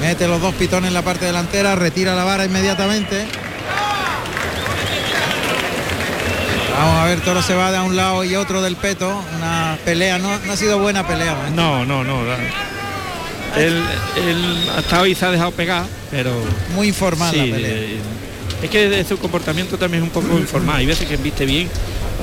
Mete 0.00 0.26
los 0.26 0.40
dos 0.40 0.54
pitones 0.54 0.88
en 0.88 0.94
la 0.94 1.02
parte 1.02 1.26
delantera, 1.26 1.74
retira 1.76 2.14
la 2.14 2.24
vara 2.24 2.44
inmediatamente. 2.44 3.26
Vamos 6.76 6.98
a 7.00 7.04
ver, 7.04 7.20
Toro 7.20 7.42
se 7.42 7.54
va 7.54 7.70
de 7.70 7.80
un 7.80 7.94
lado 7.94 8.24
y 8.24 8.34
otro 8.36 8.62
del 8.62 8.76
peto. 8.76 9.22
Una 9.36 9.78
pelea, 9.84 10.18
no, 10.18 10.38
no 10.38 10.52
ha 10.52 10.56
sido 10.56 10.78
buena 10.78 11.06
pelea. 11.06 11.32
¿eh? 11.32 11.50
No, 11.54 11.84
no, 11.84 12.02
no. 12.02 12.20
Él, 13.56 13.82
él 14.16 14.70
hasta 14.76 15.00
hoy 15.02 15.14
se 15.14 15.26
ha 15.26 15.30
dejado 15.30 15.50
pegar, 15.50 15.84
pero 16.10 16.32
Muy 16.74 16.88
informal 16.88 17.32
sí, 17.32 17.46
la 17.50 17.56
pelea. 17.56 17.70
eh, 17.70 17.96
es 18.62 18.70
que 18.70 18.88
de 18.88 19.04
su 19.04 19.18
comportamiento 19.18 19.76
también 19.76 20.02
es 20.04 20.08
un 20.08 20.12
poco 20.22 20.38
informal. 20.38 20.76
Hay 20.76 20.86
veces 20.86 21.06
que 21.08 21.16
viste 21.18 21.44
bien, 21.44 21.68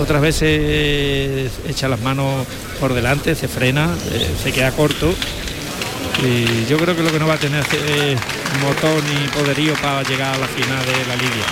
otras 0.02 0.22
veces 0.22 0.44
eh, 0.50 1.50
echa 1.68 1.88
las 1.90 2.00
manos 2.00 2.48
por 2.80 2.94
delante, 2.94 3.36
se 3.36 3.48
frena, 3.48 3.90
eh, 4.12 4.28
se 4.42 4.52
queda 4.54 4.72
corto. 4.72 5.14
Y 6.24 6.66
yo 6.66 6.78
creo 6.78 6.96
que 6.96 7.04
lo 7.04 7.12
que 7.12 7.20
no 7.20 7.28
va 7.28 7.36
a 7.36 7.40
tener 7.40 7.64
es 7.64 8.20
motor 8.62 9.04
ni 9.04 9.28
poderío 9.28 9.74
para 9.76 10.04
llegar 10.04 10.34
a 10.34 10.38
la 10.38 10.48
final 10.48 10.86
de 10.86 11.06
la 11.06 11.16
lidia. 11.16 11.46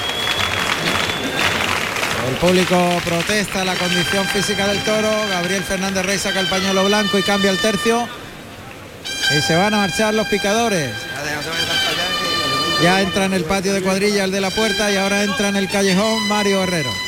El 2.28 2.36
público 2.38 3.02
protesta 3.06 3.64
la 3.64 3.76
condición 3.76 4.26
física 4.28 4.68
del 4.68 4.80
toro. 4.80 5.12
Gabriel 5.30 5.64
Fernández 5.64 6.06
Rey 6.06 6.18
saca 6.18 6.40
el 6.40 6.48
pañuelo 6.48 6.84
blanco 6.86 7.20
y 7.20 7.24
cambia 7.24 7.52
el 7.52 7.60
tercio. 7.60 8.08
Y 9.38 9.42
se 9.42 9.56
van 9.56 9.74
a 9.76 9.78
marchar 9.78 10.14
los 10.14 10.28
picadores. 10.28 10.90
Ya 12.82 13.02
entra 13.02 13.26
en 13.26 13.34
el 13.34 13.44
patio 13.46 13.74
de 13.74 13.82
cuadrilla 13.82 14.24
el 14.24 14.32
de 14.32 14.42
la 14.42 14.50
puerta 14.50 14.92
y 14.92 14.98
ahora 14.98 15.24
entra 15.24 15.50
en 15.50 15.58
el 15.58 15.70
callejón 15.70 16.28
Mario 16.28 16.64
Herrero. 16.64 17.05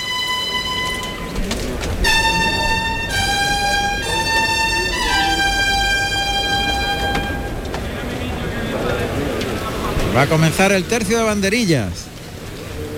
Va 10.17 10.23
a 10.23 10.27
comenzar 10.27 10.71
el 10.71 10.83
tercio 10.85 11.17
de 11.19 11.23
banderillas. 11.23 11.89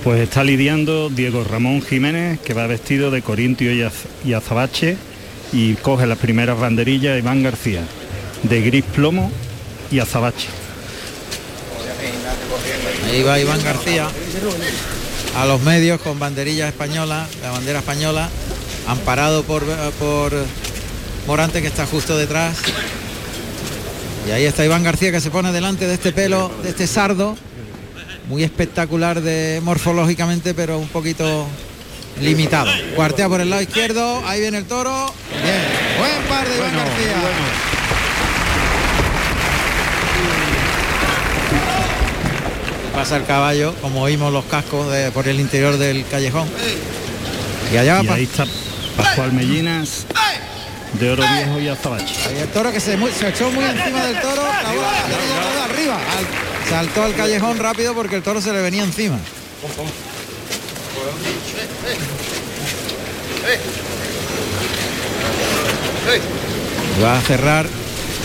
Pues 0.05 0.21
está 0.21 0.41
lidiando 0.45 1.09
Diego 1.09 1.43
Ramón 1.43 1.81
Jiménez, 1.81 2.39
que 2.39 2.53
va 2.53 2.65
vestido 2.67 3.11
de 3.11 3.21
corintio 3.21 3.73
y, 3.73 3.81
az- 3.81 4.05
y 4.23 4.31
azabache, 4.31 4.95
y 5.51 5.73
coge 5.73 6.07
las 6.07 6.17
primeras 6.17 6.57
banderillas 6.57 7.19
Iván 7.19 7.43
García, 7.43 7.81
de 8.43 8.61
gris 8.61 8.85
plomo 8.85 9.29
y 9.91 9.99
azabache. 9.99 10.47
Ahí 13.11 13.21
va 13.23 13.37
Iván 13.39 13.61
García 13.63 14.07
a 15.35 15.45
los 15.45 15.61
medios 15.61 15.99
con 15.99 16.17
banderilla 16.19 16.69
española, 16.69 17.27
la 17.41 17.51
bandera 17.51 17.79
española, 17.79 18.29
amparado 18.87 19.43
por, 19.43 19.63
por 19.99 20.31
Morante 21.27 21.61
que 21.61 21.67
está 21.67 21.85
justo 21.85 22.17
detrás. 22.17 22.57
Y 24.27 24.31
ahí 24.31 24.45
está 24.45 24.63
Iván 24.65 24.83
García 24.83 25.11
que 25.11 25.21
se 25.21 25.31
pone 25.31 25.51
delante 25.51 25.87
de 25.87 25.93
este 25.95 26.11
pelo, 26.11 26.51
de 26.61 26.69
este 26.69 26.85
sardo, 26.87 27.35
muy 28.27 28.43
espectacular 28.43 29.21
de 29.21 29.59
morfológicamente, 29.63 30.53
pero 30.53 30.77
un 30.77 30.87
poquito 30.89 31.47
limitado. 32.21 32.69
Cuartea 32.95 33.27
por 33.27 33.41
el 33.41 33.49
lado 33.49 33.61
izquierdo, 33.61 34.21
ahí 34.27 34.41
viene 34.41 34.57
el 34.59 34.65
toro. 34.65 35.11
Bien, 35.31 35.63
buen 35.97 36.27
par 36.27 36.47
de 36.47 36.57
Iván 36.57 36.75
García. 36.75 37.15
Pasa 42.93 43.17
el 43.17 43.25
caballo, 43.25 43.73
como 43.81 44.01
oímos 44.01 44.33
los 44.33 44.43
cascos 44.45 44.91
de- 44.91 45.11
por 45.11 45.27
el 45.27 45.39
interior 45.39 45.77
del 45.77 46.05
callejón. 46.07 46.47
Y 47.73 47.77
allá 47.77 47.95
va 47.95 48.03
Y 48.03 48.07
ahí 48.09 48.23
está 48.23 48.45
Pascual 48.97 49.31
Mellinas, 49.31 50.05
de 50.99 51.11
oro 51.11 51.23
viejo 51.23 51.59
y 51.59 51.67
azabache. 51.69 52.15
ahí 52.27 52.39
el 52.39 52.47
toro 52.49 52.71
que 52.71 52.79
se, 52.79 52.93
echó 52.93 53.49
muy 53.51 53.63
encima 53.63 54.05
del 54.05 54.19
toro, 54.21 54.43
la 54.43 54.51
banderilla 54.63 55.41
toda 55.49 55.65
arriba. 55.65 55.95
Al- 55.95 56.69
saltó 56.69 57.03
al 57.03 57.15
callejón 57.15 57.57
rápido 57.57 57.93
porque 57.93 58.15
el 58.17 58.23
toro 58.23 58.41
se 58.41 58.51
le 58.51 58.61
venía 58.61 58.83
encima. 58.83 59.17
Y 66.97 67.01
Va 67.01 67.17
a 67.17 67.21
cerrar. 67.21 67.65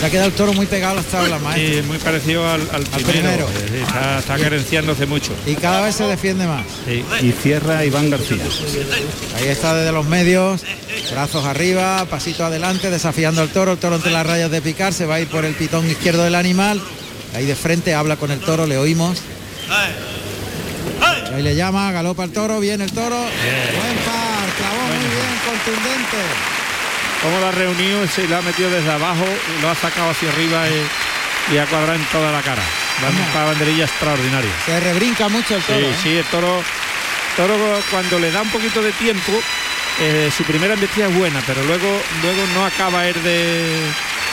Se 0.01 0.07
ha 0.07 0.11
quedado 0.11 0.29
el 0.29 0.35
toro 0.35 0.53
muy 0.53 0.67
pegado 0.67 0.93
a 0.93 0.97
las 0.97 1.07
tablas, 1.07 1.41
maestro. 1.41 1.83
Sí, 1.83 1.83
muy 1.89 1.99
parecido 1.99 2.47
al, 2.49 2.61
al 2.73 2.85
primero. 2.85 3.49
Está, 3.75 4.19
está 4.19 4.37
carenciándose 4.39 5.07
mucho. 5.07 5.33
Y 5.47 5.55
cada 5.55 5.81
vez 5.81 5.95
se 5.95 6.05
defiende 6.05 6.47
más. 6.47 6.65
Sí. 6.85 7.05
Y 7.23 7.33
cierra 7.33 7.85
Iván 7.85 8.11
García. 8.11 8.43
Ahí 9.37 9.49
está 9.49 9.75
desde 9.75 9.93
los 9.93 10.05
medios, 10.07 10.63
brazos 11.11 11.47
arriba, 11.47 12.05
pasito 12.11 12.45
adelante, 12.45 12.91
desafiando 12.91 13.41
al 13.41 13.49
toro, 13.49 13.73
el 13.73 13.79
toro 13.79 13.97
entre 13.97 14.11
las 14.11 14.27
rayas 14.27 14.51
de 14.51 14.61
picar, 14.61 14.93
se 14.93 15.07
va 15.07 15.15
a 15.15 15.21
ir 15.21 15.29
por 15.29 15.45
el 15.45 15.55
pitón 15.55 15.89
izquierdo 15.89 16.25
del 16.25 16.35
animal, 16.35 16.83
ahí 17.35 17.47
de 17.47 17.57
frente 17.57 17.95
habla 17.95 18.17
con 18.17 18.31
el 18.31 18.41
toro, 18.41 18.67
le 18.67 18.77
oímos. 18.77 19.19
Ahí 21.35 21.43
le 21.43 21.57
llama, 21.57 21.91
galopa 21.93 22.25
el 22.25 22.31
toro, 22.31 22.61
viene 22.61 22.85
el 22.85 22.93
toro, 22.93 23.17
buen 23.17 23.97
par, 24.05 24.49
clavó 24.59 24.83
muy 24.87 24.99
bien, 24.99 25.35
contundente. 25.47 26.64
Como 27.25 27.41
lo 27.41 27.47
ha 27.49 27.53
reunido, 27.53 28.07
se 28.07 28.29
lo 28.29 28.37
ha 28.37 28.43
metido 28.43 28.69
desde 28.71 28.93
abajo, 28.93 29.25
y 29.25 29.63
lo 29.63 29.71
ha 29.71 29.75
sacado 29.75 30.11
hacia 30.11 30.29
arriba 30.31 30.65
y, 30.69 31.55
y 31.55 31.59
ha 31.59 31.65
cuadrado 31.67 31.95
en 31.95 32.05
toda 32.13 32.31
la 32.31 32.43
cara. 32.43 32.63
Una 33.35 33.45
banderilla 33.47 33.85
extraordinaria. 33.87 34.51
Se 34.67 34.79
rebrinca 34.79 35.29
mucho 35.29 35.57
el 35.57 35.63
Sí, 35.63 35.67
toro. 35.73 35.87
¿eh? 35.87 35.95
sí, 36.03 36.17
el 36.19 36.25
toro, 36.27 36.63
toro 37.37 37.81
cuando 37.91 38.19
le 38.19 38.31
da 38.31 38.43
un 38.43 38.51
poquito 38.51 38.81
de 38.83 38.93
tiempo, 38.93 39.33
eh, 40.01 40.31
su 40.37 40.45
primera 40.45 40.75
embestida 40.75 41.07
es 41.09 41.15
buena, 41.17 41.41
pero 41.47 41.63
luego, 41.65 41.89
luego 42.23 42.43
no 42.55 42.65
acaba 42.67 43.07
él 43.09 43.17
de. 43.25 43.79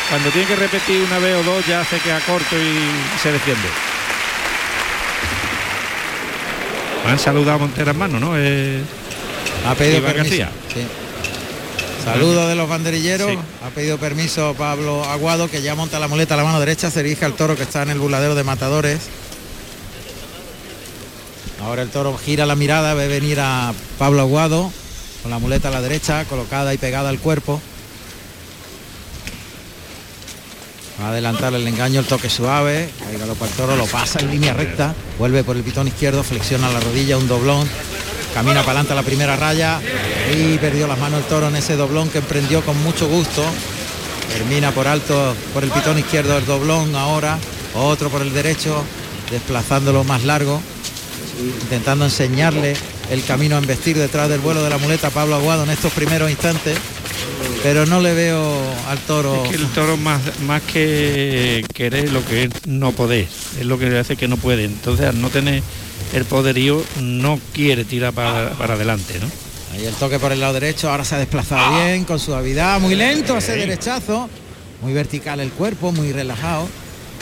Cuando 0.09 0.29
tiene 0.29 0.47
que 0.47 0.55
repetir 0.57 1.01
una 1.03 1.19
vez 1.19 1.35
o 1.37 1.43
dos 1.43 1.65
ya 1.65 1.85
se 1.85 1.97
queda 1.99 2.19
corto 2.19 2.55
y 2.57 3.19
se 3.23 3.31
defiende. 3.31 3.67
Han 7.07 7.17
saludado 7.17 7.55
a 7.55 7.59
Montera 7.59 7.91
en 7.91 7.97
mano, 7.97 8.19
¿no? 8.19 8.33
Eh, 8.35 8.81
Ha 9.67 9.73
pedido 9.75 9.97
Iván 9.99 10.13
permiso. 10.13 10.37
García. 10.37 10.51
sí. 10.73 10.85
Saludo 12.03 12.47
de 12.47 12.55
los 12.55 12.67
banderilleros. 12.67 13.29
Sí. 13.29 13.37
Ha 13.65 13.69
pedido 13.69 13.97
permiso 13.97 14.55
Pablo 14.57 15.03
Aguado, 15.03 15.49
que 15.49 15.61
ya 15.61 15.75
monta 15.75 15.99
la 15.99 16.07
muleta 16.07 16.33
a 16.33 16.37
la 16.37 16.43
mano 16.43 16.59
derecha, 16.59 16.89
se 16.89 17.03
dirige 17.03 17.25
al 17.25 17.33
toro 17.33 17.55
que 17.55 17.63
está 17.63 17.83
en 17.83 17.89
el 17.91 17.99
burladero 17.99 18.35
de 18.35 18.43
matadores. 18.43 19.01
Ahora 21.63 21.83
el 21.83 21.89
toro 21.89 22.17
gira 22.17 22.45
la 22.45 22.55
mirada, 22.55 22.93
ve 22.95 23.07
venir 23.07 23.39
a 23.39 23.73
Pablo 23.99 24.21
Aguado 24.21 24.71
con 25.21 25.29
la 25.29 25.37
muleta 25.37 25.67
a 25.67 25.71
la 25.71 25.81
derecha, 25.81 26.25
colocada 26.25 26.73
y 26.73 26.77
pegada 26.77 27.09
al 27.09 27.19
cuerpo. 27.19 27.61
Va 30.99 31.07
a 31.07 31.09
adelantar 31.11 31.53
el 31.53 31.67
engaño, 31.67 31.99
el 31.99 32.05
toque 32.05 32.29
suave, 32.29 32.89
ahí 33.07 33.17
galopa 33.17 33.45
el 33.45 33.51
toro, 33.51 33.75
lo 33.75 33.85
pasa 33.85 34.19
en 34.19 34.31
línea 34.31 34.53
recta, 34.53 34.93
vuelve 35.17 35.43
por 35.43 35.55
el 35.55 35.63
pitón 35.63 35.87
izquierdo, 35.87 36.23
flexiona 36.23 36.69
la 36.69 36.79
rodilla, 36.79 37.17
un 37.17 37.27
doblón, 37.27 37.67
camina 38.33 38.61
para 38.61 38.79
adelante 38.79 38.93
a 38.93 38.95
la 38.95 39.03
primera 39.03 39.35
raya 39.35 39.79
y 40.35 40.57
perdió 40.57 40.87
las 40.87 40.99
manos 40.99 41.19
el 41.19 41.25
toro 41.25 41.47
en 41.49 41.55
ese 41.55 41.75
doblón 41.75 42.09
que 42.09 42.19
emprendió 42.19 42.61
con 42.61 42.81
mucho 42.83 43.07
gusto. 43.07 43.43
Termina 44.33 44.71
por 44.71 44.87
alto 44.87 45.35
por 45.53 45.63
el 45.63 45.71
pitón 45.71 45.99
izquierdo 45.99 46.37
el 46.37 46.45
doblón 46.45 46.95
ahora, 46.95 47.37
otro 47.75 48.09
por 48.09 48.21
el 48.21 48.33
derecho, 48.33 48.83
desplazándolo 49.29 50.03
más 50.03 50.23
largo, 50.23 50.61
intentando 51.61 52.05
enseñarle 52.05 52.75
el 53.09 53.23
camino 53.23 53.55
a 53.55 53.59
embestir 53.59 53.97
detrás 53.97 54.29
del 54.29 54.39
vuelo 54.39 54.63
de 54.63 54.69
la 54.69 54.77
muleta 54.77 55.09
Pablo 55.09 55.35
Aguado 55.35 55.63
en 55.63 55.69
estos 55.71 55.91
primeros 55.91 56.31
instantes, 56.31 56.77
pero 57.61 57.85
no 57.85 57.99
le 57.99 58.13
veo 58.13 58.57
al 58.87 58.99
toro. 58.99 59.43
Es 59.43 59.49
que 59.49 59.57
el 59.57 59.67
toro 59.67 59.97
más, 59.97 60.21
más 60.41 60.61
que 60.61 61.65
querer 61.73 62.11
lo 62.11 62.23
que 62.25 62.49
no 62.65 62.93
poder, 62.93 63.27
es 63.59 63.65
lo 63.65 63.77
que 63.77 63.89
le 63.89 63.99
hace 63.99 64.15
que 64.15 64.29
no 64.29 64.37
puede. 64.37 64.63
Entonces 64.63 65.07
al 65.07 65.19
no 65.19 65.29
tener 65.29 65.61
el 66.13 66.25
poderío 66.25 66.83
no 66.99 67.39
quiere 67.53 67.85
tirar 67.85 68.13
para, 68.13 68.51
para 68.51 68.73
adelante, 68.75 69.15
¿no? 69.19 69.27
Ahí 69.73 69.85
el 69.85 69.93
toque 69.95 70.19
por 70.19 70.31
el 70.31 70.39
lado 70.41 70.53
derecho, 70.53 70.89
ahora 70.89 71.05
se 71.05 71.15
ha 71.15 71.17
desplazado 71.19 71.77
bien, 71.77 72.03
con 72.03 72.19
suavidad, 72.19 72.79
muy 72.79 72.95
lento 72.95 73.37
ese 73.37 73.55
derechazo, 73.55 74.29
muy 74.81 74.91
vertical 74.93 75.39
el 75.39 75.51
cuerpo, 75.51 75.91
muy 75.91 76.11
relajado. 76.11 76.67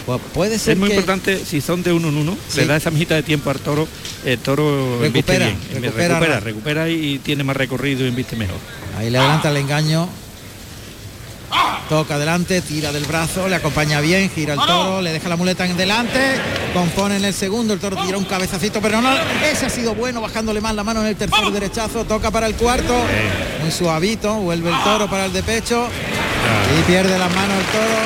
Pues 0.06 0.20
puede 0.34 0.58
ser 0.58 0.74
Es 0.74 0.80
muy 0.80 0.90
que 0.90 0.96
importante, 0.96 1.46
si 1.46 1.62
son 1.62 1.84
de 1.84 1.94
uno 1.94 2.08
en 2.10 2.18
uno, 2.18 2.36
Sí. 2.48 2.62
le 2.62 2.66
da 2.66 2.78
esa 2.78 2.90
mijita 2.90 3.14
de 3.16 3.22
tiempo 3.22 3.52
al 3.52 3.60
toro, 3.60 3.88
el 4.26 4.40
toro 4.40 4.98
Recupera, 5.00 5.46
bien, 5.46 5.58
recupera 5.84 6.40
recupera, 6.40 6.90
y 6.90 7.20
tiene 7.20 7.44
más 7.44 7.56
recorrido 7.56 8.04
y 8.06 8.08
embiste 8.08 8.36
mejor. 8.36 8.56
ahí 8.98 9.12
le 9.12 9.20
adelanta 9.20 9.52
el 9.52 9.58
engaño. 9.58 10.10
Toca 11.90 12.16
adelante, 12.16 12.62
tira 12.62 12.92
del 12.92 13.06
brazo, 13.06 13.48
le 13.48 13.56
acompaña 13.56 14.00
bien, 14.00 14.30
gira 14.30 14.54
el 14.54 14.60
toro, 14.60 15.02
le 15.02 15.12
deja 15.12 15.28
la 15.28 15.36
muleta 15.36 15.66
en 15.66 15.76
delante, 15.76 16.20
compone 16.74 17.18
en 17.18 17.26
el 17.26 17.34
segundo, 17.34 17.74
el 17.74 17.80
toro 17.80 17.98
tira 17.98 18.18
un 18.18 18.26
cabezacito, 18.26 18.80
pero 18.80 19.02
no, 19.02 19.10
ese 19.44 19.66
ha 19.66 19.70
sido 19.70 19.96
bueno, 19.96 20.22
bajándole 20.22 20.62
más 20.62 20.76
la 20.76 20.84
mano 20.84 21.02
en 21.02 21.08
el 21.08 21.16
tercer 21.16 21.52
derechazo, 21.52 22.06
toca 22.06 22.30
para 22.30 22.46
el 22.46 22.54
cuarto, 22.56 22.96
muy 23.62 23.72
suavito, 23.72 24.36
vuelve 24.36 24.70
el 24.70 24.84
toro 24.84 25.10
para 25.10 25.26
el 25.26 25.34
de 25.34 25.42
pecho 25.42 25.88
y 26.78 26.84
pierde 26.84 27.18
las 27.18 27.34
manos 27.34 27.58
el 27.58 27.66
toro, 27.66 27.98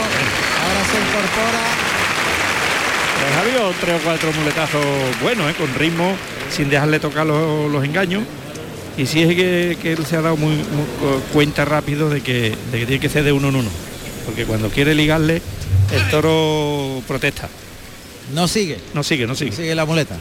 ahora 0.63 0.83
se 0.89 0.97
incorpora. 0.99 1.93
Pues 3.19 3.35
ha 3.35 3.41
habido 3.41 3.73
tres 3.81 4.01
o 4.01 4.03
cuatro 4.05 4.31
muletazos 4.33 4.85
buenos, 5.21 5.51
¿eh? 5.51 5.55
con 5.57 5.73
ritmo, 5.75 6.15
sin 6.49 6.69
dejarle 6.69 6.99
tocar 6.99 7.25
los, 7.25 7.69
los 7.71 7.83
engaños. 7.83 8.23
Y 8.97 9.05
sí 9.07 9.21
es 9.21 9.29
que, 9.35 9.77
que 9.81 9.93
él 9.93 10.05
se 10.05 10.17
ha 10.17 10.21
dado 10.21 10.37
muy, 10.37 10.51
muy 10.55 10.63
cu- 10.99 11.21
cuenta 11.33 11.65
rápido 11.65 12.09
de 12.09 12.21
que, 12.21 12.55
de 12.71 12.79
que 12.79 12.85
tiene 12.85 12.99
que 12.99 13.09
ser 13.09 13.23
de 13.23 13.31
uno 13.31 13.49
en 13.49 13.55
uno. 13.55 13.69
Porque 14.25 14.45
cuando 14.45 14.69
quiere 14.69 14.93
ligarle, 14.93 15.41
el 15.91 16.09
toro 16.11 17.01
protesta. 17.07 17.49
No 18.33 18.47
sigue. 18.47 18.79
No 18.93 19.03
sigue, 19.03 19.25
no 19.27 19.35
sigue. 19.35 19.51
sigue 19.51 19.75
la 19.75 19.85
muleta. 19.85 20.15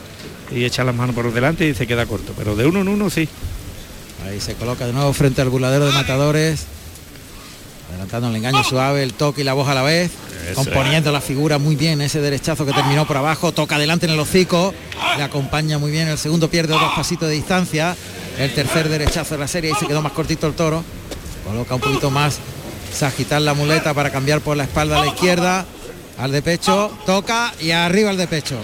Y 0.51 0.65
echa 0.65 0.85
las 0.85 0.95
manos 0.95 1.15
por 1.15 1.33
delante 1.33 1.67
y 1.69 1.75
se 1.75 1.87
queda 1.87 2.07
corto. 2.07 2.33
Pero 2.37 2.57
de 2.57 2.67
uno 2.67 2.81
en 2.81 2.89
uno 2.89 3.11
sí. 3.11 3.29
Ahí 4.27 4.41
se 4.41 4.55
coloca 4.55 4.87
de 4.87 4.93
nuevo 4.93 5.13
frente 5.13 5.41
al 5.43 5.49
buladero 5.51 5.87
de 5.87 5.93
matadores. 5.93 6.65
Adelantando 7.91 8.29
el 8.29 8.37
engaño 8.37 8.65
suave, 8.65 9.03
el 9.03 9.13
toque 9.13 9.43
y 9.43 9.45
la 9.45 9.53
voz 9.53 9.69
a 9.69 9.75
la 9.75 9.83
vez. 9.83 10.11
componiendo 10.55 11.13
la 11.13 11.21
figura 11.21 11.59
muy 11.59 11.77
bien 11.77 12.01
ese 12.01 12.21
derechazo 12.21 12.65
que 12.65 12.73
terminó 12.73 13.07
por 13.07 13.19
abajo. 13.19 13.53
Toca 13.53 13.77
adelante 13.77 14.07
en 14.07 14.13
el 14.13 14.21
hocico. 14.21 14.75
Le 15.17 15.23
acompaña 15.23 15.79
muy 15.79 15.91
bien. 15.91 16.09
El 16.09 16.19
segundo 16.19 16.49
pierde 16.49 16.73
dos 16.73 16.93
pasitos 16.97 17.29
de 17.29 17.35
distancia. 17.35 17.95
El 18.38 18.52
tercer 18.55 18.88
derechazo 18.88 19.34
de 19.34 19.40
la 19.40 19.49
serie 19.49 19.70
y 19.70 19.75
se 19.75 19.87
quedó 19.87 20.02
más 20.02 20.12
cortito 20.12 20.46
el 20.46 20.55
toro. 20.55 20.84
Coloca 21.44 21.75
un 21.75 21.81
poquito 21.81 22.11
más 22.11 22.38
Sagitar 22.93 23.40
la 23.40 23.55
muleta 23.55 23.94
para 23.94 24.11
cambiar 24.11 24.43
por 24.43 24.56
la 24.56 24.64
espalda 24.64 24.99
a 24.99 25.05
la 25.05 25.06
izquierda. 25.06 25.64
Al 26.19 26.31
de 26.31 26.43
pecho, 26.43 26.93
toca 27.06 27.52
y 27.58 27.70
arriba 27.70 28.11
al 28.11 28.19
de 28.19 28.29
pecho. 28.29 28.58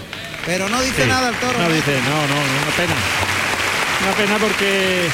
Pero 0.45 0.69
no 0.69 0.79
dice 0.81 1.07
nada 1.07 1.29
el 1.29 1.35
toro. 1.35 1.59
No 1.59 1.69
dice, 1.69 1.97
no, 2.01 2.27
no, 2.27 2.35
una 2.35 2.75
pena. 2.77 2.95
Una 4.03 4.11
pena 4.15 4.37
porque 4.37 5.07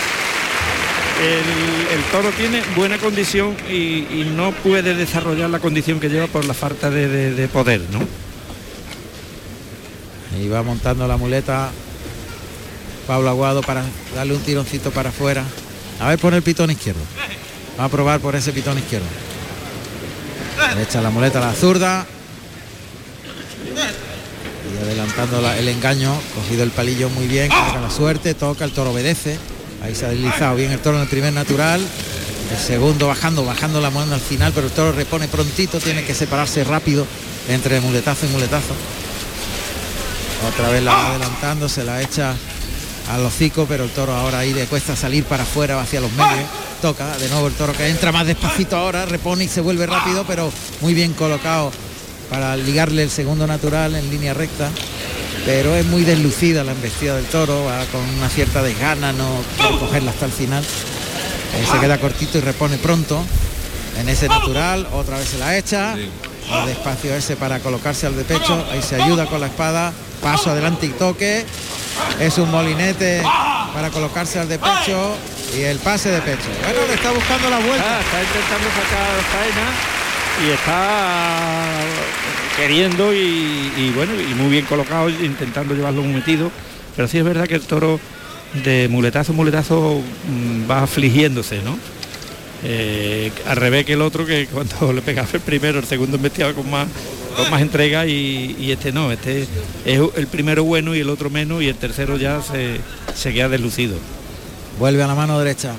el, 1.93 2.03
toro 2.11 2.29
tiene 2.31 2.61
buena 2.75 2.97
condición 2.97 3.55
y, 3.69 4.25
no 4.35 4.51
puede 4.51 4.95
desarrollar 4.95 5.49
la 5.49 5.59
condición 5.59 5.99
que 5.99 6.09
lleva 6.09 6.27
por 6.27 6.43
la 6.45 6.53
falta 6.53 6.89
de, 6.89 7.49
poder, 7.51 7.81
¿no? 7.91 7.99
Y 10.37 10.49
va 10.49 10.61
montando 10.61 11.07
la 11.07 11.15
muleta 11.15 11.71
Pablo 13.05 13.29
Aguado 13.29 13.61
para 13.61 13.83
darle 14.15 14.33
un 14.33 14.41
tironcito 14.41 14.91
para 14.91 15.09
afuera. 15.09 15.43
A 15.99 16.09
ver, 16.09 16.19
pone 16.19 16.37
el 16.37 16.43
pitón 16.43 16.71
izquierdo. 16.71 17.01
Va 17.79 17.85
a 17.85 17.89
probar 17.89 18.19
por 18.19 18.35
ese 18.35 18.51
pitón 18.51 18.77
izquierdo. 18.77 19.07
Le 20.75 20.83
echa 20.83 21.01
la 21.01 21.09
muleta 21.09 21.39
a 21.39 21.47
la 21.47 21.53
zurda. 21.53 22.05
Y 24.73 24.83
adelantando 24.83 25.51
el 25.53 25.67
engaño, 25.67 26.13
cogido 26.33 26.63
el 26.63 26.71
palillo 26.71 27.09
muy 27.09 27.27
bien, 27.27 27.49
con 27.49 27.81
la 27.81 27.89
suerte, 27.89 28.33
toca, 28.33 28.65
el 28.65 28.71
toro 28.71 28.91
obedece. 28.91 29.37
Ahí 29.83 29.93
se 29.93 30.05
ha 30.05 30.09
deslizado 30.09 30.55
bien 30.55 30.71
el 30.71 30.79
toro 30.79 30.97
en 30.97 31.03
el 31.03 31.09
primer 31.09 31.33
natural. 31.33 31.85
El 32.51 32.57
segundo 32.57 33.07
bajando, 33.07 33.43
bajando 33.43 33.81
la 33.81 33.89
moneda 33.89 34.15
al 34.15 34.21
final, 34.21 34.51
pero 34.53 34.67
el 34.67 34.73
toro 34.73 34.91
repone 34.91 35.27
prontito, 35.27 35.79
tiene 35.79 36.03
que 36.03 36.13
separarse 36.13 36.63
rápido 36.63 37.05
entre 37.49 37.79
muletazo 37.81 38.25
y 38.25 38.29
muletazo. 38.29 38.73
Otra 40.47 40.69
vez 40.69 40.83
la 40.83 40.93
va 40.93 41.09
adelantando, 41.11 41.67
se 41.67 41.83
la 41.83 42.01
echa 42.01 42.35
al 43.09 43.25
hocico, 43.25 43.65
pero 43.67 43.83
el 43.83 43.91
toro 43.91 44.13
ahora 44.13 44.39
ahí 44.39 44.53
le 44.53 44.65
cuesta 44.65 44.95
salir 44.95 45.23
para 45.25 45.43
afuera, 45.43 45.79
hacia 45.79 46.01
los 46.01 46.11
medios 46.13 46.49
toca 46.81 47.17
de 47.17 47.29
nuevo 47.29 47.47
el 47.47 47.53
toro 47.53 47.73
que 47.73 47.87
entra 47.87 48.11
más 48.11 48.27
despacito 48.27 48.77
ahora, 48.77 49.05
repone 49.05 49.45
y 49.45 49.47
se 49.47 49.61
vuelve 49.61 49.85
rápido, 49.85 50.23
pero 50.27 50.51
muy 50.81 50.93
bien 50.93 51.13
colocado 51.13 51.71
para 52.29 52.55
ligarle 52.57 53.03
el 53.03 53.09
segundo 53.09 53.47
natural 53.47 53.95
en 53.95 54.09
línea 54.09 54.33
recta. 54.33 54.69
Pero 55.45 55.75
es 55.75 55.85
muy 55.85 56.03
deslucida 56.03 56.63
la 56.63 56.71
embestida 56.71 57.15
del 57.15 57.25
toro, 57.25 57.65
va 57.65 57.85
con 57.85 58.01
una 58.01 58.29
cierta 58.29 58.63
desgana, 58.63 59.13
no 59.13 59.27
quiere 59.57 59.77
cogerla 59.77 60.11
hasta 60.11 60.25
el 60.25 60.31
final. 60.31 60.63
se 60.63 61.79
queda 61.79 61.99
cortito 61.99 62.37
y 62.37 62.41
repone 62.41 62.77
pronto 62.77 63.23
en 63.99 64.09
ese 64.09 64.27
natural, 64.27 64.87
otra 64.91 65.17
vez 65.17 65.29
se 65.29 65.37
la 65.37 65.57
echa, 65.57 65.93
el 65.93 66.65
despacio 66.67 67.15
ese 67.15 67.35
para 67.35 67.59
colocarse 67.59 68.07
al 68.07 68.15
de 68.15 68.23
pecho, 68.23 68.65
ahí 68.71 68.81
se 68.81 69.01
ayuda 69.01 69.25
con 69.25 69.39
la 69.39 69.47
espada, 69.47 69.93
paso 70.25 70.49
adelante 70.49 70.87
y 70.87 70.89
toque, 70.89 71.45
es 72.19 72.37
un 72.39 72.49
molinete 72.49 73.21
para 73.75 73.91
colocarse 73.91 74.39
al 74.39 74.49
de 74.49 74.57
pecho, 74.57 75.15
y 75.55 75.61
el 75.61 75.77
pase 75.77 76.09
de 76.09 76.19
pecho. 76.21 76.49
Bueno, 76.63 76.87
le 76.87 76.95
está 76.95 77.11
buscando 77.11 77.47
la 77.47 77.59
vuelta. 77.59 77.85
Ah, 77.87 77.99
está 78.01 78.23
intentando 78.23 78.67
sacar 78.73 79.21
faena 79.29 79.67
y 80.43 80.51
está 80.51 81.77
queriendo 82.57 83.13
y, 83.13 83.91
bueno, 83.95 84.13
y 84.19 84.33
muy 84.33 84.49
bien 84.49 84.65
colocado, 84.65 85.09
intentando 85.09 85.75
llevarlo 85.75 86.01
un 86.01 86.15
metido. 86.15 86.51
Pero 86.95 87.07
sí 87.07 87.19
es 87.19 87.23
verdad 87.23 87.45
que 87.45 87.55
el 87.55 87.61
toro 87.61 87.99
de 88.63 88.87
muletazo 88.89 89.31
muletazo 89.31 90.01
mm, 90.27 90.69
va 90.69 90.81
afligiéndose, 90.81 91.61
¿no? 91.61 91.77
Eh, 92.63 93.31
al 93.45 93.57
revés 93.57 93.85
que 93.85 93.93
el 93.93 94.01
otro 94.01 94.25
que 94.25 94.47
cuando 94.47 94.91
le 94.95 95.03
pegaba 95.03 95.27
el 95.31 95.41
primero, 95.41 95.77
el 95.77 95.85
segundo 95.85 96.17
investigaba 96.17 96.55
con 96.55 96.67
más 96.71 96.87
con 97.35 97.49
más 97.49 97.61
entrega 97.61 98.05
y, 98.05 98.71
este 98.71 98.91
no, 98.91 99.11
este 99.11 99.47
es 99.85 99.99
el 100.15 100.27
primero 100.27 100.63
bueno 100.63 100.95
y 100.95 100.99
el 100.99 101.09
otro 101.09 101.29
menos 101.29 101.61
y 101.61 101.67
el 101.67 101.75
tercero 101.75 102.17
ya 102.17 102.41
se, 102.41 103.33
queda 103.33 103.49
deslucido. 103.49 103.95
Vuelve 104.79 105.03
a 105.03 105.07
la 105.07 105.15
mano 105.15 105.37
derecha. 105.39 105.73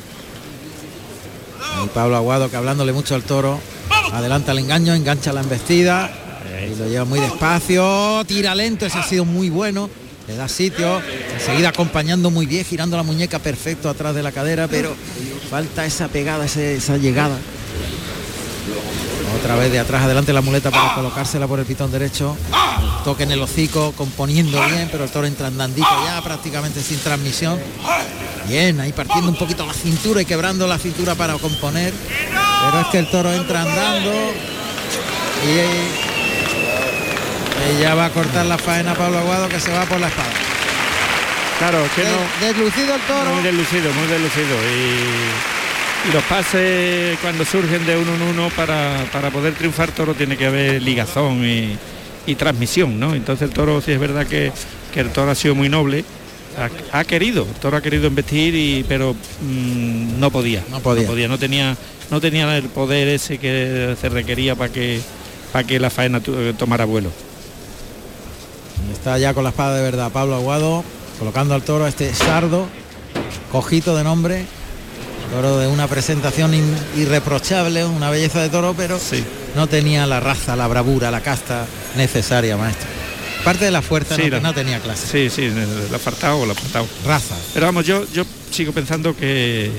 Pablo 1.93 2.17
Aguado 2.17 2.51
que 2.51 2.57
hablándole 2.57 2.93
mucho 2.93 3.15
al 3.15 3.23
toro. 3.23 3.61
Adelanta 4.13 4.53
el 4.53 4.59
engaño, 4.59 4.95
engancha 4.95 5.33
la 5.33 5.43
embestida. 5.43 6.11
Y 6.71 6.75
lo 6.79 6.89
lleva 6.89 7.05
muy 7.05 7.21
despacio. 7.21 8.25
Tira 8.27 8.55
lento, 8.55 8.87
ese 8.87 8.99
ha 8.99 9.03
sido 9.03 9.25
muy 9.25 9.51
bueno. 9.51 9.91
Le 10.27 10.37
da 10.37 10.49
sitio. 10.49 11.01
Enseguida 11.35 11.69
acompañando 11.69 12.31
muy 12.31 12.47
bien, 12.47 12.65
girando 12.65 12.97
la 12.97 13.03
muñeca 13.03 13.39
perfecto 13.39 13.89
atrás 13.91 14.15
de 14.15 14.23
la 14.23 14.33
cadera, 14.33 14.67
pero 14.69 14.95
falta 15.51 15.85
esa 15.85 16.09
pegada, 16.09 16.47
esa 16.47 16.97
llegada. 16.97 17.37
Otra 19.39 19.57
vez 19.57 19.71
de 19.71 19.79
atrás 19.79 20.03
adelante 20.03 20.33
la 20.33 20.41
muleta 20.41 20.71
para 20.71 20.95
colocársela 20.95 21.47
por 21.47 21.59
el 21.61 21.67
pitón 21.67 21.93
derecho. 21.93 22.37
Toque 23.05 23.25
en 23.25 23.31
el 23.31 23.43
hocico, 23.43 23.93
componiendo 23.93 24.61
bien, 24.67 24.89
pero 24.91 25.05
el 25.05 25.11
toro 25.11 25.27
entra 25.27 25.47
andandito 25.49 25.89
ya 26.05 26.21
prácticamente 26.23 26.83
sin 26.83 26.99
transmisión. 26.99 27.61
Bien, 28.49 28.81
ahí 28.81 28.93
partiendo 28.93 29.29
un 29.29 29.37
poquito 29.37 29.67
la 29.67 29.75
cintura 29.75 30.23
y 30.23 30.25
quebrando 30.25 30.67
la 30.67 30.79
cintura 30.79 31.15
para 31.15 31.35
componer. 31.35 31.93
Pero 32.33 32.81
es 32.81 32.87
que 32.89 32.99
el 32.99 33.11
toro 33.11 33.33
entra 33.33 33.63
andando 33.63 34.13
y 35.45 35.61
ella 37.77 37.95
va 37.95 38.07
a 38.07 38.11
cortar 38.11 38.47
la 38.47 38.59
faena 38.59 38.95
Pablo 38.95 39.19
Aguado 39.19 39.49
que 39.49 39.61
se 39.61 39.73
va 39.73 39.85
por 39.85 40.01
la 40.01 40.09
espada. 40.09 40.31
Claro, 41.59 41.79
que 41.95 42.05
no. 42.05 42.47
Deslucido 42.47 42.95
el 42.95 43.01
toro. 43.03 43.35
Muy 43.35 43.43
deslucido, 43.43 43.93
muy 43.93 44.07
deslucido. 44.07 44.57
Y, 44.57 45.56
los 46.13 46.23
pases 46.25 47.19
cuando 47.21 47.45
surgen 47.45 47.85
de 47.87 47.97
uno 47.97 48.15
en 48.15 48.23
uno 48.23 48.49
para, 48.57 49.31
poder 49.33 49.55
triunfar 49.55 49.91
toro 49.93 50.15
tiene 50.15 50.37
que 50.37 50.47
haber 50.47 50.83
ligazón 50.83 51.45
y, 51.45 51.79
transmisión, 52.37 52.99
¿no? 52.99 53.15
Entonces 53.15 53.49
el 53.49 53.55
toro 53.55 53.81
sí 53.81 53.93
es 53.93 54.01
verdad 54.01 54.27
que, 54.27 54.53
que 54.93 55.01
el 55.01 55.11
toro 55.11 55.31
ha 55.31 55.35
sido 55.35 55.55
muy 55.55 55.69
noble 55.69 56.05
ha, 56.93 57.05
querido, 57.05 57.47
Toro 57.61 57.77
ha 57.77 57.83
querido 57.83 58.07
investir, 58.07 58.55
y, 58.55 58.85
pero 58.85 59.15
mm, 59.15 60.19
no 60.19 60.31
podía. 60.31 60.63
No 60.71 60.81
podía. 60.81 61.29
No 61.29 61.39
tenía, 61.39 61.77
no 62.11 62.21
tenía 62.21 62.57
el 62.57 62.65
poder 62.65 63.09
ese 63.09 63.39
que 63.39 63.95
se 64.01 64.09
requería 64.09 64.55
para 64.55 64.73
que, 64.73 65.01
para 65.53 65.67
que 65.67 65.79
la 65.79 65.91
faena 65.91 66.21
tomara 66.57 66.85
vuelo. 66.85 67.11
Está 68.93 69.19
ya 69.19 69.35
con 69.35 69.45
la 69.45 69.51
espada 69.51 69.77
de 69.77 69.83
verdad 69.83 70.11
Pablo 70.13 70.35
Aguado, 70.37 70.85
colocando 71.19 71.55
al 71.55 71.63
toro 71.63 71.85
a 71.85 71.89
este 71.89 72.13
sardo, 72.15 72.67
cojito 73.53 73.97
de 73.97 74.05
nombre, 74.05 74.47
toro 75.31 75.59
de 75.59 75.67
una 75.67 75.89
presentación 75.89 76.55
irreprochable, 76.97 77.85
una 77.85 78.11
belleza 78.11 78.41
de 78.41 78.49
toro, 78.49 78.75
pero 78.77 78.99
no 79.55 79.67
tenía 79.67 80.07
la 80.07 80.21
raza, 80.21 80.57
la 80.57 80.67
bravura, 80.67 81.11
la 81.11 81.21
casta 81.21 81.67
necesaria, 81.97 82.57
maestro. 82.57 82.89
Parte 83.45 83.65
de 83.65 83.71
la 83.71 83.83
fuerza 83.83 84.17
no, 84.17 84.55
tenía 84.55 84.81
clase. 84.81 85.31
Sí, 85.31 85.31
sí, 85.31 85.53
la 85.91 85.99
faltado 85.99 86.41
o 86.41 86.47
la 86.47 86.55
faltado. 86.55 86.87
Raza. 87.05 87.37
Pero 87.55 87.67
vamos, 87.67 87.87
yo, 87.87 88.05
yo 88.13 88.25
sigo 88.51 88.73
pensando 88.73 89.17
que, 89.17 89.71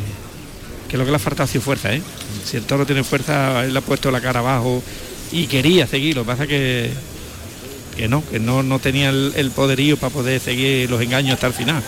que 0.87 0.97
lo 0.97 1.03
que 1.03 1.11
le 1.11 1.17
ha 1.17 1.19
faltado 1.19 1.43
ha 1.43 1.47
sido 1.47 1.61
fuerza, 1.61 1.93
¿eh? 1.93 2.01
Si 2.45 2.55
el 2.55 2.63
toro 2.63 2.85
tiene 2.85 3.03
fuerza, 3.03 3.65
él 3.65 3.73
le 3.73 3.79
ha 3.79 3.81
puesto 3.81 4.09
la 4.09 4.21
cara 4.21 4.39
abajo 4.39 4.81
y 5.31 5.47
quería 5.47 5.85
seguir, 5.85 6.15
lo 6.15 6.23
que 6.23 6.27
pasa 6.27 6.47
que 6.47 6.91
que 7.97 8.07
no, 8.07 8.23
que 8.29 8.39
no, 8.39 8.63
no 8.63 8.79
tenía 8.79 9.09
el, 9.09 9.51
poderío 9.53 9.97
para 9.97 10.13
poder 10.13 10.39
seguir 10.39 10.89
los 10.89 11.01
engaños 11.01 11.33
hasta 11.33 11.47
el 11.47 11.53
final. 11.53 11.83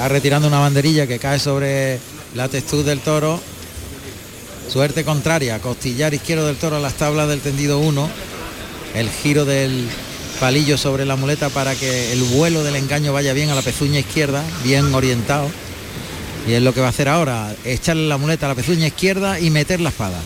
Está 0.00 0.08
retirando 0.08 0.48
una 0.48 0.60
banderilla 0.60 1.06
que 1.06 1.18
cae 1.18 1.38
sobre 1.38 1.98
la 2.34 2.48
textura 2.48 2.84
del 2.84 3.00
toro. 3.00 3.38
Suerte 4.66 5.04
contraria, 5.04 5.58
costillar 5.58 6.14
izquierdo 6.14 6.46
del 6.46 6.56
toro 6.56 6.76
a 6.76 6.80
las 6.80 6.94
tablas 6.94 7.28
del 7.28 7.40
tendido 7.40 7.78
1. 7.80 8.08
El 8.94 9.10
giro 9.10 9.44
del 9.44 9.86
palillo 10.40 10.78
sobre 10.78 11.04
la 11.04 11.16
muleta 11.16 11.50
para 11.50 11.74
que 11.74 12.14
el 12.14 12.22
vuelo 12.22 12.64
del 12.64 12.76
engaño 12.76 13.12
vaya 13.12 13.34
bien 13.34 13.50
a 13.50 13.54
la 13.54 13.60
pezuña 13.60 13.98
izquierda, 13.98 14.42
bien 14.64 14.94
orientado. 14.94 15.50
Y 16.48 16.54
es 16.54 16.62
lo 16.62 16.72
que 16.72 16.80
va 16.80 16.86
a 16.86 16.90
hacer 16.90 17.10
ahora, 17.10 17.54
echarle 17.66 18.08
la 18.08 18.16
muleta 18.16 18.46
a 18.46 18.48
la 18.48 18.54
pezuña 18.54 18.86
izquierda 18.86 19.38
y 19.38 19.50
meter 19.50 19.82
la 19.82 19.90
espada. 19.90 20.18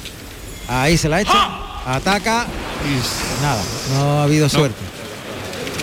Ahí 0.69 0.97
se 0.97 1.09
la 1.09 1.21
echa, 1.21 1.50
ataca 1.85 2.47
y 2.87 3.43
nada, 3.43 3.62
no 3.93 4.21
ha 4.21 4.23
habido 4.23 4.49
suerte. 4.49 4.78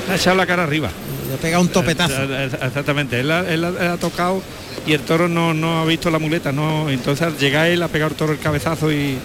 Ha 0.09 0.15
echado 0.15 0.37
la 0.37 0.47
cara 0.47 0.63
arriba. 0.63 0.91
Le 1.31 1.37
pega 1.37 1.59
un 1.59 1.69
topetazo. 1.69 2.23
Exactamente, 2.23 3.19
él 3.19 3.31
ha, 3.31 3.97
tocado 3.97 4.41
y 4.85 4.93
el 4.93 5.01
toro 5.01 5.27
no, 5.27 5.81
ha 5.81 5.85
visto 5.85 6.11
la 6.11 6.19
muleta, 6.19 6.51
no, 6.51 6.89
entonces 6.89 7.39
llega 7.39 7.67
él, 7.67 7.81
ha 7.83 7.87
pegado 7.87 8.11
el 8.11 8.17
toro 8.17 8.33
el 8.33 8.39
cabezazo 8.39 8.91
y, 8.91 9.17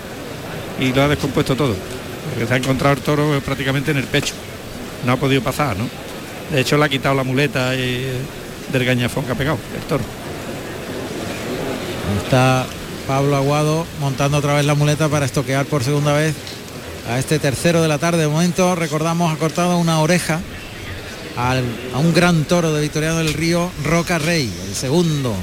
y 0.81 0.93
lo 0.93 1.03
ha 1.03 1.09
descompuesto 1.09 1.57
todo. 1.57 1.75
Porque 2.31 2.47
se 2.47 2.55
ha 2.55 2.57
encontrado 2.57 2.95
el 2.95 3.03
toro 3.03 3.41
prácticamente 3.45 3.91
en 3.91 3.99
el 3.99 4.05
pecho 4.05 4.35
no 5.05 5.13
ha 5.13 5.17
podido 5.17 5.43
pasar, 5.43 5.77
¿no? 5.77 5.89
De 6.51 6.61
hecho 6.61 6.77
le 6.77 6.85
ha 6.85 6.89
quitado 6.89 7.15
la 7.15 7.25
muleta 7.25 7.71
del 7.71 8.85
gañafón 8.85 9.25
que 9.25 9.33
ha 9.33 9.35
pegado, 9.35 9.59
el 9.75 9.83
toro. 9.83 10.05
Está 12.23 12.67
Pablo 13.07 13.37
Aguado 13.37 13.87
montando 14.01 14.39
otra 14.39 14.55
vez 14.55 14.65
la 14.65 14.75
muleta 14.75 15.09
para 15.09 15.27
estoquear 15.27 15.67
por 15.67 15.83
segunda 15.83 16.13
vez 16.13 16.35
a 17.09 17.19
este 17.19 17.39
tercero 17.39 17.83
de 17.83 17.89
la 17.89 17.99
tarde. 17.99 18.19
De 18.19 18.29
momento 18.29 18.75
recordamos 18.75 19.33
ha 19.33 19.39
cortado 19.39 19.79
una 19.79 20.01
oreja 20.01 20.41
al- 21.37 21.65
a 21.95 21.99
un 21.99 22.13
gran 22.15 22.45
toro 22.45 22.73
de 22.73 22.81
Victoriano 22.83 23.19
del 23.19 23.33
Río, 23.35 23.71
Roca 23.85 24.19
Rey, 24.19 24.51
el 24.69 24.75
segundo. 24.75 25.35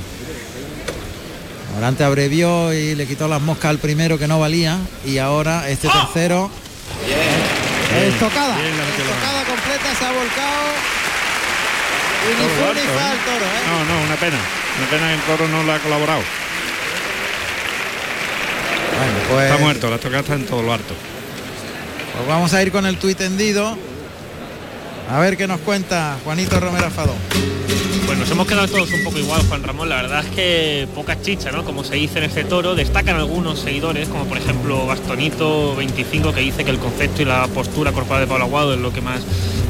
Morante 1.75 2.03
abrevió 2.03 2.71
y 2.73 2.93
le 2.95 3.07
quitó 3.07 3.27
las 3.27 3.41
moscas 3.41 3.69
al 3.71 3.79
primero 3.79 4.17
que 4.19 4.27
no 4.27 4.39
valía 4.39 4.77
y 5.05 5.17
ahora 5.17 5.67
este 5.69 5.88
tercero 5.89 6.51
estocada, 8.05 8.57
bien 8.57 8.77
la 8.77 8.83
metió 8.85 9.03
la 9.05 9.12
estocada 9.12 9.43
completa, 9.43 9.95
se 9.97 10.05
ha 10.05 10.12
volcado 10.12 10.63
y 12.23 12.39
ni 12.39 12.43
alto, 12.43 12.73
ni 12.73 12.79
¿eh? 12.79 13.19
toro, 13.25 13.45
¿eh? 13.45 13.63
No, 13.67 13.85
no, 13.95 14.01
una 14.05 14.15
pena. 14.15 14.38
Una 14.77 14.88
pena 14.89 15.07
que 15.07 15.13
el 15.15 15.19
toro 15.21 15.47
no 15.50 15.63
le 15.63 15.71
ha 15.73 15.79
colaborado. 15.79 16.21
Bueno, 18.97 19.13
pues, 19.29 19.51
Está 19.51 19.62
muerto, 19.63 19.89
la 19.89 19.97
tocada 19.97 20.19
está 20.21 20.33
en 20.35 20.45
todo 20.45 20.62
lo 20.62 20.73
alto. 20.73 20.93
pues 22.15 22.27
vamos 22.27 22.53
a 22.53 22.62
ir 22.63 22.71
con 22.71 22.85
el 22.85 22.97
tuit 22.97 23.17
tendido. 23.17 23.77
A 25.10 25.19
ver 25.19 25.38
qué 25.38 25.48
nos 25.48 25.60
cuenta 25.62 26.17
Juanito 26.24 26.60
Romero 26.60 26.89
Fadón. 26.89 27.15
Pues 28.05 28.17
nos 28.17 28.29
hemos 28.31 28.48
quedado 28.48 28.67
todos 28.67 28.91
un 28.91 29.03
poco 29.03 29.17
igual, 29.19 29.41
Juan 29.48 29.63
Ramón. 29.63 29.89
La 29.89 30.01
verdad 30.01 30.25
es 30.25 30.31
que 30.31 30.88
poca 30.93 31.22
chicha, 31.22 31.51
¿no? 31.51 31.63
Como 31.63 31.83
se 31.83 31.95
dice 31.95 32.19
en 32.19 32.25
este 32.25 32.43
toro, 32.43 32.75
destacan 32.75 33.15
algunos 33.15 33.60
seguidores, 33.60 34.07
como 34.10 34.25
por 34.25 34.38
ejemplo 34.38 34.86
Bastonito 34.86 35.75
25, 35.75 36.33
que 36.33 36.41
dice 36.41 36.65
que 36.65 36.72
el 36.72 36.79
concepto 36.79 37.22
y 37.22 37.25
la 37.25 37.48
postura 37.48 37.91
corporal 37.91 38.22
de 38.22 38.27
Pablo 38.27 38.45
Aguado 38.45 38.74
es 38.74 38.79
lo 38.79 38.91
que 38.91 39.01
más 39.01 39.22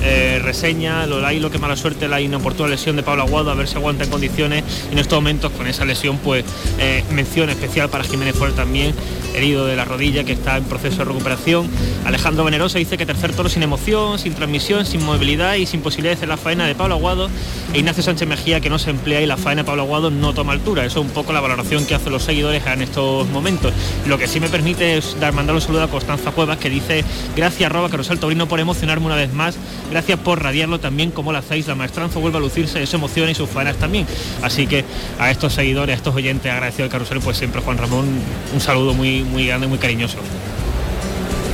eh, 0.04 0.40
reseña. 0.44 1.06
Lo 1.06 1.26
hay 1.26 1.40
lo 1.40 1.50
que 1.50 1.58
mala 1.58 1.76
suerte 1.76 2.08
la 2.08 2.22
inoportuna 2.22 2.70
lesión 2.70 2.96
de 2.96 3.04
Pablo 3.04 3.24
Aguado, 3.24 3.52
a 3.52 3.56
ver 3.56 3.68
si 3.68 3.76
aguanta 3.76 4.04
en 4.04 4.10
condiciones. 4.10 4.64
Y 4.90 4.94
en 4.94 5.00
estos 5.00 5.18
momentos, 5.18 5.52
con 5.52 5.68
esa 5.68 5.86
lesión, 5.86 6.18
pues 6.18 6.46
eh, 6.80 7.04
mención 7.12 7.50
especial 7.50 7.90
para 7.90 8.04
Jiménez 8.04 8.36
Fuerte 8.36 8.58
también, 8.58 8.94
herido 9.34 9.66
de 9.66 9.76
la 9.76 9.86
rodilla, 9.86 10.24
que 10.24 10.34
está 10.34 10.58
en 10.58 10.66
proceso 10.66 10.98
de 10.98 11.06
recuperación. 11.06 11.70
Alejandro 12.06 12.44
Venerosa 12.44 12.80
dice 12.80 12.98
que 12.98 13.06
tercer 13.06 13.34
toro 13.34 13.50
sin 13.50 13.64
emoción, 13.64 14.20
sin 14.20 14.34
transmisión, 14.34 14.86
sin 14.86 15.04
movilidad 15.04 15.56
y 15.56 15.66
sin 15.66 15.82
posibilidad 15.82 16.12
de 16.12 16.18
hacer 16.18 16.30
la 16.30 16.38
faena 16.38 16.66
de 16.66 16.76
Pablo 16.76 16.96
Aguado. 16.96 17.30
E 17.74 17.80
Ignacio 17.80 18.04
Sánchez 18.04 18.28
Mejía 18.28 18.60
que 18.60 18.70
no 18.70 18.80
se 18.80 18.90
emplea 18.90 19.22
y 19.22 19.26
la 19.26 19.38
faena 19.38 19.64
de 19.64 19.66
Pablo 19.66 19.84
Aguado 19.84 20.12
no 20.12 20.34
toma 20.34 20.54
altura. 20.54 20.86
Eso 20.86 21.00
es 21.00 21.06
un 21.06 21.12
poco 21.12 21.34
la 21.34 21.42
valoración 21.42 21.86
que 21.86 21.96
hacen 21.96 22.12
los 22.12 22.24
seguidores 22.24 22.66
en 22.66 22.82
estos 22.82 23.28
momentos. 23.30 23.74
Lo 24.08 24.18
que 24.18 24.28
sí 24.28 24.40
me 24.40 24.50
permite 24.50 24.98
es 24.98 25.20
dar 25.20 25.34
mandar 25.34 25.56
un 25.56 25.62
saludo 25.62 25.84
a 25.84 25.88
Constanza 25.88 26.32
Cuevas 26.32 26.58
que 26.58 26.70
dice 26.70 27.04
gracias 27.36 27.70
arroba 27.70 27.90
Carosal 27.90 28.20
Taurino 28.20 28.48
por 28.48 28.60
emocionarme 28.60 29.06
una 29.06 29.16
vez 29.16 29.34
más. 29.34 29.58
Gracias 29.94 30.18
por 30.20 30.42
radiarlo 30.42 30.80
también 30.80 31.12
como 31.12 31.32
lo 31.32 31.38
hacéis. 31.38 31.68
La 31.68 31.76
maestranza 31.76 32.18
vuelve 32.20 32.38
a 32.40 32.42
lucirse 32.42 32.80
de 32.80 32.88
su 32.88 32.96
emoción 32.96 33.30
y 33.30 33.36
sus 33.36 33.48
faenas 33.50 33.76
también. 33.78 34.08
Así 34.42 34.66
que 34.66 34.84
a 35.20 35.30
estos 35.30 35.54
seguidores, 35.54 35.94
a 35.94 35.98
estos 35.98 36.16
oyentes 36.16 36.52
agradecidos 36.52 36.90
del 36.90 36.92
Carusel, 36.92 37.20
pues 37.20 37.38
siempre 37.38 37.62
Juan 37.62 37.78
Ramón, 37.78 38.08
un 38.54 38.60
saludo 38.60 38.94
muy, 38.96 39.22
muy 39.24 39.46
grande, 39.46 39.68
muy 39.68 39.78
cariñoso. 39.78 40.18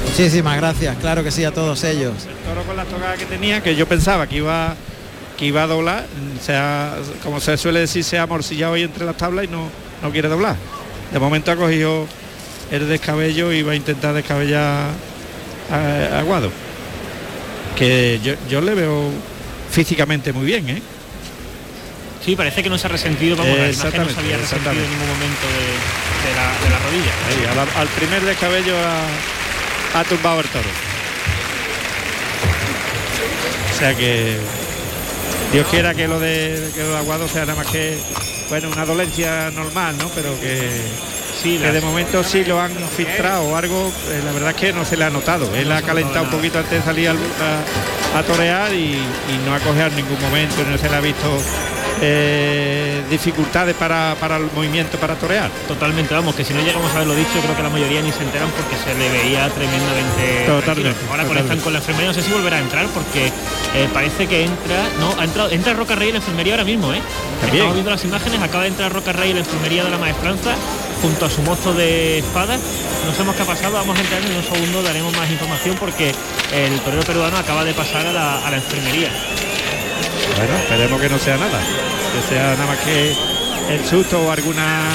Muchísimas 0.09 0.57
gracias, 0.57 0.97
claro 0.97 1.23
que 1.23 1.31
sí 1.31 1.43
a 1.43 1.51
todos 1.51 1.83
ellos. 1.83 2.13
El 2.27 2.35
toro 2.49 2.63
con 2.63 2.75
la 2.77 2.85
tocada 2.85 3.15
que 3.15 3.25
tenía, 3.25 3.61
que 3.61 3.75
yo 3.75 3.87
pensaba 3.87 4.27
que 4.27 4.37
iba 4.37 4.75
que 5.37 5.45
iba 5.45 5.63
a 5.63 5.67
doblar, 5.67 6.05
se 6.41 6.53
ha- 6.53 6.95
como 7.23 7.39
se 7.39 7.55
suele 7.57 7.79
decir, 7.81 8.03
se 8.03 8.17
ha 8.19 8.27
morcillado 8.27 8.73
ahí 8.73 8.83
entre 8.83 9.05
las 9.05 9.15
tablas 9.15 9.45
y 9.45 9.47
no, 9.47 9.69
no 10.03 10.11
quiere 10.11 10.27
doblar. 10.27 10.55
De 11.13 11.19
momento 11.19 11.51
ha 11.51 11.55
cogido 11.55 12.07
el 12.71 12.89
descabello 12.89 13.51
y 13.53 13.61
va 13.61 13.71
a 13.71 13.75
intentar 13.75 14.13
descabellar 14.13 14.89
a, 15.71 16.15
a 16.15 16.19
Aguado. 16.19 16.51
Que 17.79 18.19
yo, 18.21 18.33
yo 18.49 18.59
le 18.59 18.75
veo 18.75 19.09
físicamente 19.71 20.33
muy 20.33 20.45
bien, 20.45 20.69
¿eh? 20.69 20.81
Sí, 22.23 22.35
parece 22.35 22.61
que 22.61 22.69
no 22.69 22.77
se 22.77 22.87
ha 22.87 22.89
resentido, 22.89 23.37
vamos, 23.37 23.57
la 23.57 23.69
imagen 23.69 24.03
no 24.03 24.09
se 24.09 24.19
había 24.19 24.37
resentido 24.37 24.71
en 24.71 24.91
ningún 24.91 25.07
momento 25.07 25.47
de, 25.47 25.63
de 26.27 26.35
la, 26.35 26.51
de 26.61 26.69
la 26.69 26.79
rodilla. 26.79 27.13
Ahí, 27.29 27.81
al 27.81 27.87
primer 27.87 28.21
descabello 28.23 28.75
ha, 28.77 29.99
ha 29.99 30.03
tumbado 30.03 30.41
el 30.41 30.47
toro. 30.47 30.67
O 33.73 33.79
sea 33.79 33.95
que 33.95 34.37
Dios 35.53 35.65
quiera 35.71 35.95
que 35.95 36.09
lo 36.09 36.19
de 36.19 36.69
que 36.75 36.83
lo 36.83 36.89
de 36.89 36.97
Aguado 36.97 37.29
sea 37.29 37.45
nada 37.45 37.55
más 37.55 37.67
que 37.71 37.97
bueno 38.49 38.67
una 38.69 38.85
dolencia 38.85 39.49
normal, 39.51 39.97
¿no? 39.97 40.09
Pero 40.09 40.37
que, 40.41 40.69
Sí, 41.41 41.57
que 41.57 41.71
de 41.71 41.81
momento 41.81 42.23
sí 42.23 42.43
lo 42.43 42.59
han 42.59 42.71
filtrado 42.95 43.43
o 43.43 43.55
algo, 43.55 43.91
eh, 44.09 44.21
la 44.25 44.31
verdad 44.33 44.49
es 44.49 44.55
que 44.57 44.73
no 44.73 44.83
se 44.83 44.97
le 44.97 45.05
ha 45.05 45.09
notado. 45.09 45.53
Él 45.55 45.71
ha 45.71 45.81
calentado 45.81 46.23
un 46.25 46.31
poquito 46.31 46.59
antes 46.59 46.71
de 46.79 46.81
salir 46.83 47.07
al- 47.09 47.17
a, 47.17 48.19
a 48.19 48.23
torear 48.23 48.73
y, 48.73 48.95
y 48.95 49.37
no 49.45 49.53
ha 49.55 49.59
cogido 49.59 49.85
en 49.87 49.95
ningún 49.95 50.19
momento, 50.21 50.55
no 50.69 50.77
se 50.77 50.89
le 50.89 50.95
ha 50.95 50.99
visto 50.99 51.37
eh, 52.01 53.01
dificultades 53.09 53.75
para, 53.75 54.15
para 54.19 54.37
el 54.37 54.47
movimiento 54.55 54.97
para 54.97 55.15
torear. 55.15 55.49
Totalmente, 55.67 56.13
vamos, 56.13 56.35
que 56.35 56.43
si 56.45 56.53
no 56.53 56.61
llegamos 56.61 56.91
a 56.91 56.95
haberlo 56.95 57.15
dicho, 57.15 57.39
creo 57.41 57.55
que 57.55 57.63
la 57.63 57.69
mayoría 57.69 58.01
ni 58.01 58.11
se 58.11 58.23
enteran 58.23 58.49
porque 58.51 58.75
se 58.83 58.93
le 58.97 59.09
veía 59.09 59.49
tremendamente. 59.49 60.45
Totalmente, 60.45 60.63
tranquilo. 60.63 60.89
Ahora 60.89 61.23
totalmente. 61.23 61.27
conectan 61.27 61.59
con 61.59 61.73
la 61.73 61.79
enfermería, 61.79 62.07
no 62.09 62.13
sé 62.13 62.21
si 62.23 62.31
volverá 62.31 62.57
a 62.57 62.59
entrar 62.61 62.85
porque 62.87 63.27
eh, 63.27 63.87
parece 63.93 64.27
que 64.27 64.43
entra. 64.45 64.87
No, 64.99 65.19
ha 65.19 65.23
entrado, 65.23 65.49
entra 65.51 65.73
Roca 65.73 65.95
Rey 65.95 66.09
en 66.09 66.15
la 66.15 66.19
enfermería 66.19 66.53
ahora 66.53 66.65
mismo, 66.65 66.93
¿eh? 66.93 67.01
También. 67.41 67.55
Estamos 67.57 67.73
viendo 67.75 67.91
las 67.91 68.03
imágenes, 68.05 68.41
acaba 68.41 68.63
de 68.63 68.69
entrar 68.69 68.91
Roca 68.93 69.11
Rey 69.13 69.29
en 69.31 69.35
la 69.37 69.41
enfermería 69.43 69.83
de 69.83 69.89
la 69.89 69.97
maestranza 69.97 70.55
junto 71.01 71.25
a 71.25 71.29
su 71.29 71.41
mozo 71.41 71.73
de 71.73 72.19
espadas. 72.19 72.59
No 73.05 73.11
sabemos 73.13 73.35
qué 73.35 73.43
ha 73.43 73.45
pasado, 73.45 73.73
vamos 73.73 73.97
a 73.97 74.01
entrar 74.01 74.21
en 74.23 74.35
un 74.35 74.43
segundo, 74.43 74.83
daremos 74.83 75.15
más 75.17 75.29
información 75.29 75.75
porque 75.79 76.13
el 76.53 76.79
torero 76.81 77.03
peruano 77.03 77.37
acaba 77.37 77.63
de 77.63 77.73
pasar 77.73 78.05
a 78.05 78.11
la, 78.11 78.45
a 78.45 78.51
la 78.51 78.57
enfermería. 78.57 79.09
Bueno, 80.37 80.55
esperemos 80.57 81.01
que 81.01 81.09
no 81.09 81.19
sea 81.19 81.37
nada, 81.37 81.59
que 81.59 82.29
sea 82.29 82.51
nada 82.53 82.67
más 82.67 82.77
que 82.79 83.15
el 83.69 83.85
susto 83.85 84.21
o 84.21 84.31
alguna 84.31 84.91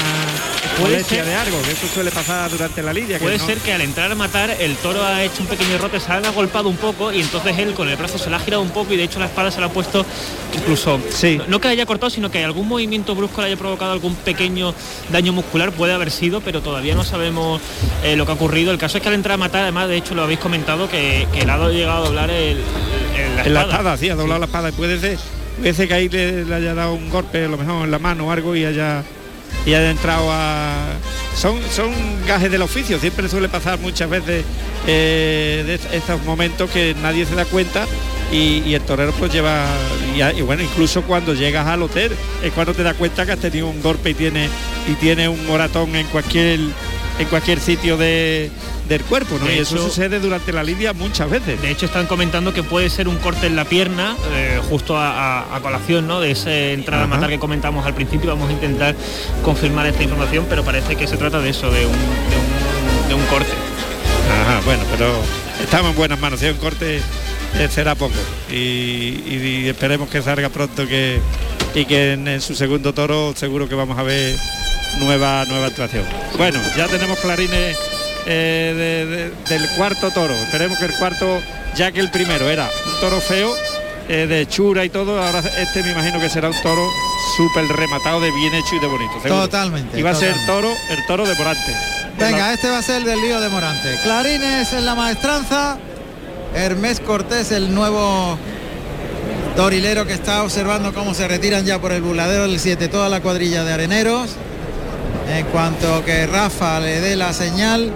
molestia 0.81 1.17
ser. 1.17 1.25
de 1.25 1.35
algo, 1.35 1.61
que 1.61 1.71
eso 1.71 1.87
suele 1.93 2.11
pasar 2.11 2.49
durante 2.51 2.81
la 2.83 2.93
lidia. 2.93 3.17
que 3.17 3.23
Puede 3.23 3.37
no- 3.37 3.45
ser 3.45 3.57
que 3.59 3.73
al 3.73 3.81
entrar 3.81 4.11
a 4.11 4.15
matar 4.15 4.49
el 4.59 4.75
toro 4.77 5.03
ha 5.03 5.23
hecho 5.23 5.41
un 5.41 5.47
pequeño 5.47 5.77
rote, 5.77 5.99
se 5.99 6.11
han 6.11 6.25
agolpado 6.25 6.69
un 6.69 6.77
poco 6.77 7.11
y 7.13 7.21
entonces 7.21 7.57
él 7.57 7.73
con 7.73 7.87
el 7.89 7.95
brazo 7.95 8.17
se 8.17 8.29
la 8.29 8.37
ha 8.37 8.39
girado 8.39 8.61
un 8.61 8.69
poco 8.71 8.93
y 8.93 8.97
de 8.97 9.03
hecho 9.03 9.19
la 9.19 9.25
espada 9.25 9.51
se 9.51 9.59
la 9.59 9.67
ha 9.67 9.69
puesto 9.69 10.05
incluso 10.55 10.99
Sí. 11.11 11.37
no, 11.37 11.45
no 11.47 11.61
que 11.61 11.67
haya 11.67 11.85
cortado 11.85 12.09
sino 12.09 12.29
que 12.31 12.43
algún 12.43 12.67
movimiento 12.67 13.15
brusco 13.15 13.41
le 13.41 13.47
haya 13.47 13.57
provocado 13.57 13.91
algún 13.91 14.15
pequeño 14.15 14.73
daño 15.11 15.33
muscular 15.33 15.71
puede 15.71 15.93
haber 15.93 16.11
sido 16.11 16.41
pero 16.41 16.61
todavía 16.61 16.95
no 16.95 17.03
sabemos 17.03 17.61
eh, 18.03 18.15
lo 18.15 18.25
que 18.25 18.31
ha 18.31 18.35
ocurrido 18.35 18.71
el 18.71 18.77
caso 18.77 18.97
es 18.97 19.01
que 19.03 19.09
al 19.09 19.15
entrar 19.15 19.35
a 19.35 19.37
matar 19.37 19.63
además 19.63 19.87
de 19.89 19.97
hecho 19.97 20.15
lo 20.15 20.23
habéis 20.23 20.39
comentado 20.39 20.89
que, 20.89 21.27
que 21.33 21.41
el 21.41 21.49
ha 21.49 21.57
llegado 21.69 22.03
a 22.03 22.07
doblar 22.07 22.29
el, 22.29 22.57
el- 22.57 23.35
la 23.35 23.43
en 23.45 23.53
la 23.53 23.61
espada. 23.61 23.63
espada, 23.77 23.97
sí, 23.97 24.09
ha 24.09 24.15
doblado 24.15 24.39
la 24.39 24.45
espada. 24.45 24.69
y 24.69 24.71
Puede 24.73 24.99
ser, 24.99 25.17
puede 25.57 25.73
ser 25.73 25.87
que 25.87 25.93
ahí 25.93 26.09
le, 26.09 26.45
le 26.45 26.55
haya 26.55 26.73
dado 26.73 26.93
un 26.93 27.09
golpe, 27.09 27.45
a 27.45 27.47
lo 27.47 27.57
mejor 27.57 27.83
en 27.85 27.91
la 27.91 27.99
mano 27.99 28.27
o 28.27 28.31
algo 28.31 28.55
y 28.55 28.65
haya, 28.65 29.03
y 29.65 29.73
haya 29.73 29.91
entrado 29.91 30.27
a. 30.31 30.93
Son, 31.35 31.59
son 31.69 31.91
gajes 32.25 32.49
del 32.49 32.61
oficio, 32.61 32.97
siempre 32.99 33.27
suele 33.27 33.49
pasar 33.49 33.79
muchas 33.79 34.09
veces 34.09 34.45
eh, 34.87 35.63
de 35.65 35.97
estos 35.97 36.23
momentos 36.23 36.69
que 36.69 36.95
nadie 37.01 37.25
se 37.25 37.35
da 37.35 37.43
cuenta 37.45 37.85
y, 38.31 38.73
el 38.73 38.81
torero 38.81 39.11
pues 39.13 39.31
lleva 39.31 39.67
y 40.15 40.41
bueno 40.41 40.63
incluso 40.63 41.03
cuando 41.03 41.33
llegas 41.33 41.67
al 41.67 41.83
hotel 41.83 42.11
es 42.43 42.53
cuando 42.53 42.73
te 42.73 42.83
das 42.83 42.95
cuenta 42.95 43.25
que 43.25 43.33
has 43.33 43.39
tenido 43.39 43.67
un 43.67 43.81
golpe 43.81 44.11
y 44.11 44.13
tiene 44.13 44.49
y 44.87 44.93
tiene 44.93 45.29
un 45.29 45.45
moratón 45.45 45.95
en 45.95 46.07
cualquier 46.07 46.59
en 47.19 47.27
cualquier 47.29 47.59
sitio 47.59 47.97
de, 47.97 48.51
del 48.87 49.01
cuerpo 49.03 49.37
¿no? 49.39 49.45
De 49.45 49.55
y 49.55 49.59
eso 49.59 49.75
hecho- 49.75 49.85
sucede 49.89 50.19
durante 50.19 50.53
la 50.53 50.61
lidia 50.63 50.93
muchas 50.93 51.29
veces 51.29 51.59
De 51.61 51.71
hecho 51.71 51.85
están 51.87 52.05
comentando 52.05 52.53
que 52.53 52.61
puede 52.63 52.89
ser 52.89 53.07
un 53.07 53.17
corte 53.17 53.47
en 53.47 53.55
la 53.55 53.65
pierna, 53.65 54.15
eh, 54.33 54.59
justo 54.69 54.97
a, 54.97 55.39
a- 55.41 55.55
a 55.55 55.59
colación 55.61 56.07
¿no? 56.07 56.19
de 56.19 56.31
esa 56.31 56.51
entrada 56.53 57.03
a 57.03 57.05
Ajá. 57.05 57.15
matar 57.15 57.29
que 57.29 57.39
comentamos 57.39 57.85
al 57.85 57.93
principio. 57.95 58.29
Vamos 58.29 58.49
a 58.49 58.53
intentar 58.53 58.95
confirmar 59.43 59.87
esta 59.87 60.03
información, 60.03 60.45
pero 60.49 60.63
parece 60.63 60.95
que 60.95 61.07
se 61.07 61.17
trata 61.17 61.39
de 61.39 61.49
eso, 61.49 61.71
de 61.71 61.85
un, 61.85 61.91
de 61.93 61.97
un- 62.37 63.09
de 63.09 63.13
un 63.15 63.25
corte. 63.27 63.49
Ajá, 64.41 64.61
bueno, 64.65 64.83
pero 64.91 65.07
estamos 65.63 65.91
en 65.91 65.97
buenas 65.97 66.19
manos. 66.19 66.39
Si 66.39 66.45
hay 66.45 66.51
un 66.51 66.57
corte 66.57 66.97
eh, 67.57 67.67
será 67.71 67.95
poco. 67.95 68.13
Y, 68.51 68.55
y- 68.55 69.61
y 69.65 69.67
esperemos 69.69 70.09
que 70.09 70.21
salga 70.21 70.49
pronto 70.49 70.87
que, 70.87 71.19
y 71.73 71.85
que 71.85 72.13
en, 72.13 72.27
en 72.27 72.41
su 72.41 72.53
segundo 72.55 72.93
toro 72.93 73.33
seguro 73.35 73.67
que 73.69 73.75
vamos 73.75 73.97
a 73.97 74.03
ver 74.03 74.35
nueva, 74.99 75.45
nueva 75.45 75.67
actuación. 75.67 76.03
Bueno, 76.37 76.59
ya 76.77 76.87
tenemos 76.87 77.17
clarines 77.19 77.77
eh, 78.25 78.73
de- 78.75 79.15
de- 79.15 79.31
del 79.59 79.69
cuarto 79.77 80.11
toro. 80.11 80.33
Esperemos 80.33 80.77
que 80.79 80.85
el 80.85 80.93
cuarto, 80.95 81.41
ya 81.75 81.91
que 81.91 81.99
el 81.99 82.09
primero 82.11 82.49
era 82.49 82.63
un 82.93 82.99
toro 82.99 83.19
feo, 83.21 83.53
eh, 84.07 84.27
de 84.27 84.41
hechura 84.41 84.85
y 84.85 84.89
todo, 84.89 85.21
ahora 85.21 85.39
este 85.59 85.81
me 85.83 85.91
imagino 85.91 86.19
que 86.19 86.29
será 86.29 86.49
un 86.49 86.61
toro 86.61 86.87
súper 87.37 87.65
rematado 87.67 88.19
de 88.21 88.31
bien 88.31 88.53
hecho 88.53 88.75
y 88.75 88.79
de 88.79 88.87
bonito. 88.87 89.13
seguro. 89.21 89.41
Totalmente, 89.43 89.99
Y 89.99 90.03
va 90.03 90.11
a 90.11 90.15
ser 90.15 90.29
el 90.29 90.45
toro, 90.45 90.69
el 90.89 91.05
toro 91.07 91.25
de 91.25 91.33
Morante. 91.35 91.73
Venga, 92.19 92.53
este 92.53 92.69
va 92.69 92.77
a 92.77 92.81
ser 92.81 92.97
el 92.97 93.03
del 93.05 93.19
lío 93.21 93.39
de 93.41 93.49
Morante. 93.49 93.99
Clarines 94.03 94.71
en 94.73 94.85
la 94.85 94.95
maestranza. 94.95 95.77
Hermés 96.55 96.99
Cortés, 97.01 97.51
el 97.51 97.73
nuevo 97.75 98.37
torilero 99.57 100.05
que 100.05 100.13
está 100.13 100.43
observando 100.43 100.93
cómo 100.93 101.13
se 101.13 101.27
retiran 101.27 101.65
ya 101.65 101.79
por 101.79 101.91
el 101.91 102.01
burladero 102.01 102.43
del 102.47 102.59
7 102.59 102.87
toda 102.87 103.09
la 103.09 103.21
cuadrilla 103.21 103.63
de 103.63 103.73
areneros. 103.73 104.29
En 105.29 105.45
cuanto 105.47 106.05
que 106.05 106.27
Rafa 106.27 106.79
le 106.79 107.01
dé 107.01 107.15
la 107.15 107.33
señal, 107.33 107.91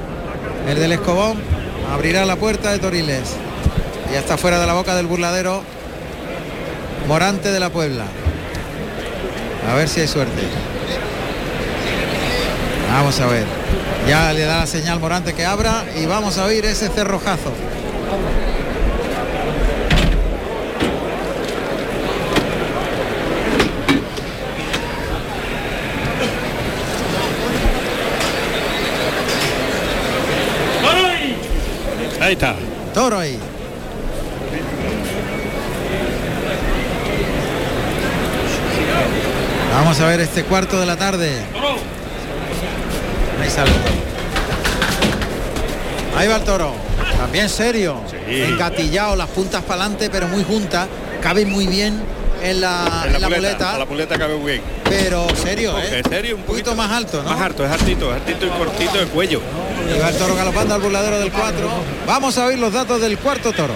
el 0.67 0.79
del 0.79 0.91
Escobón 0.91 1.37
abrirá 1.91 2.25
la 2.25 2.35
puerta 2.35 2.71
de 2.71 2.79
Toriles. 2.79 3.35
Ya 4.11 4.19
está 4.19 4.37
fuera 4.37 4.59
de 4.59 4.67
la 4.67 4.73
boca 4.73 4.95
del 4.95 5.05
burladero 5.05 5.63
Morante 7.07 7.51
de 7.51 7.59
la 7.59 7.69
Puebla. 7.69 8.05
A 9.69 9.75
ver 9.75 9.87
si 9.87 10.01
hay 10.01 10.07
suerte. 10.07 10.41
Vamos 12.91 13.19
a 13.19 13.27
ver. 13.27 13.45
Ya 14.07 14.33
le 14.33 14.45
da 14.45 14.59
la 14.59 14.67
señal 14.67 14.99
Morante 14.99 15.33
que 15.33 15.45
abra 15.45 15.85
y 15.95 16.05
vamos 16.05 16.37
a 16.37 16.45
oír 16.45 16.65
ese 16.65 16.89
cerrojazo. 16.89 17.51
Ahí 32.29 32.33
está. 32.33 32.53
Toro 32.93 33.17
ahí. 33.17 33.39
Vamos 39.73 39.99
a 39.99 40.05
ver 40.05 40.19
este 40.19 40.43
cuarto 40.43 40.79
de 40.79 40.85
la 40.85 40.95
tarde. 40.95 41.31
Ahí 43.41 43.49
sale. 43.49 43.71
Ahí 46.15 46.27
va 46.27 46.35
el 46.35 46.43
toro. 46.43 46.71
También 47.17 47.49
serio. 47.49 47.99
Engatillado, 48.27 49.15
las 49.15 49.29
puntas 49.29 49.63
para 49.63 49.81
adelante, 49.81 50.11
pero 50.11 50.27
muy 50.27 50.43
juntas. 50.43 50.87
Cabe 51.23 51.47
muy 51.47 51.65
bien 51.65 51.99
en 52.41 52.61
la, 52.61 53.05
en 53.05 53.21
la 53.21 53.29
muleta. 53.29 53.77
La 53.77 53.85
muleta 53.85 54.17
cabe 54.17 54.35
muy 54.35 54.51
bien. 54.53 54.63
Pero 54.85 55.27
serio, 55.35 55.77
¿eh? 55.77 56.01
En 56.03 56.09
serio, 56.09 56.35
un 56.35 56.43
poquito 56.43 56.75
más 56.75 56.91
alto, 56.91 57.21
¿no? 57.23 57.29
Más 57.29 57.41
alto, 57.41 57.65
es 57.65 57.71
altito, 57.71 58.09
es 58.13 58.21
altito 58.21 58.45
y 58.45 58.49
cortito 58.49 58.97
de 58.97 59.05
cuello. 59.05 59.41
Y 59.95 59.99
va 59.99 60.09
el 60.09 60.15
toro 60.17 60.35
galopando 60.35 60.75
al 60.75 60.81
burladero 60.81 61.19
del 61.19 61.31
4. 61.31 61.69
Vamos 62.05 62.37
a 62.37 62.45
oír 62.45 62.59
los 62.59 62.73
datos 62.73 63.01
del 63.01 63.17
cuarto 63.17 63.51
toro. 63.51 63.73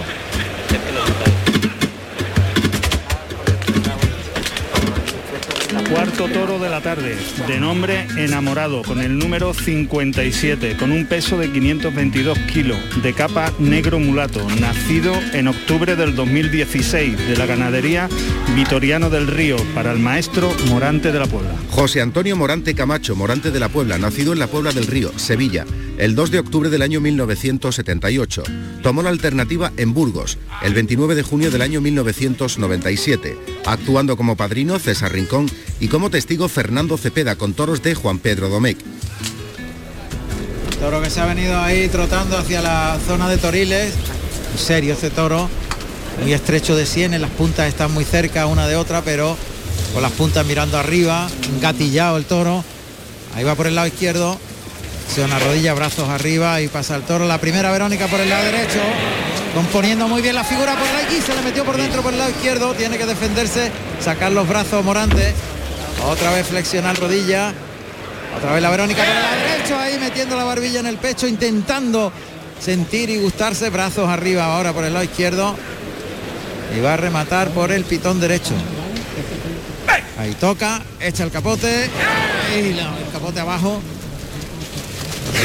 Toro 6.14 6.60
de 6.60 6.70
la 6.70 6.80
tarde, 6.80 7.16
de 7.48 7.58
nombre 7.58 8.06
Enamorado, 8.16 8.82
con 8.82 9.00
el 9.00 9.18
número 9.18 9.52
57, 9.52 10.76
con 10.76 10.92
un 10.92 11.06
peso 11.06 11.36
de 11.36 11.50
522 11.50 12.38
kilos, 12.52 12.78
de 13.02 13.12
capa 13.12 13.52
negro 13.58 13.98
mulato, 13.98 14.48
nacido 14.60 15.12
en 15.32 15.48
octubre 15.48 15.96
del 15.96 16.14
2016, 16.14 17.18
de 17.18 17.36
la 17.36 17.46
ganadería 17.46 18.08
Vitoriano 18.54 19.10
del 19.10 19.26
Río, 19.26 19.56
para 19.74 19.90
el 19.90 19.98
maestro 19.98 20.54
Morante 20.68 21.10
de 21.10 21.18
la 21.18 21.26
Puebla. 21.26 21.50
José 21.70 22.00
Antonio 22.00 22.36
Morante 22.36 22.74
Camacho, 22.74 23.16
Morante 23.16 23.50
de 23.50 23.58
la 23.58 23.68
Puebla, 23.68 23.98
nacido 23.98 24.32
en 24.32 24.38
la 24.38 24.46
Puebla 24.46 24.70
del 24.70 24.86
Río, 24.86 25.10
Sevilla, 25.18 25.66
el 25.98 26.14
2 26.14 26.30
de 26.30 26.38
octubre 26.38 26.70
del 26.70 26.82
año 26.82 27.00
1978. 27.00 28.44
Tomó 28.82 29.02
la 29.02 29.10
alternativa 29.10 29.72
en 29.76 29.92
Burgos, 29.92 30.38
el 30.62 30.74
29 30.74 31.16
de 31.16 31.22
junio 31.22 31.50
del 31.50 31.62
año 31.62 31.80
1997, 31.80 33.36
actuando 33.66 34.16
como 34.16 34.36
padrino 34.36 34.78
César 34.78 35.12
Rincón 35.12 35.50
y 35.80 35.88
como 35.88 36.10
testigo 36.10 36.48
Fernando 36.48 36.96
Cepeda 36.96 37.36
con 37.36 37.54
toros 37.54 37.82
de 37.82 37.94
Juan 37.94 38.18
Pedro 38.18 38.48
Domecq. 38.48 38.78
Toro 40.80 41.00
que 41.00 41.10
se 41.10 41.20
ha 41.20 41.26
venido 41.26 41.58
ahí 41.60 41.88
trotando 41.88 42.36
hacia 42.36 42.60
la 42.60 42.98
zona 43.06 43.28
de 43.28 43.38
Toriles. 43.38 43.94
Serio 44.56 44.94
este 44.94 45.10
toro, 45.10 45.48
muy 46.22 46.32
estrecho 46.32 46.76
de 46.76 46.86
sienes, 46.86 47.20
las 47.20 47.30
puntas 47.30 47.68
están 47.68 47.92
muy 47.92 48.04
cerca 48.04 48.46
una 48.46 48.68
de 48.68 48.76
otra, 48.76 49.02
pero 49.02 49.36
con 49.92 50.02
las 50.02 50.12
puntas 50.12 50.46
mirando 50.46 50.78
arriba, 50.78 51.28
gatillado 51.60 52.16
el 52.16 52.24
toro. 52.24 52.64
Ahí 53.34 53.44
va 53.44 53.54
por 53.54 53.66
el 53.66 53.74
lado 53.74 53.88
izquierdo, 53.88 54.38
se 55.12 55.24
una 55.24 55.38
rodilla, 55.38 55.74
brazos 55.74 56.08
arriba 56.08 56.60
y 56.60 56.68
pasa 56.68 56.96
el 56.96 57.02
toro. 57.02 57.26
La 57.26 57.40
primera 57.40 57.72
Verónica 57.72 58.06
por 58.06 58.20
el 58.20 58.28
lado 58.28 58.44
derecho, 58.44 58.80
componiendo 59.54 60.06
muy 60.06 60.22
bien 60.22 60.34
la 60.34 60.44
figura 60.44 60.76
por 60.76 60.88
aquí, 61.04 61.20
se 61.20 61.34
le 61.34 61.42
metió 61.42 61.64
por 61.64 61.76
dentro 61.76 62.02
por 62.02 62.12
el 62.12 62.18
lado 62.18 62.30
izquierdo, 62.30 62.74
tiene 62.74 62.96
que 62.96 63.06
defenderse, 63.06 63.72
sacar 64.00 64.32
los 64.32 64.48
brazos 64.48 64.84
Morante. 64.84 65.34
Otra 66.02 66.32
vez 66.32 66.46
flexionar 66.46 66.98
rodilla. 66.98 67.52
Otra 68.36 68.52
vez 68.52 68.62
la 68.62 68.70
Verónica 68.70 69.02
por 69.04 69.14
el 69.14 69.48
derecho, 69.48 69.78
ahí 69.78 69.98
metiendo 69.98 70.36
la 70.36 70.44
barbilla 70.44 70.80
en 70.80 70.86
el 70.86 70.96
pecho, 70.96 71.26
intentando 71.26 72.12
sentir 72.60 73.10
y 73.10 73.18
gustarse. 73.18 73.70
Brazos 73.70 74.08
arriba 74.08 74.44
ahora 74.46 74.72
por 74.72 74.84
el 74.84 74.92
lado 74.92 75.04
izquierdo. 75.04 75.56
Y 76.76 76.80
va 76.80 76.94
a 76.94 76.96
rematar 76.96 77.50
por 77.50 77.70
el 77.70 77.84
pitón 77.84 78.20
derecho. 78.20 78.54
Ahí 80.18 80.34
toca, 80.34 80.82
echa 81.00 81.24
el 81.24 81.30
capote. 81.30 81.88
Y 82.54 82.70
el 82.70 83.12
capote 83.12 83.40
abajo. 83.40 83.80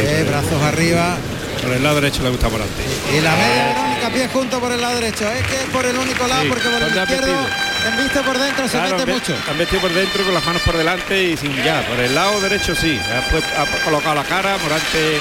Eh, 0.01 0.25
brazos 0.27 0.61
arriba. 0.63 1.17
Por 1.61 1.73
el 1.73 1.83
lado 1.83 1.95
derecho 1.95 2.23
le 2.23 2.29
gusta 2.29 2.47
por 2.47 2.61
antes. 2.61 2.85
Y 3.15 3.21
la 3.21 3.35
media 3.35 3.73
Verónica 3.73 4.09
pie 4.09 4.27
junto 4.29 4.59
por 4.59 4.71
el 4.71 4.81
lado 4.81 4.95
derecho. 4.95 5.29
Es 5.29 5.45
que 5.47 5.55
es 5.55 5.69
por 5.71 5.85
el 5.85 5.97
único 5.97 6.25
lado, 6.27 6.43
porque 6.47 6.63
por 6.63 6.73
el 6.73 6.79
¿dónde 6.79 6.99
ha 6.99 7.03
izquierdo? 7.03 7.68
En 7.87 7.97
vista 7.97 8.23
por 8.23 8.37
dentro, 8.37 8.67
se 8.67 8.77
Claro, 8.77 8.97
mete 8.97 9.03
han 9.03 9.17
mucho. 9.17 9.35
Han 9.49 9.57
metido 9.57 9.81
por 9.81 9.93
dentro 9.93 10.23
con 10.23 10.33
las 10.33 10.45
manos 10.45 10.61
por 10.63 10.77
delante 10.77 11.23
y 11.23 11.37
sin 11.37 11.55
ya. 11.63 11.85
Por 11.87 11.99
el 11.99 12.13
lado 12.13 12.39
derecho 12.41 12.75
sí. 12.75 12.99
Ha, 12.99 13.83
colocado 13.83 14.15
la 14.15 14.23
cara, 14.23 14.57
Morante 14.57 15.19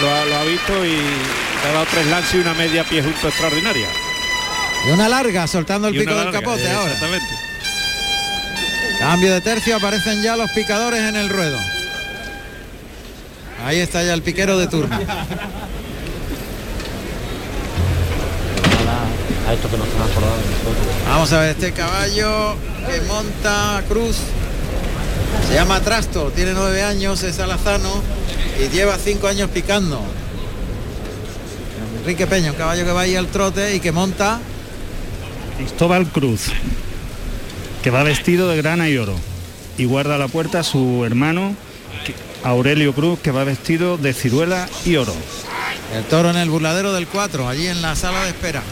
lo 0.00 0.14
ha, 0.14 0.24
lo 0.24 0.36
ha 0.36 0.44
visto 0.44 0.84
y 0.84 0.96
le 0.96 1.70
ha 1.70 1.72
dado 1.72 1.86
tres 1.90 2.06
lances 2.06 2.34
y 2.34 2.38
una 2.38 2.54
media 2.54 2.84
pie 2.84 3.02
junto 3.02 3.28
extraordinaria. 3.28 3.88
Y 4.86 4.90
una 4.90 5.08
larga, 5.08 5.46
soltando 5.46 5.88
el 5.88 5.96
Y 5.96 6.00
pico 6.00 6.14
del 6.14 6.30
capote 6.30 6.70
ahora. 6.70 6.92
Exactamente. 6.92 7.34
Cambio 8.98 9.32
de 9.32 9.40
tercio, 9.40 9.76
aparecen 9.76 10.22
ya 10.22 10.36
los 10.36 10.50
picadores 10.50 11.00
en 11.00 11.16
el 11.16 11.28
ruedo. 11.28 11.58
Ahí 13.64 13.78
está 13.78 14.02
ya 14.02 14.12
el 14.14 14.22
piquero 14.22 14.58
de 14.58 14.66
turno. 14.66 14.98
a 19.46 19.52
esto 19.52 19.70
que 19.70 19.76
nos 19.76 19.88
acordado 19.88 20.36
nosotros. 20.36 20.86
Vamos 21.06 21.32
a 21.32 21.40
ver 21.40 21.50
este 21.50 21.72
caballo 21.72 22.56
que 22.86 23.00
monta 23.02 23.82
Cruz. 23.88 24.16
Se 25.48 25.54
llama 25.54 25.80
Trasto, 25.80 26.30
tiene 26.34 26.52
nueve 26.52 26.82
años, 26.82 27.22
es 27.22 27.38
alazano 27.40 28.02
y 28.58 28.68
lleva 28.74 28.96
cinco 28.98 29.28
años 29.28 29.50
picando. 29.50 30.00
Enrique 32.00 32.26
Peña, 32.26 32.52
un 32.52 32.56
caballo 32.56 32.84
que 32.84 32.92
va 32.92 33.02
ahí 33.02 33.16
al 33.16 33.28
trote 33.28 33.74
y 33.74 33.80
que 33.80 33.92
monta. 33.92 34.40
Cristóbal 35.56 36.06
Cruz, 36.06 36.46
que 37.82 37.90
va 37.90 38.02
vestido 38.02 38.48
de 38.48 38.56
grana 38.56 38.88
y 38.88 38.98
oro. 38.98 39.14
Y 39.76 39.86
guarda 39.86 40.14
a 40.14 40.18
la 40.18 40.28
puerta 40.28 40.60
a 40.60 40.62
su 40.62 41.04
hermano 41.04 41.56
Aurelio 42.44 42.94
Cruz, 42.94 43.18
que 43.18 43.30
va 43.30 43.44
vestido 43.44 43.96
de 43.96 44.12
ciruela 44.12 44.68
y 44.84 44.96
oro. 44.96 45.14
El 45.94 46.04
toro 46.04 46.30
en 46.30 46.36
el 46.36 46.50
burladero 46.50 46.92
del 46.92 47.06
4, 47.06 47.48
allí 47.48 47.66
en 47.66 47.82
la 47.82 47.96
sala 47.96 48.22
de 48.22 48.28
espera. 48.28 48.62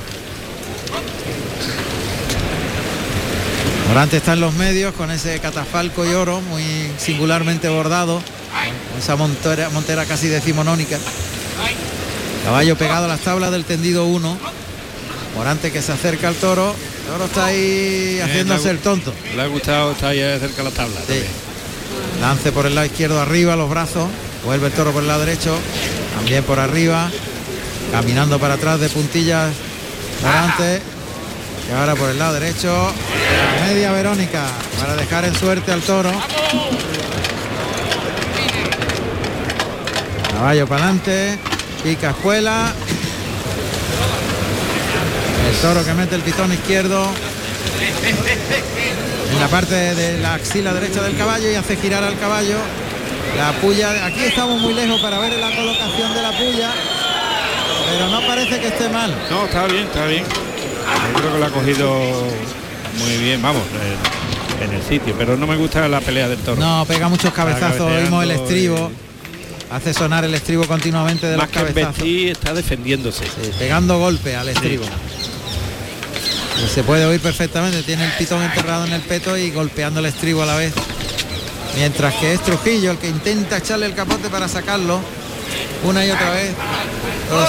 Morante 3.88 4.16
está 4.16 4.32
en 4.32 4.40
los 4.40 4.54
medios 4.54 4.94
con 4.94 5.11
ese 5.11 5.38
catafalco 5.40 6.06
y 6.06 6.14
oro 6.14 6.40
muy 6.40 6.64
singularmente 6.96 7.68
bordado, 7.68 8.22
con 8.90 8.98
esa 8.98 9.16
montera, 9.16 9.68
montera 9.68 10.06
casi 10.06 10.28
decimonónica. 10.28 10.98
Caballo 12.44 12.76
pegado 12.76 13.04
a 13.04 13.08
las 13.08 13.20
tablas 13.20 13.50
del 13.50 13.64
tendido 13.64 14.06
1. 14.06 14.38
Morante 15.37 15.70
que 15.70 15.82
se 15.82 15.92
acerca 15.92 16.28
al 16.28 16.35
toro. 16.37 16.74
El 17.00 17.12
toro 17.12 17.24
está 17.26 17.46
ahí 17.46 18.18
haciéndose 18.22 18.70
el 18.70 18.78
tonto. 18.78 19.12
Le 19.37 19.42
ha 19.42 19.46
gustado 19.46 19.92
estar 19.92 20.11
ahí 20.11 20.20
cerca 20.40 20.56
de 20.56 20.64
la 20.64 20.70
tabla. 20.70 21.00
Sí. 21.06 21.22
Lance 22.20 22.50
por 22.50 22.66
el 22.66 22.74
lado 22.74 22.87
izquierdo 22.87 23.20
arriba, 23.20 23.56
los 23.56 23.68
brazos. 23.68 24.08
Vuelve 24.44 24.68
el 24.68 24.72
toro 24.72 24.92
por 24.92 25.02
el 25.02 25.08
lado 25.08 25.20
derecho. 25.20 25.56
También 26.16 26.42
por 26.44 26.58
arriba. 26.58 27.11
Caminando 27.92 28.38
para 28.38 28.54
atrás 28.54 28.80
de 28.80 28.88
puntillas. 28.88 29.52
Morante. 30.22 30.80
Y 31.68 31.72
ahora 31.74 31.94
por 31.94 32.11
el 32.11 32.18
lado 32.18 32.35
derecho. 32.35 32.92
Media 33.66 33.92
Verónica. 33.92 34.44
Para 34.80 34.96
dejar 34.96 35.24
en 35.24 35.35
suerte 35.35 35.72
al 35.72 35.82
toro. 35.82 36.11
Caballo 40.32 40.66
para 40.66 40.85
adelante. 40.85 41.38
Pica 41.82 42.11
espuela. 42.11 42.72
El 45.50 45.56
toro 45.58 45.85
que 45.85 45.94
mete 45.94 46.14
el 46.14 46.22
pitón 46.22 46.52
izquierdo 46.52 47.12
en 49.32 49.40
la 49.40 49.48
parte 49.48 49.74
de 49.74 50.18
la 50.18 50.35
axila 50.35 50.72
derecha 50.72 51.02
del 51.02 51.16
caballo 51.16 51.50
y 51.50 51.54
hace 51.54 51.76
girar 51.76 52.04
al 52.04 52.18
caballo. 52.18 52.58
La 53.37 53.52
puya, 53.61 54.06
aquí 54.06 54.24
estamos 54.24 54.61
muy 54.61 54.74
lejos 54.74 55.00
para 55.00 55.18
ver 55.18 55.32
la 55.38 55.54
colocación 55.54 56.14
de 56.14 56.22
la 56.22 56.32
puya, 56.32 56.70
pero 57.92 58.09
no 58.09 58.20
parece 58.26 58.61
que 58.61 58.68
esté 58.68 58.88
mal. 58.88 59.14
No, 59.31 59.44
está 59.44 59.66
bien, 59.66 59.85
está 59.85 60.07
bien. 60.07 60.24
Yo 60.24 61.18
creo 61.20 61.33
que 61.33 61.38
lo 61.38 61.46
ha 61.46 61.50
cogido 61.50 61.90
muy 62.98 63.16
bien, 63.18 63.40
vamos, 63.42 63.62
en, 64.61 64.68
en 64.68 64.74
el 64.76 64.83
sitio. 64.83 65.14
Pero 65.16 65.37
no 65.37 65.46
me 65.46 65.57
gusta 65.57 65.87
la 65.88 66.00
pelea 66.00 66.28
del 66.28 66.38
toro. 66.38 66.61
No, 66.61 66.85
pega 66.87 67.09
muchos 67.09 67.33
cabezazos, 67.33 67.81
oímos 67.90 68.24
el 68.24 68.33
estribo. 68.33 68.90
Hace 69.70 69.94
sonar 69.94 70.24
el 70.24 70.35
estribo 70.35 70.66
continuamente 70.66 71.26
de 71.26 71.37
Más 71.37 71.46
los 71.46 71.64
que 71.64 71.72
cabezazos. 71.72 72.05
está 72.07 72.52
defendiéndose. 72.52 73.24
Sí, 73.24 73.50
pegando 73.59 73.98
golpe 73.98 74.37
al 74.37 74.48
estribo. 74.48 74.85
Se 76.72 76.85
puede 76.85 77.05
oír 77.07 77.20
perfectamente, 77.20 77.83
tiene 77.83 78.05
el 78.05 78.12
pitón 78.12 78.42
enterrado 78.42 78.85
en 78.87 78.92
el 78.92 79.00
peto 79.00 79.37
y 79.37 79.50
golpeando 79.50 80.00
el 80.00 80.07
estribo 80.07 80.42
a 80.42 80.46
la 80.46 80.57
vez. 80.57 80.72
Mientras 81.76 82.14
que 82.14 82.35
es 82.35 82.42
Trujillo 82.42 82.90
el 82.90 82.98
que 82.98 83.09
intenta 83.09 83.57
echarle 83.57 83.87
el 83.87 83.94
capote 83.94 84.28
para 84.28 84.46
sacarlo 84.46 85.00
una 85.85 86.05
y 86.05 86.11
otra 86.11 86.31
vez. 86.31 86.50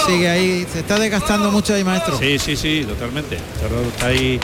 Sigue 0.06 0.28
ahí. 0.28 0.66
Se 0.72 0.80
está 0.80 0.98
desgastando 0.98 1.50
mucho 1.50 1.74
ahí, 1.74 1.84
maestro. 1.84 2.18
Sí, 2.18 2.38
sí, 2.38 2.56
sí, 2.56 2.84
totalmente. 2.88 3.36
El 3.36 3.86
está 3.88 4.06
ahí 4.06 4.40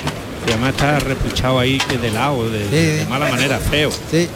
y 0.46 0.50
además 0.50 0.70
está 0.70 0.98
repuchado 1.00 1.59
ahí 1.59 1.79
que 1.79 1.98
de 1.98 2.11
lado, 2.11 2.48
de, 2.50 2.64
Sí, 2.64 2.74
de 2.76 3.00
sí. 3.03 3.07
mala 3.09 3.29
manera, 3.29 3.59
feo. 3.59 3.90
Sí. 4.11 4.29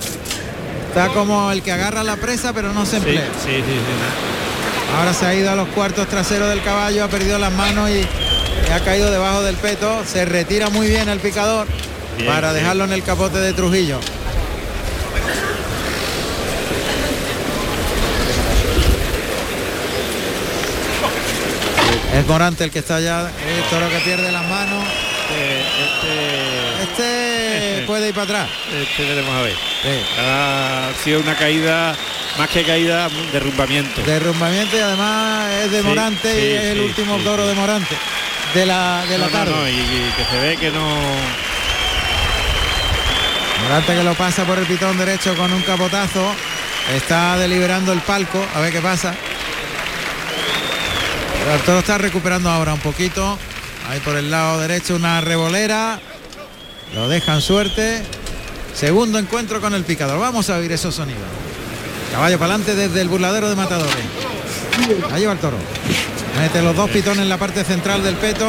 Está 0.88 1.08
como 1.08 1.50
el 1.50 1.62
que 1.62 1.72
agarra 1.72 2.04
la 2.04 2.16
presa 2.16 2.52
pero 2.52 2.72
no 2.72 2.86
se 2.86 2.98
emplea. 2.98 3.26
sí, 3.44 3.50
sí, 3.50 3.62
sí. 3.62 4.96
Ahora 4.98 5.12
se 5.12 5.26
ha 5.26 5.34
ido 5.34 5.50
a 5.50 5.56
los 5.56 5.66
cuartos 5.68 6.06
traseros 6.08 6.48
del 6.50 6.62
caballo, 6.62 7.02
ha 7.04 7.08
perdido 7.08 7.36
las 7.38 7.52
manos 7.52 7.90
y, 7.90 7.94
y 7.94 8.72
ha 8.72 8.78
caído 8.84 9.10
debajo 9.10 9.42
del 9.42 9.56
peto. 9.56 10.02
Se 10.06 10.24
retira 10.24 10.70
muy 10.70 10.86
bien 10.86 11.08
el 11.08 11.18
picador 11.18 11.66
Bien, 12.16 12.30
para 12.32 12.52
dejarlo 12.52 12.84
en 12.84 12.92
el 12.92 13.02
capote 13.02 13.38
de 13.38 13.52
Trujillo. 13.54 13.98
Es 22.14 22.26
Morante 22.26 22.64
el 22.64 22.70
que 22.70 22.78
está 22.78 22.96
allá, 22.96 23.20
el 23.22 23.62
toro 23.70 23.88
que 23.88 23.98
pierde 23.98 24.30
las 24.30 24.44
manos. 24.48 24.84
Este, 25.84 26.82
Este 26.82 27.84
puede 27.86 28.08
ir 28.08 28.14
para 28.14 28.24
atrás. 28.24 28.48
este 28.72 29.04
veremos 29.04 29.34
a 29.34 29.42
ver. 29.42 29.54
Sí. 29.82 30.04
Ha 30.20 30.90
sido 31.02 31.20
una 31.20 31.34
caída, 31.34 31.94
más 32.38 32.48
que 32.50 32.62
caída, 32.62 33.08
derrumbamiento. 33.32 34.00
Derrumbamiento 34.02 34.76
y 34.76 34.80
además 34.80 35.50
es 35.64 35.70
de 35.72 35.80
Sí, 35.80 35.86
Morante 35.86 36.28
y 36.28 36.52
es 36.54 36.64
el 36.64 36.80
último 36.80 37.16
toro 37.18 37.46
de 37.48 37.54
Morante 37.54 37.96
de 38.54 38.66
la, 38.66 39.04
de 39.08 39.18
la 39.18 39.26
No, 39.26 39.32
no, 39.32 39.38
tarde. 39.38 39.50
no, 39.52 39.68
y, 39.68 39.72
y 39.72 40.12
que 40.16 40.24
se 40.30 40.38
ve 40.40 40.56
que 40.56 40.70
no. 40.70 40.86
Morante 43.64 43.94
que 43.94 44.04
lo 44.04 44.14
pasa 44.14 44.44
por 44.44 44.58
el 44.58 44.66
pitón 44.66 44.96
derecho 44.98 45.34
con 45.36 45.52
un 45.52 45.62
capotazo. 45.62 46.32
Está 46.94 47.36
deliberando 47.38 47.92
el 47.92 48.00
palco. 48.00 48.44
A 48.54 48.60
ver 48.60 48.70
qué 48.72 48.80
pasa. 48.80 49.14
El 51.52 51.60
toro 51.60 51.80
está 51.80 51.98
recuperando 51.98 52.48
ahora 52.50 52.72
un 52.72 52.80
poquito. 52.80 53.38
Ahí 53.88 54.00
por 54.00 54.16
el 54.16 54.30
lado 54.30 54.60
derecho 54.60 54.96
una 54.96 55.20
revolera. 55.20 56.00
Lo 56.94 57.08
dejan 57.08 57.42
suerte. 57.42 58.02
Segundo 58.74 59.18
encuentro 59.18 59.60
con 59.60 59.74
el 59.74 59.84
picador. 59.84 60.18
Vamos 60.18 60.48
a 60.48 60.56
oír 60.56 60.72
esos 60.72 60.94
sonidos. 60.94 61.22
Caballo 62.12 62.38
para 62.38 62.54
adelante 62.54 62.74
desde 62.74 63.00
el 63.00 63.08
burladero 63.08 63.50
de 63.50 63.56
matadores. 63.56 63.94
Ahí 65.12 65.24
va 65.26 65.32
el 65.32 65.38
toro. 65.38 65.56
Mete 66.40 66.62
los 66.62 66.74
dos 66.74 66.90
pitones 66.90 67.20
en 67.20 67.28
la 67.28 67.38
parte 67.38 67.62
central 67.62 68.02
del 68.02 68.16
peto. 68.16 68.48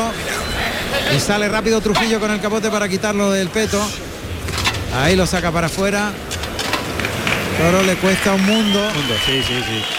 Y 1.16 1.20
sale 1.20 1.50
rápido 1.50 1.82
Trujillo 1.82 2.20
con 2.20 2.32
el 2.32 2.40
capote 2.40 2.70
para 2.70 2.88
quitarlo 2.88 3.32
del 3.32 3.50
peto. 3.50 3.82
Ahí 4.96 5.16
lo 5.16 5.28
saca 5.28 5.52
para 5.52 5.68
afuera. 5.68 6.12
Toro 7.60 7.84
le 7.84 7.96
cuesta 7.96 8.34
un 8.34 8.46
mundo. 8.46 8.80
Mundo, 8.80 9.16
sí, 9.26 9.44
sí, 9.46 9.64
sí. 9.68 9.95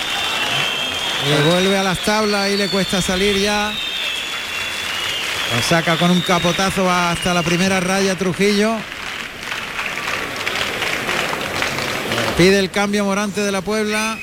Le 1.25 1.43
vuelve 1.51 1.77
a 1.77 1.83
las 1.83 1.99
tablas 2.01 2.51
y 2.51 2.57
le 2.57 2.69
cuesta 2.69 3.03
salir 3.03 3.37
ya. 3.39 3.73
Lo 5.55 5.63
saca 5.63 5.97
con 5.97 6.11
un 6.11 6.21
capotazo 6.21 6.91
hasta 6.91 7.35
la 7.35 7.43
primera 7.43 7.81
raya 7.81 8.17
Trujillo. 8.17 8.77
Pide 12.37 12.59
el 12.59 12.71
cambio 12.71 13.05
Morante 13.05 13.41
de 13.41 13.51
la 13.51 13.63
Puebla. 13.63 14.19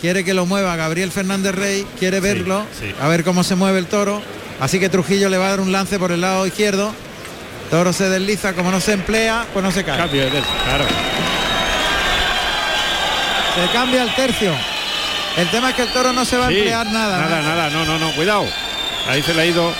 Quiere 0.00 0.24
que 0.24 0.34
lo 0.34 0.46
mueva 0.46 0.76
Gabriel 0.76 1.12
Fernández 1.12 1.54
Rey. 1.54 1.86
Quiere 1.98 2.20
verlo. 2.20 2.66
sí. 2.78 2.92
A 3.00 3.08
ver 3.08 3.22
cómo 3.22 3.44
se 3.44 3.54
mueve 3.54 3.78
el 3.78 3.86
toro. 3.86 4.22
Así 4.60 4.80
que 4.80 4.88
Trujillo 4.88 5.28
le 5.28 5.36
va 5.38 5.46
a 5.46 5.50
dar 5.50 5.60
un 5.60 5.72
lance 5.72 5.98
por 5.98 6.10
el 6.10 6.20
lado 6.20 6.46
izquierdo. 6.46 6.92
Toro 7.70 7.92
se 7.92 8.08
desliza. 8.08 8.54
Como 8.54 8.70
no 8.70 8.80
se 8.80 8.92
emplea, 8.92 9.46
pues 9.52 9.64
no 9.64 9.70
se 9.70 9.84
cae. 9.84 9.98
Cambio 9.98 10.24
de 10.24 10.30
tercio, 10.30 10.52
claro. 10.64 10.84
Se 13.54 13.72
cambia 13.72 14.02
el 14.02 14.14
tercio. 14.14 14.73
El 15.36 15.50
tema 15.50 15.70
es 15.70 15.76
que 15.76 15.82
el 15.82 15.88
toro 15.92 16.12
no 16.12 16.24
se 16.24 16.36
va 16.36 16.48
Sí, 16.48 16.54
a 16.54 16.58
emplear 16.58 16.86
nada. 16.86 17.18
Nada, 17.18 17.42
¿no? 17.42 17.48
nada, 17.48 17.70
no, 17.70 17.84
no, 17.84 17.98
no, 17.98 18.12
cuidado. 18.14 18.44
Ahí 19.08 19.22
se 19.22 19.34
le 19.34 19.42
ha 19.42 19.46
ido 19.46 19.72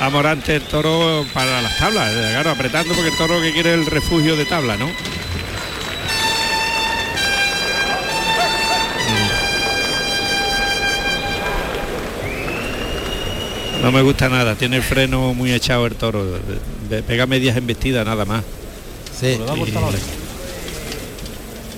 a 0.00 0.10
Morante 0.10 0.56
el 0.56 0.62
toro 0.62 1.24
para 1.32 1.62
las 1.62 1.76
tablas, 1.78 2.10
eh, 2.12 2.28
claro, 2.32 2.50
apretando 2.50 2.92
porque 2.94 3.08
el 3.08 3.16
toro 3.16 3.40
que 3.40 3.52
quiere 3.52 3.72
el 3.74 3.86
refugio 3.86 4.36
de 4.36 4.44
tabla, 4.44 4.76
¿no? 4.76 4.90
No 13.82 13.92
me 13.92 14.02
gusta 14.02 14.28
nada, 14.28 14.54
tiene 14.56 14.76
el 14.78 14.82
freno 14.82 15.32
muy 15.34 15.52
echado 15.52 15.86
el 15.86 15.94
toro, 15.94 16.24
pega 17.06 17.26
medias 17.26 17.56
embestidas 17.56 18.04
nada 18.04 18.24
más. 18.24 18.42
Sí. 19.18 19.36
Le 19.38 19.44
va 19.44 19.52
a 19.52 19.56
cortar 19.56 19.82
la 19.82 19.88
oreja. 19.88 20.04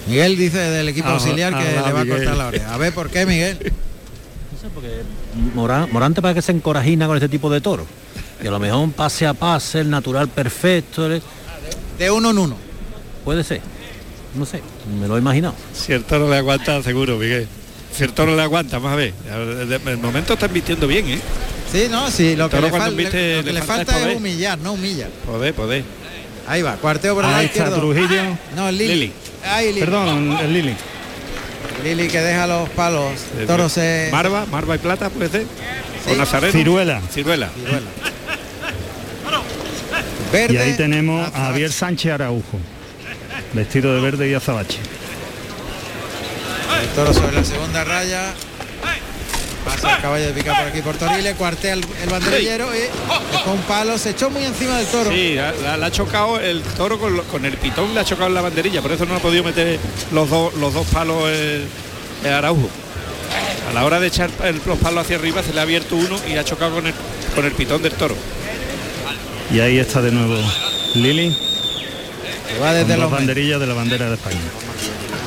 Miguel 0.08 0.36
dice 0.36 0.58
del 0.58 0.88
equipo 0.88 1.08
Ah, 1.08 1.14
auxiliar 1.14 1.52
que 1.52 1.58
ah, 1.78 1.82
le 1.86 1.92
va 1.92 2.00
a 2.00 2.06
cortar 2.06 2.36
la 2.36 2.46
oreja. 2.48 2.74
A 2.74 2.78
ver 2.78 2.92
por 2.94 3.10
qué, 3.10 3.26
Miguel. 3.26 3.58
No 4.52 4.58
sé, 4.60 4.68
porque 4.74 5.02
Morán- 5.54 5.88
Morante 5.92 6.22
parece 6.22 6.38
que 6.38 6.42
se 6.42 6.52
encorajina 6.52 7.06
con 7.06 7.16
este 7.16 7.28
tipo 7.28 7.50
de 7.50 7.60
toro. 7.60 7.86
Y 8.42 8.46
a 8.46 8.50
lo 8.50 8.58
mejor 8.58 8.78
un 8.80 8.92
pase 8.92 9.26
a 9.26 9.34
pase, 9.34 9.80
el 9.80 9.90
natural 9.90 10.28
perfecto, 10.28 11.06
el- 11.06 11.22
De 11.98 12.10
uno 12.10 12.30
en 12.30 12.38
uno. 12.38 12.56
puede 13.24 13.44
ser. 13.44 13.60
No 14.34 14.44
sé, 14.46 14.62
me 15.00 15.08
lo 15.08 15.16
he 15.16 15.20
imaginado. 15.20 15.54
Si 15.74 15.92
el 15.92 16.04
toro 16.04 16.28
le 16.30 16.36
aguanta, 16.36 16.82
seguro, 16.82 17.16
Miguel. 17.16 17.46
Si 17.92 18.04
el 18.04 18.12
toro 18.12 18.36
le 18.36 18.42
aguanta, 18.42 18.76
vamos 18.78 18.92
a 18.92 18.96
ver. 18.96 19.12
El 19.86 19.98
momento 19.98 20.34
está 20.34 20.46
vistiendo 20.46 20.86
bien, 20.86 21.08
¿eh? 21.08 21.18
Sí, 21.72 21.86
no, 21.90 22.10
sí, 22.10 22.36
lo 22.36 22.48
que, 22.48 22.60
le, 22.60 22.70
fal- 22.70 22.94
viste 22.94 23.36
lo 23.38 23.42
que 23.44 23.46
le 23.46 23.52
le 23.54 23.60
falta 23.62 23.76
falta 23.92 23.96
es 23.96 24.02
poder. 24.04 24.16
humillar, 24.16 24.58
no 24.58 24.72
humilla. 24.74 25.08
Poder, 25.26 25.52
poder. 25.54 25.84
Ahí 26.46 26.62
va, 26.62 26.76
cuarteo 26.76 27.14
por 27.14 27.24
Ahí 27.26 27.46
está 27.46 27.64
izquierdo. 27.64 27.76
Trujillo. 27.92 28.22
No, 28.56 28.70
Lili. 28.70 28.88
Lili. 28.88 29.12
Lili. 29.60 29.80
Perdón, 29.80 30.38
el 30.40 30.52
Lili. 30.52 30.74
Lili 31.84 32.08
que 32.08 32.20
deja 32.20 32.46
los 32.46 32.68
palos. 32.70 33.12
Toro 33.46 33.68
se. 33.68 34.08
Marva, 34.12 34.46
Marva 34.46 34.74
y 34.74 34.78
Plata, 34.78 35.10
puede 35.10 35.30
ser. 35.30 35.46
Sí. 36.04 36.12
O 36.12 36.16
Nazareno. 36.16 36.52
Ciruela. 36.52 37.00
Ciruela. 37.12 37.50
Ciruela. 37.54 37.86
Verde. 40.32 40.54
Y 40.54 40.56
ahí 40.58 40.76
tenemos 40.76 41.26
a. 41.28 41.46
Javier 41.46 41.72
Sánchez 41.72 42.12
Araujo, 42.12 42.58
vestido 43.52 43.94
de 43.94 44.00
verde 44.00 44.28
y 44.28 44.34
azabache. 44.34 44.78
El 46.82 46.88
toro 46.90 47.14
sobre 47.14 47.32
la 47.32 47.44
segunda 47.44 47.84
raya. 47.84 48.34
Pasa 49.68 49.96
el 49.96 50.02
caballo 50.02 50.26
de 50.26 50.32
pica 50.32 50.56
por 50.56 50.66
aquí 50.66 50.80
por 50.82 50.96
Torile, 50.96 51.34
cuartea 51.34 51.74
el, 51.74 51.84
el 52.02 52.08
banderillero 52.08 52.68
y 52.74 53.48
un 53.50 53.58
palo, 53.62 53.98
se 53.98 54.10
echó 54.10 54.30
muy 54.30 54.44
encima 54.44 54.76
del 54.78 54.86
toro. 54.86 55.10
Sí, 55.10 55.34
la, 55.34 55.52
la- 55.52 55.76
la 55.76 55.86
ha 55.86 55.90
chocado 55.92 56.40
el 56.40 56.62
toro 56.62 56.98
con, 56.98 57.14
lo- 57.16 57.24
con 57.24 57.44
el 57.44 57.56
pitón, 57.58 57.92
le 57.94 58.00
ha 58.00 58.04
chocado 58.04 58.28
en 58.28 58.34
la 58.34 58.40
banderilla, 58.40 58.80
por 58.82 58.92
eso 58.92 59.04
no 59.06 59.14
ha 59.16 59.18
podido 59.18 59.44
meter 59.44 59.78
los 60.12 60.28
dos 60.30 60.54
los 60.54 60.72
dos 60.74 60.86
palos 60.88 61.28
el, 61.28 61.66
el 62.24 62.32
Araujo. 62.32 62.68
A 63.70 63.74
la 63.74 63.84
hora 63.84 64.00
de 64.00 64.06
echar 64.06 64.30
el- 64.44 64.60
los 64.66 64.78
palos 64.78 65.04
hacia 65.04 65.16
arriba 65.16 65.42
se 65.42 65.52
le 65.52 65.60
ha 65.60 65.62
abierto 65.64 65.96
uno 65.96 66.18
y 66.26 66.36
ha 66.38 66.44
chocado 66.44 66.74
con 66.76 66.86
el, 66.86 66.94
con 67.34 67.44
el 67.44 67.52
pitón 67.52 67.82
del 67.82 67.92
toro. 67.92 68.16
Y 69.52 69.60
ahí 69.60 69.78
está 69.78 70.00
de 70.02 70.10
nuevo 70.10 70.36
Lili, 70.94 71.30
Se 72.52 72.58
va 72.58 72.68
con 72.68 72.74
desde 72.78 72.96
los 72.96 73.10
banderillas 73.10 73.60
de 73.60 73.66
la 73.66 73.74
bandera 73.74 74.08
de 74.08 74.14
España. 74.14 74.36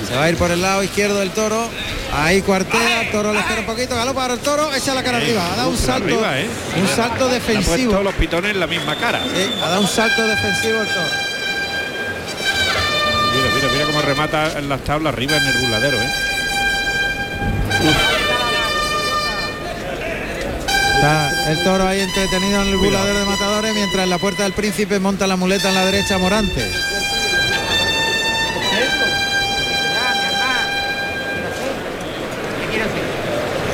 Se 0.08 0.16
va 0.16 0.24
a 0.26 0.30
ir 0.30 0.36
por 0.38 0.52
el 0.52 0.62
lado 0.62 0.84
izquierdo 0.84 1.20
del 1.20 1.30
toro. 1.32 1.70
Ahí 2.14 2.42
cuartea, 2.42 3.10
toro 3.12 3.32
le 3.32 3.40
espera 3.40 3.62
un 3.62 3.66
poquito, 3.66 3.96
galopa 3.96 4.22
para 4.22 4.34
el 4.34 4.40
toro, 4.42 4.74
echa 4.74 4.94
la 4.94 5.02
cara 5.02 5.18
arriba, 5.18 5.42
ha 5.54 5.56
dado 5.56 5.70
un 5.70 5.78
salto, 5.78 6.04
arriba, 6.08 6.40
¿eh? 6.40 6.48
un 6.82 6.88
salto 6.88 7.26
ha 7.26 7.34
defensivo. 7.34 7.92
puesto 7.92 8.04
los 8.04 8.14
pitones 8.16 8.52
en 8.52 8.60
la 8.60 8.68
misma 8.68 8.98
cara. 8.98 9.20
Sí, 9.24 9.50
ha 9.64 9.70
dado 9.70 9.82
un 9.82 9.88
salto 9.88 10.28
defensivo 10.28 10.82
el 10.82 10.88
toro. 10.88 11.10
Mira, 13.34 13.48
mira, 13.56 13.68
mira 13.74 13.86
cómo 13.86 14.02
remata 14.02 14.60
en 14.60 14.68
las 14.68 14.82
tablas 14.84 15.14
arriba 15.14 15.38
en 15.38 15.46
el 15.46 15.54
burladero, 15.62 15.98
¿eh? 16.02 16.10
Está 20.96 21.52
el 21.52 21.64
toro 21.64 21.88
ahí 21.88 22.02
entretenido 22.02 22.62
en 22.62 22.68
el 22.68 22.78
burladero 22.78 23.20
de 23.20 23.26
matadores, 23.26 23.74
mientras 23.74 24.04
en 24.04 24.10
la 24.10 24.18
puerta 24.20 24.44
del 24.44 24.54
príncipe 24.54 25.00
monta 25.00 25.26
la 25.28 25.36
muleta 25.36 25.70
en 25.70 25.76
la 25.76 25.86
derecha 25.86 26.18
Morante. 26.18 26.70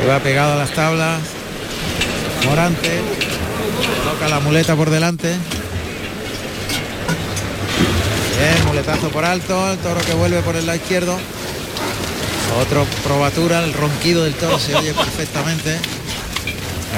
Va 0.05 0.19
pegado 0.19 0.53
a 0.53 0.55
las 0.55 0.71
tablas. 0.71 1.19
Morante. 2.45 3.01
Toca 4.03 4.29
la 4.29 4.39
muleta 4.39 4.75
por 4.75 4.89
delante. 4.89 5.35
Bien, 8.37 8.65
muletazo 8.67 9.09
por 9.09 9.25
alto, 9.25 9.71
el 9.71 9.77
toro 9.79 9.99
que 10.01 10.13
vuelve 10.13 10.41
por 10.41 10.55
el 10.55 10.65
lado 10.65 10.77
izquierdo. 10.77 11.17
Otro 12.61 12.85
probatura, 13.03 13.63
el 13.63 13.73
ronquido 13.73 14.23
del 14.23 14.33
toro 14.35 14.59
se 14.59 14.75
oye 14.75 14.93
perfectamente. 14.93 15.77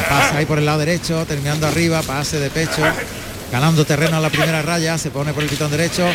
Pasa 0.07 0.37
ahí 0.37 0.45
por 0.45 0.59
el 0.59 0.65
lado 0.65 0.79
derecho, 0.79 1.25
terminando 1.25 1.65
arriba, 1.67 2.01
pase 2.03 2.39
de 2.39 2.49
pecho, 2.49 2.81
ganando 3.51 3.85
terreno 3.85 4.17
a 4.17 4.19
la 4.19 4.29
primera 4.29 4.61
raya, 4.61 4.97
se 4.97 5.09
pone 5.09 5.33
por 5.33 5.43
el 5.43 5.49
pitón 5.49 5.71
derecho. 5.71 6.05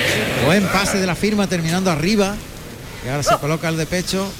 Buen 0.46 0.64
pase 0.68 0.98
de 0.98 1.06
la 1.06 1.14
firma 1.14 1.46
terminando 1.46 1.90
arriba. 1.90 2.34
Y 3.04 3.08
ahora 3.08 3.22
se 3.22 3.36
coloca 3.38 3.68
el 3.68 3.76
de 3.76 3.86
pecho. 3.86 4.30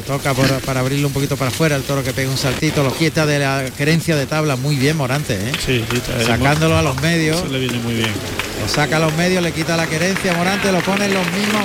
Lo 0.00 0.16
toca 0.16 0.32
por- 0.34 0.48
para 0.62 0.80
abrirlo 0.80 1.08
un 1.08 1.12
poquito 1.12 1.36
para 1.36 1.50
afuera, 1.50 1.76
el 1.76 1.82
toro 1.82 2.02
que 2.02 2.12
pega 2.12 2.30
un 2.30 2.36
saltito, 2.38 2.82
lo 2.82 2.90
quieta 2.92 3.26
de 3.26 3.38
la 3.38 3.64
querencia 3.76 4.16
de 4.16 4.26
tabla 4.26 4.56
muy 4.56 4.76
bien 4.76 4.96
Morante, 4.96 5.34
¿eh? 5.34 5.52
Sí, 5.64 5.84
sí, 5.90 5.96
está- 5.96 6.24
sacándolo 6.24 6.76
a 6.78 6.82
los 6.82 7.00
medios. 7.02 7.36
Eso 7.38 7.48
le 7.48 7.58
viene 7.58 7.78
muy 7.80 7.94
bien. 7.94 8.10
Lo 8.62 8.68
saca 8.68 8.96
a 8.96 9.00
los 9.00 9.14
medios, 9.16 9.42
le 9.42 9.52
quita 9.52 9.76
la 9.76 9.86
querencia, 9.86 10.32
Morante 10.34 10.70
lo 10.72 10.80
pone 10.80 11.04
en 11.06 11.14
los 11.14 11.24
mismos 11.32 11.62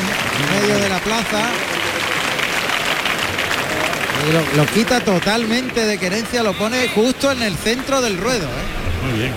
medios 0.61 0.81
de 0.81 0.89
la 0.89 0.99
plaza. 0.99 1.41
Y 4.27 4.33
lo, 4.33 4.63
lo 4.63 4.71
quita 4.71 4.99
totalmente 5.01 5.85
de 5.85 5.97
querencia, 5.97 6.41
lo 6.43 6.53
pone 6.53 6.87
justo 6.89 7.31
en 7.31 7.43
el 7.43 7.55
centro 7.55 8.01
del 8.01 8.17
ruedo. 8.17 8.45
¿eh? 8.45 9.07
Muy 9.09 9.19
bien. 9.19 9.31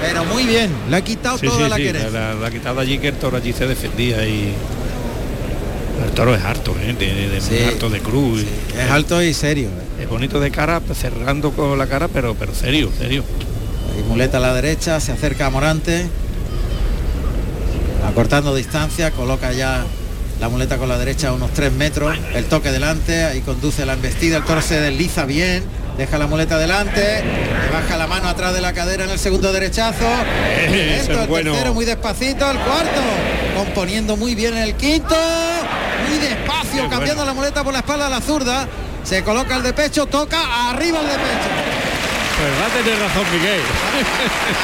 Pero 0.00 0.24
muy 0.26 0.44
bien, 0.44 0.70
le 0.90 0.96
ha 0.96 1.00
quitado 1.02 1.38
Sí, 1.38 1.46
toda 1.46 1.68
la 1.70 1.76
querencia. 1.76 2.10
la, 2.10 2.34
la 2.34 2.46
ha 2.48 2.50
quitado 2.50 2.80
allí 2.80 2.98
que 2.98 3.08
el 3.08 3.14
toro 3.14 3.38
allí 3.38 3.52
se 3.54 3.66
defendía 3.66 4.26
y 4.26 4.52
el 6.04 6.10
toro 6.12 6.34
es 6.34 6.42
harto, 6.44 6.74
¿eh? 6.80 6.94
de, 6.98 7.28
de- 7.28 7.40
Sí. 7.40 7.58
harto 7.66 7.88
de 7.90 8.00
cruz. 8.00 8.42
y- 8.42 8.78
Es 8.78 8.90
alto 8.90 9.22
y 9.22 9.32
serio. 9.34 9.68
¿eh? 9.68 10.02
Es 10.02 10.08
bonito 10.08 10.40
de 10.40 10.50
cara, 10.50 10.80
pues, 10.80 10.98
cerrando 10.98 11.50
con 11.52 11.78
la 11.78 11.86
cara, 11.86 12.08
pero 12.08 12.34
pero 12.34 12.54
serio, 12.54 12.90
serio. 12.98 13.24
Y 13.98 14.02
muleta 14.02 14.36
a 14.38 14.40
la 14.40 14.52
derecha, 14.54 15.00
se 15.00 15.12
acerca 15.12 15.46
a 15.46 15.50
Morante. 15.50 16.06
Acortando 18.06 18.54
distancia, 18.54 19.10
coloca 19.10 19.52
ya 19.52 19.84
la 20.40 20.48
muleta 20.48 20.76
con 20.78 20.88
la 20.88 20.98
derecha 20.98 21.28
a 21.28 21.32
unos 21.32 21.50
3 21.52 21.72
metros. 21.72 22.16
El 22.34 22.44
toque 22.44 22.70
delante, 22.70 23.24
ahí 23.24 23.40
conduce 23.40 23.84
la 23.86 23.94
embestida. 23.94 24.36
El 24.38 24.44
toro 24.44 24.60
se 24.62 24.80
desliza 24.80 25.24
bien. 25.24 25.64
Deja 25.96 26.18
la 26.18 26.26
muleta 26.26 26.58
delante, 26.58 27.00
le 27.24 27.70
baja 27.72 27.96
la 27.96 28.06
mano 28.06 28.28
atrás 28.28 28.52
de 28.52 28.60
la 28.60 28.74
cadera 28.74 29.04
en 29.04 29.10
el 29.10 29.18
segundo 29.18 29.50
derechazo. 29.50 30.04
Muy 30.68 30.78
ese 30.78 30.86
lento, 30.98 31.12
es 31.12 31.18
el 31.20 31.26
bueno. 31.26 31.52
tercero 31.52 31.72
muy 31.72 31.86
despacito, 31.86 32.50
el 32.50 32.58
cuarto 32.58 33.00
componiendo 33.56 34.14
muy 34.18 34.34
bien 34.34 34.58
el 34.58 34.74
quinto, 34.74 35.16
muy 36.08 36.18
despacio, 36.18 36.82
Qué 36.84 36.88
cambiando 36.88 37.22
bueno. 37.22 37.24
la 37.26 37.34
muleta 37.34 37.64
por 37.64 37.72
la 37.72 37.80
espalda 37.80 38.06
a 38.06 38.10
la 38.10 38.20
zurda. 38.20 38.68
Se 39.04 39.22
coloca 39.22 39.56
el 39.56 39.62
de 39.62 39.72
pecho, 39.72 40.06
toca 40.06 40.70
arriba 40.70 41.00
el 41.00 41.06
de 41.06 41.12
pecho. 41.12 41.48
Pues 42.36 42.50
va 42.60 42.66
a 42.66 42.82
tener 42.82 42.98
razón 42.98 43.24
Miguel. 43.32 43.60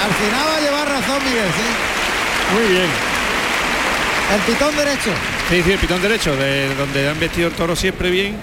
Al 0.04 0.12
final 0.14 0.44
va 0.46 0.56
a 0.56 0.60
llevar 0.60 0.88
razón 0.88 1.24
Miguel, 1.24 1.48
sí. 1.56 2.54
Muy 2.54 2.72
bien. 2.74 2.90
El 4.34 4.40
pitón 4.40 4.76
derecho. 4.76 5.10
Sí, 5.48 5.62
sí, 5.62 5.72
el 5.72 5.78
pitón 5.78 6.02
derecho, 6.02 6.36
de 6.36 6.74
donde 6.74 7.08
han 7.08 7.18
vestido 7.20 7.48
el 7.48 7.54
toro 7.54 7.76
siempre 7.76 8.10
bien. 8.10 8.36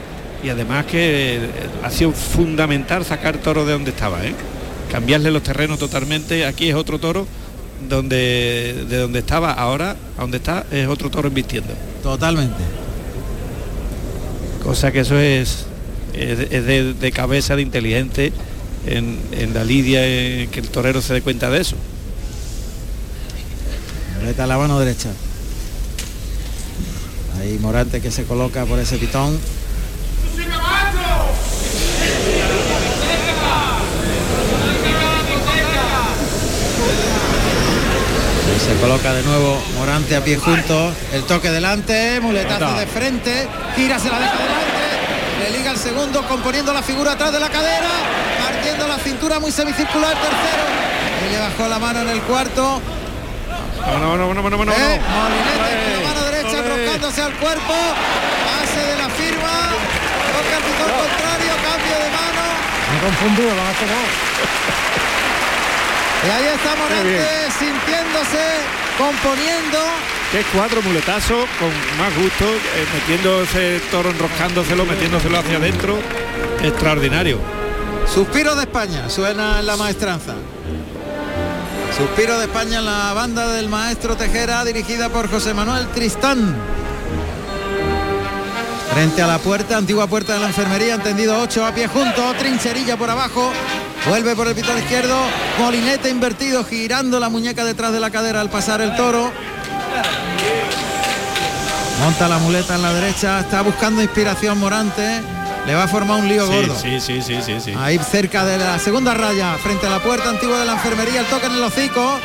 Y 0.43 0.49
además 0.49 0.85
que 0.85 1.35
eh, 1.35 1.49
ha 1.83 1.89
sido 1.89 2.11
fundamental 2.11 3.03
sacar 3.05 3.37
toro 3.37 3.65
de 3.65 3.73
donde 3.73 3.91
estaba, 3.91 4.23
¿eh? 4.23 4.33
Cambiarle 4.91 5.31
los 5.31 5.43
terrenos 5.43 5.77
totalmente. 5.79 6.45
Aquí 6.45 6.69
es 6.69 6.75
otro 6.75 6.97
toro 6.97 7.27
donde 7.87 8.85
de 8.89 8.97
donde 8.97 9.19
estaba 9.19 9.51
ahora, 9.53 9.95
a 10.17 10.21
donde 10.21 10.37
está, 10.37 10.65
es 10.71 10.87
otro 10.87 11.09
toro 11.09 11.27
embistiendo. 11.27 11.73
Totalmente. 12.01 12.88
Cosa 14.63 14.91
que 14.91 14.99
eso 14.99 15.17
es, 15.17 15.65
de, 16.13 17.11
cabeza, 17.13 17.55
de 17.55 17.61
inteligente 17.61 18.33
en, 18.85 19.19
en 19.31 19.53
la 19.53 19.63
lidia, 19.63 20.01
eh, 20.03 20.49
que 20.51 20.59
el 20.59 20.69
torero 20.69 21.01
se 21.01 21.13
dé 21.13 21.21
cuenta 21.21 21.49
de 21.49 21.61
eso. 21.61 21.75
Muleta 24.19 24.43
a 24.43 24.47
la 24.47 24.57
mano 24.57 24.79
derecha. 24.79 25.09
Ahí 27.39 27.57
Morante 27.59 28.01
que 28.01 28.11
se 28.11 28.25
coloca 28.25 28.65
por 28.65 28.79
ese 28.79 28.97
pitón. 28.97 29.39
Coloca 38.79 39.13
de 39.13 39.23
nuevo 39.23 39.61
Morante 39.77 40.15
a 40.15 40.23
pie 40.23 40.37
juntos. 40.37 40.93
El 41.13 41.23
toque 41.23 41.49
delante, 41.51 42.19
muletazo 42.21 42.73
de 42.77 42.87
frente. 42.87 43.47
Gira, 43.75 43.99
se 43.99 44.09
la 44.09 44.19
deja 44.19 44.33
delante. 44.33 45.43
Le 45.43 45.57
liga 45.57 45.71
el 45.71 45.77
segundo, 45.77 46.23
componiendo 46.27 46.73
la 46.73 46.81
figura 46.81 47.13
atrás 47.13 47.31
de 47.31 47.39
la 47.39 47.49
cadera. 47.49 47.89
Partiendo 48.43 48.87
la 48.87 48.97
cintura 48.97 49.39
muy 49.39 49.51
semicircular, 49.51 50.13
tercero. 50.13 50.63
Y 51.27 51.31
le 51.33 51.39
bajó 51.39 51.67
la 51.67 51.79
mano 51.79 52.01
en 52.01 52.09
el 52.09 52.21
cuarto. 52.21 52.81
Vámonos, 53.79 54.09
vámonos, 54.09 54.27
vámonos, 54.27 54.59
vámonos, 54.59 54.75
Eh, 54.75 54.99
vámonos. 54.99 55.29
Molinete 55.29 55.83
con 55.83 56.03
la 56.03 56.09
mano 56.09 56.25
derecha 56.25 56.59
Ole. 56.59 56.83
trocándose 56.83 57.21
al 57.21 57.33
cuerpo. 57.33 57.73
Pase 58.45 58.79
de 58.85 58.95
la 58.97 59.09
firma. 59.09 59.53
Toca 60.29 60.57
el 60.57 60.63
pitón 60.63 60.91
contrario, 60.99 61.51
cambio 61.63 61.95
de 62.03 62.09
mano. 62.11 62.43
Me 62.91 62.97
he 62.97 63.01
confundido, 63.01 63.55
lo 63.55 63.61
han 63.61 63.69
hecho 63.71 63.85
Y 66.25 66.29
ahí 66.29 66.45
está 66.53 66.75
Morante 66.75 67.51
sintiéndose, 67.57 68.43
componiendo. 68.97 69.79
Qué 70.31 70.43
cuatro 70.53 70.81
muletazos 70.81 71.47
con 71.57 71.69
más 71.97 72.13
gusto, 72.15 72.45
eh, 72.45 72.85
metiendo 72.93 73.43
ese 73.43 73.79
toro 73.89 74.09
enroscándoselo, 74.09 74.85
metiéndoselo 74.85 75.39
hacia 75.39 75.57
adentro. 75.57 75.97
Extraordinario. 76.61 77.39
Suspiro 78.13 78.55
de 78.55 78.63
España, 78.63 79.09
suena 79.09 79.59
en 79.59 79.65
la 79.65 79.77
maestranza. 79.77 80.33
Suspiro 81.95 82.37
de 82.37 82.45
España 82.45 82.79
en 82.79 82.85
la 82.85 83.13
banda 83.13 83.47
del 83.53 83.69
maestro 83.69 84.17
Tejera, 84.17 84.65
dirigida 84.65 85.09
por 85.09 85.29
José 85.29 85.53
Manuel 85.53 85.87
Tristán. 85.87 86.55
Frente 88.93 89.21
a 89.21 89.27
la 89.27 89.37
puerta, 89.37 89.77
antigua 89.77 90.07
puerta 90.07 90.33
de 90.33 90.39
la 90.39 90.47
enfermería, 90.47 90.95
entendido 90.95 91.39
8 91.39 91.65
a 91.65 91.71
pie 91.71 91.87
junto, 91.87 92.33
trincherilla 92.33 92.97
por 92.97 93.09
abajo, 93.09 93.51
vuelve 94.09 94.35
por 94.35 94.47
el 94.47 94.55
pitón 94.55 94.77
izquierdo, 94.77 95.15
molinete 95.59 96.09
invertido, 96.09 96.63
girando 96.65 97.19
la 97.19 97.29
muñeca 97.29 97.63
detrás 97.63 97.91
de 97.93 97.99
la 97.99 98.09
cadera 98.09 98.41
al 98.41 98.49
pasar 98.49 98.81
el 98.81 98.95
toro. 98.95 99.31
Monta 102.03 102.27
la 102.27 102.37
muleta 102.39 102.75
en 102.75 102.81
la 102.81 102.93
derecha, 102.93 103.39
está 103.41 103.61
buscando 103.61 104.01
inspiración 104.01 104.57
Morante, 104.57 105.21
le 105.67 105.75
va 105.75 105.83
a 105.83 105.87
formar 105.87 106.19
un 106.19 106.29
lío 106.29 106.47
Sí, 106.47 106.53
gordo. 106.53 106.75
sí, 106.79 106.99
sí, 107.01 107.21
sí, 107.21 107.39
sí, 107.45 107.59
sí. 107.59 107.73
Ahí 107.77 107.99
cerca 107.99 108.45
de 108.45 108.57
la 108.57 108.79
segunda 108.79 109.13
raya, 109.13 109.55
frente 109.61 109.85
a 109.85 109.89
la 109.89 109.99
puerta 109.99 110.29
antigua 110.29 110.59
de 110.59 110.65
la 110.65 110.73
enfermería, 110.73 111.19
el 111.19 111.25
toque 111.25 111.47
en 111.47 111.53
el 111.53 111.63
hocico. 111.63 112.17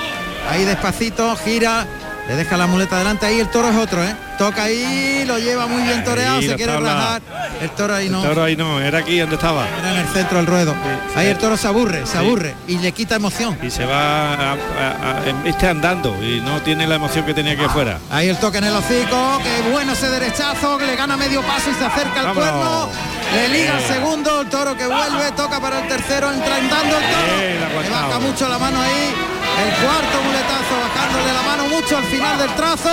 Ahí 0.51 0.65
despacito, 0.65 1.35
gira, 1.37 1.87
le 2.29 2.37
deja 2.37 2.57
la 2.57 2.67
muleta 2.67 2.99
delante. 2.99 3.27
Ahí 3.27 3.41
el 3.41 3.49
toro 3.49 3.69
es 3.71 3.77
otro, 3.77 4.03
¿eh? 4.03 4.15
Toca 4.39 4.65
ahí, 4.65 5.25
lo 5.27 5.39
lleva 5.39 5.67
muy 5.67 5.83
bien 5.83 6.03
toreado, 6.03 6.39
Ahí 6.39 6.49
se 6.49 6.57
quiere 6.57 6.73
tabla. 6.73 6.95
rajar. 6.95 7.23
El 7.61 7.71
toro 7.71 7.95
ahí 7.95 8.09
no. 8.09 8.23
El 8.23 8.29
toro 8.29 8.43
ahí 8.45 8.57
no, 8.57 8.81
era 8.81 8.99
aquí 8.99 9.19
donde 9.19 9.37
estaba. 9.37 9.65
Era 9.79 9.93
en 9.93 9.99
el 9.99 10.09
centro 10.09 10.39
del 10.39 10.47
ruedo. 10.47 10.75
Ahí 11.15 11.29
el 11.29 11.39
toro 11.39 11.57
se 11.57 11.69
aburre, 11.69 12.05
se 12.07 12.19
aburre 12.19 12.55
y 12.67 12.79
le 12.79 12.91
quita 12.93 13.15
emoción. 13.15 13.57
Y 13.63 13.71
se 13.71 13.85
va 13.85 14.33
a, 14.35 14.53
a- 14.53 14.57
a- 14.57 15.23
este 15.45 15.69
andando 15.69 16.17
y 16.23 16.41
no 16.41 16.61
tiene 16.63 16.87
la 16.89 16.97
emoción 16.97 17.25
que 17.25 17.33
tenía 17.35 17.53
aquí 17.53 17.65
afuera. 17.65 17.99
Ahí 18.11 18.29
el 18.29 18.37
toque 18.39 18.59
en 18.59 18.65
el 18.65 18.75
hocico, 18.75 19.41
qué 19.43 19.71
bueno 19.71 19.93
ese 19.93 20.09
derechazo, 20.11 20.79
que 20.79 20.87
le 20.87 20.97
gana 20.97 21.17
medio 21.17 21.41
paso 21.43 21.71
y 21.71 21.75
se 21.75 21.85
acerca 21.85 22.21
al 22.23 22.35
cuerno. 22.35 22.89
Le 23.35 23.49
liga 23.49 23.79
el 23.79 23.85
segundo, 23.85 24.41
el 24.43 24.49
toro 24.49 24.77
que 24.77 24.87
vuelve, 24.87 25.31
toca 25.37 25.61
para 25.61 25.81
el 25.83 25.89
tercero, 25.89 26.33
entra 26.33 26.57
andando 26.57 26.97
el 26.99 27.05
toro. 27.05 27.39
Bien, 27.39 27.85
Le 27.85 27.91
baja 27.91 28.19
mucho 28.19 28.49
la 28.49 28.59
mano 28.59 28.81
ahí. 28.81 29.15
El 29.55 29.71
cuarto 29.85 30.23
muletazo, 30.23 30.75
bajándole 30.83 31.33
la 31.33 31.43
mano 31.43 31.65
mucho 31.69 31.97
al 31.97 32.05
final 32.05 32.39
del 32.39 32.55
trazo. 32.55 32.91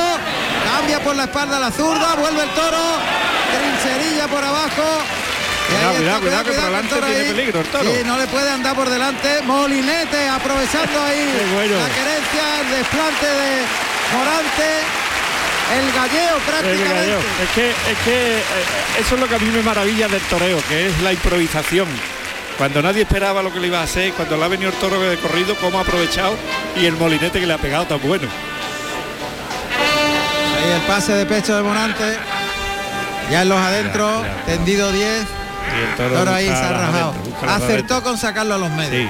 Cambia 0.63 0.99
por 1.03 1.15
la 1.15 1.23
espalda 1.23 1.59
la 1.59 1.71
zurda, 1.71 2.15
vuelve 2.15 2.43
el 2.43 2.49
toro. 2.51 2.77
Trincherilla 3.51 4.27
por 4.27 4.43
abajo. 4.43 4.83
Cuidado, 5.67 5.95
cuidado, 5.95 6.21
cuidado, 6.21 6.43
que 6.43 6.51
por 6.51 6.59
el 6.59 6.65
delante 6.65 6.95
tiene 6.95 7.15
ahí. 7.21 7.27
peligro 7.33 7.59
el 7.61 7.67
toro. 7.67 7.89
No 8.05 8.17
le 8.17 8.27
puede 8.27 8.49
andar 8.51 8.75
por 8.75 8.89
delante. 8.89 9.41
Molinete 9.43 10.27
aprovechando 10.29 11.01
ahí 11.03 11.23
bueno. 11.53 11.77
la 11.79 11.89
querencia, 11.89 12.61
el 12.61 12.77
desplante 12.77 13.25
de 13.25 13.51
Morante. 14.13 14.69
El 15.71 15.91
galleo 15.93 16.35
El 16.35 16.41
prácticamente. 16.43 17.15
Es 17.43 17.49
que, 17.55 17.69
es 17.69 17.97
que 18.03 18.37
eh, 18.39 18.43
eso 18.99 19.15
es 19.15 19.21
lo 19.21 19.27
que 19.27 19.35
a 19.35 19.39
mí 19.39 19.49
me 19.51 19.61
maravilla 19.61 20.07
del 20.09 20.21
toreo, 20.23 20.61
que 20.67 20.87
es 20.87 21.01
la 21.01 21.13
improvisación. 21.13 21.87
Cuando 22.61 22.79
nadie 22.83 23.01
esperaba 23.01 23.41
lo 23.41 23.51
que 23.51 23.59
le 23.59 23.67
iba 23.67 23.79
a 23.79 23.83
hacer, 23.83 24.13
cuando 24.13 24.37
le 24.37 24.43
ha 24.45 24.47
venido 24.47 24.69
el 24.69 24.75
toro 24.77 24.99
de 25.01 25.17
corrido, 25.17 25.55
cómo 25.59 25.79
ha 25.79 25.81
aprovechado 25.81 26.35
y 26.79 26.85
el 26.85 26.95
molinete 26.95 27.39
que 27.39 27.47
le 27.47 27.53
ha 27.53 27.57
pegado 27.57 27.85
tan 27.85 27.99
bueno. 28.03 28.27
Ahí 30.63 30.71
el 30.71 30.81
pase 30.81 31.13
de 31.13 31.25
pecho 31.25 31.55
de 31.57 31.63
Morante. 31.63 32.03
Ya 33.31 33.41
en 33.41 33.49
los 33.49 33.57
adentro, 33.57 34.21
Ya, 34.21 34.27
ya. 34.27 34.43
tendido 34.45 34.91
10. 34.91 35.23
Y 35.23 35.89
el 35.89 35.95
toro, 35.95 36.15
Toro 36.19 36.33
ahí 36.35 36.45
se 36.45 36.51
ha 36.53 36.71
rajado. 36.71 37.15
Acertó 37.49 38.03
con 38.03 38.19
sacarlo 38.19 38.53
a 38.53 38.57
los 38.59 38.69
medios. 38.69 39.05
Sí. 39.05 39.09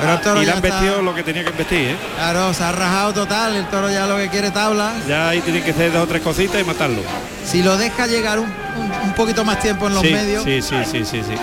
Pero 0.00 0.12
el 0.12 0.20
toro 0.20 0.42
Y 0.42 0.44
le 0.44 0.50
han 0.52 0.58
está- 0.58 0.68
vestido 0.80 1.00
lo 1.00 1.14
que 1.14 1.22
tenía 1.22 1.44
que 1.46 1.50
vestir, 1.52 1.78
¿eh? 1.92 1.96
Claro, 2.16 2.52
se 2.52 2.64
ha 2.64 2.72
rajado 2.72 3.14
total. 3.14 3.56
El 3.56 3.64
toro 3.68 3.88
ya 3.90 4.06
lo 4.06 4.18
que 4.18 4.28
quiere 4.28 4.50
tabla. 4.50 4.92
Ya 5.08 5.30
ahí 5.30 5.40
tienen 5.40 5.62
que 5.62 5.70
hacer 5.70 5.90
dos 5.90 6.02
o 6.02 6.06
tres 6.06 6.20
cositas 6.20 6.60
y 6.60 6.64
matarlo. 6.64 7.00
Si 7.46 7.62
lo 7.62 7.78
deja 7.78 8.06
llegar 8.06 8.38
un, 8.38 8.52
un- 8.76 8.92
un 9.04 9.12
poquito 9.14 9.42
más 9.46 9.58
tiempo 9.60 9.86
en 9.86 9.94
los 9.94 10.02
sí, 10.02 10.12
medios. 10.12 10.44
sí, 10.44 10.60
sí, 10.60 10.76
sí, 10.84 11.04
sí, 11.06 11.22
sí. 11.26 11.34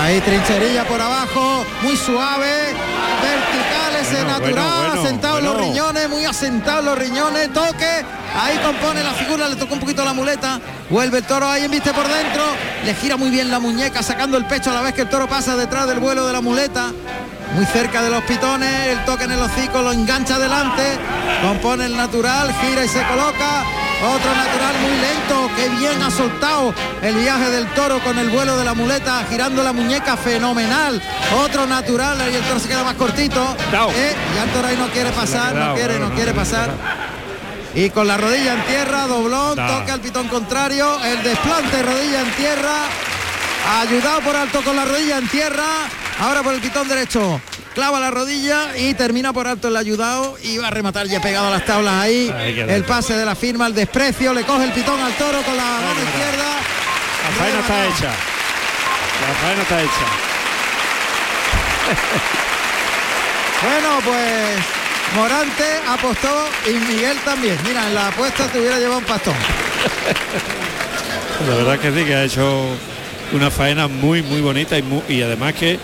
Ahí 0.00 0.20
trincherilla 0.20 0.84
por 0.84 1.00
abajo, 1.00 1.64
muy 1.82 1.96
suave, 1.96 2.74
vertical 3.22 3.96
ese 4.00 4.22
Bueno, 4.22 4.30
natural, 4.30 4.54
bueno, 4.54 4.86
bueno, 4.86 5.02
asentado 5.02 5.40
los 5.40 5.60
riñones, 5.60 6.08
muy 6.08 6.24
asentados 6.24 6.84
los 6.84 6.98
riñones, 6.98 7.52
toque, 7.52 8.04
ahí 8.40 8.58
compone 8.58 9.02
la 9.02 9.12
figura, 9.12 9.48
le 9.48 9.56
tocó 9.56 9.74
un 9.74 9.80
poquito 9.80 10.04
la 10.04 10.12
muleta, 10.12 10.60
vuelve 10.88 11.18
el 11.18 11.24
toro 11.24 11.48
ahí 11.48 11.66
viste 11.68 11.92
por 11.92 12.06
dentro, 12.06 12.44
le 12.84 12.94
gira 12.94 13.16
muy 13.16 13.30
bien 13.30 13.50
la 13.50 13.58
muñeca, 13.58 14.02
sacando 14.02 14.36
el 14.38 14.46
pecho 14.46 14.70
a 14.70 14.74
la 14.74 14.82
vez 14.82 14.94
que 14.94 15.02
el 15.02 15.08
toro 15.08 15.28
pasa 15.28 15.56
detrás 15.56 15.88
del 15.88 15.98
vuelo 15.98 16.26
de 16.26 16.32
la 16.32 16.40
muleta. 16.40 16.92
Muy 17.54 17.64
cerca 17.64 18.02
de 18.02 18.10
los 18.10 18.22
pitones, 18.24 18.88
el 18.88 19.04
toque 19.06 19.24
en 19.24 19.32
el 19.32 19.40
hocico, 19.40 19.80
lo 19.80 19.90
engancha 19.90 20.34
adelante, 20.36 20.82
compone 21.42 21.86
el 21.86 21.96
natural, 21.96 22.52
gira 22.60 22.84
y 22.84 22.88
se 22.88 23.02
coloca. 23.04 23.64
Otro 24.00 24.32
natural 24.32 24.74
muy 24.80 24.96
lento, 25.00 25.50
que 25.56 25.68
bien 25.70 26.00
ha 26.00 26.10
soltado 26.10 26.72
el 27.02 27.16
viaje 27.16 27.50
del 27.50 27.66
toro 27.74 27.98
con 28.00 28.16
el 28.18 28.30
vuelo 28.30 28.56
de 28.56 28.64
la 28.64 28.72
muleta, 28.74 29.24
girando 29.28 29.64
la 29.64 29.72
muñeca 29.72 30.16
fenomenal. 30.16 31.02
Otro 31.42 31.66
natural, 31.66 32.16
y 32.32 32.36
el 32.36 32.42
toro 32.42 32.60
se 32.60 32.68
queda 32.68 32.84
más 32.84 32.94
cortito. 32.94 33.56
Eh, 33.96 34.14
ya 34.36 34.44
el 34.44 34.50
toro 34.50 34.68
ahí 34.68 34.76
no 34.76 34.86
quiere 34.88 35.10
pasar, 35.10 35.52
no 35.54 35.74
quiere, 35.74 35.98
no 35.98 36.14
quiere 36.14 36.32
pasar. 36.32 36.70
Y 37.74 37.90
con 37.90 38.06
la 38.06 38.16
rodilla 38.16 38.54
en 38.54 38.62
tierra, 38.66 39.06
doblón, 39.08 39.56
toca 39.56 39.94
el 39.94 40.00
pitón 40.00 40.28
contrario, 40.28 40.98
el 41.04 41.22
desplante, 41.24 41.82
rodilla 41.82 42.20
en 42.20 42.30
tierra, 42.32 42.74
ayudado 43.80 44.20
por 44.20 44.36
alto 44.36 44.62
con 44.62 44.76
la 44.76 44.84
rodilla 44.84 45.18
en 45.18 45.28
tierra, 45.28 45.66
ahora 46.20 46.42
por 46.44 46.54
el 46.54 46.60
pitón 46.60 46.88
derecho. 46.88 47.40
Clava 47.78 48.00
la 48.00 48.10
rodilla 48.10 48.76
y 48.76 48.92
termina 48.94 49.32
por 49.32 49.46
alto 49.46 49.68
el 49.68 49.76
ayudado 49.76 50.36
y 50.42 50.58
va 50.58 50.66
a 50.66 50.70
rematar 50.70 51.06
ya 51.06 51.22
pegado 51.22 51.46
a 51.46 51.50
las 51.50 51.64
tablas 51.64 51.94
ahí. 51.94 52.28
El 52.68 52.82
pase 52.82 53.14
de 53.14 53.24
la 53.24 53.36
firma, 53.36 53.68
el 53.68 53.74
desprecio, 53.74 54.34
le 54.34 54.42
coge 54.42 54.64
el 54.64 54.72
pitón 54.72 55.00
al 55.00 55.12
toro 55.12 55.40
con 55.42 55.56
la 55.56 55.62
mano 55.62 56.02
izquierda. 56.02 56.56
La 57.22 57.30
faena 57.38 57.60
está 57.60 57.86
hecha. 57.86 58.10
La 59.20 59.34
faena 59.40 59.62
está 59.62 59.82
hecha. 59.82 59.92
Bueno, 63.60 63.98
pues 64.04 64.56
Morante 65.16 65.64
apostó 65.88 66.48
y 66.64 66.74
Miguel 66.92 67.18
también. 67.24 67.58
Mira, 67.66 67.88
en 67.88 67.94
la 67.96 68.06
apuesta 68.06 68.46
te 68.46 68.60
hubiera 68.60 68.78
llevado 68.78 68.98
un 68.98 69.04
pastón. 69.04 69.34
La 71.48 71.56
verdad 71.56 71.76
que 71.80 71.90
sí, 71.90 72.04
que 72.04 72.14
ha 72.14 72.22
hecho 72.22 72.68
una 73.32 73.50
faena 73.50 73.88
muy, 73.88 74.22
muy 74.22 74.40
bonita 74.40 74.78
y, 74.78 74.84
y 75.08 75.22
además 75.22 75.54
que 75.54 75.76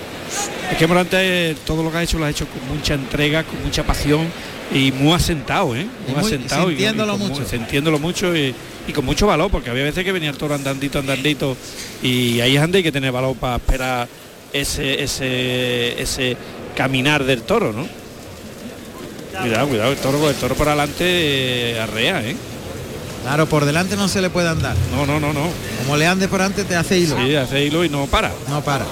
es 0.73 0.79
que 0.79 0.87
Morante 0.87 1.55
todo 1.67 1.83
lo 1.83 1.91
que 1.93 1.99
ha 1.99 2.03
hecho 2.03 2.19
lo 2.19 2.25
ha 2.25 2.31
hecho 2.31 2.47
con 2.47 2.77
mucha 2.77 2.95
entrega, 2.95 3.45
con 3.45 3.63
mucha 3.63 3.83
pasión 3.85 4.27
y 4.73 4.91
muy 4.93 5.13
asentado, 5.13 5.77
¿eh? 5.77 5.87
Y 6.09 6.13
Muy, 6.13 6.21
muy- 6.23 6.27
asentado 6.33 6.71
y- 6.71 6.75
y 6.75 6.77
sintiéndolo 6.77 7.13
con 7.13 7.21
mu- 7.21 7.29
mucho. 7.29 7.47
sintiéndolo 7.49 7.99
mucho 7.99 8.35
y, 8.37 8.55
y 8.89 8.93
con 8.93 9.05
mucho 9.05 9.27
valor, 9.27 9.51
porque 9.51 9.71
había 9.71 9.85
veces 9.85 10.05
que 10.05 10.13
venía 10.13 10.31
el 10.31 10.37
toro 10.37 10.55
andandito, 10.55 10.99
andandito 10.99 11.57
y 12.03 12.41
ahí 12.41 12.57
donde 12.57 12.79
hay 12.79 12.85
que 12.85 12.93
tener 12.93 13.13
valor 13.13 13.37
para 13.37 13.57
esperar 13.57 14.09
ese, 14.53 15.03
ese, 15.03 16.01
ese 16.01 16.37
caminar 16.77 17.25
del 17.25 17.43
toro, 17.43 17.73
¿no? 17.73 17.87
Cuidado, 19.41 19.69
cuidado, 19.69 19.93
el 19.93 19.99
toro, 19.99 20.31
el 20.31 20.37
toro 20.37 20.55
por 20.55 20.69
adelante 20.69 21.05
eh, 21.73 21.81
arrea, 21.81 22.23
¿eh? 22.25 22.37
Claro, 23.23 23.47
por 23.47 23.65
delante 23.65 23.97
no 23.97 24.07
se 24.07 24.21
le 24.23 24.31
puede 24.31 24.49
andar. 24.49 24.77
No, 24.95 25.07
no, 25.07 25.19
no, 25.19 25.33
no. 25.33 25.49
Como 25.83 25.97
le 25.97 26.07
andes 26.07 26.29
por 26.29 26.41
antes 26.43 26.67
te 26.69 26.77
hace 26.77 26.99
hilo. 26.99 27.17
Sí, 27.17 27.35
hace 27.35 27.65
hilo 27.65 27.85
y 27.85 27.89
no 27.89 28.07
para. 28.07 28.31
No 28.49 28.63
para. 28.63 28.85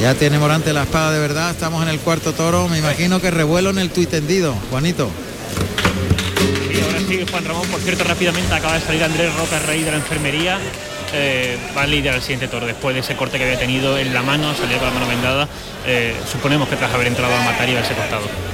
Ya 0.00 0.14
tiene 0.14 0.38
Morante 0.38 0.72
la 0.72 0.84
espada 0.84 1.12
de 1.12 1.18
verdad. 1.18 1.50
Estamos 1.50 1.82
en 1.82 1.90
el 1.90 2.00
cuarto 2.00 2.32
toro. 2.32 2.68
Me 2.68 2.78
imagino 2.78 3.20
que 3.20 3.30
revuelo 3.30 3.68
en 3.68 3.78
el 3.78 3.90
tuit 3.90 4.08
tendido. 4.08 4.54
Juanito. 4.70 5.10
Y 6.72 6.80
ahora 6.80 6.98
sí, 7.06 7.26
Juan 7.30 7.44
Ramón, 7.44 7.68
por 7.68 7.80
cierto, 7.80 8.04
rápidamente 8.04 8.54
acaba 8.54 8.78
de 8.78 8.80
salir 8.80 9.04
Andrés 9.04 9.34
Roca 9.34 9.58
Rey 9.58 9.82
de 9.82 9.90
la 9.90 9.98
enfermería. 9.98 10.58
Eh, 11.12 11.58
va 11.76 11.82
a 11.82 11.86
lidiar 11.86 12.14
el 12.14 12.22
siguiente 12.22 12.48
toro 12.48 12.66
después 12.66 12.94
de 12.94 13.00
ese 13.00 13.14
corte 13.14 13.36
que 13.36 13.44
había 13.44 13.58
tenido 13.58 13.98
en 13.98 14.14
la 14.14 14.22
mano, 14.22 14.54
salía 14.54 14.78
con 14.78 14.86
la 14.86 14.94
mano 14.94 15.06
vendada. 15.06 15.48
Eh, 15.86 16.14
suponemos 16.30 16.66
que 16.68 16.76
tras 16.76 16.94
haber 16.94 17.08
entrado 17.08 17.34
a 17.34 17.42
matar 17.42 17.68
y 17.68 17.72
haberse 17.72 17.94
cortado. 17.94 18.49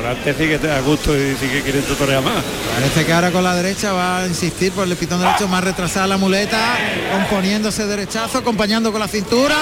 Te 0.00 0.66
da 0.66 0.80
gusto 0.80 1.16
y 1.16 1.36
sí 1.38 1.46
que 1.46 1.62
quiere 1.62 1.82
tutorear 1.82 2.22
más. 2.22 2.42
Parece 2.74 3.04
que 3.04 3.12
ahora 3.12 3.30
con 3.30 3.44
la 3.44 3.54
derecha 3.54 3.92
va 3.92 4.20
a 4.20 4.26
insistir 4.26 4.72
por 4.72 4.86
el 4.86 4.96
pitón 4.96 5.20
derecho, 5.20 5.46
más 5.46 5.62
retrasada 5.62 6.06
la 6.06 6.16
muleta, 6.16 6.76
componiéndose 7.12 7.86
derechazo, 7.86 8.38
acompañando 8.38 8.90
con 8.92 9.00
la 9.00 9.08
cintura, 9.08 9.54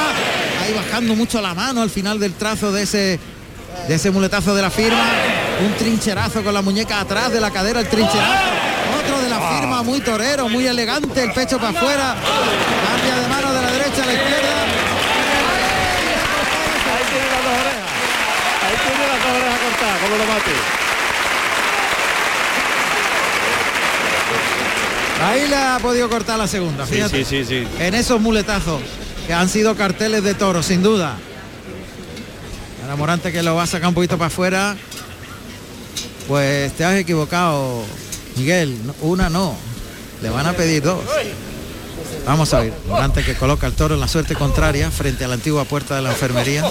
ahí 0.63 0.73
bajando 0.73 1.15
mucho 1.17 1.41
la 1.41 1.55
mano 1.55 1.83
al 1.83 1.91
final 1.91 2.19
del 2.21 2.35
trazo 2.35 2.73
de 2.73 2.83
ese 2.83 3.21
de 3.89 3.95
ese 3.95 4.11
muletazo 4.11 4.55
de 4.55 4.63
la 4.63 4.71
firma, 4.71 5.05
un 5.65 5.73
trincherazo 5.75 6.43
con 6.43 6.55
la 6.55 6.63
muñeca 6.63 7.01
atrás 7.01 7.33
de 7.33 7.41
la 7.41 7.51
cadera, 7.51 7.81
el 7.81 7.89
trincherazo, 7.89 8.49
otro 9.03 9.21
de 9.21 9.29
la 9.29 9.41
firma, 9.41 9.83
muy 9.83 10.01
torero, 10.01 10.49
muy 10.49 10.67
elegante, 10.67 11.23
el 11.23 11.33
pecho 11.33 11.59
para 11.59 11.71
afuera, 11.71 12.15
cambia 12.87 13.17
de 13.17 13.29
mano 13.29 13.53
de 13.53 13.63
la 13.63 13.73
derecha 13.73 14.03
a 14.03 14.07
la 14.07 14.13
izquierda. 14.13 14.63
Ahí 16.89 17.05
tiene 17.11 17.27
las 17.27 17.43
dos 17.45 17.55
orejas. 17.61 17.89
Ahí 18.65 18.77
tiene 18.85 19.58
lo. 19.71 20.89
Ahí 25.27 25.49
le 25.49 25.57
ha 25.57 25.79
podido 25.81 26.09
cortar 26.09 26.39
la 26.39 26.47
segunda, 26.47 26.87
Sí, 26.87 26.95
fíjate. 26.95 27.25
sí, 27.25 27.45
sí, 27.45 27.47
sí. 27.65 27.67
en 27.81 27.95
esos 27.95 28.21
muletazos 28.21 28.81
que 29.27 29.35
han 29.35 29.49
sido 29.49 29.75
carteles 29.75 30.23
de 30.23 30.35
toro, 30.35 30.63
sin 30.63 30.83
duda. 30.83 31.17
Ahora 32.83 32.97
Morante 32.97 33.33
que 33.33 33.43
lo 33.43 33.55
va 33.57 33.65
a 33.65 33.67
sacar 33.67 33.89
un 33.89 33.95
poquito 33.95 34.17
para 34.17 34.29
afuera. 34.29 34.77
Pues 36.29 36.73
te 36.75 36.85
has 36.85 36.95
equivocado, 36.97 37.85
Miguel. 38.37 38.79
Una 39.01 39.29
no. 39.29 39.57
Le 40.23 40.31
van 40.31 40.47
a 40.47 40.53
pedir 40.53 40.83
dos. 40.83 41.01
Vamos 42.27 42.53
a 42.55 42.61
ver. 42.61 42.73
Morante 42.87 43.25
que 43.25 43.35
coloca 43.35 43.67
el 43.67 43.73
toro 43.75 43.95
en 43.95 44.01
la 44.01 44.09
suerte 44.09 44.35
contraria 44.35 44.91
frente 44.91 45.25
a 45.25 45.29
la 45.29 45.35
antigua 45.35 45.65
puerta 45.65 45.97
de 45.97 46.03
la 46.03 46.11
enfermería. 46.11 46.63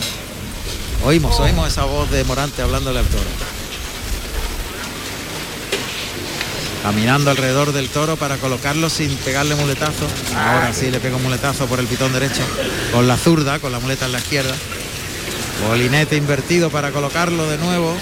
Oímos, 1.03 1.39
oímos 1.39 1.67
esa 1.67 1.85
voz 1.85 2.09
de 2.11 2.23
Morante 2.23 2.61
hablándole 2.61 2.99
al 2.99 3.05
toro. 3.05 3.23
Caminando 6.83 7.31
alrededor 7.31 7.73
del 7.73 7.89
toro 7.89 8.15
para 8.15 8.37
colocarlo 8.37 8.89
sin 8.89 9.15
pegarle 9.17 9.55
muletazo. 9.55 10.07
Ahora 10.35 10.73
sí 10.73 10.89
le 10.89 10.99
pega 10.99 11.17
un 11.17 11.23
muletazo 11.23 11.65
por 11.65 11.79
el 11.79 11.87
pitón 11.87 12.13
derecho. 12.13 12.41
Con 12.91 13.07
la 13.07 13.17
zurda, 13.17 13.59
con 13.59 13.71
la 13.71 13.79
muleta 13.79 14.05
en 14.05 14.13
la 14.13 14.19
izquierda. 14.19 14.55
Bolinete 15.67 16.15
invertido 16.15 16.69
para 16.69 16.91
colocarlo 16.91 17.47
de 17.49 17.57
nuevo. 17.57 17.95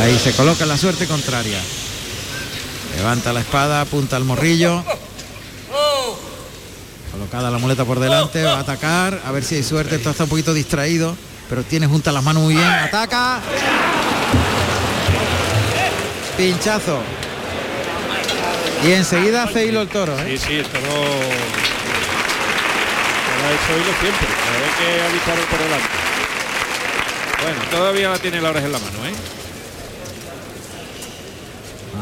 Ahí 0.00 0.18
se 0.18 0.32
coloca 0.32 0.64
la 0.64 0.76
suerte 0.76 1.06
contraria. 1.06 1.60
Levanta 2.96 3.32
la 3.32 3.40
espada, 3.40 3.80
apunta 3.80 4.16
al 4.16 4.24
morrillo. 4.24 4.84
Colocada 7.18 7.50
la 7.50 7.58
muleta 7.58 7.84
por 7.84 7.98
delante, 7.98 8.44
va 8.44 8.54
a 8.54 8.60
atacar, 8.60 9.20
a 9.26 9.32
ver 9.32 9.42
si 9.42 9.56
hay 9.56 9.64
suerte, 9.64 9.96
esto 9.96 10.10
está 10.10 10.22
un 10.22 10.30
poquito 10.30 10.54
distraído, 10.54 11.16
pero 11.48 11.64
tiene 11.64 11.88
juntas 11.88 12.14
las 12.14 12.22
manos 12.22 12.44
muy 12.44 12.54
bien, 12.54 12.64
ataca. 12.64 13.40
Pinchazo. 16.36 17.00
Y 18.86 18.92
enseguida 18.92 19.42
hace 19.42 19.66
hilo 19.66 19.82
el 19.82 19.88
toro, 19.88 20.16
¿eh? 20.20 20.38
Sí, 20.38 20.38
sí, 20.38 20.54
el 20.54 20.66
toro 20.66 20.86
ha 23.44 23.50
hecho 23.50 23.72
hilo 23.74 23.92
siempre. 24.00 24.28
Que 24.78 25.12
disparado 25.12 25.46
por 25.48 25.58
delante. 25.58 25.88
Bueno, 27.42 27.58
todavía 27.72 28.10
la 28.10 28.18
tiene 28.18 28.40
la 28.40 28.50
oreja 28.50 28.66
en 28.66 28.72
la 28.72 28.78
mano, 28.78 29.06
¿eh? 29.06 29.14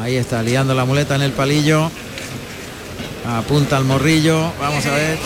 Ahí 0.03 0.17
está, 0.17 0.43
liando 0.43 0.75
la 0.75 0.85
muleta 0.85 1.15
en 1.15 1.23
el 1.23 1.33
palillo. 1.33 1.91
Apunta 3.29 3.77
al 3.77 3.85
morrillo, 3.85 4.53
vamos 4.61 4.87
a 4.87 4.95
ver. 4.95 5.19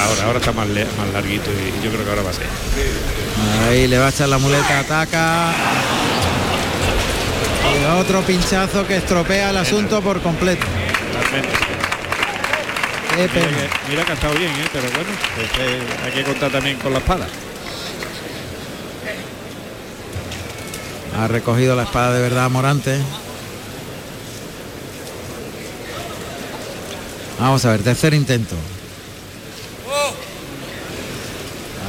Ahora, 0.00 0.24
ahora 0.24 0.38
está 0.38 0.52
más, 0.52 0.66
más 0.66 1.12
larguito 1.12 1.50
y 1.52 1.84
yo 1.84 1.90
creo 1.90 2.04
que 2.04 2.10
ahora 2.10 2.22
va 2.22 2.30
a 2.30 2.32
ser. 2.32 2.46
Ahí 3.68 3.86
le 3.86 3.98
va 3.98 4.06
a 4.06 4.10
echar 4.10 4.28
la 4.28 4.38
muleta, 4.38 4.80
ataca. 4.80 5.52
Y 7.80 8.00
otro 8.00 8.22
pinchazo 8.22 8.86
que 8.86 8.96
estropea 8.96 9.50
el 9.50 9.56
asunto 9.56 10.02
por 10.02 10.20
completo. 10.20 10.66
Mira 13.16 13.32
que, 13.32 13.40
mira 13.88 14.04
que 14.04 14.10
ha 14.10 14.14
estado 14.14 14.34
bien, 14.34 14.50
¿eh? 14.50 14.68
pero 14.72 14.88
bueno, 14.90 15.10
hay 16.04 16.10
que 16.10 16.24
contar 16.24 16.50
también 16.50 16.78
con 16.78 16.92
la 16.92 16.98
espada. 16.98 17.28
Ha 21.16 21.28
recogido 21.28 21.76
la 21.76 21.84
espada 21.84 22.12
de 22.12 22.20
verdad 22.20 22.50
Morante. 22.50 22.98
Vamos 27.38 27.64
a 27.64 27.72
ver, 27.72 27.82
tercer 27.82 28.14
intento. 28.14 28.54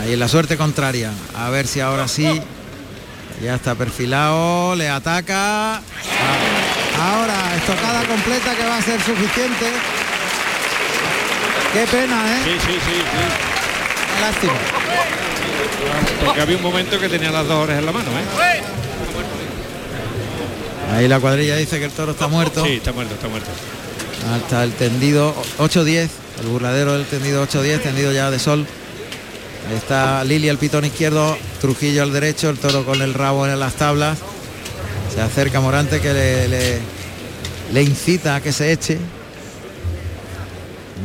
Ahí 0.01 0.15
la 0.15 0.27
suerte 0.27 0.58
contraria. 0.58 1.12
A 1.36 1.49
ver 1.49 1.67
si 1.67 1.79
ahora 1.79 2.08
sí. 2.08 2.41
Ya 3.43 3.55
está 3.55 3.75
perfilado, 3.75 4.75
le 4.75 4.89
ataca. 4.89 5.81
Ahora, 6.97 7.55
estocada 7.58 8.05
completa 8.05 8.55
que 8.55 8.65
va 8.65 8.77
a 8.77 8.81
ser 8.81 9.01
suficiente. 9.01 9.65
Qué 11.73 11.86
pena, 11.88 12.38
¿eh? 12.38 12.41
Sí, 12.45 12.51
sí, 12.51 12.73
sí, 12.73 13.01
sí. 13.01 14.21
Lástima. 14.21 14.53
Porque 16.23 16.41
había 16.41 16.55
un 16.55 16.63
momento 16.63 16.99
que 16.99 17.10
tenía 17.10 17.31
las 17.31 17.45
dos 17.47 17.63
orejas 17.63 17.79
en 17.79 17.86
la 17.86 17.91
mano, 17.91 18.10
¿eh? 18.12 18.62
Ahí 20.95 21.08
la 21.10 21.19
cuadrilla 21.19 21.58
dice 21.58 21.77
que 21.79 21.86
el 21.86 21.91
toro 21.91 22.13
está 22.13 22.27
muerto. 22.27 22.63
Sí, 22.63 22.73
está 22.73 22.93
muerto, 22.93 23.15
está 23.15 23.27
muerto. 23.27 23.49
Hasta 24.33 24.63
el 24.63 24.73
tendido 24.73 25.35
8-10, 25.59 26.09
el 26.41 26.47
burladero 26.47 26.93
del 26.93 27.05
tendido 27.05 27.45
8-10, 27.47 27.81
tendido 27.81 28.11
ya 28.11 28.31
de 28.31 28.39
sol. 28.39 28.65
Está 29.75 30.23
Lili 30.23 30.49
al 30.49 30.57
pitón 30.57 30.85
izquierdo, 30.85 31.38
Trujillo 31.61 32.03
al 32.03 32.13
derecho, 32.13 32.49
el 32.49 32.57
toro 32.57 32.86
con 32.86 33.01
el 33.01 33.13
rabo 33.13 33.47
en 33.47 33.59
las 33.59 33.73
tablas. 33.76 34.19
Se 35.13 35.21
acerca 35.21 35.59
Morante 35.61 35.99
que 36.01 36.13
le, 36.13 36.47
le- 36.47 36.80
le 37.73 37.82
incita 37.84 38.36
a 38.36 38.41
que 38.41 38.51
se 38.51 38.71
eche. 38.71 38.99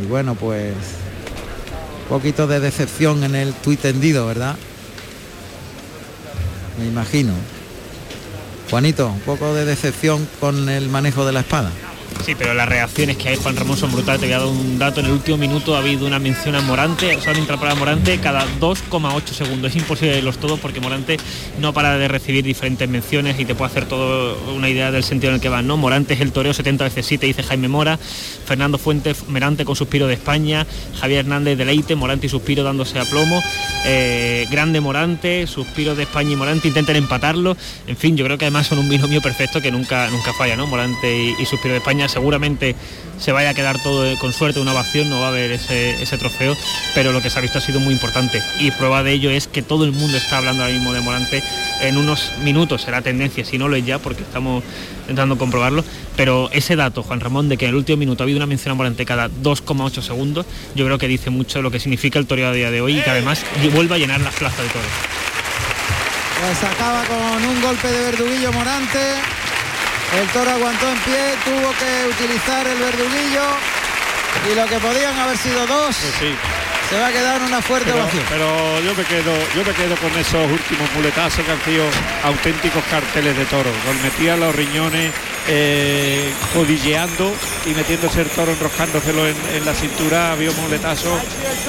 Y 0.02 0.06
bueno, 0.06 0.34
pues 0.34 0.72
un 2.02 2.08
poquito 2.18 2.46
de 2.46 2.60
decepción 2.60 3.24
en 3.24 3.34
el 3.34 3.52
tuit 3.54 3.80
tendido, 3.80 4.26
¿verdad? 4.26 4.56
Me 6.78 6.86
imagino. 6.86 7.32
Juanito, 8.70 9.08
un 9.08 9.20
poco 9.20 9.54
de 9.54 9.64
decepción 9.64 10.26
con 10.38 10.68
el 10.68 10.88
manejo 10.88 11.24
de 11.26 11.32
la 11.32 11.40
espada. 11.40 11.70
Sí, 12.24 12.34
pero 12.34 12.52
las 12.52 12.68
reacciones 12.68 13.16
que 13.16 13.30
hay, 13.30 13.36
Juan 13.36 13.56
Ramón, 13.56 13.76
son 13.76 13.92
brutales. 13.92 14.20
Te 14.20 14.26
voy 14.26 14.34
a 14.34 14.38
dar 14.38 14.46
un 14.46 14.78
dato. 14.78 15.00
En 15.00 15.06
el 15.06 15.12
último 15.12 15.38
minuto 15.38 15.74
ha 15.74 15.78
habido 15.78 16.06
una 16.06 16.18
mención 16.18 16.54
a 16.54 16.60
Morante, 16.60 17.16
o 17.16 17.20
sea, 17.20 17.32
una 17.32 17.58
para 17.58 17.74
Morante 17.74 18.18
cada 18.18 18.44
2,8 18.60 19.24
segundos. 19.32 19.70
Es 19.70 19.76
imposible 19.76 20.20
los 20.20 20.38
todos 20.38 20.60
porque 20.60 20.80
Morante 20.80 21.16
no 21.58 21.72
para 21.72 21.96
de 21.96 22.08
recibir 22.08 22.44
diferentes 22.44 22.88
menciones 22.88 23.40
y 23.40 23.44
te 23.44 23.54
puede 23.54 23.70
hacer 23.70 23.86
todo 23.86 24.38
una 24.54 24.68
idea 24.68 24.90
del 24.90 25.02
sentido 25.02 25.30
en 25.30 25.36
el 25.36 25.40
que 25.40 25.48
va. 25.48 25.62
¿no? 25.62 25.76
Morante 25.76 26.14
es 26.14 26.20
el 26.20 26.32
toreo 26.32 26.52
70 26.52 26.84
veces 26.84 27.06
7, 27.06 27.26
dice 27.26 27.42
Jaime 27.42 27.68
Mora. 27.68 27.98
Fernando 28.44 28.76
Fuentes, 28.76 29.28
Merante 29.28 29.64
con 29.64 29.74
suspiro 29.74 30.06
de 30.06 30.14
España. 30.14 30.66
Javier 31.00 31.20
Hernández 31.20 31.56
de 31.56 31.64
Leite, 31.64 31.96
Morante 31.96 32.26
y 32.26 32.28
suspiro 32.28 32.62
dándose 32.62 32.98
a 32.98 33.04
plomo. 33.04 33.42
Eh, 33.86 34.46
grande 34.50 34.80
Morante, 34.80 35.46
suspiro 35.46 35.94
de 35.94 36.02
España 36.02 36.32
y 36.32 36.36
Morante 36.36 36.68
intentan 36.68 36.96
empatarlo. 36.96 37.56
En 37.86 37.96
fin, 37.96 38.16
yo 38.16 38.24
creo 38.26 38.36
que 38.36 38.44
además 38.44 38.66
son 38.66 38.78
un 38.78 38.88
binomio 38.88 39.22
perfecto 39.22 39.60
que 39.62 39.70
nunca, 39.70 40.10
nunca 40.10 40.32
falla, 40.34 40.56
¿no? 40.56 40.66
Morante 40.66 41.34
y 41.38 41.46
suspiro 41.46 41.72
de 41.72 41.78
España 41.78 42.08
seguramente 42.11 42.76
se 43.18 43.32
vaya 43.32 43.50
a 43.50 43.54
quedar 43.54 43.80
todo 43.82 44.18
con 44.18 44.32
suerte 44.32 44.61
una 44.61 44.72
ovación, 44.72 45.11
no 45.11 45.20
va 45.20 45.26
a 45.26 45.28
haber 45.28 45.52
ese, 45.52 46.18
trofeo, 46.18 46.56
pero 46.94 47.12
lo 47.12 47.20
que 47.20 47.30
se 47.30 47.38
ha 47.38 47.42
visto 47.42 47.58
ha 47.58 47.61
sido 47.61 47.78
muy 47.78 47.92
importante. 47.92 48.42
Y 48.58 48.70
prueba 48.70 49.02
de 49.02 49.12
ello 49.12 49.30
es 49.30 49.46
que 49.46 49.62
todo 49.62 49.84
el 49.84 49.92
mundo 49.92 50.16
está 50.16 50.38
hablando 50.38 50.62
ahora 50.62 50.74
mismo 50.74 50.92
de 50.92 51.00
Morante, 51.00 51.42
en 51.82 51.96
unos 51.96 52.32
minutos 52.42 52.82
será 52.82 53.02
tendencia, 53.02 53.44
si 53.44 53.58
no 53.58 53.68
lo 53.68 53.76
es 53.76 53.84
ya, 53.84 53.98
porque 53.98 54.22
estamos 54.22 54.64
intentando 55.02 55.36
comprobarlo, 55.36 55.84
pero 56.16 56.48
ese 56.52 56.76
dato, 56.76 57.02
Juan 57.02 57.20
Ramón, 57.20 57.48
de 57.48 57.56
que 57.56 57.66
en 57.66 57.70
el 57.70 57.76
último 57.76 57.98
minuto 57.98 58.22
ha 58.22 58.24
habido 58.24 58.38
una 58.38 58.46
mención 58.46 58.72
a 58.72 58.74
Morante 58.74 59.04
cada 59.04 59.28
2,8 59.28 60.02
segundos, 60.02 60.46
yo 60.74 60.86
creo 60.86 60.98
que 60.98 61.08
dice 61.08 61.30
mucho 61.30 61.62
lo 61.62 61.70
que 61.70 61.80
significa 61.80 62.18
el 62.18 62.26
toreo 62.26 62.48
a 62.48 62.52
día 62.52 62.70
de 62.70 62.80
hoy 62.80 62.98
y 62.98 63.02
que 63.02 63.11
además 63.11 63.44
vuelva 63.72 63.96
a 63.96 63.98
llenar 63.98 64.20
las 64.20 64.34
plazas 64.34 64.62
de 64.62 64.68
toros. 64.68 64.88
Pues 66.40 66.64
acaba 66.64 67.04
con 67.04 67.44
un 67.44 67.61
golpe 67.61 67.86
de 67.86 68.02
verduguillo 68.04 68.50
Morante, 68.52 68.98
el 70.18 70.26
toro 70.28 70.50
aguantó 70.50 70.88
en 70.90 70.98
pie, 70.98 71.34
tuvo 71.44 71.70
que 71.78 72.08
utilizar 72.08 72.66
el 72.66 72.78
verduguillo 72.78 73.46
y 74.50 74.54
lo 74.54 74.66
que 74.66 74.78
podían 74.78 75.18
haber 75.18 75.36
sido 75.36 75.66
dos. 75.66 75.94
Sí. 75.96 76.34
Se 76.88 76.98
va 76.98 77.06
a 77.06 77.12
quedar 77.12 77.40
una 77.42 77.62
fuerte 77.62 77.88
pero, 77.92 78.02
ovación. 78.02 78.24
Pero 78.28 78.80
yo 78.80 78.94
me 78.96 79.04
quedo, 79.04 79.32
yo 79.54 79.64
me 79.64 79.72
quedo 79.74 79.94
con 79.96 80.11
esos 80.18 80.50
últimos 80.50 80.90
muletazos 80.92 81.44
que 81.44 81.52
han 81.52 81.64
sido 81.64 81.84
auténticos 82.24 82.82
carteles 82.90 83.36
de 83.36 83.44
toro. 83.44 83.70
Cuando 83.84 84.02
metía 84.02 84.36
los 84.36 84.52
riñones 84.56 85.12
eh, 85.46 86.32
codilleando 86.52 87.32
y 87.66 87.74
metiéndose 87.74 88.22
el 88.22 88.30
toro, 88.30 88.50
enroscándoselo 88.50 89.24
en, 89.28 89.36
en 89.54 89.64
la 89.64 89.72
cintura, 89.72 90.32
había 90.32 90.50
un 90.50 90.61
muletazo 90.62 91.16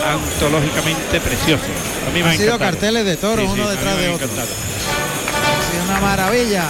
antológicamente 0.03 1.19
precioso. 1.21 1.65
A 2.07 2.11
mí 2.11 2.23
me 2.23 2.29
Han 2.29 2.33
ha 2.33 2.37
sido 2.37 2.55
encantado. 2.55 2.71
carteles 2.71 3.05
de 3.05 3.17
toro, 3.17 3.41
Sí, 3.43 3.47
uno 3.51 3.69
detrás 3.69 3.97
de 3.97 4.09
otro. 4.09 4.27
Ha 4.27 5.71
sido 5.71 5.83
una 5.87 5.99
maravilla. 5.99 6.65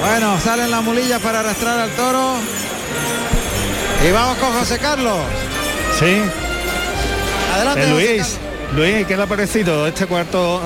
Bueno, 0.00 0.38
salen 0.40 0.70
las 0.70 0.82
mulillas 0.82 1.20
para 1.20 1.40
arrastrar 1.40 1.78
al 1.78 1.90
toro. 1.90 2.34
Y 4.06 4.12
vamos 4.12 4.38
con 4.38 4.52
José 4.52 4.78
Carlos. 4.78 5.18
Sí, 5.98 6.20
Adelante, 7.54 7.80
Eh, 7.82 7.90
José 7.90 8.14
Luis, 8.14 8.38
Luis, 8.76 9.06
¿qué 9.06 9.16
le 9.16 9.22
ha 9.22 9.26
parecido 9.26 9.86
este 9.86 10.06
cuarto 10.06 10.60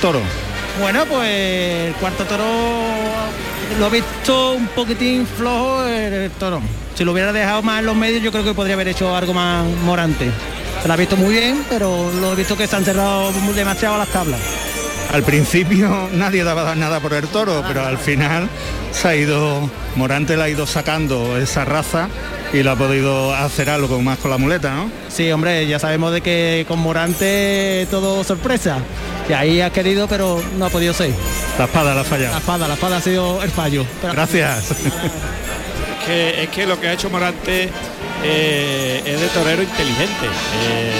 toro? 0.00 0.20
Bueno, 0.80 1.04
pues 1.06 1.28
el 1.88 1.94
cuarto 1.94 2.24
toro 2.24 2.44
lo 3.78 3.86
he 3.86 3.90
visto 3.90 4.52
un 4.54 4.66
poquitín 4.68 5.26
flojo 5.26 5.84
el, 5.84 6.12
el 6.12 6.30
toro. 6.32 6.60
Si 6.96 7.04
lo 7.04 7.12
hubiera 7.12 7.32
dejado 7.32 7.62
más 7.62 7.78
en 7.80 7.86
los 7.86 7.94
medios, 7.94 8.22
yo 8.22 8.32
creo 8.32 8.42
que 8.44 8.54
podría 8.54 8.74
haber 8.74 8.88
hecho 8.88 9.14
algo 9.14 9.32
más 9.34 9.64
morante. 9.84 10.30
Se 10.82 10.88
lo 10.88 10.94
ha 10.94 10.96
visto 10.96 11.16
muy 11.16 11.32
bien, 11.34 11.64
pero 11.70 12.10
lo 12.20 12.32
he 12.32 12.34
visto 12.36 12.56
que 12.56 12.66
se 12.66 12.74
han 12.74 12.84
cerrado 12.84 13.30
demasiado 13.54 13.96
las 13.98 14.08
tablas. 14.08 14.40
Al 15.14 15.22
principio 15.22 16.08
nadie 16.12 16.42
daba 16.42 16.74
nada 16.74 16.98
por 16.98 17.14
el 17.14 17.28
toro, 17.28 17.62
pero 17.68 17.84
al 17.86 17.98
final 17.98 18.48
se 18.90 19.06
ha 19.06 19.14
ido, 19.14 19.70
Morante 19.94 20.36
le 20.36 20.42
ha 20.42 20.48
ido 20.48 20.66
sacando 20.66 21.38
esa 21.38 21.64
raza 21.64 22.08
y 22.52 22.64
le 22.64 22.70
ha 22.70 22.74
podido 22.74 23.32
hacer 23.32 23.70
algo 23.70 24.02
más 24.02 24.18
con 24.18 24.32
la 24.32 24.38
muleta, 24.38 24.74
¿no? 24.74 24.90
Sí, 25.08 25.30
hombre, 25.30 25.68
ya 25.68 25.78
sabemos 25.78 26.12
de 26.12 26.20
que 26.20 26.64
con 26.66 26.80
Morante 26.80 27.86
todo 27.92 28.24
sorpresa. 28.24 28.78
Y 29.28 29.32
ahí 29.34 29.60
ha 29.60 29.70
querido, 29.70 30.08
pero 30.08 30.42
no 30.58 30.66
ha 30.66 30.70
podido 30.70 30.92
ser. 30.92 31.12
La 31.60 31.66
espada 31.66 31.94
la 31.94 32.00
ha 32.00 32.18
La 32.18 32.38
espada, 32.38 32.66
la 32.66 32.74
espada 32.74 32.96
ha 32.96 33.00
sido 33.00 33.40
el 33.40 33.52
fallo. 33.52 33.86
Pero- 34.00 34.14
Gracias. 34.14 34.72
Es 34.72 36.06
que, 36.06 36.42
es 36.42 36.48
que 36.50 36.66
lo 36.66 36.80
que 36.80 36.88
ha 36.88 36.92
hecho 36.92 37.08
Morante 37.08 37.68
eh, 38.24 39.02
es 39.06 39.20
de 39.20 39.28
torero 39.28 39.62
inteligente. 39.62 40.26
Eh, 40.26 40.92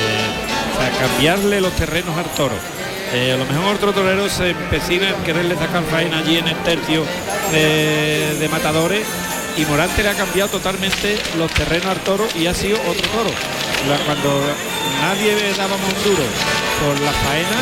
o 0.73 0.81
sea, 0.81 1.09
cambiarle 1.09 1.61
los 1.61 1.73
terrenos 1.73 2.17
al 2.17 2.27
toro. 2.37 2.55
Eh, 3.15 3.33
a 3.33 3.37
lo 3.37 3.47
mejor 3.47 3.77
otro 3.77 3.93
torero 3.93 4.29
se 4.29 4.51
empecina 4.51 5.09
en 5.11 5.15
quererle 5.23 5.55
sacar 5.57 5.85
faena 5.85 6.19
allí 6.19 6.37
en 6.37 6.49
el 6.49 6.57
tercio 6.65 7.05
de, 7.53 8.37
de 8.41 8.49
matadores 8.49 9.07
y 9.57 9.65
Morante 9.67 10.03
le 10.03 10.09
ha 10.09 10.15
cambiado 10.15 10.51
totalmente 10.51 11.17
los 11.39 11.49
terrenos 11.53 11.87
al 11.87 12.01
toro 12.01 12.27
y 12.35 12.47
ha 12.47 12.55
sido 12.55 12.77
otro 12.81 13.09
toro. 13.11 13.31
Cuando 14.05 14.43
nadie 15.01 15.37
dábamos 15.57 15.87
un 15.97 16.03
duro 16.03 16.25
por 16.85 17.01
la 17.01 17.13
faena, 17.13 17.61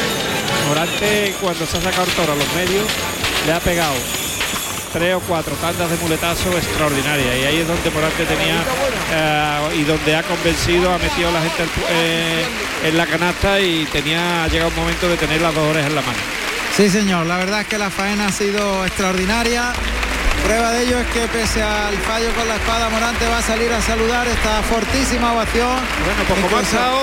Morante 0.69 1.35
cuando 1.39 1.67
se 1.67 1.77
ha 1.77 1.81
sacado 1.83 2.05
el 2.05 2.13
toro 2.13 2.33
a 2.33 2.37
los 2.37 2.55
medios 2.55 2.87
le 3.47 3.53
ha 3.53 3.61
pegado 3.61 3.95
tres 4.93 5.15
o 5.15 5.21
cuatro 5.21 5.55
tandas 5.57 5.91
de 5.91 5.97
muletazo 5.99 6.57
extraordinarias 6.57 7.37
y 7.41 7.45
ahí 7.47 7.59
es 7.59 7.67
donde 7.69 7.91
Morante 7.91 8.25
tenía 8.27 8.57
eh, 9.13 9.77
y 9.81 9.85
donde 9.85 10.17
ha 10.17 10.23
convencido, 10.23 10.93
ha 10.93 10.99
metido 10.99 11.29
a 11.29 11.33
la 11.33 11.41
gente 11.41 11.65
eh, 11.91 12.45
en 12.85 12.97
la 12.99 13.07
canasta 13.07 13.59
y 13.61 13.85
tenía 13.87 14.45
ha 14.45 14.49
llegado 14.49 14.71
un 14.71 14.77
momento 14.77 15.09
de 15.09 15.17
tener 15.17 15.41
las 15.41 15.55
dos 15.55 15.69
orejas 15.71 15.89
en 15.91 15.95
la 15.97 16.03
mano. 16.03 16.19
Sí, 16.77 16.89
señor, 16.89 17.27
la 17.27 17.37
verdad 17.37 17.61
es 17.63 17.67
que 17.67 17.79
la 17.79 17.91
faena 17.91 18.27
ha 18.29 18.33
sido 18.33 18.85
extraordinaria. 18.87 19.73
Prueba 20.45 20.73
de 20.73 20.83
ello 20.83 20.99
es 20.99 21.07
que 21.09 21.29
pese 21.29 21.63
al 21.63 21.97
fallo 21.99 22.29
con 22.35 22.49
la 22.49 22.57
espada, 22.57 22.89
Morante 22.89 23.29
va 23.29 23.39
a 23.39 23.43
salir 23.43 23.73
a 23.73 23.81
saludar 23.81 24.27
esta 24.27 24.61
fortísima 24.63 25.33
ovación. 25.35 25.69
Bueno, 26.05 26.23
pues 26.27 26.41
como 26.41 26.57
ha 26.57 26.63
estado 26.63 26.99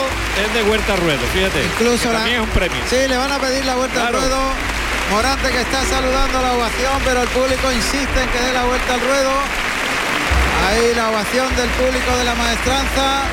es 0.45 0.53
de 0.53 0.61
vuelta 0.63 0.93
al 0.93 0.99
ruedo, 0.99 1.19
fíjate. 1.33 1.63
Incluso 1.63 2.07
la- 2.11 2.19
también 2.19 2.35
es 2.37 2.41
un 2.43 2.49
premio. 2.49 2.77
Sí, 2.89 2.97
le 3.07 3.15
van 3.15 3.31
a 3.31 3.39
pedir 3.39 3.63
la 3.63 3.75
vuelta 3.75 4.01
Claro. 4.01 4.17
al 4.17 4.23
ruedo. 4.23 4.41
Morante 5.11 5.49
que 5.49 5.61
está 5.61 5.83
saludando 5.85 6.41
la 6.41 6.53
ovación, 6.53 7.01
pero 7.03 7.23
el 7.23 7.29
público 7.29 7.71
insiste 7.71 8.21
en 8.21 8.29
que 8.29 8.39
dé 8.39 8.53
la 8.53 8.65
vuelta 8.65 8.93
al 8.93 9.01
ruedo. 9.01 9.31
Ahí 10.67 10.93
la 10.95 11.09
ovación 11.09 11.47
del 11.55 11.69
público 11.69 12.15
de 12.17 12.23
la 12.25 12.35
maestranza. 12.35 13.23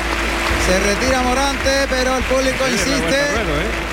Se 0.65 0.79
retira 0.79 1.21
Morante, 1.21 1.87
pero 1.89 2.17
el 2.17 2.23
público 2.23 2.67
insiste. 2.67 3.31
ruedo, 3.31 3.61
¿eh? 3.61 3.87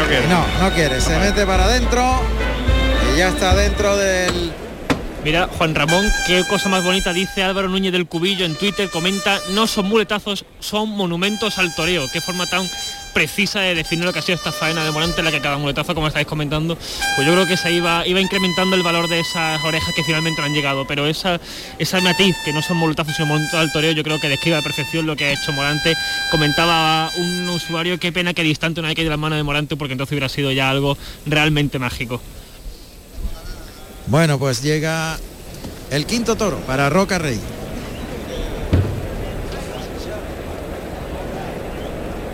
No 0.00 0.06
quiere. 0.06 0.26
No, 0.28 0.46
no 0.60 0.74
quiere, 0.74 1.00
se 1.00 1.18
mete 1.18 1.44
para 1.44 1.64
adentro 1.64 2.20
y 3.12 3.18
ya 3.18 3.28
está 3.28 3.54
dentro 3.54 3.96
del... 3.96 4.52
Mira, 5.22 5.48
Juan 5.58 5.74
Ramón, 5.74 6.10
qué 6.26 6.44
cosa 6.48 6.68
más 6.68 6.82
bonita 6.82 7.12
dice 7.12 7.44
Álvaro 7.44 7.68
Núñez 7.68 7.92
del 7.92 8.06
Cubillo 8.06 8.44
en 8.44 8.56
Twitter, 8.56 8.88
comenta, 8.90 9.38
no 9.50 9.66
son 9.66 9.86
muletazos, 9.86 10.44
son 10.58 10.88
monumentos 10.88 11.58
al 11.58 11.74
toreo. 11.74 12.08
Qué 12.12 12.20
forma 12.20 12.46
tan 12.46 12.68
precisa 13.12 13.60
de 13.60 13.74
definir 13.74 14.04
lo 14.04 14.12
que 14.12 14.18
ha 14.18 14.22
sido 14.22 14.36
esta 14.36 14.52
faena 14.52 14.84
de 14.84 14.90
Morante, 14.90 15.20
en 15.20 15.24
la 15.24 15.30
que 15.30 15.40
cada 15.40 15.58
muletazo, 15.58 15.94
como 15.94 16.08
estáis 16.08 16.26
comentando, 16.26 16.76
pues 17.16 17.26
yo 17.26 17.32
creo 17.32 17.46
que 17.46 17.56
se 17.56 17.72
iba, 17.72 18.06
iba 18.06 18.20
incrementando 18.20 18.76
el 18.76 18.82
valor 18.82 19.08
de 19.08 19.20
esas 19.20 19.62
orejas 19.64 19.94
que 19.94 20.02
finalmente 20.04 20.40
han 20.42 20.52
llegado. 20.52 20.86
Pero 20.86 21.06
esa, 21.06 21.40
esa 21.78 22.00
matiz, 22.00 22.36
que 22.44 22.52
no 22.52 22.62
son 22.62 22.76
muletazos, 22.76 23.14
sino 23.14 23.26
monumentos 23.26 23.58
al 23.58 23.72
toreo, 23.72 23.92
yo 23.92 24.02
creo 24.02 24.20
que 24.20 24.28
describe 24.28 24.56
a 24.56 24.58
la 24.60 24.64
perfección 24.64 25.06
lo 25.06 25.16
que 25.16 25.26
ha 25.26 25.32
hecho 25.32 25.52
Morante. 25.52 25.94
Comentaba 26.30 27.10
un 27.16 27.48
usuario, 27.48 27.98
qué 27.98 28.12
pena 28.12 28.34
que 28.34 28.42
distante 28.42 28.82
no 28.82 28.88
hay 28.88 28.94
que 28.94 29.04
de 29.04 29.10
la 29.10 29.16
mano 29.16 29.36
de 29.36 29.42
Morante, 29.42 29.76
porque 29.76 29.92
entonces 29.92 30.12
hubiera 30.12 30.28
sido 30.28 30.52
ya 30.52 30.70
algo 30.70 30.96
realmente 31.26 31.78
mágico. 31.78 32.20
Bueno, 34.06 34.38
pues 34.38 34.62
llega 34.62 35.18
el 35.90 36.06
quinto 36.06 36.36
toro 36.36 36.58
para 36.60 36.90
Roca 36.90 37.18
Rey. 37.18 37.40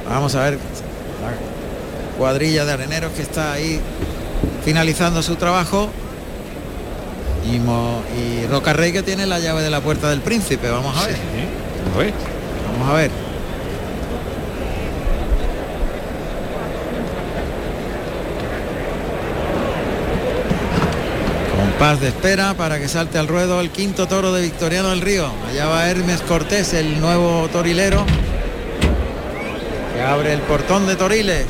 Vamos 0.08 0.34
a 0.34 0.40
ver 0.44 0.54
la 0.54 2.16
cuadrilla 2.18 2.64
de 2.64 2.72
areneros 2.72 3.12
que 3.12 3.22
está 3.22 3.52
ahí 3.52 3.80
finalizando 4.64 5.22
su 5.22 5.36
trabajo. 5.36 5.88
Y, 7.50 7.58
Mo- 7.60 8.02
y 8.16 8.46
Roca 8.46 8.72
Rey 8.72 8.92
que 8.92 9.02
tiene 9.02 9.24
la 9.26 9.38
llave 9.38 9.62
de 9.62 9.70
la 9.70 9.80
puerta 9.80 10.10
del 10.10 10.20
príncipe. 10.20 10.68
Vamos 10.70 10.96
a 10.96 11.06
ver. 11.06 11.16
A 11.94 11.98
ver. 11.98 12.12
Vamos 12.78 12.90
a 12.90 12.94
ver. 12.94 13.10
Compás 21.56 22.00
de 22.00 22.08
espera 22.08 22.54
para 22.54 22.78
que 22.78 22.88
salte 22.88 23.18
al 23.18 23.28
ruedo 23.28 23.60
el 23.60 23.70
quinto 23.70 24.06
toro 24.06 24.32
de 24.32 24.42
Victoriano 24.42 24.90
del 24.90 25.00
Río. 25.00 25.28
Allá 25.48 25.66
va 25.66 25.88
Hermes 25.88 26.20
Cortés, 26.22 26.72
el 26.74 27.00
nuevo 27.00 27.48
torilero, 27.52 28.04
que 29.98 30.04
abre 30.04 30.32
el 30.32 30.40
portón 30.42 30.86
de 30.86 30.94
Toriles. 30.94 31.46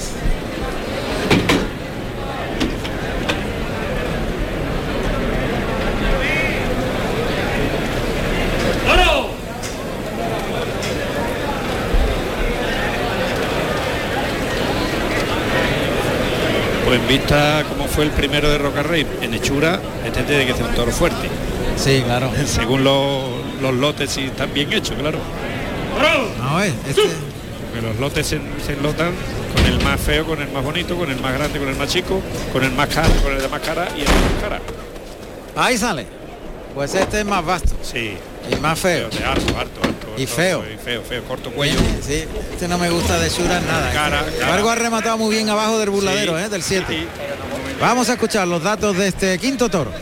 Pues 16.87 17.07
vista 17.07 17.65
como 17.69 17.87
fue 17.87 18.05
el 18.05 18.11
primero 18.13 18.49
de 18.49 18.57
Roca 18.57 18.83
Rey 18.83 19.07
en 19.21 19.35
hechura, 19.35 19.79
este 20.07 20.23
tiene 20.23 20.47
que 20.47 20.55
ser 20.55 20.65
un 20.65 20.75
toro 20.75 20.91
fuerte. 20.91 21.29
Sí, 21.77 22.01
claro. 22.03 22.31
Según 22.47 22.83
los, 22.83 23.25
los 23.61 23.75
lotes 23.75 24.11
si 24.11 24.23
están 24.23 24.55
bien 24.55 24.73
hechos, 24.73 24.97
claro. 24.99 25.19
No, 26.39 26.63
este, 26.63 27.03
Porque 27.81 27.93
los 27.93 28.01
lotes 28.01 28.27
se, 28.27 28.41
se 28.65 28.73
enlotan 28.73 29.13
con 29.55 29.65
el 29.67 29.81
más 29.85 30.01
feo, 30.01 30.25
con 30.27 30.41
el 30.43 30.49
más 30.51 30.65
bonito, 30.65 30.97
con 30.97 31.11
el 31.11 31.21
más 31.21 31.33
grande, 31.33 31.59
con 31.61 31.69
el 31.69 31.77
más 31.77 31.89
chico, 31.89 32.21
con 32.53 32.65
el 32.65 32.73
más 32.73 32.89
caro, 32.89 33.09
con 33.23 33.33
el 33.33 33.41
de 33.41 33.47
más 33.49 33.61
cara 33.61 33.89
y 33.97 34.01
el 34.01 34.07
de 34.07 34.13
más 34.13 34.43
cara. 34.43 34.61
ahí 35.55 35.79
sale. 35.79 36.07
Pues 36.75 36.95
este 36.95 37.21
es 37.21 37.25
más 37.27 37.45
vasto 37.45 37.75
Sí, 37.83 38.15
y 38.51 38.57
más 38.57 38.79
feo. 38.79 39.09
de 39.11 39.25
harto, 39.25 39.57
harto, 39.57 39.81
harto. 39.83 40.09
Y 40.17 40.27
feo. 40.27 40.65
Y 40.73 40.77
feo, 40.77 41.03
feo, 41.03 41.23
corto 41.25 41.51
cuello. 41.53 41.79
Sí, 42.05 42.25
este 42.53 42.67
no 42.69 42.79
me 42.79 42.91
gusta 42.91 43.19
de 43.19 43.29
Shura 43.31 43.61
nada. 43.61 43.93
Cara, 43.93 44.25
Sin 44.25 44.33
cara. 44.35 44.45
embargo, 44.47 44.71
ha 44.71 44.75
rematado 44.75 45.19
muy 45.19 45.35
bien 45.35 45.49
abajo 45.49 45.79
del 45.79 45.91
burladero, 45.91 46.37
Sí, 46.39 46.45
¿eh? 46.45 46.49
del 46.49 46.63
7. 46.63 46.85
sí. 46.89 47.07
Vamos 47.81 48.09
a 48.09 48.15
escuchar 48.15 48.47
los 48.49 48.63
datos 48.63 48.97
de 48.97 49.09
este 49.09 49.39
quinto 49.39 49.69
toro. 49.69 49.93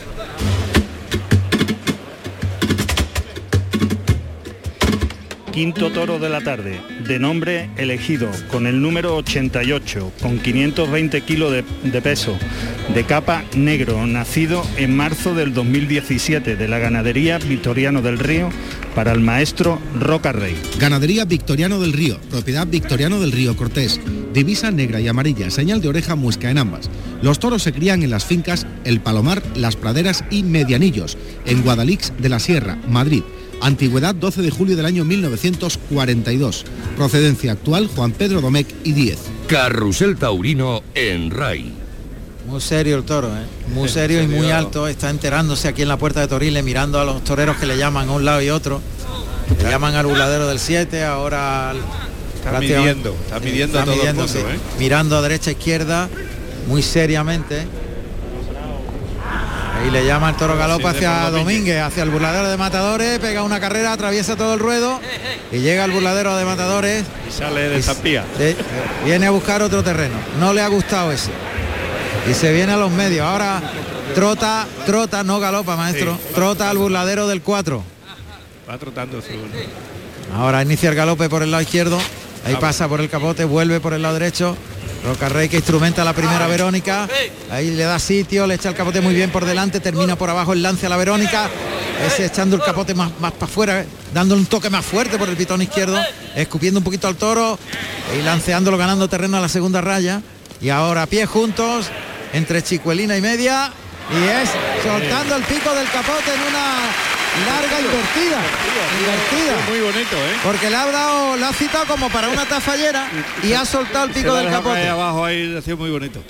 Quinto 5.52 5.90
toro 5.90 6.18
de 6.18 6.28
la 6.28 6.40
tarde, 6.42 6.80
de 7.06 7.18
nombre 7.18 7.70
elegido, 7.76 8.30
con 8.50 8.66
el 8.66 8.82
número 8.82 9.16
88, 9.16 10.12
con 10.20 10.38
520 10.38 11.20
kilos 11.22 11.52
de, 11.52 11.64
de 11.84 12.02
peso, 12.02 12.36
de 12.94 13.04
capa 13.04 13.44
negro, 13.54 14.06
nacido 14.06 14.64
en 14.76 14.96
marzo 14.96 15.34
del 15.34 15.54
2017 15.54 16.56
de 16.56 16.68
la 16.68 16.78
ganadería 16.78 17.38
Victoriano 17.38 18.02
del 18.02 18.18
Río 18.18 18.50
para 18.94 19.12
el 19.12 19.20
maestro 19.20 19.80
Roca 19.98 20.32
Rey. 20.32 20.56
Ganadería 20.78 21.24
Victoriano 21.24 21.78
del 21.80 21.92
Río, 21.92 22.18
propiedad 22.30 22.66
Victoriano 22.66 23.20
del 23.20 23.32
Río 23.32 23.56
Cortés. 23.56 24.00
Divisa 24.32 24.70
negra 24.70 25.00
y 25.00 25.08
amarilla, 25.08 25.50
señal 25.50 25.80
de 25.80 25.88
oreja 25.88 26.14
muesca 26.14 26.50
en 26.50 26.58
ambas. 26.58 26.90
Los 27.22 27.38
toros 27.38 27.62
se 27.62 27.72
crían 27.72 28.02
en 28.02 28.10
las 28.10 28.24
fincas 28.24 28.66
El 28.84 29.00
Palomar, 29.00 29.42
Las 29.54 29.76
Praderas 29.76 30.24
y 30.30 30.42
Medianillos, 30.42 31.16
en 31.46 31.62
Guadalix 31.62 32.12
de 32.18 32.28
la 32.28 32.38
Sierra, 32.38 32.78
Madrid. 32.88 33.22
Antigüedad 33.60 34.14
12 34.14 34.42
de 34.42 34.50
julio 34.50 34.76
del 34.76 34.86
año 34.86 35.04
1942. 35.04 36.64
Procedencia 36.96 37.52
actual 37.52 37.88
Juan 37.94 38.12
Pedro 38.12 38.40
Domecq 38.40 38.68
y 38.84 38.92
10. 38.92 39.18
Carrusel 39.48 40.16
Taurino 40.16 40.82
en 40.94 41.30
RAI. 41.30 41.72
Muy 42.46 42.60
serio 42.60 42.96
el 42.96 43.04
toro, 43.04 43.28
¿eh? 43.36 43.42
muy 43.74 43.88
serio 43.88 44.22
y 44.22 44.28
muy 44.28 44.50
alto. 44.50 44.86
Está 44.88 45.10
enterándose 45.10 45.68
aquí 45.68 45.82
en 45.82 45.88
la 45.88 45.96
puerta 45.98 46.20
de 46.20 46.28
Toriles, 46.28 46.62
mirando 46.62 47.00
a 47.00 47.04
los 47.04 47.24
toreros 47.24 47.56
que 47.56 47.66
le 47.66 47.76
llaman 47.76 48.08
a 48.08 48.12
un 48.12 48.24
lado 48.24 48.40
y 48.42 48.50
otro. 48.50 48.80
Le 49.62 49.68
llaman 49.70 49.94
al 49.94 50.06
burladero 50.06 50.46
del 50.48 50.58
7, 50.58 51.04
ahora 51.04 51.70
al- 51.70 51.78
Está 52.36 52.60
midiendo, 52.60 53.10
está 53.24 53.40
midiendo 53.40 53.78
está 53.78 53.84
todo 53.84 53.94
el 53.94 53.98
midiendo, 53.98 54.22
mundo. 54.22 54.38
¿eh? 54.50 54.58
Mirando 54.78 55.16
a 55.16 55.22
derecha 55.22 55.50
e 55.50 55.54
izquierda, 55.54 56.08
muy 56.68 56.80
seriamente. 56.82 57.66
Ahí 59.82 59.90
le 59.90 60.04
llama 60.04 60.30
el 60.30 60.36
toro 60.36 60.56
galopa 60.56 60.90
hacia 60.90 61.30
Domínguez. 61.30 61.80
Hacia 61.80 62.02
el 62.02 62.10
burladero 62.10 62.48
de 62.48 62.56
Matadores, 62.56 63.18
pega 63.18 63.42
una 63.42 63.60
carrera, 63.60 63.92
atraviesa 63.92 64.36
todo 64.36 64.54
el 64.54 64.60
ruedo 64.60 65.00
y 65.52 65.58
llega 65.58 65.84
al 65.84 65.90
burladero 65.92 66.36
de 66.36 66.44
Matadores. 66.44 67.04
Y 67.28 67.32
sale 67.32 67.68
de 67.68 67.82
Zampía. 67.82 68.24
Sí, 68.38 68.56
viene 69.04 69.26
a 69.26 69.30
buscar 69.30 69.62
otro 69.62 69.82
terreno. 69.84 70.14
No 70.40 70.52
le 70.52 70.62
ha 70.62 70.68
gustado 70.68 71.12
ese. 71.12 71.30
Y 72.30 72.34
se 72.34 72.52
viene 72.52 72.72
a 72.72 72.76
los 72.76 72.90
medios. 72.90 73.24
Ahora 73.26 73.62
trota, 74.14 74.66
trota, 74.86 75.22
no 75.22 75.38
galopa, 75.38 75.76
maestro. 75.76 76.14
Sí. 76.20 76.34
Trota 76.34 76.70
al 76.70 76.78
burladero 76.78 77.28
del 77.28 77.42
4. 77.42 77.82
Va 78.68 78.78
trotando 78.78 79.20
su... 79.22 79.28
Ahora 80.34 80.62
inicia 80.62 80.88
el 80.90 80.96
galope 80.96 81.28
por 81.28 81.42
el 81.42 81.50
lado 81.52 81.62
izquierdo. 81.62 81.98
Ahí 82.44 82.54
Ah. 82.56 82.60
pasa 82.60 82.88
por 82.88 83.00
el 83.00 83.08
capote, 83.08 83.44
vuelve 83.44 83.78
por 83.78 83.92
el 83.92 84.02
lado 84.02 84.14
derecho. 84.14 84.56
Roca 85.06 85.28
Rey 85.28 85.48
que 85.48 85.58
instrumenta 85.58 86.02
la 86.04 86.12
primera 86.12 86.48
Verónica. 86.48 87.08
Ahí 87.48 87.70
le 87.70 87.84
da 87.84 87.96
sitio, 88.00 88.44
le 88.44 88.54
echa 88.56 88.70
el 88.70 88.74
capote 88.74 89.00
muy 89.00 89.14
bien 89.14 89.30
por 89.30 89.44
delante, 89.44 89.78
termina 89.78 90.16
por 90.16 90.28
abajo 90.30 90.52
el 90.52 90.62
lance 90.62 90.86
a 90.86 90.88
la 90.88 90.96
Verónica. 90.96 91.48
Ese 92.04 92.26
echando 92.26 92.56
el 92.56 92.62
capote 92.62 92.92
más, 92.92 93.12
más 93.20 93.30
para 93.32 93.46
afuera, 93.46 93.84
dándole 94.12 94.40
un 94.40 94.46
toque 94.46 94.68
más 94.68 94.84
fuerte 94.84 95.16
por 95.16 95.28
el 95.28 95.36
pitón 95.36 95.62
izquierdo, 95.62 95.96
escupiendo 96.34 96.80
un 96.80 96.84
poquito 96.84 97.06
al 97.06 97.14
toro 97.14 97.56
y 98.18 98.22
lanceándolo, 98.22 98.76
ganando 98.76 99.08
terreno 99.08 99.36
a 99.36 99.40
la 99.40 99.48
segunda 99.48 99.80
raya. 99.80 100.22
Y 100.60 100.70
ahora 100.70 101.06
pies 101.06 101.28
juntos, 101.28 101.86
entre 102.32 102.62
chicuelina 102.62 103.16
y 103.16 103.20
media. 103.20 103.72
Y 104.10 104.28
es 104.28 104.50
soltando 104.82 105.36
el 105.36 105.42
pico 105.44 105.72
del 105.72 105.88
capote 105.88 106.34
en 106.34 106.40
una 106.48 107.15
larga 107.44 107.80
invertida. 107.80 108.40
Invertida. 109.00 109.56
Muy 109.68 109.80
bonito, 109.80 110.16
¿eh? 110.16 110.36
Porque 110.42 110.70
le 110.70 110.76
ha 110.76 110.86
dado, 110.86 111.36
le 111.36 111.44
ha 111.44 111.52
citado 111.52 111.86
como 111.86 112.08
para 112.10 112.28
una 112.28 112.46
tafallera 112.46 113.08
y 113.42 113.52
ha 113.52 113.64
soltado 113.64 114.06
el 114.06 114.10
pico 114.12 114.32
la 114.34 114.40
del 114.40 114.50
capote. 114.50 114.88
abajo 114.88 115.24
ahí, 115.24 115.54
ha 115.56 115.62
sido 115.62 115.76
muy 115.76 115.90
bonito. 115.90 116.22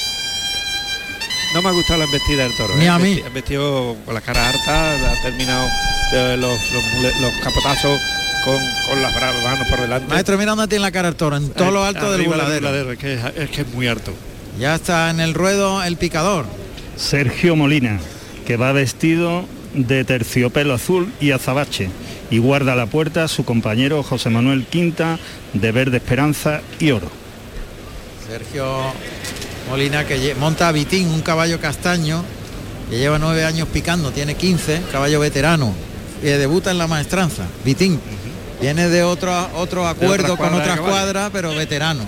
No 1.55 1.63
me 1.63 1.69
ha 1.69 1.73
gustado 1.73 1.99
la 2.01 2.05
embestida 2.07 2.43
del 2.43 2.57
toro. 2.57 2.75
Ni 2.77 2.85
¿eh? 2.87 2.89
a 2.89 2.99
mí. 2.99 3.23
Ha 3.25 3.29
vestido 3.31 3.97
con 4.05 4.15
la 4.15 4.21
cara 4.21 4.49
harta, 4.49 4.93
ha 5.13 5.23
terminado 5.23 5.67
eh, 6.13 6.37
los, 6.39 6.53
los, 6.73 6.83
mule- 6.95 7.21
los 7.21 7.33
capotazos 7.43 8.01
con, 8.45 8.57
con 8.89 9.03
las 9.03 9.15
manos 9.43 9.67
por 9.69 9.81
delante. 9.81 10.09
Maestro, 10.13 10.37
mira 10.37 10.51
dónde 10.51 10.69
tiene 10.69 10.83
la 10.83 10.91
cara 10.93 11.09
el 11.09 11.17
toro, 11.17 11.37
en 11.37 11.51
todo 11.51 11.71
lo 11.71 11.85
Eh, 11.85 11.89
alto 11.89 12.13
del 12.13 12.27
burladero. 12.27 12.93
Es 12.93 12.99
que 12.99 13.15
es, 13.15 13.21
es 13.37 13.51
que 13.51 13.61
es 13.63 13.69
muy 13.69 13.87
harto. 13.89 14.13
Ya 14.59 14.75
está 14.75 15.09
en 15.11 15.21
el 15.21 15.35
ruedo 15.35 15.83
el 15.83 15.97
picador. 15.97 16.45
Sergio 16.97 17.57
Molina, 17.57 17.99
que 18.47 18.57
va 18.57 18.73
vestido 18.73 19.47
de 19.77 20.05
terciopelo 20.05 20.75
azul 20.75 21.13
y 21.21 21.31
azabache 21.31 21.91
y 22.31 22.39
guarda 22.39 22.75
la 22.75 22.87
puerta 22.87 23.29
su 23.29 23.45
compañero 23.45 24.03
José 24.03 24.31
Manuel 24.31 24.65
Quinta 24.67 25.19
de 25.53 25.71
verde 25.73 25.99
esperanza 25.99 26.63
y 26.81 26.91
oro. 26.91 27.11
Sergio 28.29 28.67
Molina 29.71 30.05
que 30.05 30.35
monta 30.35 30.69
a 30.69 30.73
Vitín, 30.73 31.09
un 31.09 31.21
caballo 31.23 31.61
castaño 31.61 32.25
que 32.91 32.99
lleva 32.99 33.19
nueve 33.19 33.45
años 33.45 33.69
picando, 33.69 34.11
tiene 34.13 34.35
15, 34.35 34.83
caballo 34.93 35.21
veterano, 35.21 35.73
que 36.23 36.39
debuta 36.39 36.71
en 36.71 36.79
la 36.79 36.87
maestranza. 36.87 37.45
Vitín 37.65 38.01
viene 38.61 38.89
de 38.89 39.03
otro, 39.03 39.33
otro 39.55 39.87
acuerdo 39.87 40.37
con 40.37 40.51
caballo. 40.51 40.83
cuadras, 40.83 41.31
pero 41.33 41.55
veteranos. 41.55 42.07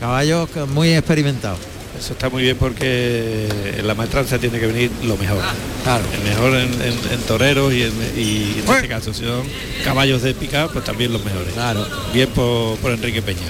Caballos 0.00 0.48
que- 0.50 0.64
muy 0.64 0.92
experimentados. 0.94 1.60
Eso 2.02 2.14
está 2.14 2.28
muy 2.28 2.42
bien 2.42 2.56
porque 2.56 3.46
en 3.78 3.86
la 3.86 3.94
maestranza 3.94 4.36
tiene 4.36 4.58
que 4.58 4.66
venir 4.66 4.90
lo 5.04 5.16
mejor. 5.16 5.38
Claro. 5.84 6.02
El 6.12 6.28
mejor 6.28 6.54
en, 6.56 6.72
en- 6.82 7.12
en 7.12 7.20
toreros 7.28 7.72
y 7.72 7.84
en, 7.84 7.92
y 8.16 8.54
en 8.58 8.66
Bueno. 8.66 8.74
este 8.82 8.88
caso, 8.88 9.14
si 9.14 9.24
son 9.24 9.44
caballos 9.84 10.20
de 10.22 10.34
picar, 10.34 10.68
pues 10.70 10.84
también 10.84 11.12
los 11.12 11.24
mejores. 11.24 11.52
Claro. 11.54 11.86
Bien 12.12 12.28
por, 12.30 12.76
por 12.78 12.90
Enrique 12.90 13.22
Peña. 13.22 13.46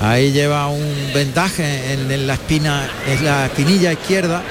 Ahí 0.00 0.32
lleva 0.32 0.66
un 0.66 1.12
vendaje 1.14 1.92
en, 1.92 2.10
en 2.10 2.26
la 2.26 2.34
espina, 2.34 2.90
en 3.06 3.24
la 3.24 3.46
espinilla 3.46 3.92
izquierda. 3.92 4.42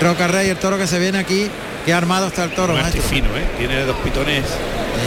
Roca 0.00 0.26
Rey, 0.26 0.48
el 0.48 0.56
toro 0.56 0.78
que 0.78 0.86
se 0.86 0.98
viene 0.98 1.18
aquí, 1.18 1.46
que 1.84 1.92
armado 1.92 2.28
está 2.28 2.44
el 2.44 2.54
toro, 2.54 2.72
Un 2.72 2.80
asti 2.80 3.00
fino, 3.00 3.26
¿eh? 3.36 3.44
Tiene 3.58 3.84
dos 3.84 3.96
pitones 3.98 4.44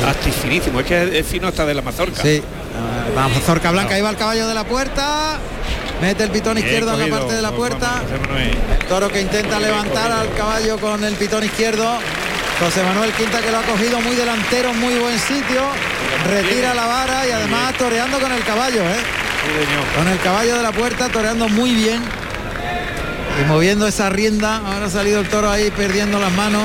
asti 0.07 0.29
finísimos. 0.31 0.83
Es 0.83 0.87
que 0.87 1.17
es 1.19 1.25
fino 1.25 1.47
hasta 1.47 1.65
de 1.65 1.73
la 1.73 1.81
mazorca. 1.81 2.21
Sí, 2.21 2.43
ah, 2.77 3.09
la 3.15 3.27
mazorca 3.27 3.71
blanca, 3.71 3.95
ahí 3.95 4.03
va 4.03 4.11
el 4.11 4.17
caballo 4.17 4.47
de 4.47 4.53
la 4.53 4.65
puerta. 4.65 5.39
Mete 6.01 6.23
el 6.23 6.31
pitón 6.31 6.57
izquierdo 6.57 6.93
en 6.93 6.99
la 6.99 7.05
cogido 7.05 7.19
parte 7.19 7.35
de 7.35 7.41
la 7.41 7.51
puerta. 7.51 8.01
El 8.79 8.85
toro 8.87 9.09
que 9.09 9.21
intenta 9.21 9.59
levantar 9.59 10.11
al 10.11 10.33
caballo 10.33 10.77
con 10.79 11.03
el 11.03 11.13
pitón 11.13 11.43
izquierdo. 11.43 11.99
José 12.59 12.83
Manuel 12.83 13.11
Quinta 13.13 13.39
que 13.39 13.51
lo 13.51 13.59
ha 13.59 13.63
cogido 13.63 14.01
muy 14.01 14.15
delantero, 14.15 14.73
muy 14.73 14.95
buen 14.95 15.17
sitio. 15.19 15.61
Retira 16.29 16.73
la 16.73 16.85
vara 16.85 17.27
y 17.27 17.31
además 17.31 17.73
toreando 17.77 18.19
con 18.19 18.31
el 18.31 18.43
caballo, 18.43 18.81
¿eh? 18.81 18.99
Con 19.95 20.07
el 20.07 20.19
caballo 20.19 20.57
de 20.57 20.63
la 20.63 20.71
puerta, 20.71 21.09
toreando 21.09 21.47
muy 21.49 21.73
bien. 21.73 22.01
Y 23.41 23.45
moviendo 23.47 23.87
esa 23.87 24.09
rienda. 24.09 24.57
Ahora 24.57 24.87
ha 24.87 24.89
salido 24.89 25.21
el 25.21 25.27
toro 25.27 25.49
ahí 25.49 25.71
perdiendo 25.71 26.19
las 26.19 26.31
manos. 26.33 26.63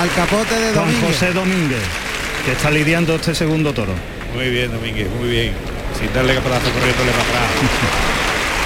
Al 0.00 0.10
capote 0.14 0.54
de 0.54 0.72
Don 0.72 0.86
Domínguez. 0.86 1.12
José 1.12 1.32
Domínguez, 1.32 1.82
que 2.44 2.52
está 2.52 2.70
lidiando 2.70 3.16
este 3.16 3.34
segundo 3.34 3.72
toro. 3.72 3.92
Muy 4.34 4.50
bien, 4.50 4.72
Domínguez, 4.72 5.08
muy 5.10 5.28
bien. 5.28 5.71
Sin 6.02 6.12
darle 6.12 6.34
capatazo 6.34 6.70
corriéndole 6.72 7.12
para 7.12 7.22
atrás. 7.22 7.50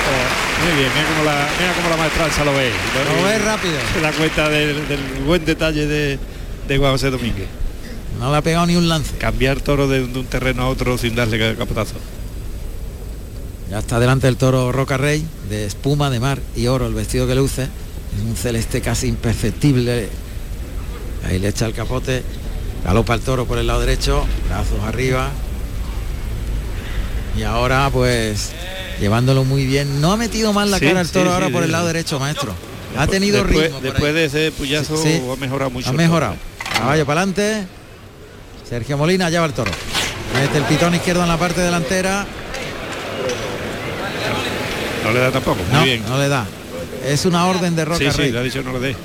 Oh, 0.09 0.65
muy 0.65 0.79
bien, 0.79 0.89
mira 0.95 1.09
cómo 1.09 1.25
la, 1.25 1.49
mira 1.59 1.73
cómo 1.75 1.89
la 1.91 1.97
maestranza 1.97 2.45
lo 2.45 2.55
ve. 2.55 2.71
Lo 3.19 3.25
ve 3.25 3.39
rápido. 3.41 3.75
Se 3.93 4.01
da 4.01 4.13
cuenta 4.13 4.49
del, 4.49 4.87
del 4.87 5.01
buen 5.27 5.45
detalle 5.45 5.85
de, 5.89 6.19
de 6.69 6.79
Juan 6.79 6.93
José 6.93 7.11
Domínguez. 7.11 7.49
No 8.21 8.31
le 8.31 8.37
ha 8.37 8.41
pegado 8.43 8.67
ni 8.67 8.77
un 8.77 8.89
lance. 8.89 9.17
Cambiar 9.19 9.61
toro 9.61 9.89
de, 9.89 10.07
de 10.07 10.19
un 10.21 10.27
terreno 10.27 10.63
a 10.63 10.69
otro 10.69 10.97
sin 10.97 11.17
darle 11.17 11.57
capatazo. 11.57 11.97
Ya 13.69 13.81
está 13.81 13.99
delante 13.99 14.29
del 14.29 14.37
toro 14.37 14.71
Roca 14.71 14.97
Rey, 14.97 15.27
de 15.49 15.67
espuma, 15.67 16.09
de 16.09 16.21
mar 16.21 16.39
y 16.55 16.69
oro, 16.69 16.87
el 16.87 16.95
vestido 16.95 17.27
que 17.27 17.35
luce. 17.35 17.65
Es 17.65 18.25
un 18.25 18.37
celeste 18.37 18.81
casi 18.81 19.09
imperceptible. 19.09 20.09
Ahí 21.29 21.41
le 21.41 21.49
echa 21.49 21.67
el 21.67 21.75
capote. 21.75 22.23
Galopa 22.85 23.15
el 23.15 23.23
toro 23.23 23.45
por 23.45 23.59
el 23.59 23.67
lado 23.67 23.81
derecho, 23.81 24.25
brazos 24.49 24.79
arriba. 24.87 25.31
Y 27.37 27.43
ahora 27.43 27.91
pues 27.93 28.53
llevándolo 29.01 29.45
muy 29.45 29.67
bien. 29.67 30.01
No 30.01 30.13
ha 30.13 30.17
metido 30.17 30.53
mal 30.53 30.71
la 30.71 30.79
Sí, 30.79 30.87
cara 30.87 31.01
el 31.01 31.11
toro 31.11 31.27
sí, 31.27 31.35
ahora 31.35 31.47
sí, 31.47 31.53
por 31.53 31.63
el 31.63 31.73
lado 31.73 31.87
derecho, 31.87 32.19
maestro. 32.19 32.55
Ha 32.97 33.07
tenido 33.07 33.43
después, 33.45 33.65
ritmo. 33.67 33.81
Después 33.81 34.05
ahí. 34.05 34.13
de 34.15 34.25
ese 34.25 34.53
puyazo 34.53 34.97
ha 35.33 35.37
mejorado 35.37 35.71
mucho. 35.71 35.91
Ha 35.91 35.93
mejorado. 35.93 36.35
toro. 36.35 36.79
Caballo 36.81 37.07
para 37.07 37.21
adelante. 37.21 37.67
Sergio 38.69 38.97
Molina 38.97 39.29
lleva 39.31 39.47
el 39.47 39.53
toro. 39.53 39.71
Mete 40.35 40.59
el 40.59 40.65
pitón 40.65 40.95
izquierdo 40.95 41.23
en 41.23 41.29
la 41.29 41.37
parte 41.37 41.61
delantera. 41.61 42.27
No 45.05 45.13
le 45.13 45.21
da 45.21 45.31
tampoco, 45.31 45.63
muy 45.63 45.73
no, 45.79 45.85
bien. 45.85 46.03
no 46.09 46.19
le 46.19 46.29
da. 46.29 46.47
Es 47.07 47.27
una 47.27 47.47
orden 47.47 47.77
de 47.77 47.85
Roca 47.85 48.11
Rey. 48.11 48.33
le 48.33 48.39
ha 48.39 48.43
dicho 48.43 48.63
no 48.63 48.73
le 48.73 48.81
dé. 48.81 48.97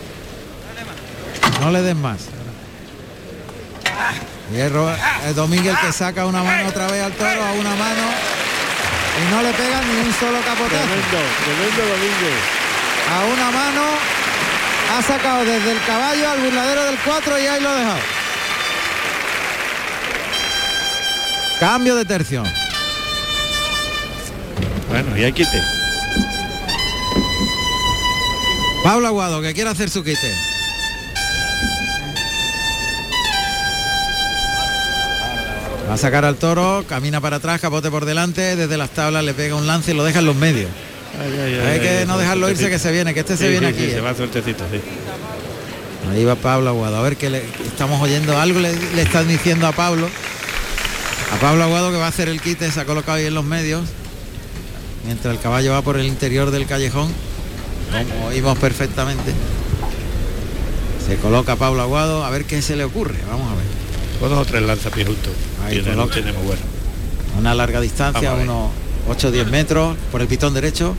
No 1.61 1.69
le 1.69 1.81
den 1.81 2.01
más. 2.01 2.21
Y 4.53 4.59
es 4.59 5.35
Domínguez 5.35 5.73
el 5.73 5.79
que 5.79 5.93
saca 5.93 6.25
una 6.25 6.43
mano 6.43 6.67
otra 6.67 6.87
vez 6.87 7.01
al 7.03 7.13
toro 7.13 7.43
a 7.43 7.51
una 7.53 7.75
mano 7.75 8.03
y 9.17 9.31
no 9.31 9.41
le 9.41 9.51
pega 9.53 9.81
ni 9.81 10.07
un 10.07 10.13
solo 10.13 10.39
capotazo. 10.39 10.67
Tremendo, 10.67 11.19
tremendo 11.45 11.93
Domínguez. 11.93 12.61
A 13.11 13.25
una 13.25 13.51
mano 13.51 13.83
ha 14.97 15.01
sacado 15.01 15.45
desde 15.45 15.71
el 15.71 15.81
caballo 15.85 16.29
al 16.29 16.39
burladero 16.41 16.83
del 16.85 16.97
4 16.97 17.39
y 17.39 17.47
ahí 17.47 17.61
lo 17.61 17.69
ha 17.69 17.75
dejado. 17.75 17.99
Cambio 21.59 21.95
de 21.95 22.05
tercio. 22.05 22.43
Bueno, 24.89 25.17
y 25.17 25.23
hay 25.23 25.31
quite. 25.31 25.61
Pablo 28.83 29.07
Aguado 29.07 29.41
que 29.41 29.53
quiere 29.53 29.69
hacer 29.69 29.89
su 29.89 30.03
quite. 30.03 30.50
Va 35.89 35.95
a 35.95 35.97
sacar 35.97 36.23
al 36.25 36.35
toro, 36.37 36.85
camina 36.87 37.19
para 37.19 37.37
atrás, 37.37 37.59
capote 37.59 37.89
por 37.91 38.05
delante, 38.05 38.55
desde 38.55 38.77
las 38.77 38.91
tablas 38.91 39.23
le 39.23 39.33
pega 39.33 39.55
un 39.55 39.67
lance 39.67 39.91
y 39.91 39.93
lo 39.93 40.03
deja 40.03 40.19
en 40.19 40.25
los 40.25 40.35
medios. 40.35 40.69
Ay, 41.21 41.33
ay, 41.37 41.53
Hay 41.55 41.67
ay, 41.73 41.79
que 41.81 42.05
no 42.05 42.17
dejarlo 42.17 42.49
irse 42.49 42.69
que 42.69 42.79
se 42.79 42.91
viene, 42.91 43.13
que 43.13 43.19
este 43.21 43.35
se 43.35 43.45
Sí, 43.45 43.49
viene 43.51 43.67
sí, 43.69 43.73
aquí. 43.73 43.85
sí, 43.85 43.91
eh. 43.91 43.95
se 43.95 44.01
va 44.01 44.15
suertecito. 44.15 44.63
Ahí 46.11 46.23
va 46.23 46.35
Pablo 46.35 46.69
Aguado. 46.69 46.97
A 46.97 47.01
ver 47.01 47.17
qué 47.17 47.29
le 47.29 47.43
estamos 47.67 48.01
oyendo. 48.01 48.39
Algo 48.39 48.59
le, 48.59 48.73
le 48.95 49.01
están 49.01 49.27
diciendo 49.27 49.67
a 49.67 49.71
Pablo. 49.73 50.07
A 51.33 51.39
Pablo 51.39 51.63
Aguado 51.63 51.91
que 51.91 51.97
va 51.97 52.05
a 52.05 52.09
hacer 52.09 52.29
el 52.29 52.41
quite, 52.41 52.71
se 52.71 52.79
ha 52.79 52.85
colocado 52.85 53.17
ahí 53.17 53.25
en 53.25 53.33
los 53.33 53.43
medios. 53.45 53.83
Mientras 55.05 55.33
el 55.35 55.41
caballo 55.41 55.71
va 55.73 55.81
por 55.81 55.97
el 55.97 56.05
interior 56.05 56.51
del 56.51 56.65
callejón. 56.67 57.11
Como 57.91 58.27
oímos 58.27 58.57
perfectamente. 58.57 59.33
Se 61.05 61.17
coloca 61.17 61.55
Pablo 61.57 61.81
Aguado. 61.81 62.23
A 62.23 62.29
ver 62.29 62.45
qué 62.45 62.61
se 62.61 62.75
le 62.77 62.83
ocurre. 62.85 63.15
Vamos 63.29 63.51
a 63.51 63.55
ver. 63.55 63.80
Con 64.21 64.29
dos 64.29 64.39
o 64.39 64.45
tres 64.45 64.61
lanzapiés 64.61 65.07
juntos. 65.07 65.33
Ahí 65.65 65.81
Tiene, 65.81 66.31
muy 66.31 66.45
bueno. 66.45 66.61
Una 67.37 67.53
larga 67.53 67.81
distancia, 67.81 68.29
Vamos 68.31 68.43
unos 68.45 68.69
8 69.09 69.27
o 69.27 69.31
10 69.31 69.47
metros 69.47 69.97
por 70.11 70.21
el 70.21 70.27
pitón 70.27 70.53
derecho. 70.53 70.95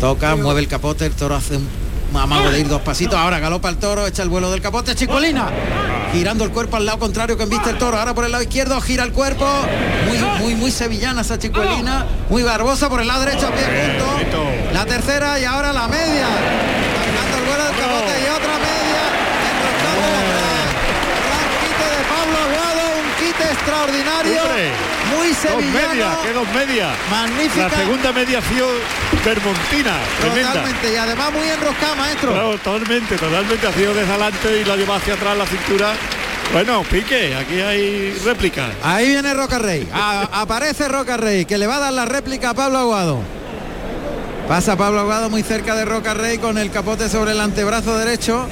Toca, 0.00 0.36
mueve 0.36 0.60
el 0.60 0.68
capote, 0.68 1.06
el 1.06 1.12
toro 1.12 1.36
hace 1.36 1.56
un 1.56 1.66
amago 2.14 2.50
de 2.50 2.60
ir 2.60 2.68
dos 2.68 2.82
pasitos. 2.82 3.16
Ahora 3.16 3.38
galopa 3.38 3.68
el 3.68 3.76
toro, 3.76 4.06
echa 4.06 4.22
el 4.22 4.28
vuelo 4.28 4.50
del 4.50 4.60
capote, 4.60 4.94
Chicolina. 4.94 5.48
Girando 6.12 6.44
el 6.44 6.50
cuerpo 6.50 6.76
al 6.76 6.86
lado 6.86 6.98
contrario 6.98 7.36
que 7.36 7.44
embiste 7.44 7.70
el 7.70 7.78
toro. 7.78 7.96
Ahora 7.98 8.14
por 8.14 8.24
el 8.24 8.32
lado 8.32 8.42
izquierdo 8.42 8.80
gira 8.80 9.04
el 9.04 9.12
cuerpo. 9.12 9.46
Muy, 10.06 10.18
muy, 10.40 10.54
muy 10.54 10.70
sevillana 10.70 11.20
esa 11.22 11.38
chicuelina. 11.38 12.06
Muy 12.28 12.42
barbosa 12.42 12.88
por 12.88 13.00
el 13.00 13.06
lado 13.08 13.20
derecho 13.24 13.50
pie 13.52 13.98
junto. 14.00 14.44
La 14.72 14.84
tercera 14.84 15.38
y 15.38 15.44
ahora 15.44 15.72
la 15.72 15.88
media. 15.88 16.26
Cargando 16.26 17.38
el 17.38 17.44
vuelo 17.44 17.64
del 17.64 17.76
capote 17.76 18.12
y 18.20 18.26
otra 18.34 18.54
media. 18.58 19.02
Enroscando 19.50 20.06
atrás. 20.16 20.66
Gran 21.26 21.48
quite 21.62 21.86
de 21.96 22.02
Pablo 22.12 22.36
Aguado, 22.44 22.82
un 23.00 23.08
quite 23.20 23.46
extraordinario. 23.66 24.42
Hombre, 24.42 24.70
muy 25.16 25.28
Dos 25.28 25.36
sevillano. 25.38 25.88
medias, 25.88 26.16
que 26.18 26.32
dos 26.32 26.48
medias. 26.54 26.90
Magnífica. 27.10 27.68
La 27.68 27.76
segunda 27.76 28.12
media 28.12 28.38
ha 28.38 28.42
sido 28.42 28.68
Bermontina, 29.24 29.94
tremenda. 30.20 30.48
Totalmente, 30.52 30.92
y 30.92 30.96
además 30.96 31.32
muy 31.32 31.48
enroscada, 31.48 31.94
maestro. 31.96 32.32
Claro, 32.32 32.58
totalmente, 32.58 33.16
totalmente. 33.16 33.66
Ha 33.66 33.72
sido 33.72 33.94
desde 33.94 34.10
adelante 34.12 34.60
y 34.60 34.64
la 34.64 34.76
lleva 34.76 34.96
hacia 34.96 35.14
atrás 35.14 35.36
la 35.36 35.46
cintura. 35.46 35.92
Bueno, 36.52 36.82
pique, 36.88 37.34
aquí 37.34 37.60
hay 37.60 38.16
réplica. 38.24 38.68
Ahí 38.84 39.08
viene 39.08 39.34
Roca 39.34 39.58
Rey. 39.58 39.88
A- 39.92 40.28
aparece 40.40 40.86
Roca 40.88 41.16
Rey, 41.16 41.44
que 41.44 41.58
le 41.58 41.66
va 41.66 41.76
a 41.76 41.80
dar 41.80 41.92
la 41.92 42.04
réplica 42.04 42.50
a 42.50 42.54
Pablo 42.54 42.78
Aguado. 42.78 43.20
Pasa 44.46 44.76
Pablo 44.76 45.00
Aguado 45.00 45.28
muy 45.28 45.42
cerca 45.42 45.74
de 45.74 45.84
Roca 45.84 46.14
Rey 46.14 46.38
con 46.38 46.56
el 46.56 46.70
capote 46.70 47.08
sobre 47.08 47.32
el 47.32 47.40
antebrazo 47.40 47.98
derecho. 47.98 48.48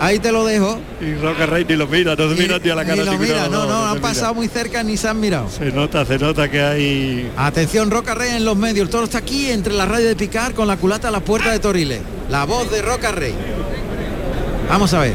Ahí 0.00 0.18
te 0.18 0.32
lo 0.32 0.46
dejo. 0.46 0.78
Y 1.00 1.14
Roca 1.14 1.44
Rey 1.44 1.66
ni 1.68 1.76
lo 1.76 1.86
mira, 1.86 2.16
no 2.16 2.32
Y- 2.32 2.34
mira 2.34 2.58
ni 2.58 2.70
a 2.70 2.74
la 2.74 2.84
cara. 2.86 2.96
ni 2.96 3.04
lo 3.04 3.18
mira, 3.18 3.48
no, 3.48 3.50
dos, 3.50 3.68
no, 3.68 3.78
se 3.82 3.84
han 3.88 3.90
mira. 3.96 4.00
pasado 4.00 4.34
muy 4.34 4.48
cerca 4.48 4.82
ni 4.82 4.96
se 4.96 5.08
han 5.08 5.20
mirado. 5.20 5.48
Se 5.50 5.66
nota, 5.72 6.06
se 6.06 6.18
nota 6.18 6.50
que 6.50 6.62
hay. 6.62 7.30
Atención, 7.36 7.90
Roca 7.90 8.14
Rey 8.14 8.30
en 8.34 8.44
los 8.46 8.56
medios. 8.56 8.86
El 8.86 8.90
toro 8.90 9.04
está 9.04 9.18
aquí 9.18 9.50
entre 9.50 9.74
la 9.74 9.84
raya 9.84 10.06
de 10.08 10.16
picar 10.16 10.54
con 10.54 10.66
la 10.66 10.78
culata 10.78 11.08
a 11.08 11.10
la 11.10 11.20
puerta 11.20 11.52
de 11.52 11.58
Toriles. 11.58 12.00
La 12.30 12.44
voz 12.46 12.70
de 12.70 12.80
Roca 12.80 13.12
Rey. 13.12 13.34
Vamos 14.70 14.94
a 14.94 15.00
ver. 15.00 15.14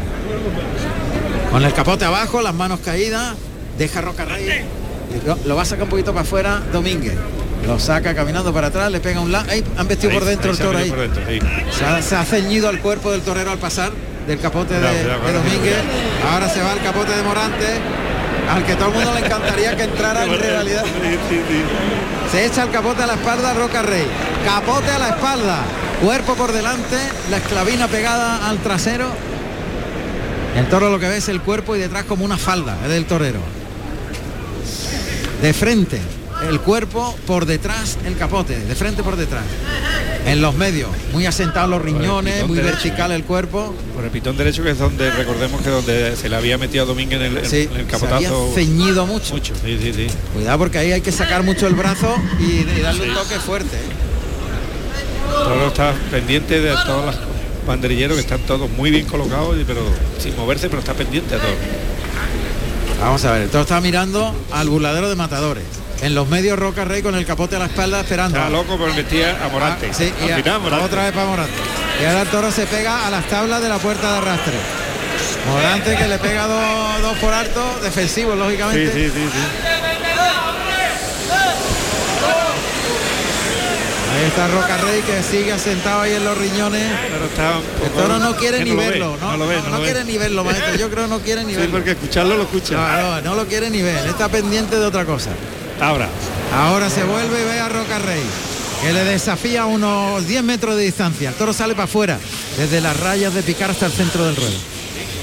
Con 1.51 1.63
el 1.63 1.73
capote 1.73 2.05
abajo, 2.05 2.41
las 2.41 2.53
manos 2.53 2.79
caídas. 2.81 3.35
Deja 3.77 4.01
Roca 4.01 4.25
Rey. 4.25 4.61
Lo, 5.25 5.37
lo 5.45 5.55
va 5.55 5.63
a 5.63 5.65
sacar 5.65 5.85
un 5.85 5.89
poquito 5.89 6.11
para 6.13 6.21
afuera 6.23 6.61
Domínguez. 6.71 7.15
Lo 7.65 7.79
saca 7.79 8.13
caminando 8.13 8.53
para 8.53 8.67
atrás, 8.67 8.91
le 8.91 8.99
pega 8.99 9.19
un 9.21 9.31
la. 9.31 9.41
Ahí 9.49 9.63
han 9.77 9.87
vestido 9.87 10.11
Ahí- 10.11 10.19
por 10.19 10.27
dentro 10.27 10.51
ahí 10.51 10.57
el 10.57 10.63
toro 10.63 10.77
ahí. 10.77 10.89
dentro, 10.91 11.21
sí. 11.27 11.39
Se 11.77 11.85
ha, 11.85 12.01
se 12.03 12.15
ha 12.15 12.23
ceñido 12.23 12.69
al 12.69 12.79
cuerpo 12.79 13.11
del 13.11 13.21
torero 13.21 13.49
al 13.51 13.57
pasar 13.57 13.91
del 14.27 14.39
capote 14.39 14.73
de. 14.73 15.03
Domínguez. 15.33 15.77
Ahora 16.31 16.49
se 16.49 16.61
va 16.61 16.73
el 16.73 16.81
capote 16.81 17.15
de 17.15 17.23
Morante. 17.23 17.65
Al 18.49 18.63
que 18.63 18.75
todo 18.75 18.89
el 18.89 18.93
mundo 18.95 19.13
le 19.13 19.25
encantaría 19.25 19.75
que 19.75 19.83
entrara 19.83 20.23
en 20.25 20.39
realidad. 20.39 20.83
Se 22.31 22.45
echa 22.45 22.63
el 22.63 22.71
capote 22.71 23.03
a 23.03 23.07
la 23.07 23.13
espalda 23.13 23.53
Roca 23.53 23.81
Rey. 23.81 24.05
Capote 24.45 24.91
a 24.91 24.99
la 24.99 25.09
espalda. 25.09 25.57
Cuerpo 26.03 26.35
por 26.35 26.51
delante. 26.51 26.97
La 27.31 27.37
esclavina 27.37 27.87
pegada 27.87 28.47
al 28.47 28.59
trasero. 28.59 29.07
El 30.55 30.67
toro 30.69 30.89
lo 30.89 30.99
que 30.99 31.07
ve 31.07 31.17
es 31.17 31.27
el 31.29 31.41
cuerpo 31.41 31.75
y 31.75 31.79
detrás 31.79 32.05
como 32.05 32.23
una 32.23 32.37
falda. 32.37 32.77
Es 32.83 32.89
del 32.89 33.05
torero. 33.05 33.39
De 35.41 35.53
frente. 35.53 35.99
El 36.49 36.59
cuerpo 36.61 37.15
por 37.25 37.45
detrás 37.45 37.97
el 38.05 38.17
capote. 38.17 38.57
De 38.57 38.75
frente 38.75 39.03
por 39.03 39.15
detrás. 39.15 39.43
En 40.25 40.41
los 40.41 40.55
medios. 40.55 40.89
Muy 41.11 41.25
asentados 41.25 41.69
los 41.69 41.81
riñones. 41.81 42.45
Muy 42.47 42.57
derecho. 42.57 42.75
vertical 42.75 43.11
el 43.11 43.23
cuerpo. 43.23 43.73
Por 43.95 44.03
el 44.05 44.11
pitón 44.11 44.37
derecho 44.37 44.63
que 44.63 44.71
es 44.71 44.79
donde 44.79 45.09
recordemos 45.11 45.61
que 45.61 45.69
donde 45.69 46.15
se 46.15 46.29
le 46.29 46.35
había 46.35 46.57
metido 46.57 46.83
a 46.83 46.87
Domínguez 46.87 47.21
en 47.21 47.37
el, 47.37 47.45
Sí, 47.45 47.69
en 47.71 47.79
el 47.79 47.85
se 47.85 47.91
capotazo. 47.91 48.15
había 48.15 48.29
ceñido 48.55 49.05
mucho. 49.05 49.33
Mucho, 49.33 49.53
sí, 49.63 49.77
sí, 49.81 49.93
sí. 49.93 50.07
Cuidado 50.33 50.57
porque 50.59 50.77
ahí 50.79 50.91
hay 50.91 51.01
que 51.01 51.11
sacar 51.11 51.43
mucho 51.43 51.67
el 51.67 51.73
brazo 51.75 52.15
y, 52.39 52.67
y 52.77 52.81
darle 52.81 53.09
un 53.09 53.15
toque 53.15 53.35
fuerte. 53.39 53.77
Todo 55.29 55.67
está 55.67 55.93
pendiente 56.11 56.59
de 56.61 56.71
todos 56.85 57.05
los 57.07 57.15
banderilleros 57.67 58.15
que 58.15 58.21
están 58.21 58.39
todos 58.41 58.69
muy 58.69 58.91
bien 58.91 59.05
colocados, 59.05 59.55
pero 59.67 59.81
sin 60.19 60.35
moverse, 60.35 60.69
pero 60.69 60.79
está 60.79 60.93
pendiente 60.93 61.35
a 61.35 61.39
todo. 61.39 61.51
Vamos 63.01 63.25
a 63.25 63.31
ver, 63.33 63.41
el 63.43 63.49
toro 63.49 63.63
está 63.63 63.81
mirando 63.81 64.33
al 64.51 64.69
burladero 64.69 65.09
de 65.09 65.15
matadores. 65.15 65.63
En 66.01 66.13
los 66.13 66.27
medios 66.27 66.59
Roca 66.59 66.85
Rey 66.85 67.01
con 67.01 67.15
el 67.15 67.25
capote 67.25 67.55
a 67.55 67.59
la 67.59 67.65
espalda 67.65 68.01
esperando. 68.01 68.37
Está 68.37 68.49
loco 68.49 68.77
por 68.77 68.93
metía 68.93 69.43
a 69.43 69.47
Morante. 69.49 69.89
Ah, 69.91 69.93
sí, 69.93 70.13
y 70.27 70.31
a- 70.31 70.35
final, 70.37 70.59
Morante. 70.61 70.85
otra 70.85 71.03
vez 71.03 71.13
para 71.13 71.25
Morante. 71.25 71.53
Y 72.01 72.05
ahora 72.05 72.21
el 72.23 72.27
toro 72.27 72.51
se 72.51 72.65
pega 72.67 73.07
a 73.07 73.09
las 73.09 73.27
tablas 73.27 73.61
de 73.61 73.69
la 73.69 73.77
puerta 73.77 74.11
de 74.11 74.17
arrastre. 74.19 74.53
Morante 75.49 75.95
que 75.95 76.07
le 76.07 76.17
pega 76.19 76.47
dos, 76.47 77.01
dos 77.01 77.17
por 77.17 77.33
alto, 77.33 77.79
defensivo 77.81 78.33
Sí, 78.33 78.37
lógicamente. 78.39 78.93
sí, 78.93 79.05
sí, 79.09 79.29
sí. 79.31 79.39
Ahí 84.17 84.25
está 84.27 84.47
Roca 84.47 84.77
Rey 84.77 85.01
que 85.01 85.21
sigue 85.23 85.51
asentado 85.51 86.01
ahí 86.01 86.13
en 86.13 86.23
los 86.23 86.37
riñones. 86.37 86.83
Pero 87.11 87.25
está 87.25 87.57
un 87.57 87.63
El 87.85 87.91
poco- 87.91 88.01
toro 88.01 88.19
no 88.19 88.35
quiere 88.37 88.63
ni 88.63 88.71
lo 88.71 88.77
ve, 88.77 88.89
verlo, 88.89 89.17
¿no? 89.19 89.31
No 89.31 89.37
lo 89.37 89.47
ve, 89.47 89.57
no, 89.61 89.69
lo 89.69 89.77
ve. 89.79 89.83
quiere 89.85 90.03
ni 90.05 90.17
verlo, 90.17 90.43
maestro. 90.43 90.75
Yo 90.75 90.89
creo 90.89 91.03
que 91.05 91.09
no 91.09 91.19
quiere 91.19 91.43
ni 91.43 91.51
Sí, 91.53 91.57
verlo. 91.57 91.71
porque 91.73 91.91
escucharlo 91.91 92.35
lo 92.37 92.43
escucha. 92.43 92.75
No, 92.75 93.01
no, 93.15 93.21
no 93.21 93.35
lo 93.35 93.45
quiere 93.45 93.69
ni 93.69 93.81
ver. 93.81 94.05
Está 94.07 94.29
pendiente 94.29 94.77
de 94.77 94.85
otra 94.85 95.03
cosa. 95.05 95.31
Ahora, 95.79 96.09
Ahora 96.53 96.89
se 96.89 97.03
vuelve 97.03 97.41
y 97.41 97.43
ve 97.43 97.59
a 97.59 97.67
Roca 97.69 97.99
Rey, 97.99 98.21
que 98.81 98.93
le 98.93 99.03
desafía 99.03 99.63
a 99.63 99.65
unos 99.65 100.25
10 100.25 100.43
metros 100.43 100.75
de 100.77 100.83
distancia. 100.83 101.29
El 101.29 101.35
toro 101.35 101.51
sale 101.53 101.73
para 101.73 101.83
afuera, 101.85 102.17
desde 102.57 102.79
las 102.81 102.97
rayas 102.99 103.33
de 103.33 103.43
picar 103.43 103.71
hasta 103.71 103.87
el 103.87 103.91
centro 103.91 104.25
del 104.25 104.35
ruedo. 104.35 104.57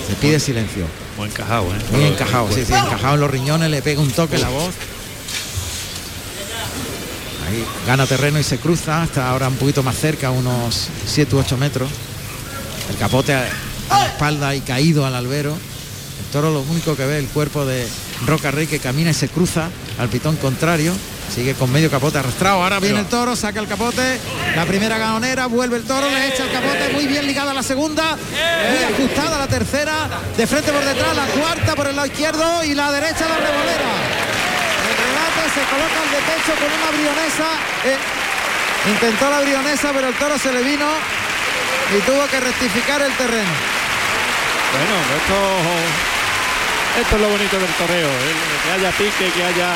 Se 0.08 0.14
pide 0.16 0.38
silencio. 0.38 0.86
muy 1.16 1.28
encajado, 1.28 1.66
¿eh? 1.74 1.78
Muy 1.92 2.04
encajado, 2.04 2.48
sí, 2.52 2.64
sí, 2.66 2.72
encajado 2.74 3.14
en 3.14 3.20
los 3.20 3.30
riñones, 3.30 3.70
le 3.70 3.80
pega 3.80 4.00
un 4.02 4.10
toque 4.10 4.36
la 4.38 4.50
voz. 4.50 4.74
Ahí 7.48 7.64
gana 7.86 8.06
terreno 8.06 8.38
y 8.38 8.42
se 8.42 8.58
cruza, 8.58 9.02
hasta 9.02 9.30
ahora 9.30 9.48
un 9.48 9.56
poquito 9.56 9.82
más 9.82 9.96
cerca, 9.96 10.30
unos 10.30 10.88
7 11.06 11.34
u 11.34 11.38
8 11.38 11.56
metros. 11.56 11.88
El 12.90 12.96
capote 12.96 13.32
a 13.34 13.48
a 13.92 13.98
la 13.98 14.06
espalda 14.06 14.54
y 14.54 14.60
caído 14.60 15.06
al 15.06 15.14
albero. 15.14 15.52
El 15.52 16.26
toro 16.32 16.50
lo 16.50 16.60
único 16.60 16.96
que 16.96 17.04
ve 17.04 17.18
el 17.18 17.26
cuerpo 17.26 17.64
de 17.66 17.86
Roca 18.26 18.50
Rey 18.50 18.66
que 18.66 18.78
camina 18.78 19.10
y 19.10 19.14
se 19.14 19.28
cruza 19.28 19.68
al 20.02 20.08
pitón 20.08 20.36
contrario. 20.36 20.92
Sigue 21.32 21.54
con 21.54 21.70
medio 21.72 21.90
capote 21.90 22.18
arrastrado. 22.18 22.62
Ahora 22.62 22.80
viene 22.80 23.00
el 23.00 23.06
toro, 23.06 23.36
saca 23.36 23.60
el 23.60 23.68
capote. 23.68 24.18
La 24.54 24.66
primera 24.66 24.98
ganonera, 24.98 25.46
vuelve 25.46 25.76
el 25.76 25.84
toro, 25.84 26.10
le 26.10 26.28
echa 26.28 26.42
el 26.44 26.52
capote. 26.52 26.90
Muy 26.92 27.06
bien 27.06 27.26
ligada 27.26 27.54
la 27.54 27.62
segunda. 27.62 28.16
Muy 28.16 28.84
ajustada 28.84 29.38
la 29.38 29.46
tercera. 29.46 30.10
De 30.36 30.46
frente 30.46 30.72
por 30.72 30.84
detrás, 30.84 31.16
la 31.16 31.26
cuarta 31.26 31.74
por 31.74 31.86
el 31.86 31.96
lado 31.96 32.06
izquierdo 32.06 32.64
y 32.64 32.74
la 32.74 32.90
derecha 32.90 33.28
la 33.28 33.36
revolera. 33.36 33.90
El 34.84 34.94
remate 34.98 35.42
se 35.54 35.62
coloca 35.70 35.98
al 36.02 36.10
de 36.10 36.20
pecho 36.28 36.52
con 36.58 36.68
una 36.68 36.90
brionesa. 36.98 37.48
Eh, 37.86 38.90
intentó 38.90 39.30
la 39.30 39.40
brionesa, 39.40 39.92
pero 39.94 40.08
el 40.08 40.14
toro 40.14 40.36
se 40.36 40.52
le 40.52 40.62
vino 40.62 40.88
y 41.96 42.00
tuvo 42.02 42.26
que 42.26 42.40
rectificar 42.40 43.00
el 43.00 43.12
terreno. 43.12 43.52
Bueno, 44.72 44.94
esto, 45.16 46.11
esto 47.00 47.16
es 47.16 47.22
lo 47.22 47.28
bonito 47.28 47.58
del 47.58 47.70
toreo, 47.70 48.08
¿eh? 48.08 48.34
que 48.64 48.72
haya 48.72 48.90
pique, 48.92 49.32
que 49.34 49.44
haya 49.44 49.74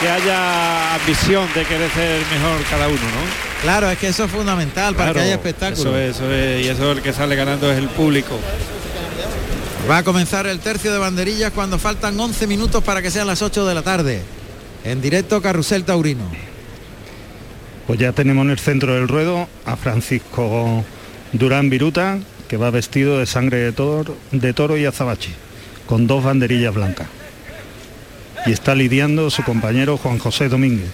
que 0.00 0.08
haya 0.10 0.94
ambición 0.94 1.48
de 1.54 1.64
querer 1.64 1.90
ser 1.90 2.20
mejor 2.30 2.62
cada 2.68 2.86
uno, 2.86 3.00
¿no? 3.00 3.62
Claro, 3.62 3.90
es 3.90 3.96
que 3.96 4.08
eso 4.08 4.24
es 4.24 4.30
fundamental 4.30 4.94
para 4.94 5.14
que 5.14 5.20
haya 5.20 5.34
espectáculo. 5.34 5.96
Eso 5.96 5.98
es, 5.98 6.16
eso 6.16 6.30
es, 6.30 6.66
y 6.66 6.68
eso 6.68 6.90
es 6.90 6.98
el 6.98 7.02
que 7.02 7.12
sale 7.14 7.34
ganando 7.34 7.72
es 7.72 7.78
el 7.78 7.88
público. 7.88 8.38
Va 9.88 9.98
a 9.98 10.02
comenzar 10.02 10.46
el 10.46 10.58
tercio 10.58 10.92
de 10.92 10.98
banderillas 10.98 11.52
cuando 11.52 11.78
faltan 11.78 12.18
11 12.18 12.46
minutos 12.46 12.84
para 12.84 13.00
que 13.00 13.10
sean 13.10 13.26
las 13.26 13.40
8 13.40 13.66
de 13.66 13.74
la 13.74 13.82
tarde. 13.82 14.22
En 14.84 15.00
directo 15.00 15.40
Carrusel 15.40 15.84
Taurino. 15.84 16.24
Pues 17.86 17.98
ya 17.98 18.12
tenemos 18.12 18.44
en 18.44 18.50
el 18.50 18.58
centro 18.58 18.94
del 18.94 19.08
ruedo 19.08 19.48
a 19.64 19.76
Francisco 19.76 20.84
Durán 21.32 21.70
Viruta, 21.70 22.18
que 22.48 22.56
va 22.56 22.70
vestido 22.70 23.18
de 23.18 23.26
sangre 23.26 23.58
de 23.58 23.72
toro, 23.72 24.16
de 24.32 24.52
toro 24.52 24.76
y 24.76 24.84
azabache, 24.84 25.30
con 25.86 26.06
dos 26.06 26.24
banderillas 26.24 26.74
blancas. 26.74 27.08
Y 28.44 28.52
está 28.52 28.74
lidiando 28.74 29.30
su 29.30 29.42
compañero 29.42 29.96
Juan 29.96 30.18
José 30.18 30.48
Domínguez, 30.48 30.90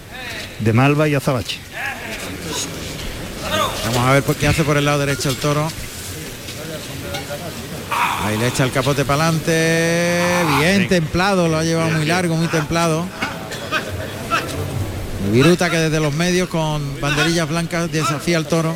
de 0.59 0.73
Malva 0.73 1.07
y 1.07 1.15
azabache. 1.15 1.59
Vamos 3.85 4.09
a 4.09 4.13
ver 4.13 4.23
por 4.23 4.35
qué 4.35 4.47
hace 4.47 4.63
por 4.63 4.77
el 4.77 4.85
lado 4.85 4.99
derecho 4.99 5.29
el 5.29 5.35
toro. 5.35 5.69
Ahí 8.23 8.37
le 8.37 8.47
echa 8.47 8.63
el 8.63 8.71
capote 8.71 9.03
para 9.05 9.27
adelante. 9.27 10.21
Bien 10.59 10.87
templado, 10.87 11.47
lo 11.47 11.57
ha 11.57 11.63
llevado 11.63 11.91
muy 11.91 12.05
largo, 12.05 12.35
muy 12.35 12.47
templado. 12.47 13.05
Y 15.27 15.31
Viruta 15.31 15.69
que 15.69 15.77
desde 15.77 15.99
los 15.99 16.13
medios 16.13 16.49
con 16.49 16.99
banderillas 17.01 17.47
blancas 17.49 17.91
desafía 17.91 18.37
al 18.37 18.47
toro. 18.47 18.75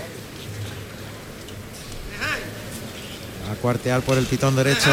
A 3.52 3.56
cuartear 3.56 4.02
por 4.02 4.18
el 4.18 4.26
pitón 4.26 4.56
derecho. 4.56 4.92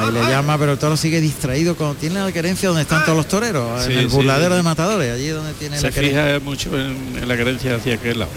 Ahí 0.00 0.12
le 0.12 0.20
llama, 0.28 0.56
pero 0.58 0.72
el 0.72 0.78
toro 0.78 0.96
sigue 0.96 1.20
distraído. 1.20 1.74
Cuando 1.76 1.96
tiene 1.96 2.20
la 2.20 2.30
querencia 2.30 2.68
donde 2.68 2.82
están 2.82 3.04
todos 3.04 3.16
los 3.16 3.26
toreros, 3.26 3.84
Sí, 3.84 3.92
en 3.92 3.98
el 3.98 4.10
sí. 4.10 4.14
burladero 4.16 4.54
de 4.56 4.62
matadores, 4.62 5.12
allí 5.12 5.28
donde 5.28 5.52
tiene 5.54 5.76
Se 5.78 5.88
la 5.88 5.90
querencia. 5.92 6.24
fija 6.24 6.40
mucho 6.44 6.78
en, 6.78 7.18
en 7.20 7.26
la 7.28 7.36
querencia 7.36 7.74
hacia 7.74 7.94
aquel 7.94 8.20
lado. 8.20 8.30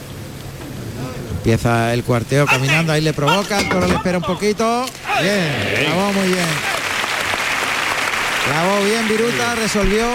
Empieza 1.38 1.94
el 1.94 2.04
cuarteo 2.04 2.46
caminando, 2.46 2.94
ahí 2.94 3.02
le 3.02 3.14
provoca, 3.14 3.60
el 3.60 3.70
toro 3.70 3.88
le 3.88 3.94
espera 3.96 4.18
un 4.20 4.24
poquito. 4.24 4.86
Bien, 5.22 5.86
clavó 5.86 6.14
muy 6.14 6.28
bien. 6.28 6.46
Clavó 8.48 8.84
bien 8.84 9.08
Viruta, 9.08 9.56
resolvió. 9.56 10.08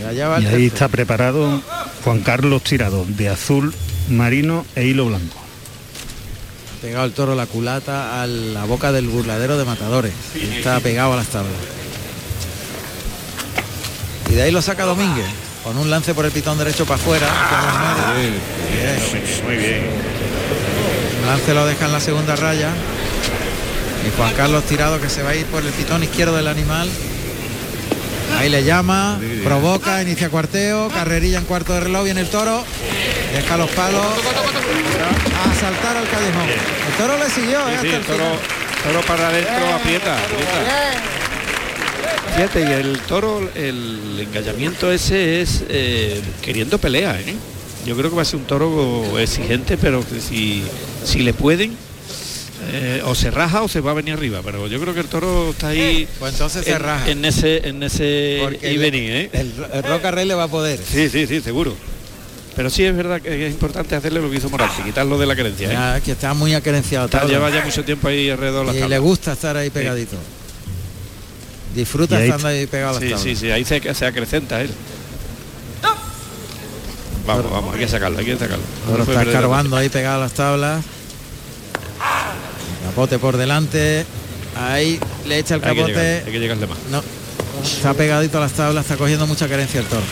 Y 0.00 0.04
allá 0.04 0.28
va 0.28 0.40
Y 0.40 0.46
ahí 0.46 0.66
está 0.66 0.88
preparado 0.88 1.62
Juan 2.04 2.20
Carlos 2.20 2.62
Tirado, 2.62 3.04
de 3.06 3.28
azul 3.28 3.74
marino 4.08 4.64
e 4.74 4.84
hilo 4.86 5.06
blanco. 5.06 5.37
Pegado 6.88 7.04
el 7.04 7.12
toro 7.12 7.34
la 7.34 7.44
culata 7.44 8.22
a 8.22 8.26
la 8.26 8.64
boca 8.64 8.92
del 8.92 9.08
burladero 9.08 9.58
de 9.58 9.66
matadores. 9.66 10.10
Y 10.34 10.56
Está 10.56 10.80
pegado 10.80 11.12
a 11.12 11.16
las 11.16 11.26
tablas. 11.26 11.52
Y 14.30 14.34
de 14.34 14.40
ahí 14.40 14.50
lo 14.50 14.62
saca 14.62 14.86
Domínguez. 14.86 15.26
Con 15.62 15.76
un 15.76 15.90
lance 15.90 16.14
por 16.14 16.24
el 16.24 16.30
pitón 16.30 16.56
derecho 16.56 16.86
para 16.86 16.94
afuera. 16.94 17.26
Bien. 18.16 19.44
Muy 19.44 19.56
bien. 19.56 19.82
Un 21.20 21.26
lance 21.26 21.52
lo 21.52 21.66
deja 21.66 21.84
en 21.84 21.92
la 21.92 22.00
segunda 22.00 22.36
raya. 22.36 22.70
Y 24.06 24.16
Juan 24.16 24.32
Carlos 24.32 24.64
Tirado 24.64 24.98
que 24.98 25.10
se 25.10 25.22
va 25.22 25.30
a 25.32 25.34
ir 25.34 25.44
por 25.44 25.62
el 25.62 25.72
pitón 25.72 26.02
izquierdo 26.02 26.36
del 26.36 26.48
animal. 26.48 26.88
Ahí 28.38 28.48
le 28.48 28.64
llama, 28.64 29.20
provoca, 29.44 30.00
inicia 30.00 30.30
cuarteo, 30.30 30.88
carrerilla 30.88 31.38
en 31.38 31.44
cuarto 31.44 31.74
de 31.74 31.80
reloj, 31.80 32.04
viene 32.04 32.20
el 32.20 32.28
toro, 32.28 32.64
deja 33.34 33.56
los 33.56 33.70
palos 33.70 34.04
a 34.04 35.54
saltar 35.54 35.96
al 35.96 36.08
callejón. 36.08 36.48
El 36.48 36.94
toro 36.96 37.18
le 37.18 37.30
siguió, 37.30 37.60
Sí, 37.66 37.72
¿eh? 37.74 37.78
sí, 37.80 37.86
hasta 37.86 37.96
el 37.98 38.04
toro, 38.04 38.24
final. 38.24 38.38
toro 38.84 39.00
para 39.06 39.28
adentro 39.28 39.74
aprieta, 39.74 40.16
aprieta. 40.18 41.02
Fíjate, 42.36 42.60
y 42.60 42.72
el 42.72 42.98
toro, 43.00 43.48
el 43.54 44.20
engallamiento 44.28 44.92
ese 44.92 45.40
es 45.40 45.64
eh, 45.68 46.20
queriendo 46.42 46.78
pelea, 46.78 47.18
¿eh? 47.20 47.34
Yo 47.86 47.96
creo 47.96 48.10
que 48.10 48.16
va 48.16 48.22
a 48.22 48.24
ser 48.24 48.36
un 48.36 48.44
toro 48.46 49.18
exigente, 49.18 49.76
pero 49.78 50.04
que 50.06 50.20
si, 50.20 50.62
si 51.04 51.20
le 51.20 51.32
pueden, 51.32 51.74
eh, 52.70 53.02
o 53.04 53.14
se 53.14 53.30
raja 53.30 53.62
o 53.62 53.68
se 53.68 53.80
va 53.80 53.92
a 53.92 53.94
venir 53.94 54.14
arriba. 54.14 54.40
Pero 54.44 54.66
yo 54.68 54.78
creo 54.80 54.94
que 54.94 55.00
el 55.00 55.06
toro 55.06 55.50
está 55.50 55.68
ahí 55.68 56.06
Pues 56.18 56.32
entonces 56.34 56.64
se 56.64 56.72
en, 56.72 56.80
raja. 56.80 57.10
en 57.10 57.24
ese, 57.24 57.66
en 57.68 57.82
ese 57.82 58.40
y 58.62 58.76
venir, 58.76 59.10
¿eh? 59.10 59.30
El, 59.32 59.52
el 59.72 59.82
Roca 59.84 60.10
Rey 60.10 60.26
le 60.26 60.34
va 60.34 60.44
a 60.44 60.48
poder. 60.48 60.78
Sí, 60.78 61.08
sí, 61.08 61.26
sí, 61.26 61.40
seguro. 61.40 61.74
Pero 62.58 62.70
sí 62.70 62.82
es 62.84 62.96
verdad 62.96 63.22
que 63.22 63.46
es 63.46 63.52
importante 63.52 63.94
hacerle 63.94 64.20
lo 64.20 64.28
que 64.28 64.38
hizo 64.38 64.50
Morante, 64.50 64.82
quitarlo 64.82 65.16
de 65.16 65.26
la 65.26 65.36
querencia. 65.36 65.68
¿eh? 65.68 65.72
Ya, 65.72 65.96
es 65.98 66.02
que 66.02 66.10
está 66.10 66.34
muy 66.34 66.52
acerenciado. 66.54 67.04
Está- 67.06 67.20
todo. 67.20 67.28
lleva 67.30 67.50
ya 67.50 67.64
mucho 67.64 67.84
tiempo 67.84 68.08
ahí 68.08 68.28
alrededor 68.30 68.66
de 68.66 68.72
las 68.80 68.84
y 68.84 68.88
le 68.88 68.98
gusta 68.98 69.34
estar 69.34 69.56
ahí 69.56 69.70
pegadito. 69.70 70.16
Disfruta 71.72 72.16
ahí- 72.16 72.24
estando 72.24 72.48
ahí 72.48 72.66
pegado 72.66 72.90
a 72.90 72.92
las 72.94 73.02
Sí, 73.02 73.08
tablas. 73.10 73.22
sí, 73.22 73.36
sí, 73.36 73.50
ahí 73.52 73.64
se, 73.64 73.94
se 73.94 74.06
acrecenta 74.06 74.60
él. 74.60 74.70
Vamos, 77.28 77.48
vamos, 77.48 77.74
hay 77.74 77.80
que 77.80 77.88
sacarlo, 77.88 78.18
hay 78.18 78.24
que 78.24 78.32
sacarlo. 78.36 78.64
No 78.88 79.04
puede 79.04 79.18
está 79.18 79.22
escarbando 79.22 79.76
ahí 79.76 79.88
pegado 79.88 80.16
a 80.16 80.24
las 80.24 80.32
tablas. 80.32 80.84
Capote 82.86 83.20
por 83.20 83.36
delante. 83.36 84.04
Ahí 84.56 84.98
le 85.28 85.38
echa 85.38 85.54
el 85.54 85.62
Hay 85.64 85.70
que, 85.76 85.80
capote. 85.82 85.92
llegar, 85.94 86.22
hay 86.26 86.32
que 86.32 86.38
llegarle 86.40 86.66
más. 86.66 86.78
No. 86.90 87.02
Está 87.62 87.94
pegadito 87.94 88.38
a 88.38 88.40
las 88.42 88.52
tablas, 88.52 88.84
está 88.84 88.96
cogiendo 88.96 89.26
mucha 89.26 89.48
carencia 89.48 89.80
el 89.80 89.86
toro. 89.86 90.02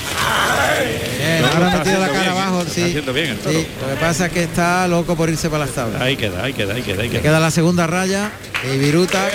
Bien, 1.19 1.45
ahora 1.45 1.73
ha 1.73 1.79
metido 1.79 2.01
la 2.01 2.07
cara 2.09 2.21
bien, 2.21 2.33
abajo, 2.33 2.65
sí. 2.69 2.83
haciendo 2.83 3.13
bien 3.13 3.31
el 3.31 3.39
toro. 3.39 3.59
Sí, 3.59 3.67
Lo 3.81 3.89
que 3.89 4.01
pasa 4.01 4.27
es 4.27 4.33
que 4.33 4.43
está 4.45 4.87
loco 4.89 5.17
por 5.17 5.29
irse 5.29 5.49
para 5.49 5.65
las 5.67 5.75
tablas. 5.75 6.01
Ahí 6.01 6.17
queda, 6.17 6.43
ahí 6.45 6.53
queda, 6.53 6.75
ahí 6.75 6.83
queda, 6.83 7.03
ahí 7.03 7.09
queda. 7.11 7.23
queda 7.23 7.41
la 7.41 7.51
segunda 7.51 7.87
raya 7.87 8.31
y 8.73 8.79
Viruta. 8.79 9.29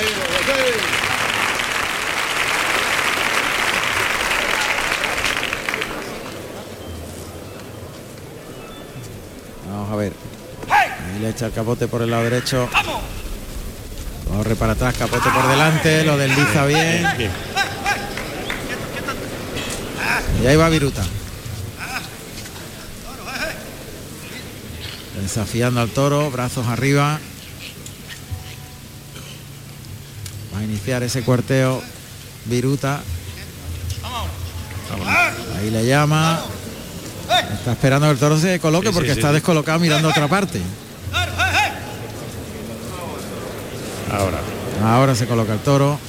Vamos 9.70 9.92
a 9.92 9.96
ver. 9.96 10.14
Ahí 10.70 11.20
le 11.22 11.30
echa 11.30 11.48
el 11.48 11.52
capote 11.54 11.88
por 11.88 12.02
el 12.02 12.12
lado 12.12 12.24
derecho. 12.24 12.70
Corre 14.36 14.56
para 14.56 14.74
atrás, 14.74 14.96
capote 14.98 15.30
por 15.30 15.48
delante, 15.48 16.04
lo 16.04 16.18
desliza 16.18 16.66
bien. 16.66 17.06
Y 20.42 20.48
ahí 20.48 20.56
va 20.56 20.70
Viruta. 20.70 21.04
Desafiando 25.22 25.82
al 25.82 25.90
toro, 25.90 26.32
brazos 26.32 26.66
arriba. 26.68 27.20
Va 30.54 30.60
a 30.60 30.64
iniciar 30.64 31.04
ese 31.04 31.22
cuarteo 31.22 31.84
Viruta. 32.46 33.02
Ahí 35.60 35.70
le 35.70 35.86
llama. 35.86 36.42
Está 37.54 37.74
esperando 37.74 38.08
que 38.08 38.14
el 38.14 38.20
toro 38.20 38.40
se 38.40 38.60
coloque 38.60 38.88
sí, 38.88 38.94
porque 38.94 39.14
sí, 39.14 39.20
está 39.20 39.28
sí. 39.28 39.36
descolocado 39.36 39.80
mirando 39.80 40.08
a 40.08 40.12
otra 40.12 40.28
parte. 40.28 40.60
Ahora. 44.12 44.40
Ahora 44.84 45.16
se 45.16 45.28
coloca 45.28 45.54
el 45.54 45.60
toro. 45.60 46.00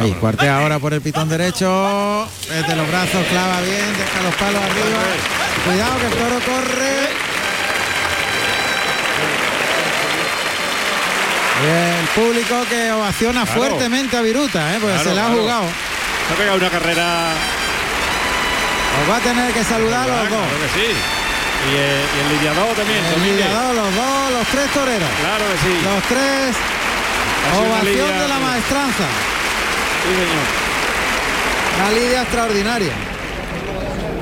Ahí, 0.00 0.12
cuartea 0.12 0.58
ahora 0.58 0.78
por 0.78 0.94
el 0.94 1.00
pitón 1.02 1.28
derecho. 1.28 2.26
Desde 2.48 2.74
los 2.76 2.88
brazos, 2.88 3.24
clava 3.30 3.60
bien, 3.60 3.84
deja 3.98 4.22
los 4.22 4.34
palos 4.36 4.62
arriba. 4.62 5.00
Cuidado 5.66 5.98
que 5.98 6.06
el 6.06 6.12
toro 6.12 6.40
corre. 6.46 7.30
Y 11.60 11.66
el 12.00 12.06
público 12.14 12.54
que 12.70 12.90
ovaciona 12.92 13.44
Claro. 13.44 13.60
fuertemente 13.60 14.16
a 14.16 14.22
Viruta, 14.22 14.72
¿eh? 14.74 14.78
porque 14.80 14.94
Claro, 14.94 15.08
se 15.10 15.14
le 15.14 15.20
ha 15.20 15.24
claro. 15.26 15.40
jugado. 15.42 15.64
Se 16.28 16.32
ha 16.32 16.36
pegado 16.36 16.56
una 16.56 16.70
carrera. 16.70 17.06
Os 19.02 19.10
va 19.10 19.16
a 19.16 19.20
tener 19.20 19.52
que 19.52 19.64
saludar 19.64 20.08
los 20.08 20.30
dos. 20.30 20.46
Que 20.48 20.80
sí. 20.80 20.86
Y, 20.88 21.76
eh, 21.76 22.04
y 22.16 22.20
el 22.24 22.38
lidiador 22.38 22.74
también. 22.74 23.04
El 23.04 23.22
lidiador, 23.22 23.74
los 23.74 23.94
dos, 23.94 24.32
los 24.32 24.46
tres 24.48 24.70
toreros. 24.72 25.08
Claro 25.20 25.44
que 25.52 25.58
sí. 25.68 25.74
Los 25.84 26.02
tres. 26.08 26.56
Ovación 27.52 28.18
de 28.18 28.28
la 28.28 28.38
maestranza. 28.38 29.04
Sí, 30.02 30.08
señor. 30.14 30.46
Una 31.78 31.90
lidia 32.00 32.22
extraordinaria. 32.22 32.92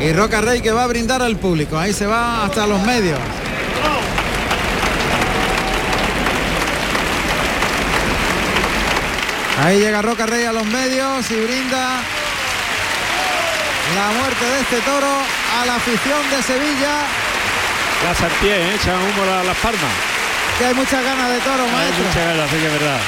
Y 0.00 0.12
Roca 0.12 0.40
Rey 0.40 0.60
que 0.60 0.70
va 0.70 0.84
a 0.84 0.86
brindar 0.86 1.22
al 1.22 1.36
público. 1.36 1.76
Ahí 1.78 1.92
se 1.92 2.06
va 2.06 2.44
hasta 2.44 2.66
los 2.66 2.80
medios. 2.82 3.18
Ahí 9.64 9.80
llega 9.80 10.02
Roca 10.02 10.26
Rey 10.26 10.44
a 10.44 10.52
los 10.52 10.64
medios 10.66 11.30
y 11.30 11.34
brinda 11.34 12.00
la 13.96 14.18
muerte 14.20 14.44
de 14.44 14.60
este 14.60 14.80
toro 14.82 15.10
a 15.60 15.66
la 15.66 15.74
afición 15.76 16.30
de 16.30 16.42
Sevilla. 16.42 16.94
La 18.04 18.14
Sartier, 18.14 18.60
¿eh? 18.60 18.74
echan 18.76 18.94
humo 18.94 19.22
a 19.32 19.42
las 19.42 19.56
palmas. 19.56 19.90
Que 20.58 20.66
hay 20.66 20.74
muchas 20.74 21.02
ganas 21.02 21.30
de 21.30 21.38
toro, 21.40 21.64
Hay 21.64 21.72
maestro. 21.72 22.04
mucha 22.04 22.24
ganas, 22.24 22.50
sí 22.50 22.56
que 22.56 22.66
es 22.66 22.72
verdad. 22.72 22.98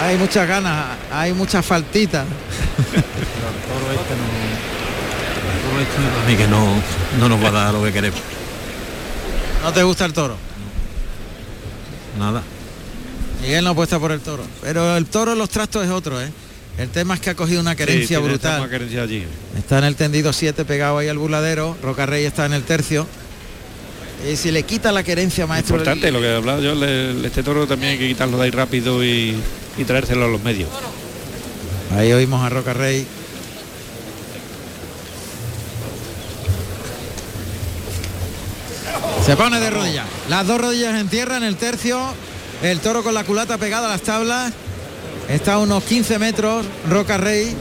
Hay 0.00 0.16
muchas 0.18 0.46
ganas, 0.46 0.96
hay 1.10 1.32
muchas 1.32 1.64
faltitas. 1.64 2.24
Todo 2.26 3.92
no. 3.92 3.96
Todo 5.62 5.80
esto 5.80 5.96
a 6.24 6.28
mí 6.28 6.36
que 6.36 6.46
no, 6.48 6.66
no 7.18 7.28
nos 7.28 7.42
va 7.42 7.48
a 7.48 7.64
dar 7.64 7.74
lo 7.74 7.82
que 7.82 7.92
queremos. 7.92 8.20
¿No 9.62 9.72
te 9.72 9.82
gusta 9.82 10.04
el 10.04 10.12
toro? 10.12 10.36
Nada. 12.18 12.42
Miguel 13.42 13.64
no 13.64 13.70
apuesta 13.70 13.98
por 13.98 14.12
el 14.12 14.20
toro. 14.20 14.44
Pero 14.62 14.96
el 14.96 15.06
toro 15.06 15.32
en 15.32 15.38
los 15.38 15.50
trastos 15.50 15.84
es 15.84 15.90
otro, 15.90 16.20
¿eh? 16.22 16.30
El 16.78 16.88
tema 16.90 17.14
es 17.14 17.20
que 17.20 17.30
ha 17.30 17.34
cogido 17.34 17.60
una 17.60 17.74
querencia 17.74 18.18
Sí, 18.18 18.22
brutal. 18.24 18.56
esta 18.62 18.70
querencia 18.70 19.02
allí. 19.02 19.24
Está 19.56 19.78
en 19.78 19.84
el 19.84 19.96
tendido 19.96 20.32
7 20.32 20.64
pegado 20.66 20.98
ahí 20.98 21.08
al 21.08 21.16
burladero. 21.18 21.76
Roca 21.82 22.04
Rey 22.06 22.24
está 22.26 22.44
en 22.46 22.52
el 22.52 22.62
tercio. 22.64 23.06
Y 24.30 24.36
si 24.36 24.50
le 24.50 24.62
quita 24.62 24.92
la 24.92 25.02
querencia, 25.02 25.46
maestro. 25.46 25.76
Importante 25.76 26.10
lo 26.10 26.20
que 26.20 26.26
he 26.26 26.36
hablado 26.36 26.60
yo, 26.62 26.74
le- 26.74 27.26
este 27.26 27.42
toro 27.42 27.66
también 27.66 27.92
hay 27.92 27.98
que 27.98 28.08
quitarlo 28.08 28.36
de 28.38 28.44
ahí 28.44 28.50
rápido 28.50 29.02
y, 29.04 29.36
y 29.78 29.84
traérselo 29.84 30.24
a 30.24 30.28
los 30.28 30.42
medios. 30.42 30.68
Ahí 31.96 32.12
oímos 32.12 32.42
a 32.44 32.48
Roca 32.48 32.72
Rey. 32.74 33.06
Se 39.24 39.36
pone 39.36 39.58
de 39.60 39.70
rodillas. 39.70 40.06
Las 40.28 40.46
dos 40.46 40.60
rodillas 40.60 40.98
en 41.00 41.08
tierra 41.08 41.36
en 41.36 41.42
el 41.44 41.56
tercio. 41.56 42.00
El 42.62 42.80
toro 42.80 43.02
con 43.02 43.14
la 43.14 43.24
culata 43.24 43.58
pegada 43.58 43.86
a 43.86 43.90
las 43.90 44.02
tablas. 44.02 44.52
Está 45.28 45.54
a 45.54 45.58
unos 45.58 45.82
15 45.84 46.18
metros. 46.18 46.64
Roca 46.88 47.16
Rey. 47.18 47.54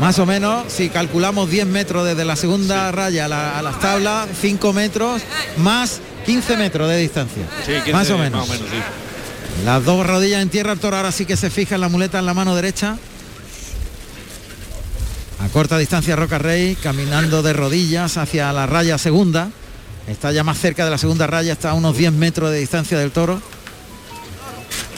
Más 0.00 0.18
o 0.18 0.26
menos, 0.26 0.70
si 0.70 0.90
calculamos 0.90 1.48
10 1.50 1.66
metros 1.66 2.04
desde 2.06 2.24
la 2.26 2.36
segunda 2.36 2.92
raya 2.92 3.26
a, 3.26 3.28
la- 3.28 3.58
a 3.58 3.62
las 3.62 3.80
tablas, 3.80 4.28
5 4.42 4.74
metros, 4.74 5.22
más 5.56 6.00
15 6.26 6.58
metros 6.58 6.86
de 6.90 6.98
distancia. 6.98 7.44
Sí, 7.64 7.72
15, 7.72 7.92
más 7.94 8.10
o 8.10 8.18
menos. 8.18 8.40
Más 8.46 8.48
o 8.58 8.62
menos, 8.62 8.68
sí. 8.70 9.05
Las 9.64 9.84
dos 9.84 10.06
rodillas 10.06 10.42
en 10.42 10.48
tierra, 10.48 10.72
el 10.72 10.78
toro 10.78 10.96
ahora 10.96 11.10
sí 11.10 11.24
que 11.24 11.36
se 11.36 11.50
fija 11.50 11.74
en 11.74 11.80
la 11.80 11.88
muleta 11.88 12.18
en 12.18 12.26
la 12.26 12.34
mano 12.34 12.54
derecha. 12.54 12.98
A 15.40 15.48
corta 15.48 15.76
distancia 15.78 16.16
Roca 16.16 16.38
Rey, 16.38 16.76
caminando 16.76 17.42
de 17.42 17.52
rodillas 17.52 18.16
hacia 18.16 18.52
la 18.52 18.66
raya 18.66 18.96
segunda. 18.98 19.50
Está 20.06 20.30
ya 20.30 20.44
más 20.44 20.58
cerca 20.58 20.84
de 20.84 20.90
la 20.90 20.98
segunda 20.98 21.26
raya, 21.26 21.52
está 21.52 21.70
a 21.70 21.74
unos 21.74 21.96
10 21.96 22.12
metros 22.12 22.50
de 22.50 22.58
distancia 22.58 22.98
del 22.98 23.10
toro. 23.10 23.42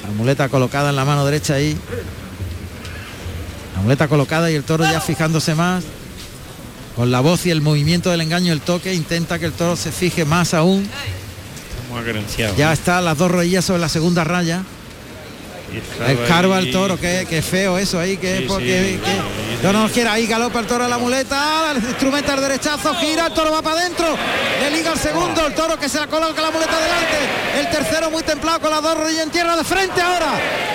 La 0.03 0.11
muleta 0.11 0.49
colocada 0.49 0.91
en 0.91 0.97
la 0.97 1.05
mano 1.05 1.25
derecha 1.25 1.55
ahí. 1.55 1.77
La 3.75 3.83
muleta 3.83 4.09
colocada 4.09 4.51
y 4.51 4.55
el 4.55 4.65
toro 4.65 4.85
ya 4.85 5.01
fijándose 5.01 5.55
más. 5.55 5.85
Con 6.95 7.11
la 7.11 7.21
voz 7.21 7.47
y 7.47 7.51
el 7.51 7.61
movimiento 7.61 8.11
del 8.11 8.21
engaño, 8.21 8.53
el 8.53 8.61
toque, 8.61 8.93
intenta 8.93 9.39
que 9.39 9.47
el 9.47 9.53
toro 9.53 9.77
se 9.77 9.93
fije 9.93 10.25
más 10.25 10.53
aún. 10.53 10.89
Muy. 11.89 12.57
Ya 12.57 12.73
está 12.73 13.01
las 13.01 13.17
dos 13.19 13.31
rodillas 13.31 13.65
sobre 13.65 13.81
la 13.81 13.89
segunda 13.89 14.25
raya. 14.25 14.63
El 16.07 16.27
cargo 16.27 16.55
al 16.55 16.71
toro, 16.71 16.97
que, 16.99 17.27
que 17.29 17.43
feo 17.43 17.77
eso 17.77 18.01
ahí, 18.01 18.17
que 18.17 18.39
Sí, 18.39 18.45
porque 18.49 18.99
sí, 18.99 19.01
que- 19.05 19.67
no 19.67 19.73
nos 19.75 19.91
quiera 19.93 20.15
ahí 20.15 20.27
galopa 20.27 20.61
el 20.61 20.67
toro 20.67 20.85
a 20.85 20.89
la 20.89 20.97
muleta, 20.97 21.75
instrumenta 21.77 22.35
el 22.35 22.41
derechazo, 22.41 22.95
gira, 22.95 23.27
el 23.27 23.35
toro 23.35 23.51
va 23.53 23.61
para 23.61 23.81
adentro, 23.81 24.07
le 24.63 24.71
liga 24.71 24.93
el 24.95 24.99
segundo, 24.99 25.47
el 25.47 25.53
toro 25.55 25.79
que 25.79 25.89
se 25.91 25.99
la 26.01 26.07
coloca 26.07 26.41
la 26.41 26.51
muleta 26.51 26.73
delante, 26.81 27.61
el 27.61 27.69
tercero 27.71 28.11
muy 28.11 28.23
templado 28.23 28.61
con 28.61 28.71
las 28.71 28.81
dos 28.83 28.97
rodillas 28.97 29.25
en 29.25 29.31
tierra 29.31 29.57
de 29.57 29.65
frente 29.65 30.01
ahora, 30.01 30.33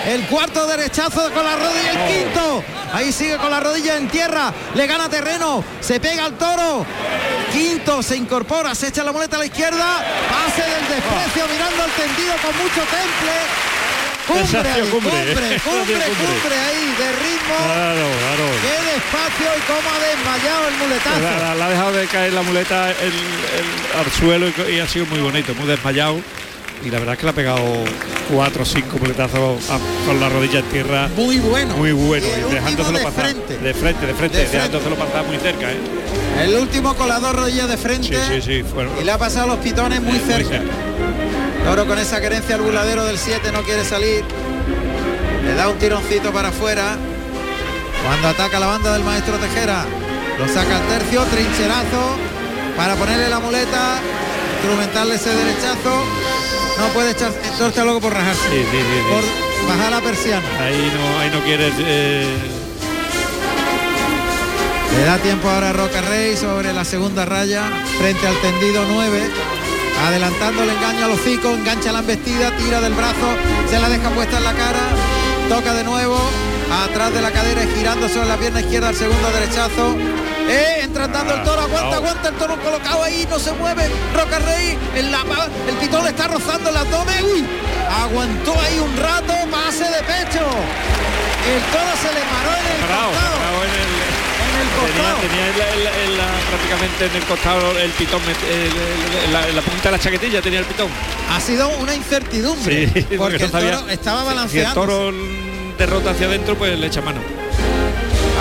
el 0.08 0.28
cuarto 0.28 0.68
derechazo 0.68 1.32
con 1.34 1.44
la 1.44 1.56
rodilla, 1.56 1.92
el 1.92 2.14
quinto, 2.26 2.64
ahí 2.94 3.12
sigue 3.12 3.38
con 3.38 3.50
la 3.50 3.62
rodilla 3.62 3.98
en 3.98 4.08
tierra, 4.10 4.54
le 4.76 4.86
gana 4.86 5.10
terreno, 5.10 5.64
se 5.82 6.00
pega 6.00 6.26
al 6.26 6.34
toro, 6.38 6.86
quinto 7.54 8.02
se 8.04 8.18
incorpora, 8.18 8.74
se 8.76 8.88
echa 8.88 9.04
la 9.04 9.12
muleta 9.14 9.36
a 9.38 9.40
la 9.40 9.46
izquierda, 9.46 10.04
pase 10.30 10.62
del 10.62 10.88
desprecio 10.90 11.48
mirando 11.54 11.84
al 11.84 11.92
tendido 11.92 12.34
con 12.42 12.52
mucho 12.58 12.82
temple. 12.82 13.34
Cumbre, 14.28 14.72
ahí, 14.72 14.82
cumbre, 14.90 15.12
cumbre, 15.12 15.56
ha 15.56 15.60
cumbre, 15.60 16.00
cumbre. 16.16 16.56
ahí, 16.58 16.96
de 16.98 17.12
ritmo. 17.12 17.56
Claro, 17.58 18.08
claro. 18.20 18.46
Qué 18.64 18.76
despacio 18.94 19.48
y 19.58 19.62
cómo 19.68 19.90
ha 19.92 20.00
desmayado 20.00 20.68
el 20.70 20.76
muletazo. 20.76 21.20
La, 21.20 21.40
la- 21.40 21.56
la 21.56 21.66
ha 21.66 21.70
dejado 21.70 21.92
de 21.92 22.08
caer 22.08 22.32
la 22.34 22.42
muleta 22.42 22.90
el- 22.92 22.98
el- 23.12 24.00
al 24.00 24.12
suelo 24.18 24.48
y, 24.48 24.72
y 24.76 24.80
ha 24.80 24.88
sido 24.88 25.06
muy 25.08 25.20
bonito, 25.20 25.54
muy 25.56 25.68
desmayado. 25.68 26.22
Y 26.86 26.90
la 26.90 27.00
verdad 27.00 27.14
es 27.14 27.20
que 27.20 27.26
le 27.26 27.30
ha 27.30 27.34
pegado 27.36 27.62
cuatro 28.34 28.64
o 28.64 28.66
cinco 28.66 28.98
muletazos 29.00 29.70
a- 29.70 29.80
con 30.06 30.20
la 30.20 30.28
rodilla 30.28 30.60
en 30.60 30.66
tierra. 30.66 31.10
Muy 31.16 31.38
bueno. 31.40 31.76
Muy 31.78 31.94
bueno. 31.94 32.26
Y 32.28 32.52
Y, 32.52 32.54
dejándoselo 32.56 32.98
de 32.98 33.04
pasar. 33.06 33.24
frente. 33.26 33.58
De 33.58 33.74
frente, 33.74 34.06
de 34.06 34.14
frente, 34.14 34.38
De 34.38 34.44
frente. 34.46 34.58
dejándoselo 34.58 34.96
pasar 34.98 35.26
muy 35.26 35.38
cerca, 35.38 35.72
¿eh? 35.72 35.78
El 36.44 36.56
último 36.56 36.94
dos 36.94 37.36
rodillas 37.36 37.70
de 37.70 37.78
frente. 37.78 38.08
Sí, 38.08 38.42
sí, 38.42 38.64
sí. 38.64 38.66
Y 39.02 39.04
le 39.06 39.12
ha 39.12 39.18
pasado 39.18 39.48
los 39.48 39.58
pitones 39.60 40.02
muy 40.02 40.14
muy 40.14 40.22
cerca. 40.22 40.50
cerca. 40.50 40.74
Toro 41.64 41.86
con 41.88 41.98
esa 42.00 42.20
querencia 42.20 42.56
al 42.56 42.62
burladero 42.62 43.06
del 43.06 43.18
7 43.18 43.52
no 43.54 43.62
quiere 43.62 43.86
salir. 43.86 44.24
Le 45.46 45.54
da 45.56 45.70
un 45.70 45.78
tironcito 45.78 46.32
para 46.34 46.50
afuera. 46.50 46.98
Cuando 48.06 48.28
ataca 48.28 48.60
la 48.60 48.68
banda 48.68 48.92
del 48.92 49.04
maestro 49.04 49.38
Tejera. 49.38 49.86
Lo 50.38 50.48
saca 50.48 50.76
al 50.78 50.88
tercio, 50.88 51.24
trincherazo. 51.24 52.18
Para 52.76 52.96
ponerle 52.96 53.30
la 53.30 53.40
muleta. 53.40 54.00
Instrumentarle 54.62 55.16
ese 55.16 55.30
derechazo. 55.30 56.04
No 56.80 56.88
puede 56.94 57.12
echar. 57.12 57.32
Entonces 57.44 57.68
está 57.68 57.86
loco 57.86 58.02
por 58.02 58.14
rajarse. 58.14 58.42
Sí, 58.50 58.58
sí, 58.72 58.78
sí. 58.78 59.00
Por 59.10 59.68
bajar 59.70 59.92
la 59.92 60.02
persiana. 60.02 60.46
Ahí 60.60 60.92
no, 60.96 61.20
ahí 61.20 61.30
no 61.32 61.40
quiere. 61.44 61.72
eh, 61.80 62.38
Le 64.98 65.04
da 65.06 65.18
tiempo 65.18 65.50
ahora 65.50 65.70
a 65.72 65.74
Roca 65.74 66.02
Rey 66.02 66.36
sobre 66.38 66.72
la 66.74 66.84
segunda 66.86 67.26
raya, 67.26 67.64
frente 68.00 68.28
al 68.28 68.36
tendido 68.42 68.86
9, 68.88 69.22
adelantando 70.06 70.62
el 70.64 70.70
engaño 70.70 71.06
al 71.06 71.12
hocico, 71.12 71.50
engancha 71.50 71.92
la 71.92 72.00
embestida, 72.00 72.56
tira 72.58 72.80
del 72.80 72.94
brazo, 72.94 73.28
se 73.70 73.80
la 73.80 73.90
deja 73.90 74.10
puesta 74.12 74.38
en 74.38 74.44
la 74.44 74.54
cara, 74.54 74.80
toca 75.50 75.74
de 75.74 75.84
nuevo, 75.84 76.20
atrás 76.86 77.12
de 77.12 77.22
la 77.22 77.32
cadera 77.32 77.64
y 77.64 77.68
girando 77.76 78.08
sobre 78.08 78.28
la 78.28 78.38
pierna 78.38 78.62
izquierda 78.62 78.90
al 78.90 78.96
segundo 78.96 79.32
derechazo. 79.32 79.96
Eh, 80.50 80.82
entra 80.84 81.06
andando 81.06 81.34
el 81.36 81.44
toro, 81.44 81.62
aguanta, 81.62 81.96
aguanta 81.96 82.30
el 82.30 82.36
toro 82.36 82.60
colocado 82.62 83.04
ahí, 83.04 83.26
no 83.30 83.40
se 83.40 83.52
mueve. 83.54 83.90
Roca 84.14 84.40
Rey, 84.40 84.78
el, 84.96 85.08
el 85.14 85.76
pitón 85.80 86.04
le 86.04 86.10
está 86.10 86.28
rozando 86.28 86.70
el 86.70 86.78
abdomen. 86.78 87.24
Uy, 87.24 87.46
aguantó 87.90 88.54
ahí 88.60 88.80
un 88.80 88.96
rato, 88.98 89.34
pase 89.52 89.84
de 89.86 90.00
pecho. 90.04 90.44
El 91.44 91.62
toro 91.72 91.92
se 92.02 92.10
le 92.14 92.22
paró 92.32 92.52
en 92.60 92.66
el 92.76 92.82
parado, 92.82 93.10
costado. 93.12 93.38
parado 93.38 93.64
en 93.64 93.72
el- 93.72 94.04
En 94.44 94.60
el 94.62 94.68
Tenía, 94.94 95.10
costado. 95.10 95.18
tenía 95.28 95.48
en 95.48 95.58
la- 95.60 95.74
en 95.74 95.84
la- 95.84 96.04
en 96.04 96.18
la- 96.18 96.40
prácticamente 96.50 97.06
en 97.06 97.16
el 97.16 97.24
costado 97.24 97.80
el 97.80 97.92
pitón, 97.92 98.22
en 99.26 99.34
la, 99.34 99.48
en 99.48 99.56
la 99.56 99.62
punta 99.62 99.84
de 99.90 99.92
la 99.92 100.00
chaquetilla 100.00 100.42
tenía 100.42 100.60
el 100.60 100.66
pitón. 100.66 100.90
Ha 101.32 101.40
sido 101.40 101.70
una 101.80 101.96
incertidumbre. 101.96 102.88
Sí, 102.94 103.02
porque 103.18 103.40
no 103.40 103.46
el 103.46 103.52
sabía- 103.52 103.78
toro 103.80 103.90
estaba 103.90 104.22
Si 104.22 104.28
el 104.28 104.34
balanceando. 104.36 104.74
toro 104.82 105.12
derrota 105.78 106.12
hacia 106.12 106.28
adentro, 106.28 106.56
pues 106.56 106.78
le 106.78 106.88
echa 106.88 107.02
mano. 107.02 107.20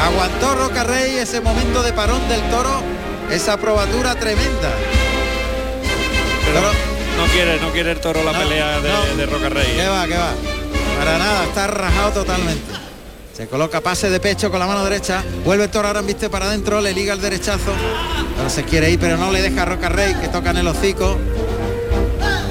Aguantó 0.01 0.55
Roca 0.55 0.85
Rey 0.85 1.17
ese 1.17 1.41
momento 1.41 1.83
de 1.83 1.93
parón 1.93 2.27
del 2.29 2.41
toro, 2.51 2.83
esa 3.31 3.57
probatura 3.57 4.15
tremenda. 4.15 4.71
Pero 6.45 6.61
Toro- 6.61 6.73
no 7.19 7.33
quiere, 7.33 7.61
no 7.61 7.71
quiere 7.71 7.93
el 7.93 8.01
toro 8.01 8.23
la 8.25 8.33
No, 8.33 8.39
pelea 8.39 8.81
de, 8.81 8.89
no. 8.89 9.17
de 9.17 9.27
Roca 9.27 9.49
Rey. 9.49 9.73
¿Qué 9.77 9.87
va, 9.87 10.07
qué 10.07 10.17
va? 10.17 10.33
Para 10.99 11.19
nada, 11.19 11.45
está 11.45 11.67
rajado 11.69 12.11
totalmente. 12.13 12.73
Se 13.37 13.47
coloca 13.47 13.81
pase 13.81 14.11
de 14.11 14.21
pecho 14.21 14.51
con 14.51 14.61
la 14.61 14.67
mano 14.67 14.85
derecha, 14.85 15.23
vuelve 15.45 15.65
el 15.65 15.71
toro 15.71 15.89
ahora 15.89 16.01
en 16.01 16.07
viste 16.07 16.29
para 16.29 16.47
adentro, 16.47 16.81
le 16.81 16.93
liga 16.93 17.15
el 17.15 17.21
derechazo. 17.21 17.73
Ahora 18.39 18.51
se 18.51 18.65
quiere 18.65 18.91
ir, 18.91 18.99
pero 18.99 19.17
no 19.17 19.31
le 19.31 19.41
deja 19.41 19.63
a 19.63 19.65
Roca 19.65 19.89
Rey, 19.89 20.15
que 20.15 20.29
toca 20.29 20.51
en 20.51 20.59
el 20.59 20.69
hocico. 20.69 21.17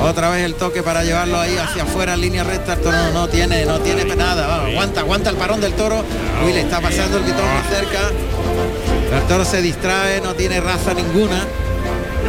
Otra 0.04 0.30
vez 0.30 0.44
el 0.44 0.56
toque 0.56 0.82
para 0.82 1.04
llevarlo 1.04 1.40
ahí 1.40 1.56
hacia 1.58 1.84
afuera 1.84 2.16
en 2.16 2.22
línea 2.22 2.44
recta. 2.44 2.74
El 2.74 2.82
toro 2.82 2.98
no, 2.98 3.12
no 3.12 3.28
tiene, 3.30 3.66
no 3.66 3.80
tiene 3.80 4.04
nada. 4.16 4.48
Vamos, 4.48 4.70
aguanta, 4.72 5.00
aguanta 5.02 5.30
el 5.30 5.36
parón 5.36 5.62
del 5.62 5.74
toro. 5.74 6.04
Uy, 6.44 6.54
le 6.54 6.62
está 6.62 6.82
pasando 6.82 7.18
el 7.18 7.24
pitón 7.24 7.46
más 7.46 7.68
cerca. 7.70 8.00
El 9.16 9.24
toro 9.28 9.46
se 9.46 9.62
distrae, 9.62 10.20
no 10.22 10.34
tiene 10.34 10.60
raza 10.60 10.94
ninguna. 10.94 11.46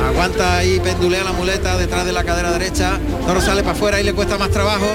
Aguanta 0.08 0.58
ahí, 0.58 0.80
pendulea 0.80 1.24
la 1.24 1.32
muleta 1.32 1.76
detrás 1.76 2.04
de 2.04 2.12
la 2.12 2.24
cadera 2.24 2.50
derecha. 2.50 2.98
Toro 3.26 3.40
sale 3.40 3.62
para 3.62 3.72
afuera 3.74 4.00
y 4.00 4.04
le 4.04 4.12
cuesta 4.12 4.36
más 4.36 4.50
trabajo. 4.50 4.86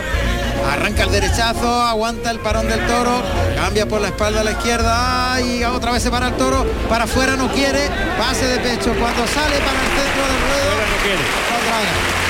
Arranca 0.72 1.04
el 1.04 1.12
derechazo, 1.12 1.82
aguanta 1.82 2.30
el 2.30 2.40
parón 2.40 2.68
del 2.68 2.86
toro, 2.88 3.24
cambia 3.56 3.88
por 3.88 4.02
la 4.02 4.10
espalda 4.10 4.42
a 4.42 4.44
la 4.44 4.52
izquierda 4.52 5.40
y 5.40 5.64
otra 5.64 5.94
vez 5.94 6.04
se 6.04 6.12
para 6.12 6.28
el 6.28 6.34
toro, 6.34 6.66
para 6.90 7.06
afuera 7.06 7.38
no 7.38 7.50
quiere, 7.54 7.88
pase 8.18 8.48
de 8.48 8.60
pecho, 8.60 8.94
cuando 9.00 9.26
sale 9.28 9.56
para 9.60 9.80
el 9.80 9.88
centro 9.96 10.24
del 10.28 10.42
ruedo, 10.44 10.76
no 10.92 11.04
quiere. 11.04 12.27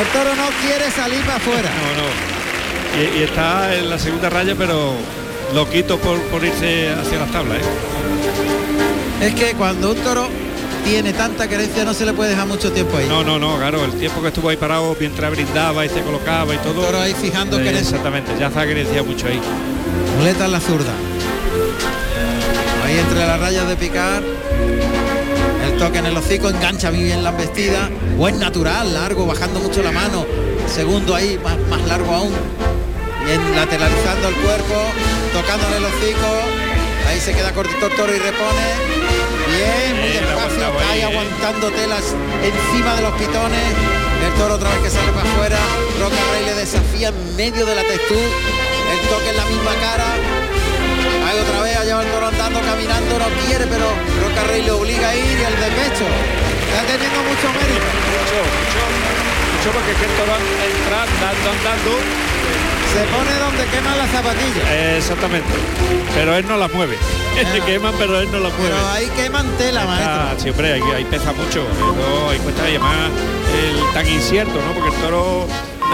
El 0.00 0.06
toro 0.08 0.34
no 0.36 0.48
quiere 0.62 0.90
salir 0.90 1.20
para 1.22 1.36
afuera. 1.36 1.70
No, 1.70 2.02
no. 2.02 3.16
Y, 3.16 3.20
y 3.20 3.22
está 3.24 3.74
en 3.74 3.90
la 3.90 3.98
segunda 3.98 4.30
raya, 4.30 4.54
pero 4.56 4.92
lo 5.54 5.68
quito 5.70 5.98
por, 5.98 6.20
por 6.24 6.44
irse 6.44 6.90
hacia 6.90 7.18
las 7.18 7.30
tablas. 7.30 7.58
¿eh? 7.58 9.26
Es 9.26 9.34
que 9.34 9.54
cuando 9.54 9.90
un 9.90 9.96
toro 9.96 10.28
tiene 10.84 11.12
tanta 11.12 11.48
querencia 11.48 11.84
no 11.84 11.92
se 11.94 12.06
le 12.06 12.12
puede 12.12 12.30
dejar 12.30 12.46
mucho 12.46 12.70
tiempo 12.72 12.96
ahí. 12.96 13.06
No, 13.08 13.24
no, 13.24 13.38
no, 13.38 13.56
claro, 13.58 13.84
el 13.84 13.92
tiempo 13.92 14.22
que 14.22 14.28
estuvo 14.28 14.48
ahí 14.48 14.56
parado 14.56 14.96
mientras 14.98 15.30
brindaba 15.32 15.84
y 15.84 15.88
se 15.88 16.00
colocaba 16.02 16.54
y 16.54 16.58
todo. 16.58 16.82
Toro 16.84 17.00
ahí 17.00 17.14
fijando 17.14 17.58
Eh, 17.58 17.64
querencia. 17.64 17.96
Exactamente, 17.96 18.32
ya 18.38 18.46
ha 18.48 18.66
querenciado 18.66 19.04
mucho 19.04 19.26
ahí. 19.26 19.40
Muleta 20.18 20.44
en 20.46 20.52
la 20.52 20.60
zurda. 20.60 20.92
Ahí 22.86 22.98
entre 22.98 23.26
las 23.26 23.40
rayas 23.40 23.68
de 23.68 23.76
picar. 23.76 24.22
El 25.68 25.76
toque 25.76 25.98
en 25.98 26.06
el 26.06 26.16
hocico, 26.16 26.48
engancha 26.48 26.90
muy 26.90 27.04
bien 27.04 27.22
la 27.22 27.28
embestida. 27.28 27.90
Buen 28.16 28.40
natural, 28.40 28.94
largo, 28.94 29.26
bajando 29.26 29.60
mucho 29.60 29.82
la 29.82 29.92
mano. 29.92 30.24
Segundo 30.66 31.14
ahí, 31.14 31.38
más, 31.44 31.58
más 31.68 31.86
largo 31.86 32.10
aún. 32.14 32.32
Bien 33.26 33.54
lateralizando 33.54 34.28
el 34.28 34.34
cuerpo, 34.36 34.74
tocando 35.34 35.68
en 35.68 35.74
el 35.74 35.84
hocico. 35.84 36.26
Ahí 37.06 37.20
se 37.20 37.34
queda 37.34 37.52
cortito 37.52 37.86
el 37.86 37.96
toro 37.96 38.16
y 38.16 38.18
repone. 38.18 38.64
Bien, 39.52 40.00
muy 40.00 40.08
despacio, 40.08 40.72
cae 40.78 40.90
ahí, 40.90 41.02
aguantando 41.02 41.70
telas 41.70 42.14
encima 42.42 42.94
de 42.96 43.02
los 43.02 43.12
pitones. 43.12 43.68
El 44.24 44.32
toro 44.40 44.54
otra 44.54 44.70
vez 44.70 44.78
que 44.80 44.90
sale 44.90 45.12
para 45.12 45.30
afuera. 45.30 45.58
Roca 46.00 46.16
Rey 46.32 46.46
le 46.46 46.54
desafía 46.54 47.08
en 47.08 47.36
medio 47.36 47.66
de 47.66 47.74
la 47.74 47.82
textura. 47.82 48.28
El 48.90 49.08
toque 49.08 49.30
en 49.30 49.36
la 49.36 49.44
misma 49.44 49.74
cara. 49.82 50.27
Va 52.48 52.56
andando, 52.56 52.72
caminando, 52.72 53.18
no 53.18 53.28
quiere, 53.44 53.66
pero 53.66 53.92
Roca 54.24 54.44
Rey 54.48 54.62
le 54.62 54.70
obliga 54.70 55.10
a 55.10 55.14
ir 55.14 55.22
y 55.22 55.44
el 55.44 55.52
de 55.52 55.68
pecho. 55.68 56.06
Está 56.64 56.80
teniendo 56.88 57.20
mucho 57.20 57.46
mérito. 57.52 57.88
Mucho, 58.08 58.40
mucho, 58.40 58.80
mucho 59.52 59.70
porque 59.76 59.92
es 59.92 59.98
que 59.98 60.04
el 60.08 60.12
toro 60.16 60.32
entra 60.32 61.02
andando, 61.04 61.50
andando. 61.50 61.92
Se 62.88 63.04
pone 63.12 63.32
donde 63.36 63.64
queman 63.66 63.98
las 63.98 64.10
zapatillas. 64.10 64.96
Exactamente. 64.96 65.52
Pero 66.14 66.36
él 66.36 66.48
no 66.48 66.56
la 66.56 66.68
mueve. 66.68 66.96
Se 67.52 67.60
queman, 67.66 67.92
pero 67.98 68.18
él 68.18 68.32
no 68.32 68.40
la 68.40 68.48
mueve. 68.48 68.74
Pero 68.74 68.88
ahí 68.88 69.06
queman 69.14 69.46
tela, 69.58 69.84
maestro. 69.84 70.10
Ah, 70.10 70.34
siempre 70.38 70.72
ahí 70.72 71.04
pesa 71.04 71.34
mucho. 71.34 71.66
Eso, 71.68 72.30
ahí 72.30 72.38
cuesta 72.38 72.62
además 72.62 73.10
el 73.52 73.92
tan 73.92 74.06
incierto, 74.08 74.54
¿no? 74.54 74.72
Porque 74.72 74.88
el 74.88 75.02
toro 75.02 75.46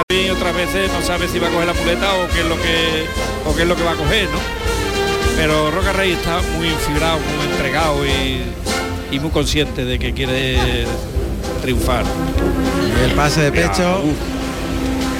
y 0.08 0.30
otras 0.30 0.54
veces 0.54 0.90
no 0.92 1.02
sabe 1.02 1.26
si 1.26 1.40
va 1.40 1.48
a 1.48 1.50
coger 1.50 1.66
la 1.66 1.74
muleta 1.74 2.14
o 2.14 2.28
qué 2.28 2.40
es 2.40 2.46
lo 2.46 2.56
que 2.56 3.06
o 3.44 3.56
qué 3.56 3.62
es 3.62 3.68
lo 3.68 3.74
que 3.74 3.82
va 3.82 3.92
a 3.92 3.96
coger, 3.96 4.28
¿no? 4.30 4.73
Pero 5.36 5.70
Roca 5.70 5.92
Rey 5.92 6.12
está 6.12 6.40
muy 6.56 6.68
infibrado, 6.68 7.18
muy 7.36 7.46
entregado 7.52 8.04
y, 8.06 8.42
y 9.14 9.20
muy 9.20 9.30
consciente 9.30 9.84
de 9.84 9.98
que 9.98 10.12
quiere 10.12 10.86
triunfar. 11.60 12.04
Y 13.00 13.10
el 13.10 13.16
pase 13.16 13.42
de 13.42 13.52
pecho 13.52 14.02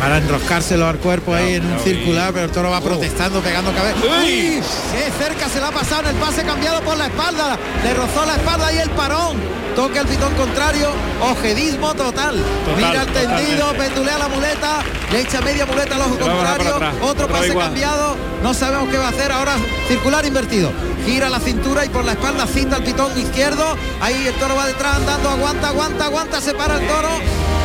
para 0.05 0.19
enroscárselo 0.19 0.87
al 0.87 0.99
cuerpo 0.99 1.33
ahí 1.33 1.55
en 1.55 1.65
un 1.65 1.79
circular, 1.79 2.31
pero 2.35 2.45
el 2.45 2.51
toro 2.51 2.69
va 2.69 2.79
protestando, 2.83 3.41
pegando 3.41 3.73
cabeza. 3.73 3.97
¡Uy! 4.21 4.61
¡Qué 4.93 5.11
cerca 5.19 5.49
se 5.49 5.63
la 5.63 5.69
ha 5.69 5.73
pasado 5.73 6.03
en 6.03 6.09
el 6.09 6.17
pase 6.17 6.43
cambiado 6.43 6.83
por 6.83 6.99
la 6.99 7.07
espalda! 7.07 7.57
Le 7.83 7.95
rozó 7.95 8.27
la 8.27 8.35
espalda 8.35 8.71
y 8.71 8.79
el 8.81 8.91
parón. 8.91 9.39
Toca 9.75 10.03
el 10.03 10.07
pitón 10.07 10.35
contrario, 10.35 10.91
ojedismo 11.23 11.95
total. 11.95 12.37
Mira 12.77 13.01
el 13.01 13.13
tendido, 13.15 13.61
totalmente. 13.61 13.83
pendulea 13.83 14.19
la 14.19 14.29
muleta, 14.29 14.83
le 15.11 15.21
echa 15.23 15.41
media 15.41 15.65
muleta 15.65 15.95
al 15.95 16.03
ojo 16.03 16.19
contrario, 16.19 16.75
atrás, 16.75 16.95
otro 17.01 17.27
pase 17.27 17.47
igual. 17.47 17.67
cambiado, 17.69 18.17
no 18.43 18.53
sabemos 18.53 18.91
qué 18.91 18.99
va 18.99 19.07
a 19.07 19.09
hacer, 19.09 19.33
ahora 19.33 19.55
circular 19.89 20.27
invertido. 20.27 20.71
Gira 21.07 21.31
la 21.31 21.41
cintura 21.41 21.83
y 21.85 21.89
por 21.89 22.05
la 22.05 22.13
espalda 22.13 22.47
cita 22.47 22.77
el 22.77 22.85
pitón 22.85 23.19
izquierdo, 23.19 23.75
ahí 24.03 24.27
el 24.27 24.35
toro 24.35 24.55
va 24.55 24.67
detrás 24.67 24.97
andando, 24.97 25.31
aguanta, 25.31 25.69
aguanta, 25.69 26.05
aguanta, 26.05 26.41
se 26.43 26.53
para 26.53 26.79
el 26.79 26.87
toro, 26.87 27.09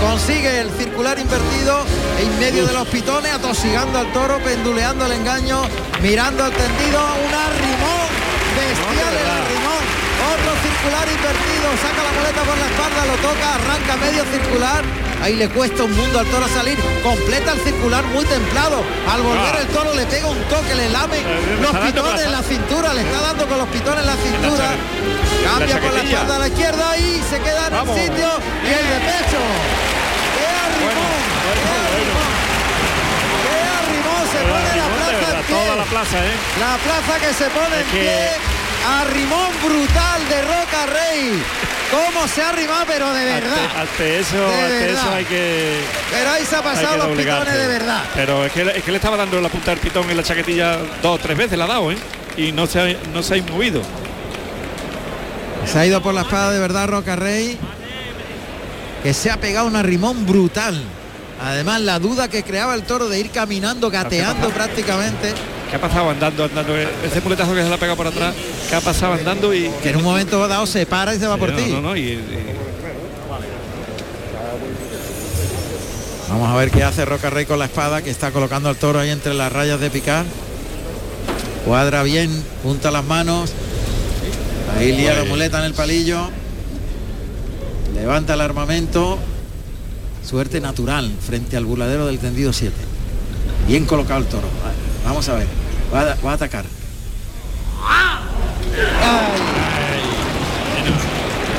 consigue 0.02 0.62
el 0.62 0.70
circular 0.72 1.20
invertido 1.20 1.86
en 2.20 2.39
medio 2.39 2.66
de 2.66 2.74
los 2.74 2.88
pitones, 2.88 3.34
atosigando 3.34 4.00
al 4.00 4.12
toro, 4.14 4.39
penduleando 4.39 5.06
el 5.06 5.14
engaño, 5.14 5.62
mirando 6.02 6.43
al 6.43 6.52
tendido, 6.52 7.00
un 7.00 7.34
arrimón 7.34 8.10
bestial 8.56 9.14
el 9.14 9.30
arrimón. 9.30 9.84
Otro 10.20 10.52
circular 10.64 11.08
invertido, 11.08 11.68
saca 11.82 12.04
la 12.04 12.12
muleta 12.18 12.41
por 12.43 12.58
la 12.58 12.68
espalda, 12.68 13.02
lo 13.06 13.18
toca, 13.24 13.56
arranca 13.56 13.97
medio 13.97 14.24
circular. 14.26 15.09
Ahí 15.22 15.36
le 15.36 15.49
cuesta 15.49 15.84
un 15.84 15.95
mundo 15.95 16.20
al 16.20 16.26
toro 16.28 16.47
salir. 16.47 16.78
Completa 17.03 17.51
el 17.51 17.59
circular 17.61 18.03
muy 18.05 18.24
templado. 18.26 18.84
Al 19.11 19.22
volver 19.22 19.55
Ah. 19.55 19.59
el 19.61 19.67
toro 19.67 19.93
le 19.93 20.05
pega 20.05 20.28
un 20.28 20.41
toque, 20.43 20.74
le 20.76 20.89
lame 20.89 21.17
le 21.17 21.61
los 21.61 21.76
pitones 21.78 22.22
en 22.22 22.32
la- 22.32 22.41
cintura, 22.43 22.93
le 22.93 23.01
está 23.01 23.20
dando 23.22 23.45
con 23.47 23.57
los 23.57 23.67
pitones 23.67 23.99
en 24.01 24.05
la 24.07 24.15
cintura. 24.15 24.70
Cambia 25.43 25.80
por 25.82 25.93
la 25.93 26.01
espalda 26.03 26.36
a 26.36 26.39
la 26.39 26.47
izquierda 26.47 26.97
y 26.97 27.22
se 27.30 27.39
queda 27.39 27.67
en 27.67 27.74
el 27.76 27.88
sitio. 27.99 28.30
Y 28.63 28.67
el 28.80 28.86
de 28.93 28.99
pecho. 29.11 29.41
¡Qué 30.36 30.47
arrimón! 30.65 31.20
¡Qué 31.59 31.74
arrimón! 31.89 32.32
¡Qué 33.43 33.57
arrimón! 33.80 34.24
Se 34.32 34.39
pone 34.49 34.72
la 34.80 34.88
plaza 34.95 35.38
en 35.39 35.45
pie. 35.45 35.55
toda 35.55 35.76
la 35.76 35.84
plaza, 35.86 36.17
¿eh? 36.26 36.36
La 36.59 36.74
plaza 36.86 37.20
que 37.20 37.34
se 37.34 37.49
pone 37.49 37.76
en 37.82 37.88
pie. 37.88 38.30
Arrimón 39.01 39.49
brutal 39.63 40.20
de 40.30 40.41
Roca 40.41 40.86
Rey. 40.88 41.43
¿Cómo 41.91 42.27
se 42.27 42.41
ha 42.41 42.49
arrimado? 42.49 42.83
Pero 42.87 43.11
de 43.13 43.25
verdad. 43.25 43.57
Ante, 43.65 43.79
ante 43.79 44.19
eso, 44.19 44.37
De 44.37 44.43
ante 44.45 44.79
verdad. 44.85 45.01
eso 45.01 45.13
hay 45.15 45.25
que. 45.25 45.79
Pero 46.11 46.29
ahí 46.31 46.45
se 46.45 46.55
ha 46.55 46.61
pasado 46.61 46.97
los 46.97 47.17
pitones 47.17 47.53
de 47.53 47.67
verdad. 47.67 48.03
Pero 48.15 48.45
es 48.45 48.51
que, 48.51 48.61
es 48.61 48.83
que 48.83 48.91
le 48.91 48.97
estaba 48.97 49.17
dando 49.17 49.41
la 49.41 49.49
punta 49.49 49.71
del 49.71 49.79
pitón 49.79 50.09
en 50.09 50.17
la 50.17 50.23
chaquetilla 50.23 50.77
dos 51.01 51.15
o 51.15 51.17
tres 51.17 51.37
veces, 51.37 51.57
la 51.57 51.65
ha 51.65 51.67
dado, 51.67 51.91
¿eh? 51.91 51.97
Y 52.37 52.51
no 52.51 52.67
se 52.67 52.79
ha, 52.79 52.97
no 53.13 53.23
se 53.23 53.39
ha 53.39 53.43
movido. 53.43 53.81
Se 55.65 55.79
ha 55.79 55.85
ido 55.85 56.01
por 56.01 56.13
la 56.13 56.21
espada 56.21 56.51
de 56.51 56.59
verdad 56.59 56.87
Roca 56.87 57.15
Rey. 57.15 57.57
Que 59.03 59.13
se 59.13 59.31
ha 59.31 59.37
pegado 59.37 59.65
un 59.67 59.75
arrimón 59.75 60.25
brutal. 60.25 60.81
Además, 61.41 61.81
la 61.81 61.99
duda 61.99 62.27
que 62.27 62.43
creaba 62.43 62.75
el 62.75 62.83
toro 62.83 63.07
de 63.07 63.19
ir 63.19 63.31
caminando, 63.31 63.89
gateando 63.89 64.49
prácticamente. 64.49 65.33
¿Qué 65.70 65.76
ha 65.76 65.82
pasado 65.82 66.09
andando, 66.09 66.45
andando? 66.45 66.76
Ese 66.76 67.22
muletazo 67.22 67.53
que 67.53 67.61
se 67.61 67.70
le 67.70 67.76
ha 67.76 67.78
pegado 67.78 67.95
por 67.95 68.07
atrás, 68.07 68.34
¿qué 68.70 68.76
ha 68.76 68.82
pasado 68.82 69.13
andando? 69.13 69.53
Y 69.53 69.70
Que 69.84 69.89
en 69.89 69.97
un 69.97 70.03
momento 70.03 70.47
dado 70.47 70.65
se 70.65 70.86
para 70.86 71.13
y 71.13 71.20
se 71.20 71.28
va 71.28 71.38
por 71.38 71.51
no, 71.51 71.57
ti. 71.57 71.72
no, 71.72 71.82
no, 71.82 71.95
y- 71.95 72.01
y- 72.01 72.20
Vamos 76.30 76.49
a 76.49 76.55
ver 76.55 76.70
qué 76.70 76.84
hace 76.84 77.05
Roca 77.05 77.30
Rey 77.30 77.45
con 77.45 77.57
la 77.59 77.65
espada, 77.65 78.01
que 78.03 78.09
está 78.11 78.32
colocando 78.32 78.70
al 78.70 78.76
toro 78.78 78.99
ahí 78.99 79.09
entre 79.09 79.34
las 79.34 79.51
rayas 79.51 79.80
de 79.80 79.89
picar. 79.89 80.26
Cuadra 81.65 82.03
bien, 82.03 82.30
punta 82.63 82.91
las 82.91 83.03
manos. 83.03 83.51
Ahí 84.78 84.95
lía 84.95 85.13
la 85.15 85.26
muleta 85.26 85.59
en 85.59 85.65
el 85.65 85.74
palillo. 85.74 86.30
Levanta 87.95 88.36
el 88.36 88.41
armamento. 88.41 89.17
Suerte 90.28 90.61
natural 90.61 91.11
frente 91.26 91.57
al 91.57 91.65
burladero 91.65 92.05
del 92.05 92.20
tendido 92.20 92.53
7. 92.53 92.76
Bien 93.67 93.86
colocado 93.86 94.20
el 94.20 94.26
toro. 94.28 94.47
Vamos 95.06 95.28
a 95.30 95.34
ver. 95.36 95.47
Va 95.93 96.02
a, 96.02 96.16
va 96.26 96.32
a 96.32 96.34
atacar. 96.36 96.66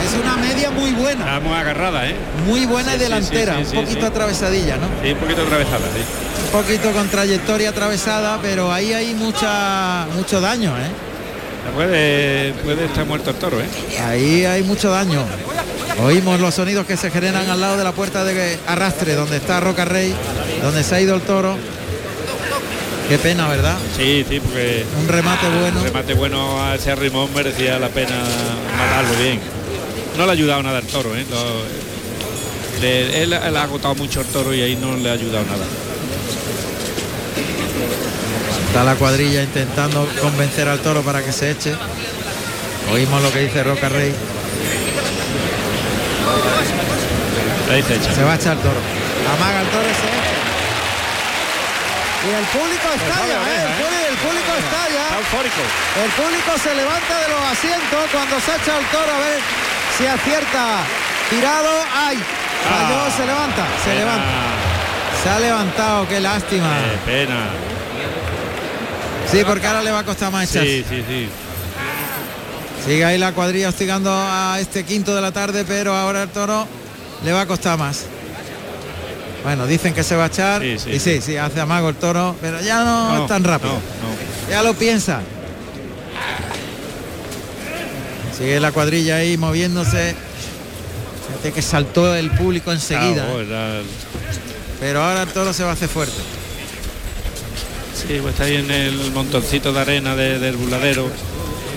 Es 0.05 0.15
una 0.21 0.37
media 0.37 0.71
muy 0.71 0.93
buena. 0.93 1.25
Está 1.25 1.41
muy 1.41 1.55
agarrada, 1.55 2.09
¿eh? 2.09 2.15
Muy 2.47 2.67
buena 2.67 2.93
Sí, 2.93 2.99
delantera. 2.99 3.59
sí, 3.59 3.65
sí, 3.71 3.77
un 3.77 3.83
poquito 3.85 4.01
sí. 4.01 4.07
atravesadilla, 4.07 4.77
¿no? 4.77 4.87
Sí, 5.03 5.13
un 5.13 5.19
poquito 5.19 5.43
atravesada, 5.43 5.79
sí. 5.95 6.03
Un 6.47 6.63
poquito 6.63 6.91
con 6.93 7.09
trayectoria 7.09 7.71
atravesada, 7.71 8.39
pero 8.43 8.73
ahí 8.73 8.93
hay 8.93 9.15
mucha 9.15 10.07
mucho 10.15 10.41
daño, 10.41 10.71
¿eh? 10.79 10.91
Puede, 11.75 12.53
puede 12.65 12.87
estar 12.87 13.07
muerto 13.07 13.31
el 13.31 13.37
toro, 13.37 13.61
¿eh? 13.61 13.67
Ahí 14.09 14.45
hay 14.45 14.63
mucho 14.63 14.91
daño. 14.91 15.23
Oímos 16.03 16.41
los 16.41 16.55
sonidos 16.55 16.87
que 16.87 16.97
se 16.97 17.11
generan 17.11 17.49
al 17.51 17.61
lado 17.61 17.77
de 17.77 17.85
la 17.85 17.93
puerta 17.93 18.25
de 18.25 18.59
arrastre, 18.67 19.15
donde 19.15 19.37
está 19.37 19.61
Roca 19.61 19.85
Rey, 19.85 20.15
donde 20.63 20.83
se 20.83 20.95
ha 20.95 21.01
ido 21.01 21.15
el 21.15 21.21
toro. 21.21 21.57
Qué 23.11 23.19
pena, 23.19 23.49
¿verdad? 23.49 23.77
Sí, 23.97 24.25
sí, 24.29 24.39
porque 24.41 24.85
Un 25.01 25.09
remate 25.09 25.49
bueno. 25.49 25.79
un 25.81 25.85
remate 25.85 26.15
bueno 26.15 26.63
a 26.65 26.77
ese 26.77 26.95
rimón 26.95 27.29
merecía 27.35 27.77
la 27.81 27.89
pena 27.89 28.15
matarlo 28.79 29.19
bien. 29.21 29.41
No 30.17 30.25
le 30.27 30.31
ha 30.31 30.33
ayudado 30.33 30.63
nada 30.63 30.79
el 30.79 30.87
toro, 30.87 31.17
¿eh? 31.17 31.27
Lo- 31.29 32.81
le- 32.81 33.23
él, 33.25 33.33
él 33.33 33.57
ha 33.57 33.63
agotado 33.65 33.97
mucho 33.97 34.21
el 34.21 34.27
toro 34.29 34.55
y 34.55 34.63
ahí 34.63 34.77
no 34.77 34.97
le 34.97 35.11
ha 35.11 35.15
ayudado 35.15 35.45
nada. 35.45 35.65
Está 38.69 38.85
la 38.85 38.95
cuadrilla 38.95 39.43
intentando 39.43 40.09
convencer 40.21 40.69
al 40.69 40.79
toro 40.79 41.03
para 41.03 41.21
que 41.25 41.33
se 41.33 41.51
eche. 41.51 41.75
Oímos 42.93 43.21
lo 43.23 43.33
que 43.33 43.41
dice 43.41 43.65
Roca 43.65 43.89
Rey. 43.89 44.15
Echa. 47.75 48.15
Se 48.15 48.23
va 48.23 48.33
a 48.33 48.37
echar 48.37 48.57
el 48.57 48.63
toro. 48.63 48.79
Amaga 49.37 49.63
el 49.63 49.67
toro 49.69 49.83
se 49.85 49.91
echa. 49.91 50.40
Y 52.21 52.31
el 52.37 52.45
público 52.53 52.87
estalla, 52.95 53.27
la 53.27 53.41
¿eh? 53.41 53.41
oreja, 53.41 54.09
El, 54.11 54.17
público, 54.21 54.53
estalla. 54.61 55.05
El 56.05 56.11
público 56.13 56.51
se 56.63 56.75
levanta 56.75 57.19
de 57.19 57.29
los 57.29 57.41
asientos 57.51 58.01
cuando 58.13 58.37
se 58.41 58.51
echa 58.57 58.79
el 58.79 58.85
toro 58.87 59.13
a 59.15 59.19
ver 59.21 59.41
si 59.97 60.07
acierta. 60.07 60.81
Tirado, 61.31 61.71
¡ay! 61.95 62.17
Falló, 62.69 63.01
Ah, 63.07 63.11
se 63.17 63.25
levanta, 63.25 63.65
se 63.83 63.91
pena. 63.91 64.01
levanta. 64.01 64.25
Se 65.23 65.29
ha 65.31 65.39
levantado, 65.41 66.09
qué 66.09 66.21
lástima. 66.21 66.69
Qué 67.07 67.11
pena. 67.11 67.41
Sí, 69.31 69.43
porque 69.47 69.67
ahora 69.67 69.83
le 69.83 69.91
va 69.93 70.01
a 70.01 70.05
costar 70.05 70.31
más 70.31 70.51
echarse. 70.51 70.69
Sí, 70.69 70.85
sí, 70.89 71.05
sí. 71.09 71.29
Sigue 72.85 73.05
ahí 73.05 73.17
la 73.19 73.33
cuadrilla 73.33 73.69
hostigando 73.69 74.11
a 74.13 74.59
este 74.61 74.85
quinto 74.85 75.15
de 75.15 75.21
la 75.23 75.33
tarde, 75.33 75.65
pero 75.67 75.95
ahora 75.95 76.23
el 76.25 76.29
toro 76.31 76.67
le 77.25 77.33
va 77.33 77.43
a 77.43 77.47
costar 77.47 77.79
más. 77.79 78.05
Bueno, 79.43 79.67
dicen 79.67 79.95
que 79.95 80.03
se 80.03 80.17
va 80.17 80.25
a 80.25 80.27
echar. 80.27 80.61
Sí, 80.63 80.79
sí, 80.79 80.91
y 80.91 81.01
sí, 81.01 81.21
sí, 81.23 81.37
hace 81.37 81.61
amago 81.61 81.89
el 81.89 81.95
toro, 81.97 82.37
pero 82.41 82.61
ya 82.61 82.85
no, 82.85 83.17
No, 83.17 83.23
es 83.23 83.29
tan 83.29 83.43
rápido. 83.45 83.73
no, 83.73 83.79
no. 83.79 84.51
Ya 84.51 84.63
lo 84.63 84.75
piensa. 84.75 85.21
Sigue 88.37 88.61
la 88.61 88.73
cuadrilla 88.73 89.17
ahí 89.17 89.37
moviéndose. 89.37 90.15
Fíjate 91.29 91.53
que 91.53 91.63
saltó 91.63 92.15
el 92.15 92.31
público 92.31 92.73
enseguida. 92.73 93.25
Claro, 93.25 93.41
era- 93.41 93.81
Pero 94.81 95.03
ahora 95.03 95.23
el 95.23 95.29
toro 95.29 95.53
se 95.53 95.63
va 95.63 95.71
a 95.71 95.73
hacer 95.75 95.89
fuerte. 95.89 96.17
Sí, 97.95 98.19
pues 98.23 98.33
está 98.33 98.45
ahí 98.45 98.57
en 98.57 98.71
el 98.71 99.11
montoncito 99.13 99.73
de 99.75 99.81
arena 99.81 100.17
de- 100.17 100.39
del 100.39 100.57
burladero 100.57 101.11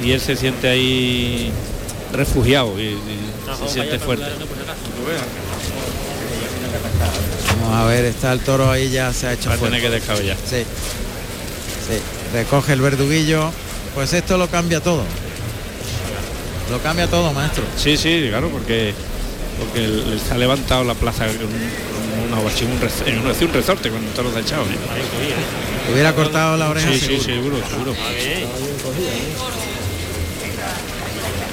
y 0.04 0.12
él 0.12 0.22
se 0.22 0.36
siente 0.38 0.70
ahí 0.70 1.52
refugiado 2.14 2.80
y, 2.80 2.84
y 2.94 2.98
se 3.68 3.74
siente 3.74 4.00
fuerte. 4.00 4.26
Vamos 7.64 7.78
a 7.78 7.86
ver, 7.86 8.06
está 8.06 8.34
el 8.34 8.42
toro 8.42 8.70
ahí 8.70 8.90
ya 8.90 9.14
se 9.14 9.28
ha 9.28 9.34
hecho 9.34 9.50
Va 9.50 9.56
a 9.56 9.58
tener 9.58 9.82
que 9.82 9.90
descabellar. 9.90 10.38
Sí. 10.46 10.64
Sí. 11.88 12.00
Recoge 12.34 12.74
el 12.74 12.82
verduguillo. 12.82 13.52
pues 13.96 14.14
esto 14.14 14.38
lo 14.38 14.50
cambia 14.50 14.80
todo. 14.82 15.04
Lo 16.72 16.80
cambia 16.80 17.08
todo, 17.08 17.34
maestro. 17.34 17.64
Sí, 17.78 17.98
sí, 17.98 18.28
claro, 18.30 18.50
porque 18.50 18.94
porque 19.60 19.86
él, 19.86 20.20
se 20.26 20.34
ha 20.34 20.38
levantado 20.38 20.84
la 20.84 20.96
plaza 20.96 21.26
con, 21.28 21.36
una 21.36 22.38
un, 22.38 22.46
un, 22.46 23.48
un 23.48 23.54
resorte 23.54 23.90
con 23.90 24.02
todos 24.16 24.34
los 24.34 24.44
echados. 24.44 24.68
¿eh? 24.68 25.92
Hubiera 25.92 26.14
cortado 26.14 26.58
la 26.58 26.70
oreja. 26.70 26.92
Sí, 26.92 27.00
sí, 27.00 27.20
seguro, 27.20 27.58
seguro. 27.70 27.94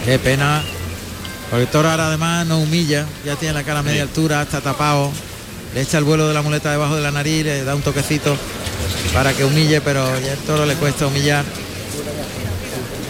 Qué 0.04 0.18
pena. 0.18 0.62
Porque 1.50 1.64
el 1.64 1.68
toro 1.68 1.90
ahora 1.90 2.06
además 2.06 2.46
no 2.46 2.60
humilla, 2.60 3.06
ya 3.24 3.34
tiene 3.34 3.54
la 3.54 3.64
cara 3.64 3.80
a 3.80 3.82
media 3.82 4.02
altura, 4.02 4.42
está 4.42 4.60
tapado, 4.60 5.10
le 5.74 5.80
echa 5.80 5.98
el 5.98 6.04
vuelo 6.04 6.28
de 6.28 6.34
la 6.34 6.42
muleta 6.42 6.70
debajo 6.70 6.96
de 6.96 7.02
la 7.02 7.10
nariz, 7.10 7.44
le 7.44 7.64
da 7.64 7.74
un 7.74 7.82
toquecito 7.82 8.36
para 9.14 9.32
que 9.32 9.44
humille, 9.44 9.80
pero 9.80 10.04
ya 10.20 10.32
el 10.32 10.38
toro 10.40 10.66
le 10.66 10.74
cuesta 10.74 11.06
humillar. 11.06 11.44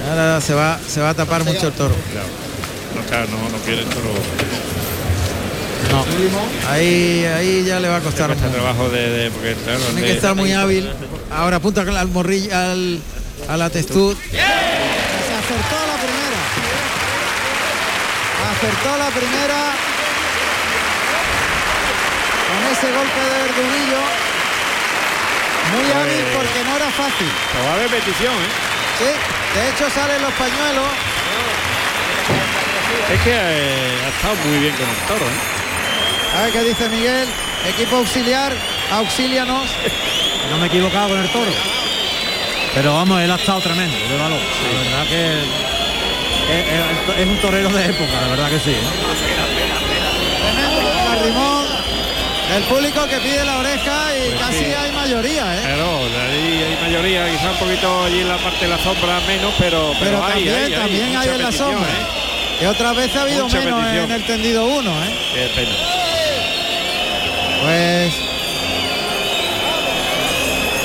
Ahora 0.09 0.41
se 0.41 0.55
va, 0.55 0.79
se 0.87 1.01
va 1.01 1.11
a 1.11 1.15
tapar 1.15 1.45
mucho 1.45 1.69
el 1.69 1.73
toro. 1.73 1.95
No, 2.15 3.19
no, 3.27 3.49
no 3.51 3.59
quiere 3.65 3.83
el 3.83 3.89
toro. 3.89 4.11
No, 5.91 6.05
ahí, 6.71 7.25
ahí 7.25 7.65
ya 7.65 7.81
le 7.81 7.89
va 7.89 7.97
a 7.97 8.01
costar 8.01 8.31
este 8.31 8.49
trabajo 8.49 8.89
de, 8.91 9.31
porque 9.33 9.55
tiene 9.55 10.07
que 10.07 10.13
estar 10.13 10.35
muy 10.37 10.53
hábil. 10.53 10.89
Ahora 11.33 11.57
apunta 11.57 11.81
al 11.83 12.09
morrillo, 12.09 12.57
al, 12.57 13.01
a 13.49 13.57
la 13.57 13.71
testud. 13.71 14.17
Se 14.31 14.39
acertó 14.39 15.77
la 15.87 15.97
primera. 15.97 16.41
Acertó 18.53 18.99
la 18.99 19.09
primera. 19.11 19.90
Con 22.61 22.73
ese 22.73 22.93
golpe 22.93 23.21
de 23.21 23.39
verdunillo. 23.41 24.03
Muy 25.73 25.85
pues 25.85 25.97
hábil 25.97 26.25
porque 26.35 26.65
no 26.65 26.77
era 26.77 26.91
fácil. 26.91 27.31
va 27.67 27.79
de 27.79 27.89
petición, 27.89 28.35
¿eh? 28.35 28.53
Sí, 28.99 29.59
de 29.59 29.71
hecho 29.71 29.89
salen 29.89 30.21
los 30.21 30.33
pañuelos. 30.35 30.89
Es 33.13 33.21
que 33.23 33.33
eh, 33.33 33.99
ha 34.05 34.09
estado 34.09 34.35
muy 34.47 34.59
bien 34.59 34.75
con 34.77 34.89
el 34.89 34.97
toro, 35.09 35.25
¿eh? 35.25 36.37
A 36.37 36.43
ver 36.43 36.53
qué 36.53 36.65
dice 36.65 36.89
Miguel. 36.91 37.29
Equipo 37.67 37.97
auxiliar, 37.97 38.53
auxílianos. 38.93 39.71
No 40.51 40.59
me 40.59 40.65
he 40.65 40.67
equivocado 40.67 41.09
con 41.11 41.19
el 41.19 41.31
toro. 41.31 41.53
Pero 42.75 42.95
vamos, 42.95 43.23
él 43.23 43.31
ha 43.31 43.37
estado 43.37 43.61
tremendo, 43.61 43.97
de 43.97 44.17
valor. 44.17 44.39
La 44.39 44.81
verdad 44.83 45.07
que 45.09 45.41
es, 47.23 47.27
un 47.27 47.37
torero 47.39 47.69
de 47.71 47.85
época, 47.87 48.21
la 48.21 48.29
verdad 48.29 48.51
que 48.51 48.59
sí. 48.61 48.77
Tremendo, 50.43 51.60
el 52.57 52.63
público 52.65 53.07
que 53.07 53.19
pide 53.19 53.45
la 53.45 53.59
oreja 53.59 54.17
y 54.17 54.31
pues 54.31 54.41
casi 54.41 54.65
hay 54.65 54.93
mayoría, 54.93 55.57
¿eh? 55.57 55.63
Claro, 55.63 56.01
ahí 56.05 56.63
hay 56.63 56.79
mayoría, 56.83 57.31
quizá 57.31 57.51
un 57.51 57.57
poquito 57.59 58.05
allí 58.05 58.21
en 58.21 58.29
la 58.29 58.39
parte 58.39 58.65
de 58.65 58.69
la 58.69 58.79
sombra 58.79 59.21
menos, 59.27 59.55
pero, 59.59 59.93
pero, 60.01 60.19
también, 60.21 60.75
también 60.75 61.17
hay, 61.17 61.29
en 61.29 61.43
la 61.43 61.53
sombra. 61.53 61.89
¿eh? 61.89 62.63
Y 62.63 62.65
otra 62.67 62.93
vez 62.93 63.15
ha 63.17 63.23
habido 63.23 63.49
menos 63.49 63.87
en 63.87 64.11
el 64.11 64.25
tendido 64.25 64.65
1, 64.65 64.91
¿eh? 64.91 64.95
Qué 65.35 65.51
pena. 65.55 65.77
Pues 67.63 68.15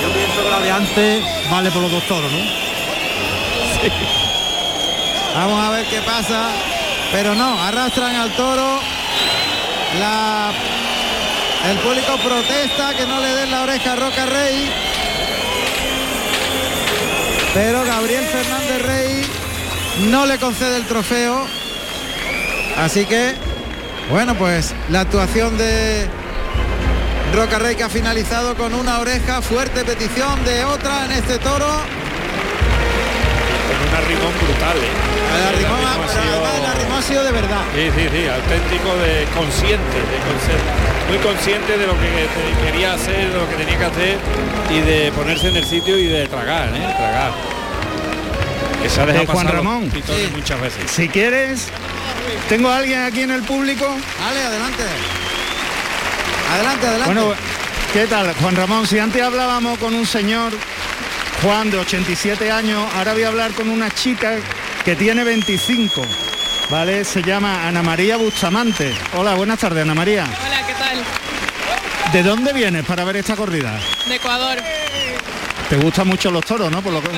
yo 0.02 0.10
pienso 0.14 0.44
que 0.44 0.50
la 0.50 0.60
de 0.60 0.72
antes 0.72 1.24
vale 1.50 1.72
por 1.72 1.82
los 1.82 1.92
dos 1.92 2.04
toros, 2.08 2.32
¿no? 2.32 2.38
Sí. 2.38 3.92
Vamos 5.36 5.66
a 5.66 5.72
ver 5.72 5.86
qué 5.88 6.02
pasa. 6.02 6.50
Pero 7.12 7.34
no, 7.36 7.62
arrastran 7.62 8.16
al 8.16 8.32
toro. 8.36 8.80
La 10.00 10.52
el 11.72 11.78
público 11.80 12.18
protesta 12.24 12.94
que 12.96 13.06
no 13.08 13.20
le 13.20 13.28
den 13.28 13.52
la 13.52 13.64
oreja 13.64 13.94
a 13.94 13.96
Roca 13.96 14.26
Rey. 14.26 14.72
Pero 17.54 17.84
Gabriel 17.84 18.26
Fernández 18.26 18.82
Rey 18.84 19.26
no 20.12 20.26
le 20.26 20.38
concede 20.38 20.78
el 20.78 20.86
trofeo. 20.86 21.48
Así 22.78 23.06
que, 23.06 23.34
bueno, 24.12 24.36
pues 24.36 24.76
la 24.90 25.02
actuación 25.02 25.58
de 25.58 26.08
Roca 27.34 27.58
Rey 27.58 27.76
que 27.76 27.84
ha 27.84 27.90
finalizado 27.90 28.56
con 28.56 28.74
una 28.76 29.00
oreja, 29.00 29.42
fuerte 29.42 29.84
petición 29.86 30.44
de 30.46 30.66
otra 30.66 31.06
en 31.06 31.14
este 31.14 31.40
toro. 31.40 31.66
Con 33.66 33.90
un 33.90 33.96
arrimón 33.96 34.34
brutal, 34.40 34.78
¿eh? 34.78 35.16
El 35.36 35.44
arrimón, 35.56 35.80
ha, 35.86 37.02
sido... 37.02 37.24
de 37.24 37.32
verdad. 37.32 37.62
Sí, 37.74 37.90
sí, 37.96 38.08
sí, 38.12 38.28
auténtico 38.28 38.96
de 38.98 39.26
consciente, 39.34 39.98
de 39.98 40.85
muy 41.08 41.18
consciente 41.20 41.78
de 41.78 41.88
lo 41.88 41.94
que 41.94 42.28
quería 42.66 42.94
hacer, 42.94 43.32
de 43.32 43.38
lo 43.38 43.50
que 43.50 43.56
tenía 43.56 43.78
que 43.78 43.86
hacer 43.86 44.18
y 44.70 44.80
de 44.80 45.12
ponerse 45.12 45.50
en 45.50 45.58
el 45.58 45.66
sitio 45.66 45.98
y 45.98 46.06
de 46.08 46.28
tragar, 46.28 46.70
¿eh? 46.70 46.94
Tragar. 46.98 47.32
Que 48.82 48.90
se 48.90 49.02
ha 49.02 49.06
dejado 49.06 49.34
Juan 49.34 49.48
Ramón, 49.48 49.92
muchas 50.36 50.62
veces. 50.62 50.92
Si 50.92 51.08
quieres, 51.08 51.70
tengo 52.50 52.70
a 52.70 52.78
alguien 52.78 53.02
aquí 53.04 53.22
en 53.22 53.32
el 53.32 53.44
público. 53.44 53.86
Vale, 54.20 54.42
adelante. 54.42 54.84
Adelante, 56.54 56.88
adelante. 56.88 57.14
Bueno, 57.14 57.34
¿qué 57.94 58.06
tal? 58.08 58.34
Juan 58.36 58.56
Ramón, 58.56 58.88
si 58.88 59.00
antes 59.00 59.22
hablábamos 59.22 59.78
con 59.80 59.94
un 59.94 60.06
señor, 60.06 60.54
Juan, 61.42 61.72
de 61.72 61.78
87 61.78 62.52
años, 62.52 62.88
ahora 62.96 63.14
voy 63.14 63.24
a 63.24 63.28
hablar 63.28 63.52
con 63.54 63.70
una 63.70 63.90
chica 63.92 64.38
que 64.84 64.96
tiene 64.96 65.24
25. 65.24 66.04
¿Vale? 66.70 67.04
Se 67.04 67.22
llama 67.22 67.68
Ana 67.68 67.84
María 67.84 68.18
Bustamante. 68.18 68.92
Hola, 69.16 69.36
buenas 69.36 69.60
tardes, 69.60 69.84
Ana 69.84 69.94
María. 69.94 70.26
Hola, 70.48 70.55
¿De 72.14 72.24
dónde 72.24 72.54
vienes 72.54 72.86
para 72.86 73.04
ver 73.04 73.18
esta 73.18 73.36
corrida? 73.36 73.80
De 74.08 74.16
Ecuador. 74.16 74.58
¿Te 75.70 75.76
gustan 75.78 76.08
mucho 76.08 76.32
los 76.32 76.46
toros, 76.46 76.72
no? 76.72 76.82
Por 76.82 76.94
lo 76.94 77.02
que... 77.02 77.10
¿Sí? 77.10 77.14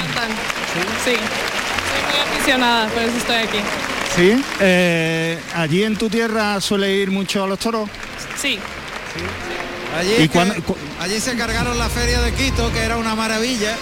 sí. 1.05 1.11
Soy 1.15 2.01
muy 2.09 2.20
aficionada, 2.20 2.88
por 2.88 3.03
eso 3.03 3.18
estoy 3.18 3.36
aquí. 3.36 3.59
¿Sí? 4.15 4.43
Eh, 4.59 5.39
¿Allí 5.55 5.84
en 5.84 5.97
tu 5.97 6.09
tierra 6.09 6.59
suele 6.61 6.91
ir 6.93 7.11
mucho 7.11 7.43
a 7.43 7.47
los 7.47 7.59
toros? 7.59 7.89
Sí. 8.38 8.57
Allí, 9.97 10.30
allí 10.99 11.20
se 11.20 11.36
cargaron 11.36 11.78
la 11.78 11.89
feria 11.89 12.22
de 12.22 12.32
Quito, 12.34 12.72
que 12.72 12.80
era 12.80 12.97
una 12.97 13.15
maravilla. 13.15 13.76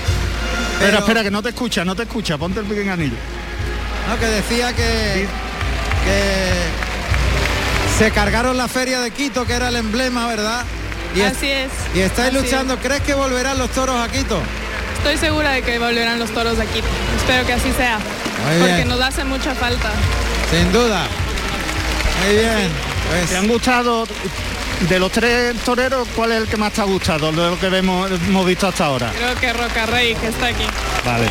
Pero... 0.80 1.00
Espera, 1.00 1.24
que 1.24 1.32
no 1.32 1.42
te 1.42 1.50
escucha, 1.50 1.86
no 1.86 1.96
te 1.96 2.04
escucha, 2.04 2.38
ponte 2.38 2.60
el 2.60 2.66
pequeño 2.66 2.94
anillo. 2.94 3.16
No, 4.10 4.20
que 4.20 4.26
decía 4.26 4.74
que, 4.74 5.26
que 6.04 6.85
se 7.98 8.12
cargaron 8.12 8.58
la 8.58 8.68
feria 8.68 9.00
de 9.00 9.12
Quito, 9.12 9.46
que 9.46 9.54
era 9.54 9.70
el 9.70 9.76
emblema, 9.78 10.28
¿verdad? 10.28 10.66
Y 11.16 11.22
Así 11.22 11.50
es. 11.50 11.72
Y 11.94 12.02
estáis 12.02 12.34
luchando, 12.34 12.78
¿crees 12.78 13.02
que 13.02 13.14
volverán 13.14 13.58
los 13.58 13.70
toros 13.72 13.98
a 13.98 14.10
Quito? 14.12 14.42
Estoy 14.98 15.18
segura 15.18 15.52
de 15.52 15.62
que 15.62 15.80
volverán 15.80 16.20
los 16.20 16.30
toros 16.32 16.60
a 16.60 16.66
Quito. 16.66 16.88
Espero 17.18 17.46
que 17.46 17.54
así 17.54 17.72
sea. 17.72 18.00
porque 18.60 18.86
nos 18.86 19.00
hace 19.00 19.24
mucha 19.24 19.56
falta. 19.56 19.92
Sin 20.52 20.72
duda. 20.74 21.08
Muy 22.26 22.36
bien. 22.36 22.72
Pues... 23.10 23.30
¿Te 23.30 23.38
han 23.38 23.48
gustado 23.48 24.06
de 24.90 25.00
los 25.00 25.12
tres 25.12 25.56
toreros, 25.64 26.08
¿cuál 26.16 26.34
es 26.34 26.42
el 26.42 26.48
que 26.48 26.58
más 26.58 26.74
te 26.74 26.82
ha 26.82 26.86
gustado 26.86 27.32
de 27.32 27.50
lo 27.50 27.58
que 27.58 27.68
hemos, 27.68 28.12
hemos 28.12 28.46
visto 28.46 28.68
hasta 28.68 28.86
ahora? 28.86 29.12
Creo 29.16 29.36
que 29.36 29.54
Roca 29.54 29.86
Rey, 29.86 30.16
que 30.16 30.28
está 30.28 30.48
aquí. 30.48 30.66
Vale. 31.06 31.30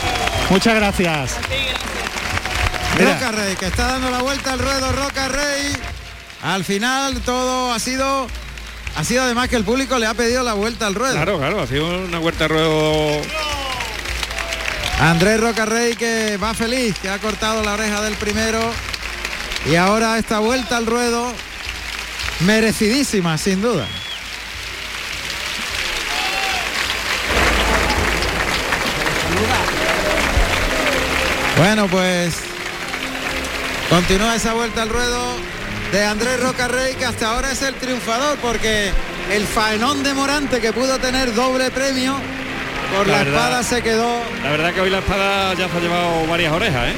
Muchas 0.48 0.74
gracias. 0.76 1.36
Roca 2.98 3.32
Rey, 3.32 3.56
que 3.56 3.66
está 3.66 3.86
dando 3.88 4.10
la 4.10 4.22
vuelta 4.22 4.52
al 4.52 4.60
ruedo 4.60 4.92
Roca 4.92 5.28
Rey. 5.28 5.72
Al 6.45 6.62
final 6.62 7.22
todo 7.22 7.72
ha 7.72 7.78
sido 7.78 8.26
ha 8.97 9.03
sido 9.03 9.22
además 9.22 9.49
que 9.49 9.57
el 9.57 9.64
público 9.64 9.99
le 9.99 10.07
ha 10.07 10.12
pedido 10.12 10.42
la 10.42 10.53
vuelta 10.53 10.86
al 10.86 10.95
ruedo. 10.95 11.14
Claro, 11.14 11.38
claro, 11.38 11.62
ha 11.62 11.66
sido 11.66 12.05
una 12.05 12.18
vuelta 12.18 12.45
al 12.45 12.51
ruedo. 12.51 13.22
Andrés 15.01 15.40
Roca 15.40 15.64
Rey 15.64 15.97
que 15.97 16.36
va 16.36 16.52
feliz, 16.52 16.98
que 16.98 17.09
ha 17.09 17.18
cortado 17.18 17.62
la 17.62 17.73
oreja 17.73 18.02
del 18.02 18.14
primero. 18.16 18.60
Y 19.64 19.77
ahora 19.77 20.18
esta 20.18 20.39
vuelta 20.39 20.77
al 20.77 20.85
ruedo 20.85 21.32
merecidísima, 22.40 23.39
sin 23.39 23.62
duda. 23.62 23.86
Bueno, 31.56 31.89
pues 31.89 32.35
continúa 33.89 34.36
esa 34.36 34.52
vuelta 34.52 34.82
al 34.82 34.90
ruedo 34.90 35.55
de 35.94 36.04
Andrés 36.04 36.40
Roca 36.40 36.66
Rey, 36.66 36.96
que 36.96 37.04
hasta 37.04 37.30
ahora 37.30 37.52
es 37.52 37.62
el 37.62 37.72
triunfador, 37.74 38.36
porque 38.38 38.90
el 39.30 39.46
faenón 39.46 40.02
de 40.02 40.12
Morante, 40.12 40.60
que 40.60 40.72
pudo 40.72 40.98
tener 40.98 41.32
doble 41.34 41.70
premio, 41.70 42.16
por 42.96 43.06
la, 43.06 43.22
espada 43.22 43.62
se 43.62 43.80
quedó. 43.80 44.20
La 44.42 44.50
verdad 44.50 44.74
que 44.74 44.80
hoy 44.80 44.90
la 44.90 44.98
espada 44.98 45.54
ya 45.54 45.68
se 45.68 45.76
ha 45.76 45.80
llevado 45.80 46.26
varias 46.26 46.52
orejas, 46.52 46.88
¿eh? 46.88 46.94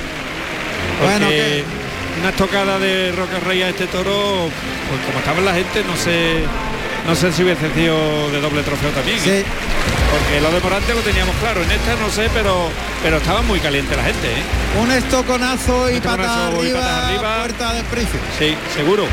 bueno, 1.03 1.29
que 1.29 1.63
una 2.21 2.31
estocada 2.31 2.79
de 2.79 3.13
Roca 3.13 3.39
Rey 3.41 3.61
a 3.61 3.69
este 3.69 3.87
toro, 3.87 4.49
pues 4.89 5.01
como 5.05 5.19
estaba 5.19 5.43
la 5.43 5.53
gente, 5.53 5.85
no 5.85 5.95
sé 5.95 6.45
no 7.07 7.15
sé 7.15 7.33
si 7.33 7.45
hubiese 7.45 7.73
sido 7.73 8.31
de 8.31 8.41
doble 8.41 8.63
trofeo 8.63 8.91
también. 8.91 9.19
¿eh? 9.19 9.45
Sí. 9.45 9.45
Porque 10.11 10.41
lo 10.41 10.51
de 10.51 10.61
Morante 10.61 10.95
lo 10.95 11.01
teníamos 11.01 11.35
claro, 11.37 11.63
en 11.63 11.71
esta 11.71 11.95
no 11.97 12.11
sé, 12.11 12.29
pero 12.35 12.69
pero 13.03 13.19
estaba 13.19 13.43
muy 13.43 13.61
caliente 13.61 13.95
la 13.97 14.05
gente. 14.05 14.27
¿eh? 14.27 14.81
Un 14.81 14.91
estoconazo 14.91 15.91
y, 15.91 16.01
pata 16.01 16.49
arriba, 16.49 17.07
arriba, 17.07 17.39
puerta 17.39 17.73
del 17.75 17.85
príncipe. 17.85 18.25
Sí, 18.39 18.57
seguro. 18.75 19.07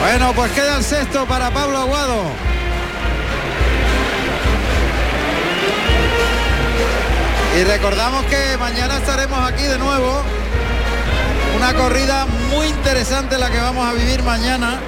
Bueno, 0.00 0.32
pues 0.34 0.52
queda 0.52 0.76
el 0.78 0.84
sexto 0.84 1.26
para 1.26 1.50
Pablo 1.50 1.78
Aguado. 1.78 2.22
Y 7.58 7.64
recordamos 7.64 8.24
que 8.26 8.56
mañana 8.58 8.98
estaremos 8.98 9.50
aquí 9.50 9.64
de 9.64 9.78
nuevo. 9.78 10.22
Una 11.68 11.74
corrida 11.74 12.26
muy 12.54 12.68
interesante 12.68 13.36
la 13.38 13.50
que 13.50 13.58
vamos 13.58 13.84
a 13.84 13.92
vivir 13.92 14.22
mañana. 14.22 14.78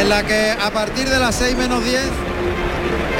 En 0.00 0.08
la 0.08 0.24
que 0.24 0.50
a 0.50 0.72
partir 0.72 1.08
de 1.08 1.20
las 1.20 1.36
6 1.36 1.56
menos 1.56 1.84
10 1.84 2.00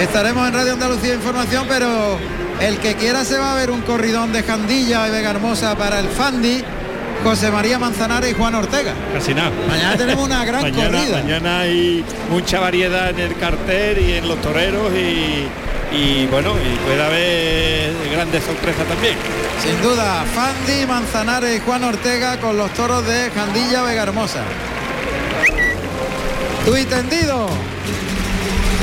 estaremos 0.00 0.48
en 0.48 0.54
Radio 0.54 0.72
Andalucía 0.72 1.14
Información, 1.14 1.66
pero 1.68 2.18
el 2.60 2.78
que 2.78 2.96
quiera 2.96 3.24
se 3.24 3.38
va 3.38 3.52
a 3.52 3.54
ver 3.54 3.70
un 3.70 3.82
corridón 3.82 4.32
de 4.32 4.42
Jandilla 4.42 5.06
y 5.06 5.12
Vega 5.12 5.30
Hermosa 5.30 5.76
para 5.76 6.00
el 6.00 6.08
Fandi. 6.08 6.64
José 7.22 7.52
María 7.52 7.78
Manzanares 7.78 8.32
y 8.32 8.34
Juan 8.34 8.56
Ortega. 8.56 8.92
Casi 9.12 9.32
nada. 9.32 9.52
Mañana 9.68 9.96
tenemos 9.96 10.26
una 10.26 10.44
gran 10.44 10.62
mañana, 10.62 10.98
corrida. 10.98 11.22
Mañana 11.22 11.60
hay 11.60 12.04
mucha 12.28 12.58
variedad 12.58 13.10
en 13.10 13.20
el 13.20 13.36
cartel 13.36 14.00
y 14.00 14.14
en 14.14 14.26
los 14.26 14.40
toreros 14.40 14.92
y, 14.92 15.46
y 15.94 16.26
bueno, 16.26 16.54
y 16.58 16.76
puede 16.84 17.02
haber 17.02 17.92
grandes 18.10 18.44
sorpresas 18.44 18.86
también. 18.86 19.16
Sin 19.62 19.80
duda, 19.82 20.24
Fandi, 20.34 20.86
Manzanares 20.86 21.56
y 21.56 21.60
Juan 21.60 21.84
Ortega 21.84 22.38
con 22.38 22.56
los 22.56 22.72
toros 22.74 23.06
de 23.06 23.30
Jandilla 23.30 23.82
Vega 23.82 24.02
Hermosa. 24.02 24.42
Tuit 26.64 26.88
tendido. 26.88 27.48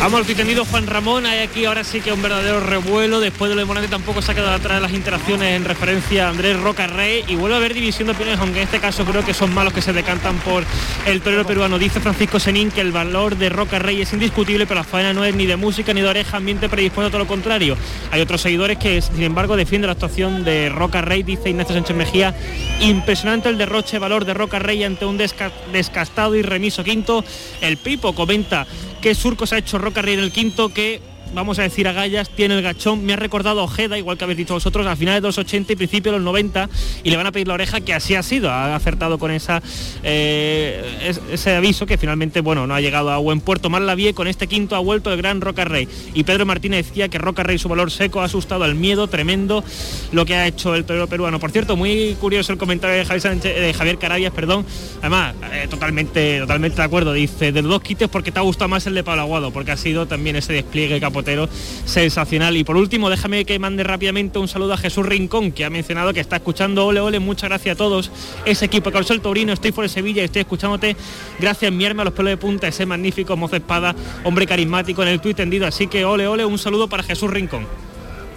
Vamos 0.02 0.28
al 0.28 0.36
tendido 0.36 0.65
Juan 0.65 0.88
Ramón, 0.88 1.28
hay 1.28 1.41
aquí 1.41 1.65
ahora 1.65 1.84
sí 1.84 2.02
que 2.02 2.11
un 2.11 2.23
verdadero 2.23 2.60
revuelo, 2.60 3.19
después 3.19 3.49
de 3.49 3.56
lo 3.56 3.60
de 3.60 3.65
Morante 3.65 3.88
tampoco 3.88 4.23
se 4.23 4.32
ha 4.32 4.36
quedado 4.36 4.56
atrás 4.56 4.78
de 4.78 4.82
las 4.82 4.94
interacciones 4.94 5.56
en 5.56 5.64
referencia 5.64 6.26
a 6.26 6.30
Andrés 6.32 6.60
Roca 6.60 6.88
Rey 6.88 7.23
y 7.28 7.36
vuelve 7.36 7.53
a 7.53 7.60
haber 7.60 7.76
división 7.76 8.07
de 8.07 8.14
opiniones, 8.14 8.41
aunque 8.41 8.61
en 8.61 8.64
este 8.64 8.80
caso 8.80 9.06
creo 9.06 9.23
que 9.23 9.36
son 9.36 9.53
malos 9.53 9.73
que 9.73 9.82
se 9.84 9.94
decantan 9.94 10.38
por 10.38 10.64
el 11.06 11.22
torero 11.22 11.45
peruano. 11.45 11.78
Dice 11.78 11.99
Francisco 11.99 12.40
Senín 12.40 12.72
que 12.72 12.82
el 12.82 12.91
valor 12.91 13.38
de 13.38 13.49
Roca 13.49 13.78
Rey 13.78 14.02
es 14.02 14.11
indiscutible, 14.11 14.65
pero 14.65 14.80
la 14.80 14.84
faena 14.84 15.14
no 15.14 15.23
es 15.23 15.36
ni 15.36 15.45
de 15.45 15.56
música 15.56 15.94
ni 15.94 16.02
de 16.02 16.07
oreja, 16.07 16.38
ambiente 16.38 16.68
predispuesto 16.68 17.10
a 17.10 17.11
todo 17.11 17.19
lo 17.19 17.28
contrario. 17.28 17.78
Hay 18.10 18.22
otros 18.22 18.41
seguidores 18.41 18.80
que 18.80 18.99
sin 19.03 19.22
embargo 19.22 19.56
defienden 19.56 19.86
la 19.86 19.94
actuación 19.94 20.44
de 20.44 20.69
Roca 20.69 21.02
Rey, 21.02 21.22
dice 21.22 21.52
Ignacio 21.52 21.76
Sánchez 21.76 21.95
Mejía, 21.95 22.36
impresionante 22.80 23.49
el 23.49 23.60
derroche 23.60 23.98
de 23.98 23.99
valor 23.99 24.26
de 24.26 24.34
Roca 24.34 24.57
Rey 24.57 24.84
ante 24.84 25.06
un 25.06 25.19
desca 25.19 25.52
descastado 25.72 26.36
y 26.36 26.41
remiso 26.41 26.84
quinto. 26.84 27.23
El 27.61 27.78
Pipo 27.78 28.15
comenta 28.15 28.65
qué 28.99 29.15
surcos 29.15 29.52
ha 29.52 29.57
hecho 29.57 29.80
Roca 29.80 29.90
En 29.93 30.19
el 30.19 30.31
quinto 30.31 30.69
que 30.73 31.01
vamos 31.34 31.60
a 31.60 31.64
decir 31.64 31.88
a 31.88 31.94
Gallas, 31.94 32.30
tiene 32.30 32.56
el 32.56 32.62
gachón, 32.62 33.06
me 33.06 33.14
ha 33.14 33.16
recordado 33.16 33.64
Ojeda, 33.64 33.98
igual 33.98 34.18
que 34.18 34.24
habéis 34.24 34.38
dicho 34.38 34.53
vosotros, 34.53 34.86
a 34.88 34.95
finales 34.95 35.22
de 35.22 35.28
los 35.28 35.38
80 35.38 35.74
y 35.74 35.76
principios 35.76 36.14
de 36.14 36.20
los 36.20 36.26
90, 36.26 36.70
y 37.03 37.10
le 37.10 37.18
van 37.18 37.28
a 37.28 37.32
pedir 37.32 37.48
la 37.48 37.56
oreja, 37.56 37.82
que 37.82 37.94
así 37.94 38.16
ha 38.16 38.24
sido, 38.24 38.49
ha 38.49 38.76
acertado 38.76 39.18
con 39.18 39.32
esa 39.32 39.62
eh, 40.03 41.14
ese 41.32 41.56
aviso 41.56 41.86
que 41.86 41.98
finalmente, 41.98 42.41
bueno, 42.41 42.68
no 42.68 42.76
ha 42.76 42.82
llegado 42.82 43.12
a 43.12 43.18
buen 43.18 43.41
puerto. 43.41 43.70
Vie 43.95 44.14
con 44.14 44.28
este 44.28 44.48
quinto 44.48 44.76
ha 44.76 44.80
vuelto 44.80 45.12
el 45.12 45.18
gran 45.18 45.41
Roca 45.41 45.66
Rey. 45.66 45.88
Y 46.14 46.24
Pedro 46.24 46.45
Martínez 46.45 46.88
decía 46.88 47.10
que 47.10 47.18
Roca 47.18 47.44
Rey, 47.44 47.58
su 47.58 47.68
valor 47.68 47.91
seco, 47.91 48.22
ha 48.22 48.26
asustado 48.26 48.64
al 48.64 48.76
miedo 48.76 49.08
tremendo 49.08 49.64
lo 50.12 50.26
que 50.26 50.36
ha 50.36 50.48
hecho 50.48 50.76
el 50.76 50.86
peruano. 50.86 51.40
Por 51.40 51.52
cierto, 51.52 51.76
muy 51.76 52.16
curioso 52.20 52.52
el 52.53 52.60
comentario 52.60 52.98
de 52.98 53.06
Javier, 53.06 53.22
Sánchez, 53.22 53.98
Carabias, 53.99 54.34
perdón, 54.34 54.66
además, 54.99 55.36
eh, 55.52 55.68
totalmente, 55.70 56.40
totalmente 56.40 56.78
de 56.78 56.84
acuerdo, 56.84 57.14
dice, 57.14 57.52
de 57.52 57.62
dos 57.62 57.82
quites 57.82 58.08
porque 58.08 58.32
te 58.32 58.40
ha 58.40 58.41
gustado 58.41 58.70
más 58.70 58.88
el 58.88 58.94
de 58.94 59.03
Pablo 59.03 59.24
Aguado, 59.24 59.52
porque 59.52 59.72
ha 59.72 59.78
sido 59.78 60.06
también 60.06 60.36
ese 60.36 60.53
despliegue 60.53 60.99
sensacional. 61.85 62.57
Y 62.57 62.64
por 62.64 62.77
último, 62.77 63.10
déjame 63.10 63.45
que 63.45 63.57
mande 63.60 63.84
rápidamente 63.84 64.39
un 64.39 64.48
saludo 64.48 64.73
a 64.73 64.77
Jesús 64.77 65.06
Rincón, 65.06 65.52
que 65.52 65.65
ha 65.65 65.69
mencionado 65.69 66.14
que 66.14 66.19
está 66.19 66.38
escuchando 66.38 66.85
Ole 66.85 66.99
Ole. 66.99 67.19
Muchas 67.19 67.49
gracias 67.49 67.76
a 67.76 67.77
todos. 67.77 68.11
Ese 68.45 68.65
equipo 68.65 68.91
Carlos 68.91 69.11
el 69.11 69.22
Taurino, 69.22 69.53
estoy 69.53 69.72
por 69.72 69.88
Sevilla 69.89 70.22
y 70.22 70.26
estoy 70.26 70.41
escuchándote. 70.41 70.95
Gracias, 71.39 71.72
mi 71.72 71.85
arma 71.85 72.03
a 72.03 72.06
los 72.06 72.14
pelos 72.14 72.31
de 72.31 72.38
punta, 72.38 72.68
ese 72.68 72.85
magnífico 72.85 73.35
mozo 73.38 73.56
espada, 73.56 73.95
hombre 74.23 74.48
carismático 74.48 75.02
en 75.03 75.10
el 75.10 75.22
tuit 75.22 75.38
tendido. 75.38 75.68
Así 75.68 75.88
que 75.88 76.06
Ole 76.06 76.27
Ole, 76.27 76.45
un 76.45 76.57
saludo 76.57 76.88
para 76.88 77.03
Jesús 77.03 77.30
Rincón. 77.30 77.68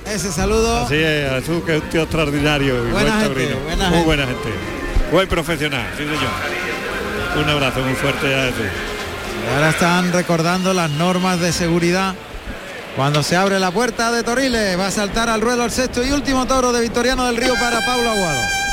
Ese 0.06 0.30
saludo. 0.30 0.84
Así 0.84 0.96
es, 0.96 1.30
Jesús, 1.30 1.64
que 1.64 1.76
es 1.76 1.82
un 1.82 1.88
tío 1.88 2.02
extraordinario 2.02 2.88
y 2.88 2.90
buen 2.90 3.06
taurino. 3.06 3.56
muy 3.90 4.02
buena 4.02 4.26
gente. 4.26 4.50
Buen 5.10 5.28
profesional, 5.28 5.86
sí 5.96 6.04
señor. 6.04 7.44
Un 7.44 7.50
abrazo 7.50 7.80
muy 7.80 7.94
fuerte 7.94 8.34
a 8.34 8.44
Jesús. 8.46 8.66
Ahora 9.54 9.70
están 9.70 10.12
recordando 10.12 10.72
las 10.72 10.90
normas 10.90 11.40
de 11.40 11.52
seguridad 11.52 12.14
cuando 12.96 13.22
se 13.22 13.36
abre 13.36 13.58
la 13.58 13.70
puerta 13.70 14.12
de 14.12 14.22
Toriles, 14.22 14.78
va 14.78 14.86
a 14.86 14.90
saltar 14.90 15.28
al 15.28 15.40
ruedo 15.40 15.64
el 15.64 15.70
sexto 15.70 16.04
y 16.04 16.12
último 16.12 16.46
toro 16.46 16.72
de 16.72 16.80
Victoriano 16.82 17.26
del 17.26 17.36
Río 17.36 17.54
para 17.54 17.84
Pablo 17.84 18.10
Aguado. 18.10 18.63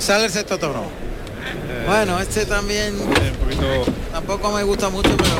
Sale 0.00 0.24
el 0.24 0.32
sexto 0.32 0.58
toro. 0.58 0.82
bueno, 1.86 2.18
este 2.20 2.44
también 2.46 2.94
tampoco 4.12 4.50
me 4.50 4.62
gusta 4.64 4.88
mucho, 4.88 5.16
pero 5.16 5.36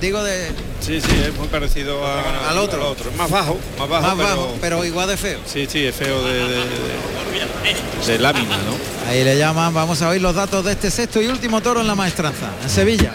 digo 0.00 0.22
de. 0.22 0.48
Sí, 0.80 1.00
sí, 1.00 1.10
es 1.26 1.34
muy 1.36 1.48
parecido 1.48 2.00
al 2.06 2.58
otro. 2.58 2.88
otro. 2.88 3.10
Más 3.12 3.30
bajo, 3.30 3.58
más 3.78 3.88
bajo, 3.88 4.54
pero, 4.60 4.84
igual 4.84 5.08
de 5.08 5.16
feo. 5.16 5.38
Sí, 5.46 5.66
sí, 5.70 5.86
es 5.86 5.94
feo 5.94 6.22
de, 6.22 6.34
de, 6.34 6.64
de, 8.06 8.18
lámina, 8.18 8.56
¿no? 8.56 9.08
Ahí 9.08 9.24
le 9.24 9.36
llaman, 9.36 9.72
vamos 9.72 10.00
a 10.02 10.08
oír 10.08 10.20
los 10.20 10.34
datos 10.34 10.64
de 10.64 10.72
este 10.72 10.90
sexto 10.90 11.20
y 11.20 11.26
último 11.26 11.60
toro 11.60 11.80
en 11.80 11.86
la 11.86 11.94
maestranza, 11.94 12.50
en 12.62 12.70
Sevilla. 12.70 13.14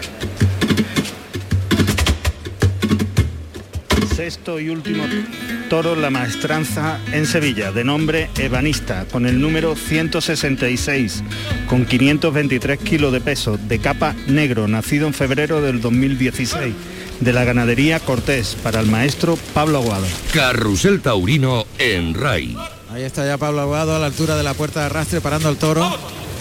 Sexto 4.25 4.59
y 4.59 4.69
último 4.69 5.03
toro 5.69 5.95
La 5.95 6.09
Maestranza 6.09 6.97
en 7.11 7.27
Sevilla, 7.27 7.71
de 7.71 7.83
nombre 7.83 8.31
Ebanista, 8.39 9.05
con 9.05 9.27
el 9.27 9.39
número 9.39 9.75
166, 9.75 11.23
con 11.69 11.85
523 11.85 12.79
kilos 12.79 13.13
de 13.13 13.21
peso, 13.21 13.55
de 13.55 13.77
capa 13.77 14.15
negro, 14.25 14.67
nacido 14.67 15.05
en 15.05 15.13
febrero 15.13 15.61
del 15.61 15.79
2016, 15.79 16.73
de 17.19 17.33
la 17.33 17.43
ganadería 17.43 17.99
Cortés, 17.99 18.57
para 18.63 18.79
el 18.79 18.87
maestro 18.87 19.37
Pablo 19.53 19.77
Aguado. 19.77 20.07
Carrusel 20.33 21.01
Taurino 21.01 21.67
en 21.77 22.15
RAI. 22.15 22.57
Ahí 22.91 23.03
está 23.03 23.27
ya 23.27 23.37
Pablo 23.37 23.61
Aguado 23.61 23.95
a 23.95 23.99
la 23.99 24.07
altura 24.07 24.35
de 24.35 24.41
la 24.41 24.55
puerta 24.55 24.79
de 24.79 24.85
arrastre 24.87 25.21
parando 25.21 25.49
el 25.49 25.57
toro. 25.57 25.87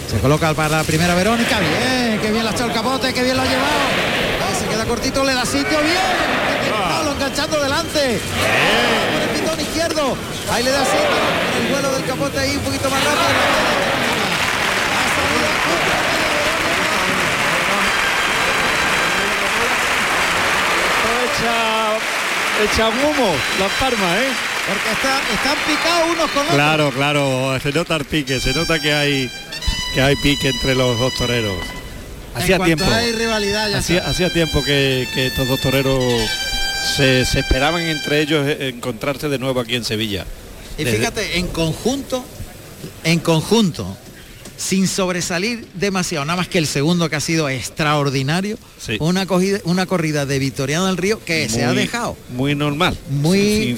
Se 0.09 0.17
coloca 0.17 0.51
para 0.55 0.77
la 0.77 0.83
primera 0.83 1.13
Verónica, 1.13 1.59
bien, 1.59 2.19
qué 2.19 2.31
bien 2.31 2.43
le 2.45 2.49
ha 2.49 2.51
echado 2.51 2.69
el 2.69 2.75
capote, 2.75 3.13
qué 3.13 3.21
bien 3.21 3.37
lo 3.37 3.43
ha 3.43 3.45
llevado. 3.45 3.69
se 4.59 4.67
queda 4.67 4.85
cortito, 4.85 5.23
le 5.23 5.35
da 5.35 5.45
sitio, 5.45 5.79
bien 5.83 6.35
enganchando 7.15 7.61
delante. 7.61 8.19
Por 9.13 9.21
el 9.21 9.29
pitón 9.29 9.59
izquierdo. 9.59 10.17
Ahí 10.51 10.63
le 10.63 10.71
da 10.71 10.81
así 10.81 10.97
el 11.59 11.67
vuelo 11.71 11.91
del 11.91 12.05
capote 12.05 12.39
ahí 12.39 12.55
un 12.57 12.63
poquito 12.63 12.89
más 12.89 13.03
rápido. 13.03 13.25
Echa, 21.25 22.63
echa 22.63 22.89
humo 22.89 23.35
las 23.59 23.71
palmas, 23.73 24.17
¿eh? 24.17 24.31
Porque 24.67 24.91
está, 24.91 25.19
están 25.33 25.57
picados 25.67 26.09
unos 26.09 26.31
con 26.31 26.41
otros. 26.43 26.55
Claro, 26.55 26.91
claro, 26.91 27.59
se 27.61 27.71
nota 27.71 27.95
el 27.97 28.05
pique, 28.05 28.39
se 28.39 28.53
nota 28.53 28.79
que 28.79 28.93
hay 28.93 29.31
que 29.93 30.01
hay 30.01 30.15
pique 30.17 30.49
entre 30.49 30.75
los 30.75 30.97
dos 30.99 31.13
toreros. 31.15 31.57
Hacía 32.35 32.59
tiempo. 32.59 32.85
Hay 32.85 33.11
rivalidad 33.13 33.69
ya 33.69 33.77
hacía, 33.77 34.05
hacía 34.05 34.29
tiempo 34.31 34.63
que, 34.63 35.07
que 35.13 35.27
estos 35.27 35.47
dos 35.47 35.59
toreros 35.61 36.03
se, 36.85 37.21
esperaban 37.21 37.81
entre 37.83 38.21
ellos 38.21 38.45
eh, 38.47 38.69
encontrarse 38.69 39.29
de 39.29 39.39
nuevo 39.39 39.59
aquí 39.59 39.75
en 39.75 39.83
Sevilla. 39.83 40.25
Y 40.77 40.85
fíjate, 40.85 41.37
en 41.37 41.47
conjunto, 41.47 42.23
en 43.03 43.19
conjunto, 43.19 43.97
sin 44.57 44.87
sobresalir 44.87 45.67
demasiado, 45.73 46.25
nada 46.25 46.37
más 46.37 46.47
que 46.47 46.57
el 46.57 46.67
segundo 46.67 47.09
que 47.09 47.15
ha 47.15 47.21
sido 47.21 47.49
extraordinario, 47.49 48.57
una, 48.99 49.25
una 49.63 49.85
corrida 49.85 50.25
de 50.25 50.39
Victoriano 50.39 50.87
del 50.87 50.97
Río 50.97 51.23
que 51.23 51.49
se 51.49 51.63
ha 51.63 51.73
dejado. 51.73 52.17
Muy 52.29 52.55
normal. 52.55 52.97
Muy. 53.09 53.77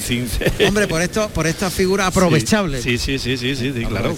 Hombre, 0.66 0.86
por 0.86 1.02
esto, 1.02 1.28
por 1.30 1.46
esta 1.46 1.70
figura 1.70 2.06
aprovechable. 2.06 2.82
Sí, 2.82 2.98
sí, 2.98 3.18
sí, 3.18 3.36
sí, 3.36 3.54
sí, 3.56 3.72
claro. 3.86 4.14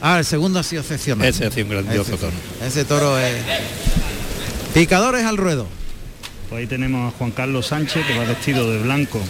Ah, 0.00 0.18
el 0.20 0.24
segundo 0.24 0.60
ha 0.60 0.62
sido 0.62 0.82
excepcional. 0.82 1.26
Ese 1.26 1.44
ha 1.44 1.50
sido 1.50 1.66
un 1.66 1.72
grandioso 1.72 2.12
Ese- 2.14 2.20
toro. 2.20 2.32
Ese 2.64 2.84
toro 2.84 3.18
es. 3.18 3.34
Picadores 4.72 5.24
al 5.24 5.36
ruedo. 5.36 5.66
Pues 6.48 6.60
ahí 6.60 6.66
tenemos 6.66 7.12
a 7.12 7.16
Juan 7.18 7.30
Carlos 7.30 7.66
Sánchez, 7.66 8.06
que 8.06 8.16
va 8.18 8.24
vestido 8.24 8.70
de 8.70 8.78
blanco 8.78 9.20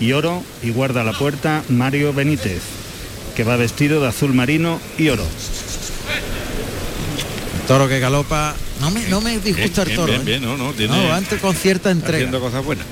y 0.00 0.12
oro, 0.12 0.42
y 0.62 0.70
guarda 0.70 1.04
la 1.04 1.12
puerta 1.12 1.62
Mario 1.68 2.12
Benítez, 2.12 2.62
que 3.36 3.44
va 3.44 3.56
vestido 3.56 4.00
de 4.00 4.08
azul 4.08 4.32
marino 4.32 4.80
y 4.98 5.08
oro. 5.08 5.24
Toro 7.68 7.88
que 7.88 8.00
galopa. 8.00 8.54
No 8.80 8.90
me, 8.90 9.06
no 9.08 9.20
me 9.20 9.38
disgusta 9.38 9.82
el 9.82 9.94
toro. 9.94 10.06
bien, 10.12 10.20
¿eh? 10.22 10.24
bien, 10.24 10.42
no, 10.42 10.56
no, 10.56 10.72
tiene- 10.72 10.96
No, 10.96 11.12
antes 11.12 11.40
con 11.40 11.54
cierta 11.54 11.90
entrega. 11.90 12.16
Haciendo 12.18 12.40
cosas 12.40 12.64
buenas. 12.64 12.86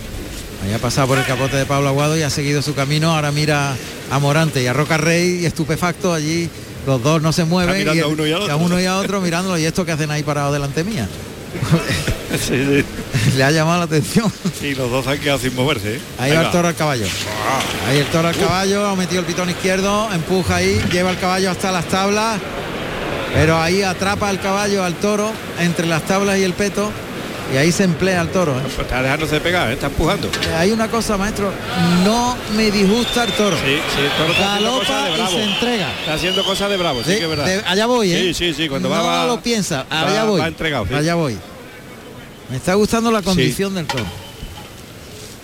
Ahí 0.65 0.73
ha 0.75 0.79
pasado 0.79 1.09
por 1.09 1.19
el 1.19 1.25
capote 1.25 1.57
de 1.57 1.65
Pablo 1.65 1.89
Aguado 1.89 2.17
y 2.19 2.23
ha 2.23 2.31
seguido 2.31 2.61
su 2.63 2.75
camino. 2.75 3.15
Ahora 3.15 3.33
mira 3.33 3.75
a 4.11 4.19
Morante 4.19 4.63
y 4.63 4.67
a 4.67 4.73
Roca 4.75 4.99
Rey 4.99 5.41
y 5.43 5.47
estupefacto 5.47 6.13
allí. 6.13 6.49
Los 6.87 7.03
dos 7.03 7.21
no 7.23 7.33
se 7.33 7.45
mueven. 7.45 7.89
Y 7.97 8.01
a 8.01 8.07
uno 8.07 8.27
y 8.27 8.33
a 8.33 8.39
otro. 8.39 8.59
uno 8.59 8.81
y 8.81 8.85
a 8.85 8.99
otro 8.99 9.21
mirándolo. 9.23 9.59
¿Y 9.59 9.65
esto 9.65 9.85
que 9.87 9.93
hacen 9.93 10.11
ahí 10.11 10.23
parados 10.23 10.53
delante 10.53 10.85
mía? 10.85 11.09
Sí, 12.31 12.55
sí. 12.65 12.85
Le 13.37 13.45
ha 13.45 13.51
llamado 13.51 13.79
la 13.79 13.85
atención. 13.85 14.33
Y 14.63 14.75
los 14.75 14.91
dos 14.91 15.07
han 15.07 15.19
quedado 15.19 15.39
sin 15.39 15.55
moverse. 15.55 15.97
¿eh? 15.97 16.01
Ahí 16.19 16.33
va 16.33 16.43
el 16.43 16.51
toro 16.51 16.69
al 16.69 16.75
caballo. 16.75 17.07
Ahí 17.89 17.99
el 17.99 18.07
toro 18.07 18.29
al 18.29 18.37
caballo, 18.37 18.87
ha 18.87 18.97
metido 18.97 19.21
el 19.21 19.27
pitón 19.27 19.49
izquierdo, 19.51 20.09
empuja 20.13 20.57
ahí, 20.57 20.81
lleva 20.93 21.11
el 21.11 21.19
caballo 21.19 21.51
hasta 21.51 21.71
las 21.73 21.87
tablas. 21.87 22.39
Pero 23.35 23.61
ahí 23.61 23.83
atrapa 23.83 24.29
al 24.29 24.41
caballo 24.41 24.83
al 24.85 24.95
toro 24.95 25.31
entre 25.61 25.87
las 25.87 26.03
tablas 26.05 26.39
y 26.39 26.43
el 26.45 26.53
peto. 26.53 26.91
Y 27.53 27.57
ahí 27.57 27.73
se 27.73 27.83
emplea 27.83 28.21
el 28.23 28.29
toro. 28.29 28.53
¿eh? 28.59 28.63
Pues 28.63 28.79
está 28.87 29.03
dejándose 29.03 29.41
pegar, 29.41 29.71
¿eh? 29.71 29.75
está 29.75 29.87
empujando. 29.87 30.31
Hay 30.57 30.71
una 30.71 30.87
cosa, 30.89 31.17
maestro, 31.17 31.53
no 32.05 32.37
me 32.57 32.71
disgusta 32.71 33.25
el 33.25 33.33
toro. 33.33 33.57
Sí, 33.57 33.77
sí, 33.97 34.03
el 34.05 34.11
toro 34.13 34.33
está 34.33 34.55
Galopa 34.55 35.05
de 35.05 35.11
y 35.11 35.27
se 35.27 35.43
entrega. 35.45 35.91
Está 35.99 36.15
haciendo 36.15 36.45
cosas 36.45 36.71
de 36.71 36.77
bravo, 36.77 37.03
sí, 37.03 37.11
Sí, 37.13 37.17
que 37.19 37.25
es 37.25 37.29
verdad. 37.29 37.47
de- 37.47 37.63
allá 37.67 37.87
voy, 37.87 38.13
¿eh? 38.13 38.21
Sí, 38.21 38.35
sí, 38.35 38.55
sí, 38.55 38.69
cuando 38.69 38.89
no 38.89 38.95
va, 38.95 39.03
va- 39.03 39.27
lo 39.27 39.41
piensa, 39.41 39.85
va- 39.93 40.01
allá 40.09 40.25
voy. 40.25 40.41
va 40.41 40.47
entregado, 40.47 40.87
sí. 40.87 40.95
Allá 40.95 41.15
voy. 41.17 41.39
Me 42.51 42.57
está 42.57 42.75
gustando 42.75 43.11
la 43.13 43.23
condición 43.23 43.75
del 43.75 43.87
toro. 43.87 44.05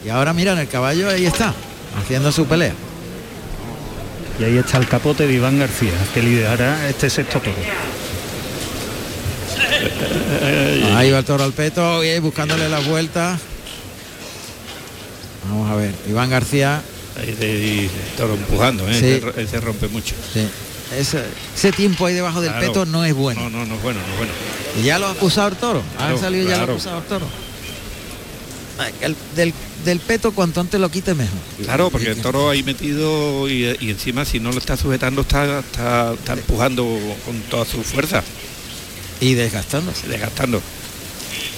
Y 0.05 0.09
ahora 0.09 0.33
miran 0.33 0.59
el 0.59 0.69
caballo, 0.69 1.09
ahí 1.09 1.27
está, 1.27 1.55
haciendo 2.03 2.31
su 2.33 2.47
pelea. 2.47 2.75
Y 4.41 4.45
ahí 4.45 4.59
está 4.59 4.79
el 4.79 4.87
capote 4.89 5.27
de 5.27 5.33
Iván 5.35 5.59
García, 5.59 5.93
que 6.13 6.23
liderará 6.23 6.89
este 6.89 7.09
sexto 7.09 7.41
toro. 7.41 7.57
Ahí 10.97 11.11
va 11.11 11.19
el 11.19 11.25
toro 11.25 11.45
al 11.45 11.53
peto, 11.53 12.05
y 12.05 12.19
buscándole 12.19 12.69
las 12.69 12.85
vueltas. 12.87 13.41
Vamos 15.49 15.71
a 15.71 15.77
ver, 15.77 15.95
Iván 16.09 16.29
García, 16.31 16.83
Ahí 17.21 17.33
de- 17.33 17.91
toro 18.17 18.35
empujando, 18.35 18.87
¿eh? 18.89 19.21
Sí. 19.35 19.41
Ese 19.41 19.61
rompe 19.61 19.89
mucho. 19.89 20.15
sí, 20.33 20.47
ese, 20.97 21.23
ese 21.57 21.73
tiempo 21.73 22.07
ahí 22.07 22.15
debajo 22.15 22.41
del 22.41 22.53
Claro. 22.53 22.67
peto 22.67 22.87
no 22.87 23.05
es 23.05 23.15
bueno. 23.15 23.41
No, 23.43 23.51
no, 23.51 23.67
no 23.67 23.75
es 23.75 23.83
bueno, 23.83 24.01
no 24.07 24.13
es 24.13 24.19
bueno. 24.19 24.33
Y 24.81 24.83
ya 24.85 24.99
lo 24.99 25.07
ha 25.07 25.11
acusado 25.13 25.49
el 25.49 25.57
toro. 25.57 25.83
Claro, 25.97 26.17
ha 26.17 26.21
salido 26.21 26.49
ya 26.49 26.57
lo 26.59 26.63
ha 26.63 26.67
acusado 26.75 26.99
el 26.99 27.05
toro. 27.05 27.27
El- 29.01 29.17
del, 29.35 29.55
del 29.87 30.01
peto 30.01 30.33
cuanto 30.33 30.61
antes 30.61 30.79
lo 30.79 30.91
quite 30.91 31.15
mejor. 31.15 31.39
Claro, 31.65 31.89
porque 31.91 32.11
el 32.11 32.21
toro 32.21 32.51
ahí 32.51 32.63
metido 32.63 33.49
y, 33.49 33.75
y 33.81 33.91
encima 33.91 34.25
si 34.27 34.39
no 34.39 34.53
lo 34.53 34.59
está 34.59 34.77
sujetando 34.77 35.23
está, 35.23 35.61
está, 35.61 36.13
está 36.13 36.33
empujando 36.35 36.85
con 37.25 37.41
toda 37.43 37.65
su 37.65 37.83
fuerza, 37.83 38.23
Y 39.21 39.33
desgastándose. 39.35 40.07
desgastando. 40.09 40.61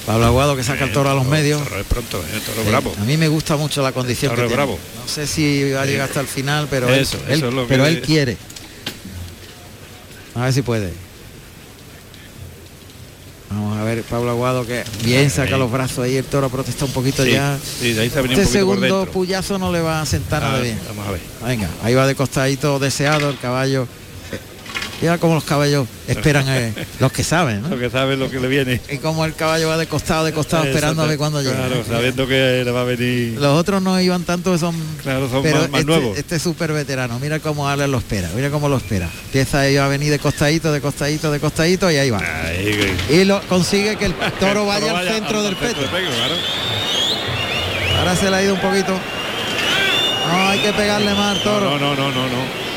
Pablo 0.06 0.26
Aguado 0.26 0.56
que 0.56 0.62
saca 0.64 0.84
el 0.84 0.92
toro 0.92 1.10
a 1.10 1.14
los 1.14 1.26
Eh, 1.26 1.30
medios. 1.30 1.62
Toro 1.64 1.80
es 1.80 1.86
pronto, 1.86 2.18
¿eh? 2.18 2.40
toro 2.46 2.62
Sí, 2.62 2.68
bravo. 2.68 2.94
A 2.98 3.04
mí 3.04 3.16
me 3.16 3.26
gusta 3.28 3.56
mucho 3.56 3.82
la 3.82 3.90
condición 3.92 4.30
Toro 4.30 4.42
que 4.42 4.46
es 4.46 4.48
tiene. 4.50 4.62
bravo. 4.64 4.78
No 5.02 5.08
sé 5.12 5.26
si 5.26 5.72
va 5.72 5.82
a 5.82 5.86
llegar 5.86 6.08
hasta 6.08 6.20
el 6.20 6.28
final, 6.28 6.68
pero 6.70 6.88
él- 6.88 7.00
Eso, 7.00 7.18
él, 7.26 7.34
eso 7.38 7.48
es 7.48 7.54
lo 7.54 7.62
que- 7.62 7.68
pero 7.68 7.84
él 7.84 8.00
quiere. 8.00 8.36
A 10.38 10.44
ver 10.44 10.52
si 10.52 10.62
puede. 10.62 10.92
Vamos 13.50 13.78
a 13.78 13.82
ver, 13.82 14.02
Pablo 14.02 14.30
Aguado 14.30 14.66
que 14.66 14.84
bien 15.04 15.30
saca 15.30 15.56
los 15.56 15.72
brazos 15.72 16.00
ahí, 16.00 16.16
el 16.16 16.24
toro 16.26 16.50
protesta 16.50 16.84
un 16.84 16.92
poquito 16.92 17.24
Sí, 17.24 17.30
ya. 17.32 17.58
sí, 17.80 17.94
de 17.94 18.02
ahí 18.02 18.10
se 18.10 18.18
ha 18.18 18.22
venido 18.22 18.42
Este 18.42 18.62
un 18.62 18.68
segundo 18.76 19.06
puyazo 19.06 19.58
no 19.58 19.72
le 19.72 19.80
va 19.80 20.02
a 20.02 20.06
sentar 20.06 20.42
nada 20.42 20.58
Ah, 20.58 20.60
bien. 20.60 20.78
Vamos 20.88 21.08
a 21.08 21.10
ver. 21.12 21.20
Venga, 21.46 21.68
ahí 21.82 21.94
va 21.94 22.06
de 22.06 22.14
costadito 22.14 22.78
deseado 22.78 23.30
el 23.30 23.38
caballo. 23.38 23.88
Mira 25.00 25.18
cómo 25.18 25.34
los 25.34 25.44
caballos 25.44 25.86
esperan, 26.08 26.46
eh, 26.48 26.74
los 26.98 27.12
que 27.12 27.22
saben, 27.22 27.62
¿no? 27.62 27.68
Lo 27.68 27.78
que 27.78 27.88
sabe 27.88 28.16
lo 28.16 28.28
que 28.28 28.40
le 28.40 28.48
viene. 28.48 28.80
Y 28.90 28.98
como 28.98 29.24
el 29.24 29.34
caballo 29.34 29.68
va 29.68 29.76
de 29.76 29.86
costado, 29.86 30.24
de 30.24 30.32
costado, 30.32 30.64
esperando 30.64 31.02
a 31.02 31.06
ver 31.06 31.16
cuándo 31.16 31.40
llega. 31.40 31.54
Claro, 31.54 31.84
sabiendo 31.88 32.26
que 32.26 32.62
le 32.64 32.70
va 32.72 32.80
a 32.80 32.84
venir. 32.84 33.38
Los 33.38 33.56
otros 33.58 33.80
no 33.80 34.00
iban 34.00 34.24
tanto, 34.24 34.58
son 34.58 34.74
Claro, 35.02 35.30
son 35.30 35.42
pero 35.42 35.58
más, 35.60 35.70
más 35.70 35.80
este, 35.80 35.92
nuevos. 35.92 36.18
este 36.18 36.36
es 36.36 36.42
súper 36.42 36.72
veterano, 36.72 37.18
mira 37.20 37.38
cómo 37.38 37.68
Alex 37.68 37.88
lo 37.88 37.98
espera, 37.98 38.28
mira 38.34 38.50
cómo 38.50 38.68
lo 38.68 38.76
espera. 38.76 39.08
Empieza 39.26 39.66
ellos 39.68 39.82
a 39.82 39.88
venir 39.88 40.10
de 40.10 40.18
costadito, 40.18 40.72
de 40.72 40.80
costadito, 40.80 41.30
de 41.30 41.38
costadito 41.38 41.88
y 41.90 41.96
ahí 41.96 42.10
va. 42.10 42.18
Ahí, 42.18 42.96
Y 43.08 43.24
lo 43.24 43.40
consigue 43.42 43.96
que 43.96 44.06
el 44.06 44.14
toro 44.40 44.66
vaya 44.66 44.90
al 44.98 45.08
centro 45.08 45.38
al 45.38 45.44
del 45.44 45.56
centro 45.56 45.86
claro. 45.88 46.34
Ahora 47.98 48.16
se 48.16 48.30
le 48.30 48.36
ha 48.36 48.42
ido 48.42 48.54
un 48.54 48.60
poquito. 48.60 48.98
No, 50.28 50.48
hay 50.48 50.58
que 50.58 50.72
pegarle 50.72 51.14
más 51.14 51.36
al 51.36 51.42
toro. 51.42 51.70
No, 51.70 51.78
no, 51.78 51.94
no, 51.94 52.10
no, 52.10 52.22
no. 52.26 52.67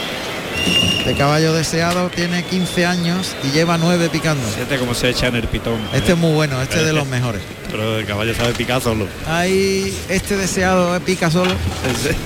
Este 0.99 1.15
caballo 1.15 1.53
deseado 1.53 2.09
tiene 2.09 2.43
15 2.45 2.85
años 2.85 3.31
y 3.43 3.51
lleva 3.51 3.77
9 3.77 4.09
picando. 4.11 4.47
Fíjate 4.49 4.77
cómo 4.77 4.93
se 4.93 5.09
echa 5.09 5.27
en 5.27 5.35
el 5.35 5.47
pitón. 5.47 5.79
Este 5.93 6.11
es 6.11 6.17
muy 6.17 6.31
bueno, 6.33 6.61
este 6.61 6.79
es 6.79 6.85
de 6.85 6.93
los 6.93 7.07
mejores. 7.07 7.41
Pero 7.71 7.97
el 7.97 8.05
caballo 8.05 8.35
sabe 8.35 8.53
picar 8.53 8.81
solo. 8.81 9.07
Hay 9.27 9.97
este 10.09 10.37
deseado 10.37 10.99
pica 11.01 11.31
solo, 11.31 11.51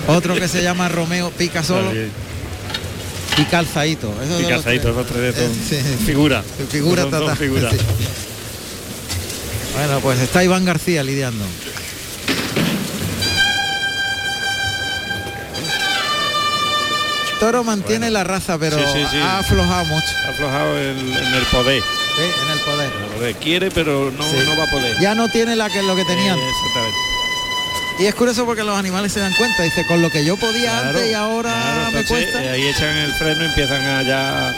otro 0.08 0.36
que 0.36 0.48
se 0.48 0.62
llama 0.62 0.90
Romeo 0.90 1.30
pica 1.32 1.64
solo 1.64 1.92
y 3.38 3.44
calzadito. 3.46 4.14
Esos 4.24 4.40
Y 4.40 4.44
son 4.44 4.52
calzadito, 4.52 4.90
esos 4.90 5.08
tres 5.08 5.36
son 5.36 5.44
Eh, 5.46 5.56
sí. 6.00 6.06
figura. 6.06 6.44
Figura 6.70 7.04
Son- 7.04 7.12
son. 7.12 7.38
Sí. 7.38 7.46
Bueno, 9.76 10.00
pues 10.02 10.20
está 10.20 10.44
Iván 10.44 10.66
García 10.66 11.04
lidiando. 11.04 11.44
Toro 17.46 17.64
mantiene 17.64 18.10
la 18.10 18.24
raza, 18.24 18.58
pero 18.58 18.76
Sí, 18.76 18.84
sí, 18.92 19.06
sí. 19.12 19.18
ha 19.18 19.38
aflojado 19.38 19.86
mucho 19.86 20.08
Ha 20.26 20.30
aflojado 20.32 20.80
en, 20.82 20.98
en 20.98 21.34
el 21.36 21.44
poder. 21.52 21.80
sí, 22.18 22.24
en 22.44 22.52
el 22.52 22.60
poder. 22.60 22.92
En 22.98 23.04
el 23.04 23.10
poder. 23.10 23.36
Quiere, 23.36 23.70
pero 23.70 24.12
no, 24.18 24.26
no 24.26 24.58
va 24.58 24.64
a 24.64 24.72
poder. 24.72 24.98
Ya 25.00 25.14
no 25.14 25.30
tiene 25.30 25.56
la 25.56 25.70
que 25.70 25.84
lo 25.84 25.96
que 25.96 26.04
tenían. 26.06 26.40
Eh, 26.40 26.50
exactamente. 26.50 26.98
Y 28.00 28.06
es 28.08 28.16
curioso 28.16 28.46
porque 28.48 28.64
los 28.64 28.76
animales 28.76 29.12
se 29.14 29.20
dan 29.20 29.32
cuenta. 29.34 29.62
Dice, 29.62 29.86
con 29.86 30.02
lo 30.02 30.10
que 30.10 30.26
yo 30.26 30.38
podía 30.38 30.72
Claro, 30.72 30.90
antes 30.90 31.12
y 31.12 31.14
ahora 31.14 31.52
claro, 31.54 31.92
me 31.92 32.00
entonces, 32.00 32.08
cuesta. 32.32 32.44
eh, 32.44 32.50
ahí 32.50 32.64
echan 32.68 32.98
el 32.98 33.14
freno 33.14 33.44
y 33.44 33.46
empiezan 33.46 33.82
a 33.86 34.02
ya 34.02 34.50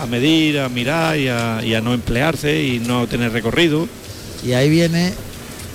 a 0.00 0.06
medir, 0.06 0.60
a 0.60 0.68
mirar 0.68 1.16
y 1.18 1.28
a, 1.28 1.60
y 1.64 1.74
a 1.74 1.80
no 1.80 1.94
emplearse 1.94 2.62
y 2.62 2.78
no 2.78 3.08
tener 3.08 3.32
recorrido. 3.32 3.88
Y 4.44 4.52
ahí 4.52 4.70
viene 4.70 5.12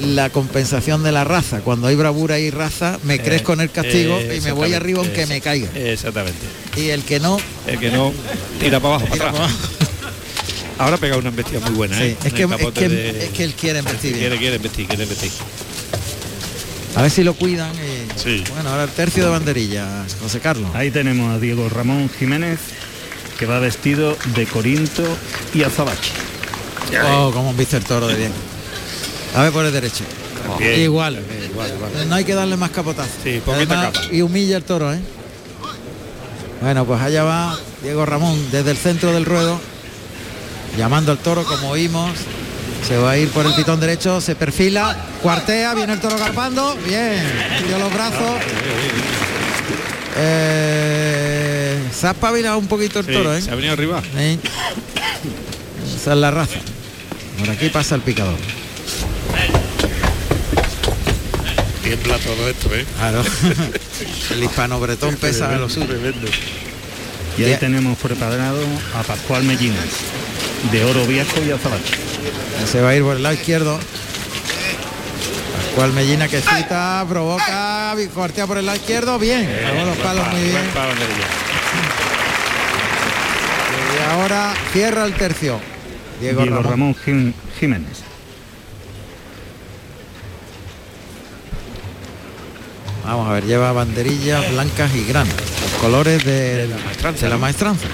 la 0.01 0.29
compensación 0.29 1.03
de 1.03 1.11
la 1.11 1.23
raza. 1.23 1.61
Cuando 1.61 1.87
hay 1.87 1.95
bravura 1.95 2.39
y 2.39 2.49
raza, 2.51 2.99
me 3.03 3.15
Eh, 3.15 3.19
crezco 3.21 3.53
en 3.53 3.61
el 3.61 3.71
castigo 3.71 4.17
eh, 4.19 4.37
y 4.37 4.41
me 4.41 4.51
voy 4.51 4.73
arriba 4.73 4.99
aunque 4.99 5.25
me 5.27 5.41
caiga. 5.41 5.69
Exactamente. 5.75 6.39
Y 6.75 6.89
el 6.89 7.03
que 7.03 7.19
no, 7.19 7.37
El 7.67 7.79
que 7.79 7.91
no 7.91 8.13
tira 8.59 8.79
para 8.79 8.95
abajo, 8.95 9.11
tira 9.11 9.25
para 9.31 9.37
para 9.37 9.45
atrás. 9.45 9.59
Ahora 10.79 10.97
pega 10.97 11.17
una 11.17 11.29
embestida 11.29 11.59
muy 11.59 11.71
buena, 11.71 11.95
Sí, 11.97 12.03
¿eh? 12.03 12.17
es, 12.25 12.33
que, 12.33 12.43
es, 12.43 12.71
que, 12.73 12.89
de- 12.89 13.23
es 13.25 13.29
que 13.29 13.43
él 13.43 13.53
quiere 13.53 13.79
investir 13.79 14.17
quiere, 14.17 14.37
quiere 14.37 14.55
embestir, 14.55 14.87
quiere 14.87 15.03
embestir. 15.03 15.31
A 16.95 17.03
ver 17.03 17.11
si 17.11 17.23
lo 17.23 17.33
cuidan. 17.35 17.71
y- 17.75 18.19
Sí. 18.19 18.43
Bueno, 18.53 18.69
ahora 18.69 18.83
el 18.85 18.89
tercio 18.89 19.23
de 19.23 19.29
banderillas, 19.29 20.15
José 20.21 20.39
Carlos. 20.39 20.71
Ahí 20.73 20.89
tenemos 20.91 21.33
a 21.35 21.39
Diego 21.39 21.69
Ramón 21.69 22.09
Jiménez, 22.19 22.59
que 23.37 23.45
va 23.45 23.59
vestido 23.59 24.17
de 24.35 24.45
Corinto 24.47 25.03
y 25.53 25.63
azabache. 25.63 26.11
Oh, 27.05 27.31
como 27.31 27.53
viste 27.53 27.77
el 27.77 27.83
toro 27.85 28.07
de 28.07 28.15
bien. 28.15 28.31
A 29.35 29.43
ver 29.43 29.51
por 29.51 29.65
el 29.65 29.71
derecho. 29.71 30.03
Bien. 30.59 30.81
Igual. 30.81 31.19
Igual, 31.49 31.71
igual. 31.75 32.09
No 32.09 32.15
hay 32.15 32.25
que 32.25 32.33
darle 32.33 32.57
más 32.57 32.71
capotazo. 32.71 33.09
Sí, 33.23 33.41
poquita 33.45 33.79
Además, 33.79 33.99
capa. 33.99 34.13
Y 34.13 34.21
humilla 34.21 34.57
el 34.57 34.63
toro, 34.63 34.93
¿eh? 34.93 34.99
Bueno, 36.61 36.85
pues 36.85 37.01
allá 37.01 37.23
va 37.23 37.57
Diego 37.81 38.05
Ramón 38.05 38.37
desde 38.51 38.71
el 38.71 38.77
centro 38.77 39.13
del 39.13 39.25
ruedo, 39.25 39.59
llamando 40.77 41.11
al 41.11 41.17
toro 41.17 41.43
como 41.43 41.69
oímos. 41.69 42.11
Se 42.87 42.97
va 42.97 43.11
a 43.11 43.17
ir 43.17 43.29
por 43.29 43.45
el 43.45 43.53
pitón 43.53 43.79
derecho, 43.79 44.21
se 44.21 44.35
perfila, 44.35 44.95
cuartea, 45.21 45.73
viene 45.75 45.93
el 45.93 45.99
toro 45.99 46.17
garpando, 46.17 46.75
bien, 46.85 47.23
dio 47.67 47.79
los 47.79 47.93
brazos. 47.93 48.41
Eh, 50.17 51.79
se 51.93 52.07
ha 52.07 52.11
espabilado 52.11 52.57
un 52.57 52.67
poquito 52.67 52.99
el 52.99 53.05
toro, 53.05 53.33
¿eh? 53.35 53.41
Se 53.41 53.51
ha 53.51 53.55
venido 53.55 53.73
arriba. 53.73 54.01
Esa 55.95 56.11
es 56.13 56.17
la 56.17 56.31
raza. 56.31 56.59
Por 57.39 57.49
aquí 57.49 57.69
pasa 57.69 57.95
el 57.95 58.01
picador. 58.01 58.35
Tiembla 61.91 62.17
todo 62.19 62.47
esto, 62.47 62.73
¿eh? 62.73 62.85
Claro. 62.95 63.21
el 64.31 64.43
hispano 64.43 64.79
bretón 64.79 65.17
pesa 65.17 65.53
a 65.53 65.57
lo 65.57 65.67
suyo. 65.67 65.87
Tremendo. 65.87 66.25
Y 67.37 67.43
ahí 67.43 67.57
tenemos 67.57 67.97
preparado 67.97 68.61
a 68.95 69.03
Pascual 69.03 69.43
Mellinas, 69.43 69.89
de 70.71 70.85
oro 70.85 71.05
viejo 71.05 71.43
y 71.45 71.51
azabache. 71.51 71.95
Se 72.71 72.79
va 72.79 72.91
a 72.91 72.95
ir 72.95 73.03
por 73.03 73.17
el 73.17 73.23
lado 73.23 73.35
izquierdo. 73.35 73.77
Pascual 75.57 75.91
Mellina 75.91 76.29
que 76.29 76.39
cita, 76.39 77.05
provoca, 77.09 77.93
cortea 78.13 78.47
por 78.47 78.57
el 78.57 78.67
lado 78.67 78.77
izquierdo, 78.77 79.19
bien. 79.19 79.49
Luego 79.61 79.87
los 79.87 79.97
palos 79.97 80.25
muy 80.29 80.43
bien. 80.43 80.69
Palo. 80.73 80.93
Y 83.97 84.11
ahora 84.13 84.53
cierra 84.71 85.03
el 85.03 85.13
tercio. 85.13 85.59
Diego, 86.21 86.43
Diego 86.43 86.63
Ramón. 86.63 86.95
Ramón, 87.05 87.35
Jiménez. 87.59 88.10
Vamos 93.05 93.27
a 93.29 93.33
ver, 93.33 93.45
lleva 93.45 93.71
banderillas 93.71 94.51
blancas 94.51 94.93
y 94.95 95.05
grandes. 95.05 95.35
Los 95.61 95.81
colores 95.81 96.23
de, 96.23 96.67
la 96.67 96.77
maestranza. 96.85 97.25
De 97.25 97.29
la 97.31 97.37
maestranza. 97.37 97.87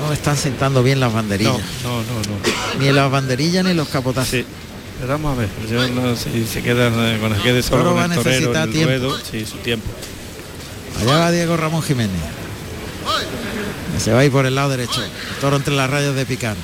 No 0.00 0.12
están 0.12 0.36
sentando 0.36 0.82
bien 0.82 1.00
las 1.00 1.12
banderillas. 1.12 1.52
No, 1.82 1.96
no, 1.98 2.02
no. 2.02 2.84
Ni 2.84 2.92
las 2.92 3.10
banderillas 3.10 3.64
ni 3.64 3.74
los 3.74 3.88
capotazos. 3.88 4.30
Sí. 4.30 4.44
Pero 5.00 5.12
vamos 5.12 5.36
a 5.36 5.40
ver, 5.42 5.48
yo 5.70 5.88
no 5.88 6.16
sé 6.16 6.32
si 6.32 6.44
se 6.46 6.60
quedan 6.62 6.92
eh, 6.98 7.18
con 7.20 7.32
el 7.32 7.40
quede 7.40 7.62
solo 7.62 7.78
Toro 7.84 7.90
con 7.92 8.00
va 8.00 8.04
el 8.06 8.12
a 8.12 8.14
torero, 8.16 8.30
necesitar 8.52 8.66
el 8.68 8.72
tiempo. 8.74 8.88
ruedo, 8.90 9.18
sí, 9.30 9.46
su 9.46 9.58
tiempo. 9.58 9.86
Allá 11.00 11.16
va 11.18 11.30
Diego 11.30 11.56
Ramón 11.56 11.82
Jiménez. 11.82 12.16
Que 13.94 14.00
Se 14.00 14.12
va 14.12 14.20
a 14.20 14.24
ir 14.24 14.32
por 14.32 14.44
el 14.46 14.56
lado 14.56 14.70
derecho. 14.70 15.00
El 15.02 15.10
toro 15.40 15.56
entre 15.56 15.74
las 15.74 15.88
rayas 15.88 16.14
de 16.16 16.26
picar. 16.26 16.56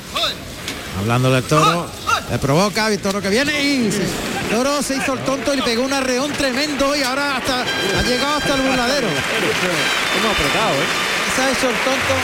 Hablándole 0.99 1.37
al 1.37 1.43
toro. 1.45 1.87
Le 2.31 2.39
provoca 2.39 2.89
el 2.93 2.99
toro 2.99 3.21
que 3.23 3.29
viene 3.29 3.53
y 3.63 3.93
se- 3.93 4.03
el 4.45 4.51
toro 4.51 4.83
se 4.83 4.97
hizo 4.97 5.15
el 5.15 5.21
tonto 5.21 5.53
y 5.55 5.57
le 5.57 5.63
pegó 5.63 5.83
un 5.85 5.93
arreón 5.93 6.33
tremendo 6.33 6.95
y 6.97 7.03
ahora 7.03 7.37
hasta 7.37 7.63
ha 7.63 8.03
llegado 8.03 8.37
hasta 8.37 8.55
el 8.55 8.61
burladero. 8.63 9.09
Hemos 9.09 10.33
apretado, 10.33 10.75
¿eh? 10.75 10.87
Se 11.35 11.43
ha 11.43 11.51
hecho 11.51 11.69
el 11.71 11.77
tonto. 11.77 12.15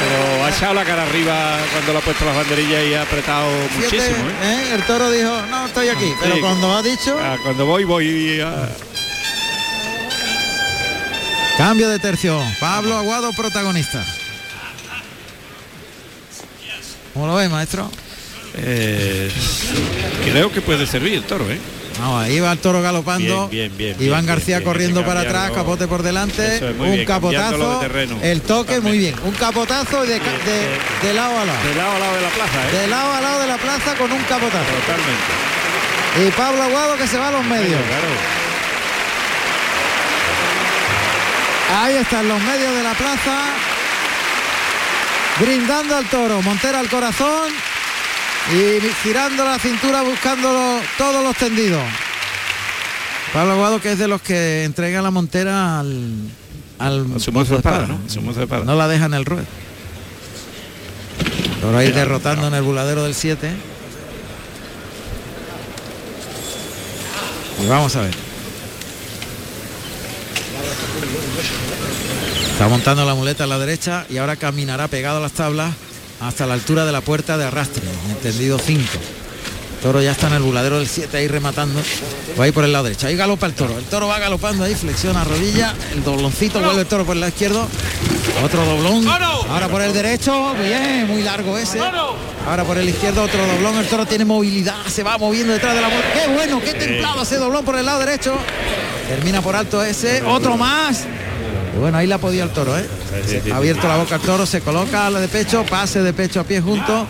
Pero 0.00 0.44
ha 0.44 0.50
echado 0.50 0.74
la 0.74 0.84
cara 0.84 1.02
arriba 1.02 1.56
cuando 1.72 1.92
le 1.92 1.98
ha 1.98 2.02
puesto 2.02 2.24
las 2.24 2.36
banderillas 2.36 2.84
y 2.86 2.94
ha 2.94 3.02
apretado 3.02 3.48
muchísimo, 3.76 4.28
¿eh? 4.42 4.44
¿eh? 4.44 4.74
El 4.74 4.82
toro 4.84 5.10
dijo, 5.10 5.30
no, 5.50 5.66
estoy 5.66 5.88
aquí. 5.88 6.12
Pero 6.20 6.34
Sí. 6.34 6.40
cuando 6.40 6.76
ha 6.76 6.82
dicho, 6.82 7.18
Ah, 7.20 7.36
cuando 7.42 7.66
voy, 7.66 7.84
voy 7.84 8.40
a... 8.40 8.68
cambio 11.56 11.88
de 11.88 11.98
tercio. 11.98 12.40
Pablo 12.60 12.96
Aguado 12.96 13.32
protagonista. 13.32 14.04
¿Cómo 17.14 17.26
lo 17.28 17.34
ves, 17.36 17.48
maestro? 17.50 17.88
Eh, 18.56 19.30
creo 20.30 20.50
que 20.52 20.60
puede 20.60 20.86
servir 20.86 21.14
el 21.14 21.22
toro, 21.24 21.50
¿eh? 21.50 21.58
Ahí 22.02 22.40
va 22.40 22.50
el 22.52 22.58
toro 22.58 22.82
galopando. 22.82 23.48
Bien, 23.48 23.70
bien, 23.76 23.96
bien, 23.96 24.08
Iván 24.08 24.22
bien, 24.24 24.34
García 24.34 24.58
bien, 24.58 24.68
corriendo 24.68 25.04
para 25.06 25.20
atrás, 25.20 25.52
capote 25.52 25.86
por 25.86 26.02
delante, 26.02 26.56
Eso 26.56 26.68
es, 26.70 26.76
muy 26.76 26.98
un 27.00 27.04
capotazo, 27.04 27.78
de 27.80 27.86
terreno. 27.88 28.18
el 28.20 28.40
toque 28.42 28.80
muy 28.80 28.98
bien, 28.98 29.14
un 29.24 29.32
capotazo 29.32 30.04
y 30.04 30.08
de, 30.08 30.18
ca- 30.18 30.24
de- 30.44 31.06
de 31.08 31.14
lado 31.14 31.38
a 31.38 31.44
lado. 31.44 31.58
De 31.68 31.74
lado 31.76 31.92
a 31.94 31.98
lado 32.00 32.16
de 32.16 32.22
la 32.22 32.28
plaza, 32.30 32.68
¿eh? 32.68 32.76
De 32.80 32.86
lado 32.88 33.12
a 33.12 33.20
lado 33.20 33.40
de 33.40 33.46
la 33.46 33.56
plaza 33.58 33.94
con 33.96 34.10
un 34.10 34.22
capotazo. 34.24 34.64
Totalmente. 34.86 36.26
Y 36.26 36.30
Pablo 36.32 36.62
Aguado 36.64 36.96
que 36.96 37.06
se 37.06 37.16
va 37.18 37.28
a 37.28 37.32
los 37.32 37.44
medios. 37.44 37.80
Claro. 37.80 38.08
Ahí 41.82 41.94
están 41.96 42.28
los 42.28 42.40
medios 42.42 42.74
de 42.74 42.82
la 42.82 42.92
plaza. 42.94 43.38
Brindando 45.40 45.96
al 45.96 46.04
toro, 46.06 46.40
Montera 46.42 46.78
al 46.80 46.88
corazón 46.88 47.52
y 48.52 48.80
girando 49.02 49.44
la 49.44 49.58
cintura 49.58 50.02
buscando 50.02 50.80
todos 50.98 51.24
los 51.24 51.36
tendidos. 51.36 51.82
Pablo 53.32 53.52
Aguado 53.52 53.80
que 53.80 53.92
es 53.92 53.98
de 53.98 54.06
los 54.06 54.20
que 54.20 54.64
entrega 54.64 55.02
la 55.02 55.10
montera 55.10 55.80
al, 55.80 56.12
al 56.78 57.06
A 57.16 57.18
su 57.18 57.32
mozo 57.32 57.52
de 57.52 57.56
espada. 57.58 57.86
¿no? 57.86 58.30
Espada. 58.30 58.64
No 58.64 58.76
la 58.76 58.86
deja 58.86 59.06
en 59.06 59.14
el 59.14 59.24
ruedo. 59.24 59.46
Por 61.62 61.74
ahí 61.74 61.90
derrotando 61.90 62.46
en 62.48 62.54
el 62.54 62.62
buladero 62.62 63.02
del 63.04 63.14
7. 63.14 63.50
Y 67.62 67.66
vamos 67.66 67.96
a 67.96 68.02
ver. 68.02 68.14
Está 72.52 72.68
montando 72.68 73.04
la 73.04 73.14
muleta 73.14 73.44
a 73.44 73.46
la 73.46 73.58
derecha 73.58 74.06
y 74.08 74.18
ahora 74.18 74.36
caminará 74.36 74.86
pegado 74.86 75.18
a 75.18 75.20
las 75.20 75.32
tablas 75.32 75.74
hasta 76.26 76.46
la 76.46 76.54
altura 76.54 76.86
de 76.86 76.92
la 76.92 77.02
puerta 77.02 77.36
de 77.36 77.44
arrastre, 77.44 77.82
entendido 78.08 78.58
5. 78.58 78.82
Toro 79.82 80.00
ya 80.00 80.12
está 80.12 80.28
en 80.28 80.34
el 80.34 80.42
buladero 80.42 80.78
del 80.78 80.88
7 80.88 81.14
ahí 81.18 81.28
rematando. 81.28 81.78
Va 82.40 82.44
a 82.44 82.48
ir 82.48 82.54
por 82.54 82.64
el 82.64 82.72
lado 82.72 82.84
derecho. 82.84 83.06
Ahí 83.06 83.16
galopa 83.16 83.44
el 83.44 83.52
toro. 83.52 83.78
El 83.78 83.84
toro 83.84 84.06
va 84.06 84.18
galopando 84.18 84.64
ahí, 84.64 84.74
flexiona 84.74 85.22
rodilla. 85.24 85.74
El 85.92 86.02
dobloncito 86.02 86.60
vuelve 86.60 86.80
el 86.80 86.86
toro 86.86 87.04
por 87.04 87.14
el 87.14 87.20
lado 87.20 87.28
izquierdo. 87.28 87.68
Otro 88.42 88.64
doblón. 88.64 89.06
Ahora 89.06 89.68
por 89.68 89.82
el 89.82 89.92
derecho. 89.92 90.54
Bien, 90.54 91.06
muy 91.06 91.22
largo 91.22 91.58
ese. 91.58 91.78
Ahora 92.48 92.64
por 92.64 92.78
el 92.78 92.88
izquierdo 92.88 93.24
otro 93.24 93.46
doblón. 93.46 93.76
El 93.76 93.86
toro 93.86 94.06
tiene 94.06 94.24
movilidad. 94.24 94.86
Se 94.86 95.02
va 95.02 95.18
moviendo 95.18 95.52
detrás 95.52 95.74
de 95.74 95.82
la 95.82 95.88
muleta. 95.90 96.12
Qué 96.14 96.32
bueno, 96.32 96.60
qué 96.64 96.72
templado 96.72 97.22
ese 97.22 97.36
doblón 97.36 97.66
por 97.66 97.76
el 97.76 97.84
lado 97.84 98.00
derecho. 98.00 98.34
Termina 99.06 99.42
por 99.42 99.54
alto 99.54 99.84
ese. 99.84 100.22
Otro 100.22 100.56
más. 100.56 101.04
Y 101.76 101.78
bueno, 101.78 101.98
ahí 101.98 102.06
la 102.06 102.16
podido 102.16 102.44
el 102.44 102.50
toro, 102.50 102.78
¿eh? 102.78 102.86
Ha 103.52 103.56
abierto 103.56 103.86
la 103.88 103.96
boca 103.96 104.16
el 104.16 104.20
toro, 104.22 104.46
se 104.46 104.60
coloca 104.60 105.08
la 105.10 105.20
de 105.20 105.28
pecho, 105.28 105.64
pase 105.64 106.02
de 106.02 106.12
pecho 106.12 106.40
a 106.40 106.44
pie 106.44 106.60
junto. 106.60 107.06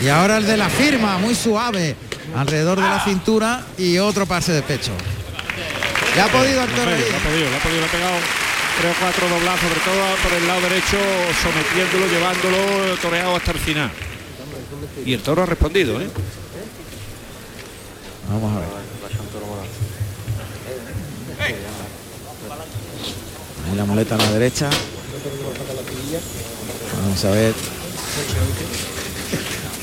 Y 0.00 0.08
ahora 0.08 0.36
el 0.38 0.46
de 0.46 0.56
la 0.56 0.68
firma, 0.68 1.18
muy 1.18 1.34
suave, 1.34 1.96
alrededor 2.36 2.76
de 2.76 2.88
la 2.88 3.02
cintura 3.04 3.64
y 3.76 3.98
otro 3.98 4.26
pase 4.26 4.52
de 4.52 4.62
pecho. 4.62 4.92
Ya 6.14 6.26
ha 6.26 6.28
podido 6.28 6.62
el 6.62 6.70
toro 6.70 6.90
Lo 6.90 6.96
ahí. 6.96 7.02
ha 7.02 7.18
podido, 7.18 7.50
lo 7.50 7.56
ha 7.56 7.60
podido, 7.60 7.80
le 7.80 7.86
ha 7.86 7.90
pegado 7.90 8.14
tres 8.80 8.92
o 8.92 9.00
cuatro 9.00 9.28
doblazos, 9.28 9.60
sobre 9.60 9.80
todo 9.80 10.16
por 10.22 10.32
el 10.32 10.46
lado 10.46 10.60
derecho, 10.62 10.98
sometiéndolo, 11.42 12.06
llevándolo 12.06 12.96
toreado 13.02 13.36
hasta 13.36 13.50
el 13.50 13.58
final. 13.58 13.90
Y 15.04 15.12
el 15.14 15.20
toro 15.22 15.42
ha 15.42 15.46
respondido, 15.46 16.00
¿eh? 16.00 16.08
Vamos 18.30 18.56
a 18.56 18.60
ver. 18.60 18.68
Ahí 23.68 23.76
la 23.76 23.84
muleta 23.84 24.14
a 24.14 24.18
la 24.18 24.30
derecha. 24.32 24.70
Vamos 27.02 27.24
a 27.24 27.30
ver. 27.30 27.54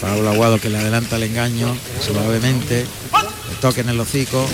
Pablo 0.02 0.30
Aguado 0.30 0.60
que 0.60 0.69
le 0.69 0.77
adelanta 0.77 1.15
el 1.15 1.23
engaño 1.23 1.76
suavemente. 2.06 2.81
El 2.81 3.57
toque 3.61 3.81
en 3.81 3.89
el 3.89 3.99
hocico. 3.99 4.45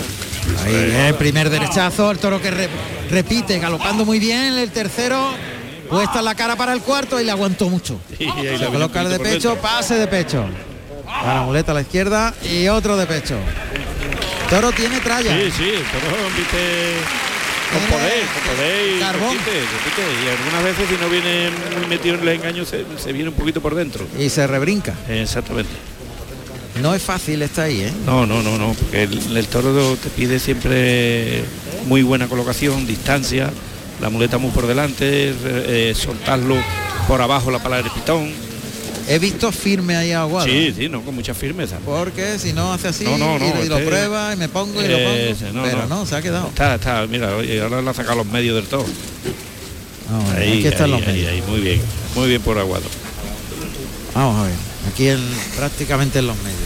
Ahí 0.64 0.74
el 1.08 1.14
primer 1.14 1.50
derechazo. 1.50 2.10
El 2.10 2.18
toro 2.18 2.40
que 2.40 2.50
re- 2.50 2.68
repite, 3.10 3.58
galopando 3.58 4.04
muy 4.04 4.18
bien. 4.18 4.54
El 4.58 4.70
tercero. 4.70 5.30
Puesta 5.88 6.20
en 6.20 6.24
la 6.24 6.34
cara 6.34 6.56
para 6.56 6.72
el 6.72 6.80
cuarto 6.80 7.20
y 7.20 7.24
le 7.24 7.30
aguantó 7.30 7.68
mucho. 7.68 8.00
Y 8.18 8.24
Se 8.58 8.66
coloca 8.66 9.02
el 9.02 9.10
de 9.10 9.18
pecho, 9.18 9.56
pase 9.56 9.94
de 9.96 10.06
pecho. 10.06 10.44
A 11.06 11.34
la 11.34 11.42
muleta 11.42 11.72
a 11.72 11.74
la 11.74 11.82
izquierda 11.82 12.32
y 12.50 12.68
otro 12.68 12.96
de 12.96 13.06
pecho. 13.06 13.36
Toro 14.48 14.72
tiene 14.72 15.00
tralla. 15.00 15.36
Sí, 15.36 15.50
sí, 15.50 15.68
el 15.70 15.82
toro 15.82 16.16
viste 16.36 16.94
y 17.72 19.00
carbón. 19.00 19.30
repite, 19.30 19.60
repite. 19.60 20.02
Y 20.24 20.28
algunas 20.28 20.64
veces 20.64 20.88
si 20.88 20.96
no 21.02 21.08
viene 21.08 21.50
muy 21.78 21.86
metido 21.88 22.14
en 22.16 22.22
el 22.22 22.28
engaño 22.28 22.64
se, 22.64 22.84
se 22.98 23.12
viene 23.12 23.30
un 23.30 23.34
poquito 23.34 23.60
por 23.60 23.74
dentro. 23.74 24.06
Y 24.18 24.28
se 24.28 24.46
rebrinca. 24.46 24.94
Exactamente. 25.08 25.70
No 26.80 26.94
es 26.94 27.02
fácil 27.02 27.42
estar 27.42 27.66
ahí, 27.66 27.82
¿eh? 27.82 27.92
No, 28.06 28.26
no, 28.26 28.42
no, 28.42 28.56
no, 28.56 28.72
porque 28.72 29.02
el, 29.02 29.36
el 29.36 29.46
toro 29.48 29.96
te 29.96 30.08
pide 30.08 30.38
siempre 30.38 31.44
muy 31.86 32.02
buena 32.02 32.28
colocación, 32.28 32.86
distancia, 32.86 33.50
la 34.00 34.08
muleta 34.08 34.38
muy 34.38 34.50
por 34.52 34.66
delante, 34.66 35.34
eh, 35.44 35.92
soltarlo 35.94 36.56
por 37.06 37.20
abajo 37.20 37.50
la 37.50 37.62
palabra 37.62 37.84
del 37.84 37.92
pitón. 37.92 38.32
He 39.08 39.18
visto 39.18 39.50
firme 39.52 39.96
ahí 39.96 40.12
a 40.12 40.22
Aguado. 40.22 40.46
Sí, 40.46 40.72
sí, 40.76 40.88
no, 40.88 41.02
con 41.02 41.14
mucha 41.14 41.34
firmeza. 41.34 41.76
Porque 41.84 42.38
si 42.38 42.52
no 42.52 42.72
hace 42.72 42.88
así 42.88 43.04
No, 43.04 43.18
no, 43.18 43.38
no, 43.38 43.44
y, 43.44 43.66
y 43.66 43.68
lo 43.68 43.76
este- 43.78 43.88
prueba 43.88 44.32
y 44.32 44.36
me 44.36 44.48
pongo 44.48 44.80
y 44.82 44.88
lo 44.88 44.96
pongo. 44.98 45.64
Pero 45.64 45.86
no. 45.88 46.06
se 46.06 46.16
ha 46.16 46.22
quedado. 46.22 46.48
Está, 46.48 46.76
está, 46.76 47.06
mira, 47.06 47.30
ahora 47.62 47.82
le 47.82 47.90
ha 47.90 47.94
sacado 47.94 48.16
los 48.18 48.26
medios 48.26 48.56
del 48.56 48.66
todo. 48.66 48.84
Vamos 50.10 50.30
a 50.30 50.34
ver, 50.34 50.42
Ahí, 50.42 50.58
aquí 50.58 50.66
están 50.68 50.84
ahí, 50.86 50.90
los 50.92 51.06
medios. 51.06 51.30
ahí, 51.30 51.42
muy 51.48 51.60
bien, 51.60 51.80
muy 52.14 52.28
bien 52.28 52.42
por 52.42 52.58
Aguado. 52.58 52.84
Vamos 54.14 54.40
a 54.40 54.44
ver. 54.44 54.54
Aquí 54.92 55.08
en, 55.08 55.20
prácticamente 55.56 56.18
en 56.18 56.26
los 56.26 56.36
medios. 56.38 56.58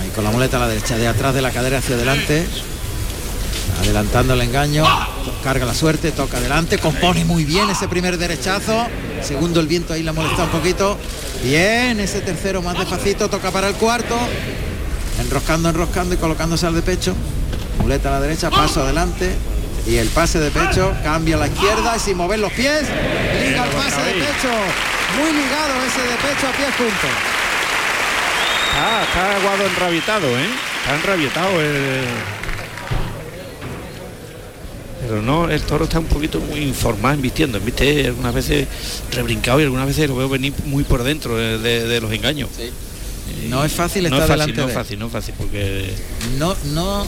Ahí 0.00 0.08
con 0.14 0.22
la 0.24 0.30
muleta 0.30 0.56
a 0.58 0.60
la 0.60 0.68
derecha, 0.68 0.96
de 0.96 1.06
atrás 1.08 1.34
de 1.34 1.42
la 1.42 1.50
cadera 1.50 1.78
hacia 1.78 1.96
adelante. 1.96 2.46
Adelantando 3.82 4.34
el 4.34 4.40
engaño. 4.42 4.84
Carga 5.42 5.64
la 5.64 5.74
suerte, 5.74 6.10
toca 6.10 6.38
adelante. 6.38 6.78
Compone 6.78 7.24
muy 7.24 7.44
bien 7.44 7.70
ese 7.70 7.88
primer 7.88 8.18
derechazo. 8.18 8.86
Segundo 9.22 9.60
el 9.60 9.66
viento 9.66 9.94
ahí 9.94 10.02
la 10.02 10.12
molesta 10.12 10.44
un 10.44 10.50
poquito. 10.50 10.98
Bien, 11.42 12.00
ese 12.00 12.20
tercero 12.20 12.60
más 12.60 12.76
despacito, 12.76 13.28
toca 13.28 13.50
para 13.50 13.68
el 13.68 13.74
cuarto. 13.74 14.16
Enroscando, 15.20 15.68
enroscando 15.68 16.14
y 16.14 16.18
colocándose 16.18 16.66
al 16.66 16.74
de 16.74 16.82
pecho. 16.82 17.14
Muleta 17.80 18.08
a 18.08 18.12
la 18.12 18.20
derecha, 18.20 18.50
paso 18.50 18.82
adelante. 18.82 19.34
Y 19.86 19.96
el 19.96 20.08
pase 20.08 20.38
de 20.38 20.50
pecho, 20.50 20.92
cambia 21.02 21.36
a 21.36 21.38
la 21.38 21.46
izquierda 21.46 21.96
y 21.96 22.00
sin 22.00 22.16
mover 22.16 22.40
los 22.40 22.52
pies, 22.52 22.82
liga 22.82 23.64
el 23.64 23.70
pase 23.70 24.02
de 24.02 24.12
pecho. 24.12 24.50
Muy 25.18 25.32
ligado 25.32 25.74
ese 25.86 26.02
de 26.02 26.16
pecho 26.16 26.46
a 26.46 26.52
pies 26.52 26.74
juntos. 26.76 27.10
Ah, 28.80 29.02
está 29.02 29.36
Aguado 29.36 29.66
enrabietado, 29.66 30.26
¿eh? 30.38 30.48
Está 30.82 30.94
enrabietado 30.96 31.60
el... 31.60 32.37
Pero 35.00 35.22
no, 35.22 35.48
el 35.48 35.62
toro 35.62 35.84
está 35.84 36.00
un 36.00 36.06
poquito 36.06 36.40
muy 36.40 36.60
informado 36.60 37.14
invistiendo, 37.14 37.60
viste, 37.60 38.06
algunas 38.06 38.34
veces 38.34 38.66
rebrincado 39.12 39.60
y 39.60 39.62
algunas 39.62 39.86
veces 39.86 40.08
lo 40.08 40.16
veo 40.16 40.28
venir 40.28 40.52
muy 40.66 40.82
por 40.84 41.02
dentro 41.04 41.36
de, 41.36 41.58
de- 41.58 41.86
de 41.86 42.00
los 42.00 42.12
engaños. 42.12 42.48
No 43.48 43.64
es 43.64 43.72
fácil 43.72 44.02
no 44.04 44.08
estar 44.08 44.22
es 44.22 44.26
fácil, 44.28 44.40
delante 44.54 44.60
no 44.60 44.66
de 44.66 44.72
es 44.72 44.74
fácil, 44.78 44.98
no 44.98 45.06
es 45.06 45.12
fácil, 45.12 45.34
porque 45.38 45.90
No, 46.38 46.56
no, 46.72 47.06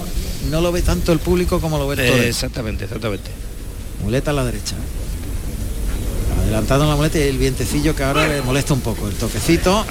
no 0.51 0.61
lo 0.61 0.71
ve 0.71 0.83
tanto 0.83 1.13
el 1.13 1.19
público 1.19 1.61
como 1.61 1.79
lo 1.79 1.89
ve 1.89 1.97
el 1.97 2.09
torero. 2.11 2.25
Eh, 2.25 2.29
exactamente, 2.29 2.85
exactamente. 2.85 3.31
Muleta 4.05 4.31
a 4.31 4.35
la 4.35 4.45
derecha. 4.45 4.77
Adelantado 6.43 6.85
en 6.85 6.91
la 6.91 6.97
muleta 6.97 7.19
y 7.19 7.23
el 7.23 7.39
vientecillo 7.39 7.95
que 7.95 8.03
ahora 8.03 8.27
le 8.27 8.43
molesta 8.43 8.75
un 8.75 8.81
poco. 8.81 9.09
El 9.09 9.15
toquecito, 9.15 9.85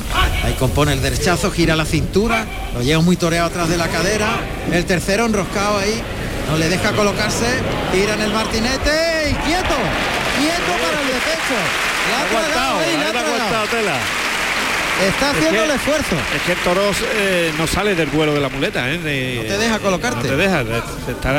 ahí 0.43 0.53
compone 0.53 0.93
el 0.93 1.01
derechazo, 1.01 1.51
gira 1.51 1.75
la 1.75 1.85
cintura, 1.85 2.45
lo 2.73 2.81
lleva 2.81 3.01
muy 3.01 3.15
toreado 3.17 3.47
atrás 3.47 3.69
de 3.69 3.77
la 3.77 3.87
cadera. 3.87 4.39
El 4.71 4.85
tercero 4.85 5.25
enroscado 5.25 5.77
ahí, 5.77 6.01
no 6.49 6.57
le 6.57 6.69
deja 6.69 6.91
colocarse, 6.93 7.45
tira 7.91 8.15
en 8.15 8.21
el 8.21 8.33
martinete 8.33 9.29
y 9.29 9.33
quieto, 9.45 9.75
quieto 10.39 10.71
para 10.81 11.01
el 11.01 11.07
despecho. 11.07 11.57
La 12.09 12.17
ha 12.17 12.25
aguantado, 12.27 12.79
ahí, 12.79 12.97
la 12.97 13.19
ha 13.19 13.23
aguantado 13.23 13.67
tela. 13.67 13.97
Está 15.07 15.29
haciendo 15.31 15.63
el 15.63 15.71
esfuerzo. 15.71 16.15
Es 16.35 16.41
que 16.41 16.51
el 16.51 16.57
toro 16.57 16.81
eh, 17.15 17.53
no 17.57 17.67
sale 17.67 17.95
del 17.95 18.09
vuelo 18.09 18.33
de 18.33 18.41
la 18.41 18.49
muleta, 18.49 18.91
¿eh? 18.91 18.97
no 18.97 19.43
te 19.43 19.57
deja 19.57 19.79
colocarte. 19.79 20.27
No 20.27 20.35
te 20.35 20.35
deja, 20.35 20.63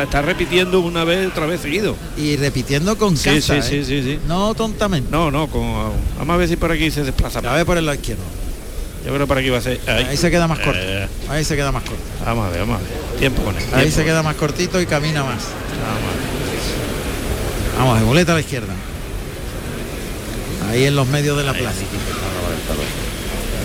está, 0.03 0.23
repitiendo 0.23 0.81
una 0.81 1.05
vez, 1.05 1.29
otra 1.29 1.45
vez 1.45 1.61
seguido. 1.61 1.95
Y 2.17 2.37
repitiendo 2.37 2.97
con 2.97 3.19
sí, 3.19 3.29
casa, 3.29 3.61
sí, 3.61 3.83
sí, 3.83 3.85
sí, 3.85 4.03
sí, 4.03 4.19
No 4.27 4.55
tontamente. 4.55 5.11
No, 5.11 5.31
no, 5.31 5.49
con, 5.49 5.93
vamos 6.19 6.35
a 6.35 6.37
ver 6.39 6.49
si 6.49 6.57
por 6.57 6.73
aquí 6.73 6.91
se 6.91 7.05
desplaza. 7.05 7.41
A 7.41 7.55
ver 7.55 7.67
por 7.67 7.77
el 7.77 7.85
lado 7.85 7.97
izquierdo. 7.97 8.23
Yo 9.05 9.09
creo 9.09 9.21
que 9.21 9.27
por 9.27 9.39
aquí 9.39 9.49
va 9.49 9.59
a 9.59 9.63
ser. 9.63 9.81
Ahí, 9.87 10.17
se 10.17 10.31
queda 10.31 10.47
más 10.47 10.59
corto. 10.59 10.81
Eh. 10.81 11.09
ahí 11.29 11.45
se 11.45 11.57
queda 11.57 11.73
más 11.73 11.83
corto. 11.83 12.03
Vamos 12.25 12.47
a 12.47 12.51
ver, 12.51 12.61
vamos 12.61 12.77
a 12.77 12.79
ver. 12.81 13.19
Tiempo 13.19 13.43
con 13.43 13.57
él. 13.57 13.63
Ahí 13.73 13.91
se 13.91 14.05
queda 14.05 14.23
más 14.23 14.37
cortito 14.37 14.81
y 14.81 14.87
camina 14.87 15.25
más. 15.25 15.43
Vamos, 17.79 17.99
de 17.99 18.05
muleta 18.05 18.33
a 18.33 18.35
la 18.35 18.41
izquierda. 18.43 18.75
Ahí 20.71 20.85
en 20.85 20.95
los 20.95 21.09
medios 21.09 21.37
de 21.39 21.45
la 21.45 21.55
plaza. 21.55 21.81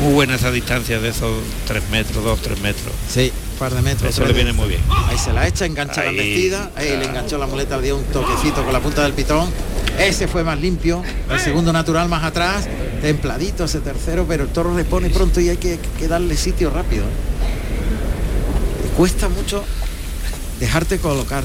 Muy 0.01 0.13
buena 0.13 0.35
esa 0.35 0.51
distancia 0.51 0.99
de 0.99 1.09
esos 1.09 1.37
tres 1.67 1.83
metros, 1.89 2.23
dos, 2.23 2.41
tres 2.41 2.59
metros. 2.61 2.93
Sí, 3.09 3.31
un 3.53 3.57
par 3.59 3.73
de 3.73 3.81
metros. 3.81 4.09
Eso 4.09 4.25
le 4.25 4.33
viene 4.33 4.53
muy 4.53 4.69
bien. 4.69 4.81
Ahí 5.07 5.17
se 5.17 5.33
la 5.33 5.47
echa, 5.47 5.65
engancha 5.65 6.03
la 6.03 6.11
vestida, 6.11 6.71
ahí 6.75 6.97
le 6.97 7.05
enganchó 7.05 7.37
la 7.37 7.47
muleta, 7.47 7.77
le 7.77 7.83
dio 7.83 7.97
un 7.97 8.03
toquecito 8.05 8.63
con 8.63 8.73
la 8.73 8.79
punta 8.79 9.03
del 9.03 9.13
pitón. 9.13 9.49
Ese 9.99 10.27
fue 10.27 10.43
más 10.43 10.59
limpio, 10.59 11.03
el 11.29 11.39
segundo 11.39 11.71
natural 11.71 12.09
más 12.09 12.23
atrás, 12.23 12.67
templadito 13.05 13.65
ese 13.65 13.81
tercero, 13.81 14.25
pero 14.27 14.45
el 14.45 14.49
toro 14.49 14.75
le 14.75 14.83
pone 14.83 15.11
pronto 15.11 15.39
y 15.39 15.49
hay 15.49 15.57
que, 15.57 15.77
darle 16.07 16.35
sitio 16.35 16.71
rápido. 16.71 17.03
¿eh? 17.03 17.07
cuesta 18.97 19.29
mucho 19.29 19.63
dejarte 20.59 20.97
colocar 20.97 21.43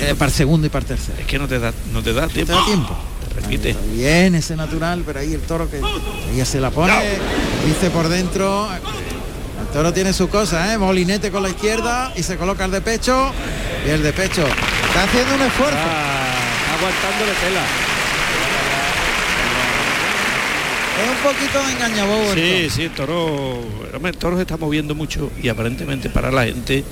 eh, 0.00 0.14
para 0.16 0.30
segundo 0.30 0.68
y 0.68 0.70
para 0.70 0.86
tercero. 0.86 1.18
Es 1.18 1.26
que 1.26 1.40
no 1.40 1.48
te 1.48 1.58
da, 1.58 1.72
no 1.92 2.04
te 2.04 2.12
da 2.12 2.28
tiempo. 2.28 2.52
te 2.52 2.56
da 2.56 2.64
tiempo. 2.66 2.96
repite. 3.34 3.76
bien 3.92 4.36
ese 4.36 4.54
natural, 4.54 5.02
pero 5.04 5.18
ahí 5.18 5.34
el 5.34 5.40
toro 5.40 5.68
que 5.68 5.80
ya 6.36 6.44
se 6.44 6.60
la 6.60 6.70
pone, 6.70 6.94
dice 7.66 7.90
por 7.90 8.08
dentro. 8.08 8.68
El 9.60 9.66
toro 9.72 9.92
tiene 9.92 10.12
su 10.12 10.28
cosa, 10.28 10.72
¿eh? 10.72 10.78
Molinete 10.78 11.32
con 11.32 11.42
la 11.42 11.48
izquierda 11.48 12.12
y 12.14 12.22
se 12.22 12.36
coloca 12.36 12.64
el 12.64 12.70
de 12.70 12.80
pecho. 12.80 13.32
Y 13.84 13.90
el 13.90 14.04
de 14.04 14.12
pecho. 14.12 14.46
Está 14.86 15.02
haciendo 15.02 15.34
un 15.34 15.42
esfuerzo. 15.42 15.78
Ah, 15.78 16.76
aguantándole 16.78 17.32
tela. 17.42 17.87
Es 20.98 21.08
un 21.08 21.32
poquito 21.32 21.64
de 21.64 21.72
engañabobo. 21.72 22.34
Sí, 22.34 22.70
sí, 22.70 22.82
el 22.82 22.90
toro, 22.90 23.60
el 24.04 24.16
toro 24.16 24.36
se 24.36 24.42
está 24.42 24.56
moviendo 24.56 24.94
mucho 24.94 25.30
y 25.40 25.48
aparentemente 25.48 26.10
para 26.10 26.32
la 26.32 26.44
gente 26.44 26.84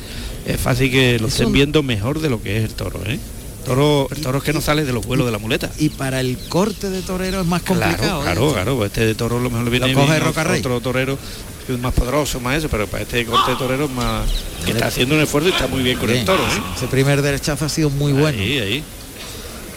es 0.46 0.60
fácil 0.60 0.90
que 0.90 1.18
lo 1.18 1.26
estén 1.28 1.52
viendo 1.52 1.82
mejor 1.82 2.20
de 2.20 2.30
lo 2.30 2.40
que 2.40 2.58
es 2.58 2.64
el 2.64 2.74
toro, 2.74 3.00
¿eh? 3.06 3.18
Toro, 3.64 4.06
el 4.12 4.22
toro 4.22 4.38
es 4.38 4.44
que 4.44 4.52
no 4.52 4.60
sale 4.60 4.84
de 4.84 4.92
los 4.92 5.04
vuelos 5.04 5.26
de 5.26 5.32
la 5.32 5.38
muleta. 5.38 5.68
Y 5.78 5.88
para 5.88 6.20
el 6.20 6.38
corte 6.48 6.88
de 6.88 7.02
torero 7.02 7.40
es 7.40 7.46
más 7.46 7.62
complicado. 7.62 8.22
Claro, 8.22 8.50
¿eh? 8.50 8.52
claro, 8.52 8.84
Este 8.84 9.04
de 9.04 9.14
toro 9.16 9.40
lo 9.40 9.50
mejor 9.50 9.64
le 9.64 9.70
viene 9.70 9.92
coge 9.92 10.20
otro 10.58 10.80
torero 10.80 11.18
que 11.66 11.74
es 11.74 11.80
más 11.80 11.92
poderoso, 11.92 12.38
más 12.38 12.58
eso, 12.58 12.68
pero 12.68 12.86
para 12.86 13.02
este 13.02 13.26
corte 13.26 13.50
de 13.50 13.56
torero 13.56 13.86
es 13.86 13.90
más 13.90 14.22
que 14.64 14.70
está 14.70 14.86
haciendo 14.86 15.16
un 15.16 15.22
esfuerzo 15.22 15.48
y 15.48 15.52
está 15.52 15.66
muy 15.66 15.82
bien 15.82 15.98
con 15.98 16.08
el 16.10 16.24
toro. 16.24 16.44
¿eh? 16.44 16.62
Ese 16.76 16.86
primer 16.86 17.22
derechazo 17.22 17.64
ha 17.64 17.68
sido 17.68 17.90
muy 17.90 18.12
bueno. 18.12 18.38
Ahí, 18.38 18.58
ahí. 18.60 18.84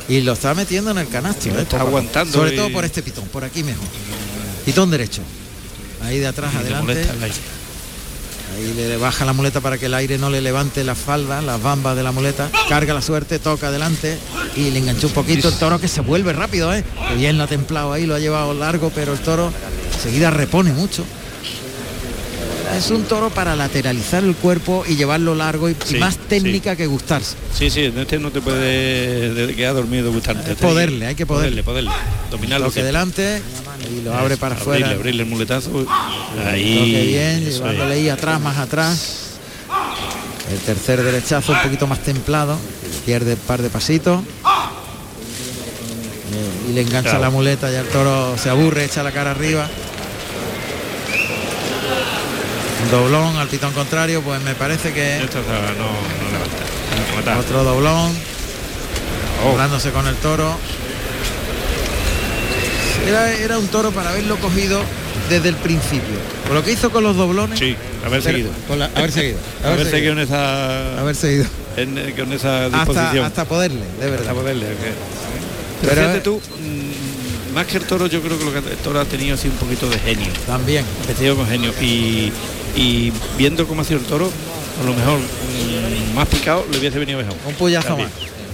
Y 0.09 0.21
lo 0.21 0.33
está 0.33 0.55
metiendo 0.55 0.91
en 0.91 0.97
el 0.97 1.07
canasto, 1.07 1.49
¿eh? 1.49 1.61
está 1.61 1.79
aguantando. 1.79 2.33
Sobre 2.33 2.51
todo 2.51 2.71
por 2.71 2.83
este 2.83 3.03
pitón, 3.03 3.27
por 3.27 3.43
aquí 3.43 3.63
mejor. 3.63 3.85
Pitón 4.65 4.89
derecho. 4.89 5.21
Ahí 6.03 6.17
de 6.17 6.27
atrás, 6.27 6.53
adelante. 6.55 7.05
Ahí 8.55 8.73
le 8.73 8.97
baja 8.97 9.25
la 9.25 9.33
muleta 9.33 9.61
para 9.61 9.77
que 9.77 9.85
el 9.85 9.93
aire 9.93 10.17
no 10.17 10.31
le 10.31 10.41
levante 10.41 10.83
la 10.83 10.95
falda, 10.95 11.41
las 11.41 11.61
bambas 11.61 11.95
de 11.95 12.01
la 12.01 12.11
muleta. 12.11 12.49
Carga 12.67 12.95
la 12.95 13.01
suerte, 13.03 13.37
toca 13.37 13.67
adelante 13.67 14.17
y 14.55 14.71
le 14.71 14.79
enganchó 14.79 15.07
un 15.07 15.13
poquito 15.13 15.49
el 15.49 15.53
toro 15.55 15.79
que 15.79 15.87
se 15.87 16.01
vuelve 16.01 16.33
rápido, 16.33 16.73
¿eh? 16.73 16.83
Que 17.09 17.15
bien 17.15 17.37
lo 17.37 17.43
ha 17.43 17.47
templado 17.47 17.93
ahí, 17.93 18.07
lo 18.07 18.15
ha 18.15 18.19
llevado 18.19 18.53
largo, 18.55 18.91
pero 18.93 19.13
el 19.13 19.19
toro 19.19 19.53
enseguida 19.93 20.31
repone 20.31 20.73
mucho. 20.73 21.05
Es 22.75 22.91
un 22.91 23.03
toro 23.03 23.29
para 23.29 23.55
lateralizar 23.55 24.23
el 24.23 24.35
cuerpo 24.35 24.83
y 24.87 24.95
llevarlo 24.95 25.35
largo 25.35 25.69
y, 25.69 25.75
más 25.99 26.17
técnica 26.17 26.75
que 26.75 26.85
gustarse. 26.87 27.35
Sí, 27.53 27.69
sí, 27.69 27.91
este 27.95 28.19
no 28.19 28.31
te 28.31 28.41
puede 28.41 29.55
quedar 29.55 29.73
dormido 29.73 30.11
gustarte. 30.11 30.55
Poderle, 30.55 31.07
hay 31.07 31.15
que 31.15 31.25
poderle. 31.25 31.63
Poderle, 31.63 31.91
poderle. 31.91 32.19
Dominarlo. 32.31 32.71
que 32.71 32.83
delante 32.83 33.41
y 33.91 34.01
lo 34.03 34.13
abre 34.13 34.37
para 34.37 34.55
afuera. 34.55 34.91
Abrirle 34.91 35.23
el 35.23 35.29
muletazo. 35.29 35.85
Ahí. 36.45 37.07
bien, 37.07 37.45
llevándole 37.45 37.95
ahí 37.95 38.09
atrás, 38.09 38.39
más 38.39 38.57
atrás. 38.57 39.25
El 40.51 40.59
tercer 40.59 41.03
derechazo 41.03 41.53
un 41.53 41.61
poquito 41.61 41.87
más 41.87 41.99
templado. 41.99 42.57
Pierde 43.05 43.33
un 43.33 43.39
par 43.39 43.61
de 43.61 43.69
pasitos. 43.69 44.21
Eh, 46.31 46.69
y 46.69 46.73
le 46.73 46.81
engancha 46.81 47.17
la 47.17 47.29
muleta 47.29 47.71
y 47.71 47.75
el 47.75 47.87
toro 47.87 48.37
se 48.37 48.49
aburre, 48.49 48.85
echa 48.85 49.03
la 49.03 49.11
cara 49.11 49.31
arriba. 49.31 49.67
Doblón 52.91 53.35
al 53.35 53.47
pitón 53.47 53.73
contrario, 53.73 54.21
pues 54.21 54.41
me 54.41 54.55
parece 54.55 54.93
que. 54.93 55.23
Esto 55.23 55.39
no, 55.39 56.31
levanta. 56.31 57.39
Otro 57.39 57.63
doblón. 57.63 58.11
Oh. 59.45 59.91
con 59.93 60.07
el 60.07 60.15
toro. 60.15 60.57
Era, 63.07 63.57
un 63.57 63.67
toro 63.67 63.91
para 63.91 64.09
haberlo 64.09 64.37
cogido 64.37 64.81
desde 65.29 65.49
el 65.49 65.55
principio. 65.55 66.15
Por 66.45 66.55
lo 66.55 66.63
que 66.63 66.71
hizo 66.71 66.89
con 66.89 67.03
los 67.03 67.15
doblones. 67.15 67.59
Sí, 67.59 67.75
haber 68.05 68.21
seguido. 68.21 68.51
haber 68.95 69.11
seguido. 69.11 69.39
Haber, 69.63 69.89
seguido 69.89 70.13
en 70.13 70.19
esa. 70.19 70.99
Haber 70.99 71.15
seguido. 71.15 71.45
En, 71.77 71.95
con 72.11 72.33
esa 72.33 72.69
disposición. 72.69 73.25
Hasta, 73.25 73.45
poderle, 73.45 73.85
de 73.99 74.09
verdad. 74.09 74.29
Hasta 74.29 74.33
poderle. 74.33 74.65
Pero, 75.81 75.93
fíjate 75.93 76.19
tú, 76.21 76.41
más 77.53 77.65
que 77.67 77.77
el 77.77 77.85
toro, 77.85 78.07
yo 78.07 78.21
creo 78.21 78.37
que 78.37 78.45
lo 78.45 78.51
que 78.51 78.59
el 78.59 78.77
toro 78.77 78.99
ha 78.99 79.05
tenido 79.05 79.35
así 79.35 79.47
un 79.47 79.55
poquito 79.55 79.89
de 79.89 79.99
genio. 79.99 80.27
También. 80.45 80.85
Ha 80.85 81.35
con 81.35 81.47
genio. 81.47 81.73
Y, 81.81 82.31
y 82.75 83.11
viendo 83.37 83.67
cómo 83.67 83.81
ha 83.81 83.83
sido 83.83 83.99
el 83.99 84.05
toro, 84.05 84.31
a 84.81 84.85
lo 84.85 84.93
mejor 84.93 85.19
mm, 85.19 86.15
más 86.15 86.27
picado 86.27 86.65
le 86.71 86.77
hubiese 86.77 86.99
venido 86.99 87.19
mejor. 87.19 87.35
Un 87.45 87.55
puyazo 87.55 87.97
más 87.97 88.09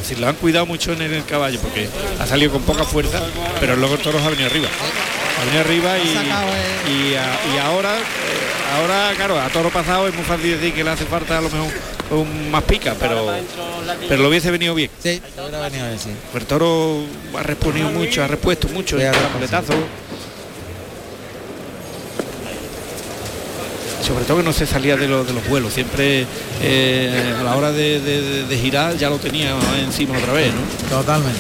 decir, 0.05 0.19
lo 0.19 0.27
han 0.27 0.35
cuidado 0.35 0.67
mucho 0.67 0.93
en 0.93 1.01
el, 1.01 1.25
caballo 1.25 1.59
porque 1.59 1.89
ha 2.19 2.27
salido 2.27 2.51
con 2.51 2.61
poca 2.61 2.83
fuerza, 2.83 3.19
pero 3.59 3.75
luego 3.75 3.95
el 3.95 4.01
toro 4.01 4.19
ha 4.19 4.29
venido 4.29 4.47
arriba. 4.47 4.67
Ha 5.39 5.45
venido 5.45 5.61
arriba 5.61 5.97
y, 5.97 7.11
y, 7.15 7.57
ahora, 7.57 7.97
eh, 7.97 8.75
ahora, 8.77 9.13
claro, 9.15 9.39
a 9.39 9.49
toro 9.49 9.71
pasado 9.71 10.07
es 10.07 10.13
muy 10.13 10.23
fácil 10.23 10.51
decir 10.51 10.73
que 10.73 10.83
le 10.83 10.91
hace 10.91 11.05
falta 11.05 11.39
a 11.39 11.41
lo 11.41 11.49
mejor 11.49 11.71
un 12.11 12.51
más 12.51 12.63
pica, 12.63 12.95
pero 12.99 13.33
pero 14.07 14.21
lo 14.21 14.29
hubiese 14.29 14.51
venido 14.51 14.75
bien. 14.75 14.89
Sí, 15.01 15.21
venido 15.35 15.87
bien, 15.87 15.99
sí. 15.99 16.09
El 16.33 16.45
toro 16.45 17.03
ha 17.37 17.43
respondido 17.43 17.89
mucho, 17.89 18.23
ha 18.23 18.27
repuesto 18.27 18.67
mucho 18.69 18.97
el 18.97 19.11
coletazo. 19.33 19.73
sobre 24.05 24.23
todo 24.25 24.37
que 24.37 24.43
no 24.43 24.53
se 24.53 24.67
salía 24.67 24.95
de, 24.97 25.07
de 25.07 25.33
los 25.33 25.47
vuelos, 25.47 25.73
siempre 25.73 26.27
eh, 26.61 27.35
a 27.39 27.43
la 27.43 27.55
hora 27.55 27.71
de, 27.71 28.45
girar 28.61 28.95
ya 28.97 29.09
lo 29.09 29.17
tenía 29.17 29.55
encima 29.83 30.17
otra 30.17 30.33
vez, 30.33 30.53
¿no? 30.53 30.97
Totalmente. 30.97 31.39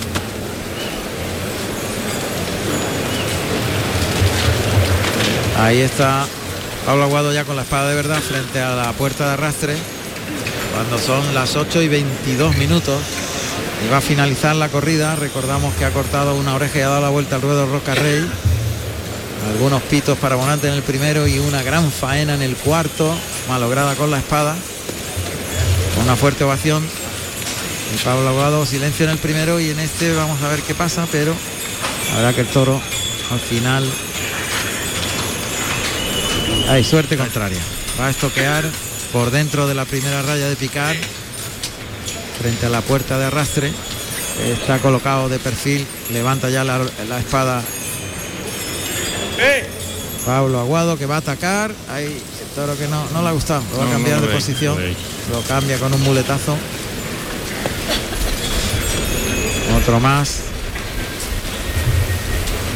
Ahí 5.57 5.79
está 5.79 6.25
Pablo 6.85 7.03
Aguado 7.03 7.31
ya 7.33 7.45
con 7.45 7.55
la 7.55 7.61
espada 7.61 7.89
de 7.89 7.95
verdad 7.95 8.19
frente 8.19 8.59
a 8.59 8.75
la 8.75 8.91
puerta 8.93 9.27
de 9.27 9.33
arrastre, 9.33 9.75
cuando 10.75 10.99
son 10.99 11.33
las 11.33 11.55
8 11.55 11.81
y 11.83 11.87
22 11.87 12.57
minutos. 12.57 13.01
Y 13.85 13.89
va 13.89 13.97
a 13.97 14.01
finalizar 14.01 14.57
la 14.57 14.67
corrida. 14.67 15.15
Recordamos 15.15 15.73
que 15.75 15.85
ha 15.85 15.91
cortado 15.91 16.35
una 16.35 16.53
oreja 16.53 16.79
y 16.79 16.81
ha 16.81 16.89
dado 16.89 17.01
la 17.01 17.09
vuelta 17.09 17.37
al 17.37 17.41
ruedo 17.41 17.65
Roca 17.65 17.95
Rey. 17.95 18.29
Algunos 19.53 19.81
pitos 19.83 20.17
para 20.17 20.35
Bonante 20.35 20.67
en 20.67 20.73
el 20.73 20.81
primero 20.83 21.27
y 21.27 21.39
una 21.39 21.63
gran 21.63 21.89
faena 21.91 22.33
en 22.33 22.41
el 22.41 22.57
cuarto, 22.57 23.15
malograda 23.47 23.95
con 23.95 24.11
la 24.11 24.17
espada. 24.17 24.55
Una 26.03 26.17
fuerte 26.17 26.43
ovación. 26.43 26.85
Y 27.93 28.03
Pablo 28.03 28.27
Aguado 28.27 28.65
silencio 28.65 29.05
en 29.05 29.11
el 29.11 29.17
primero 29.17 29.61
y 29.61 29.69
en 29.69 29.79
este 29.79 30.13
vamos 30.13 30.41
a 30.41 30.49
ver 30.49 30.61
qué 30.61 30.75
pasa, 30.75 31.07
pero 31.09 31.33
verdad 32.15 32.35
que 32.35 32.41
el 32.41 32.47
toro 32.47 32.81
al 33.31 33.39
final 33.39 33.89
hay 36.67 36.83
suerte 36.83 37.15
contraria. 37.15 37.61
Va 37.97 38.07
a 38.07 38.09
estoquear 38.09 38.65
por 39.15 39.31
dentro 39.31 39.65
de 39.65 39.73
la 39.73 39.85
primera 39.85 40.21
raya 40.23 40.49
de 40.49 40.57
picar 40.57 40.93
frente 42.41 42.65
a 42.65 42.69
la 42.69 42.81
puerta 42.81 43.17
de 43.17 43.23
arrastre. 43.23 43.71
Está 44.45 44.79
colocado 44.79 45.29
de 45.29 45.39
perfil, 45.39 45.87
levanta 46.11 46.49
ya 46.49 46.65
la, 46.65 46.85
la 47.07 47.19
espada 47.19 47.63
Pablo 50.25 50.59
Aguado 50.59 50.97
que 50.97 51.05
va 51.05 51.15
a 51.15 51.19
atacar. 51.19 51.71
Ahí 51.93 52.07
el 52.07 52.55
toro 52.55 52.77
que 52.77 52.89
no, 52.89 53.09
no 53.11 53.21
le 53.21 53.29
ha 53.29 53.31
gustado. 53.31 53.63
Lo 53.71 53.77
va 53.77 53.87
a 53.87 53.91
cambiar 53.91 54.19
de 54.19 54.27
posición. 54.27 54.77
Lo 55.31 55.39
cambia 55.43 55.77
con 55.77 55.93
un 55.93 56.01
muletazo. 56.01 56.57
Otro 59.77 60.01
más. 60.01 60.41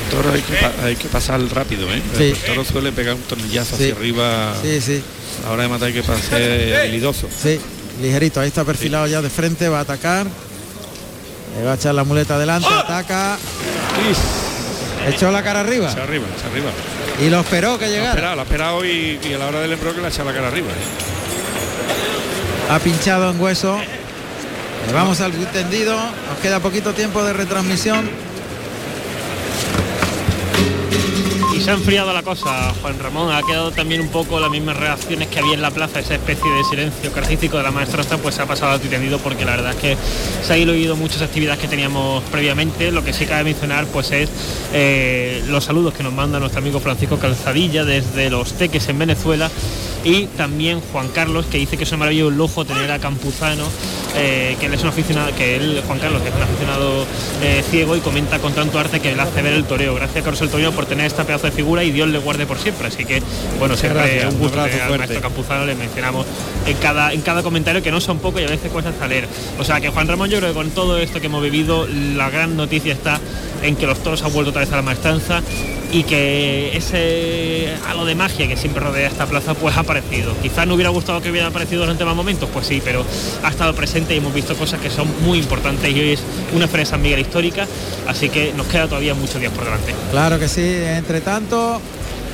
toro 0.10 0.32
hay 0.32 0.42
que, 0.42 0.86
hay 0.86 0.96
que 0.96 1.10
pasar 1.10 1.42
rápido, 1.54 1.94
¿eh? 1.94 2.02
El 2.18 2.38
toro 2.38 2.64
suele 2.64 2.94
pegar 2.94 3.16
un 3.16 3.24
tornillazo 3.24 3.76
hacia 3.76 3.94
arriba. 3.94 4.56
Sí, 4.64 4.80
sí. 4.80 5.04
A 5.44 5.48
la 5.48 5.54
hora 5.54 5.64
de 5.64 5.70
matar 5.70 5.88
hay 5.88 5.94
que 5.94 6.04
pasar 6.04 6.42
habilidoso. 6.82 7.28
Sí, 7.42 7.60
ligerito. 8.02 8.40
Ahí 8.40 8.48
está 8.48 8.64
perfilado 8.64 9.08
ya 9.08 9.22
de 9.22 9.30
frente, 9.30 9.70
va 9.70 9.80
a 9.80 9.82
atacar. 9.82 10.28
Le 11.58 11.64
va 11.66 11.72
a 11.72 11.76
echar 11.76 11.96
la 11.96 12.04
muleta 12.04 12.36
adelante, 12.36 12.68
¡Ah! 12.72 12.82
ataca. 12.82 13.38
Echó 15.08 15.32
la 15.32 15.42
cara 15.44 15.62
arriba. 15.62 15.92
Echa 15.92 16.04
arriba, 16.04 16.26
echa 16.38 16.48
arriba. 16.48 16.72
Y 17.22 17.30
lo 17.30 17.40
esperó 17.40 17.80
que 17.80 17.88
llegara. 17.90 18.36
Lo 18.36 18.42
ha 18.42 18.44
esperado, 18.44 18.86
y, 18.86 19.20
y, 19.24 19.34
a 19.34 19.38
la 19.38 19.48
hora 19.48 19.60
del 19.62 19.74
embroque 19.74 20.00
le 20.00 20.06
ha 20.08 20.10
echado 20.10 20.30
la 20.30 20.36
cara 20.36 20.48
arriba. 20.48 20.68
¿eh? 20.68 21.10
Ha 22.72 22.80
pinchado 22.80 23.32
en 23.32 23.42
hueso. 23.42 23.80
Le 24.88 24.94
vamos 24.94 25.20
al 25.22 25.34
tendido. 25.48 25.96
Nos 25.96 26.40
queda 26.42 26.60
poquito 26.60 26.94
tiempo 26.94 27.24
de 27.24 27.34
retransmisión. 27.34 28.10
Se 31.70 31.74
ha 31.74 31.78
enfriado 31.78 32.12
la 32.14 32.24
cosa, 32.24 32.74
Juan 32.82 32.98
Ramón. 32.98 33.32
Ha 33.32 33.44
quedado 33.44 33.70
también 33.70 34.02
un 34.02 34.08
poco 34.08 34.40
las 34.40 34.50
mismas 34.50 34.76
reacciones 34.76 35.28
que 35.28 35.38
había 35.38 35.54
en 35.54 35.62
la 35.62 35.70
plaza, 35.70 36.00
esa 36.00 36.16
especie 36.16 36.52
de 36.52 36.64
silencio 36.64 37.12
característico 37.12 37.58
de 37.58 37.64
la 37.64 37.70
maestranza, 37.70 38.18
pues 38.18 38.34
se 38.34 38.42
ha 38.42 38.48
pasado 38.48 38.72
a 38.74 39.18
porque 39.20 39.46
la 39.46 39.52
verdad 39.52 39.74
es 39.74 39.78
que 39.78 39.98
se 40.44 40.52
ha 40.52 40.58
ido 40.58 40.72
oído 40.72 40.96
muchas 40.96 41.22
actividades 41.22 41.60
que 41.60 41.68
teníamos 41.68 42.24
previamente. 42.32 42.92
Lo 42.92 43.04
que 43.04 43.14
sí 43.14 43.28
cabe 43.28 43.44
mencionar 43.44 43.86
pues 43.86 44.10
es 44.10 44.32
eh, 44.74 45.44
los 45.48 45.64
saludos 45.64 45.94
que 45.94 46.02
nos 46.02 46.12
manda 46.12 46.40
nuestro 46.40 46.60
amigo 46.60 46.80
Francisco 46.80 47.20
Calzadilla 47.20 47.86
desde 47.86 48.32
los 48.32 48.54
Teques 48.54 48.90
en 48.90 48.98
Venezuela 48.98 49.52
y 50.04 50.26
también 50.26 50.82
Juan 50.92 51.10
Carlos 51.10 51.46
que 51.46 51.60
dice 51.60 51.78
que 51.78 51.84
es 51.84 51.92
un 51.92 52.00
maravilloso 52.00 52.32
lujo 52.32 52.66
tener 52.66 52.92
a 52.92 52.98
Campuzano 52.98 53.66
eh, 54.20 54.58
que 54.60 54.66
él 54.66 54.74
es 54.74 54.82
un 54.84 54.90
aficionado 54.90 55.34
que 55.36 55.56
él 55.56 55.82
Juan 55.86 56.00
Carlos 56.00 56.22
que 56.22 56.30
es 56.30 56.36
un 56.36 56.42
aficionado 56.42 57.06
eh, 57.42 57.64
ciego 57.70 57.96
y 57.96 58.00
comenta 58.02 58.40
con 58.40 58.54
tanto 58.54 58.80
arte 58.80 59.00
que 59.00 59.16
le 59.16 59.22
hace 59.22 59.42
ver 59.42 59.54
el 59.54 59.66
toreo. 59.66 59.96
Gracias 59.96 60.24
Carlos 60.24 60.42
el 60.42 60.50
Toreo 60.50 60.72
por 60.72 60.86
tener 60.86 61.06
esta 61.06 61.24
pedazo 61.24 61.48
de 61.48 61.52
figura 61.52 61.84
y 61.84 61.92
Dios 61.92 62.10
le 62.10 62.20
guarde 62.20 62.46
por 62.46 62.58
siempre. 62.58 62.88
Así 62.88 63.06
que 63.06 63.22
bueno 63.58 63.76
siempre 63.76 64.28
un 64.28 64.38
gusto 64.40 64.60
a 64.60 64.68
maestro 64.98 65.22
Campuzano 65.22 65.66
le 65.66 65.76
mencionamos 65.76 66.26
en 66.66 66.78
cada 66.78 67.14
en 67.14 67.22
cada 67.22 67.44
comentario 67.44 67.82
que 67.82 67.92
no 67.92 68.02
son 68.02 68.20
pocos 68.20 68.42
y 68.42 68.46
a 68.46 68.50
veces 68.50 68.72
cuesta 68.72 68.92
salir. 68.98 69.28
O 69.58 69.64
sea 69.64 69.80
que 69.80 69.90
Juan 69.90 70.08
Ramón 70.08 70.30
yo 70.30 70.38
creo 70.38 70.50
que 70.50 70.56
con 70.56 70.72
todo 70.72 70.98
esto 70.98 71.20
que 71.20 71.28
hemos 71.28 71.42
vivido 71.42 71.88
la 71.88 72.30
gran 72.30 72.56
noticia 72.58 72.94
está 72.94 73.20
en 73.64 73.76
que 73.76 73.86
los 73.86 74.02
toros 74.04 74.24
han 74.24 74.34
vuelto 74.34 74.52
otra 74.52 74.62
vez 74.62 74.72
a 74.72 74.78
la 74.78 74.82
maestranza 74.82 75.42
y 75.92 76.04
que 76.04 76.78
ese 76.78 77.74
halo 77.88 78.06
de 78.06 78.16
magia 78.16 78.48
que 78.48 78.56
siempre 78.56 78.84
rodea 78.84 79.08
esta 79.08 79.26
plaza 79.26 79.54
pues 79.54 79.76
ha 79.76 79.82
aparecido. 79.82 80.34
Quizás 80.42 80.68
no 80.68 80.76
hubiera 80.76 80.90
gustado 80.90 81.22
que 81.22 81.32
hubiera 81.32 81.48
aparecido 81.48 81.82
durante 81.82 82.06
más 82.06 82.16
momentos, 82.16 82.50
pues 82.54 82.68
sí, 82.68 82.82
pero 82.84 83.04
ha 83.44 83.50
estado 83.50 83.74
presente 83.74 84.09
y 84.14 84.18
hemos 84.18 84.34
visto 84.34 84.56
cosas 84.56 84.80
que 84.80 84.90
son 84.90 85.08
muy 85.24 85.40
importantes 85.40 85.90
y 85.90 86.00
hoy 86.00 86.12
es 86.14 86.22
una 86.54 86.68
feria 86.68 86.86
San 86.86 87.02
Miguel 87.02 87.20
histórica, 87.20 87.68
así 88.08 88.30
que 88.30 88.54
nos 88.54 88.68
queda 88.68 88.88
todavía 88.88 89.14
muchos 89.14 89.40
días 89.40 89.54
por 89.54 89.66
delante. 89.66 89.94
Claro 90.12 90.40
que 90.40 90.48
sí, 90.48 90.62
entre 90.64 91.22
tanto, 91.22 91.82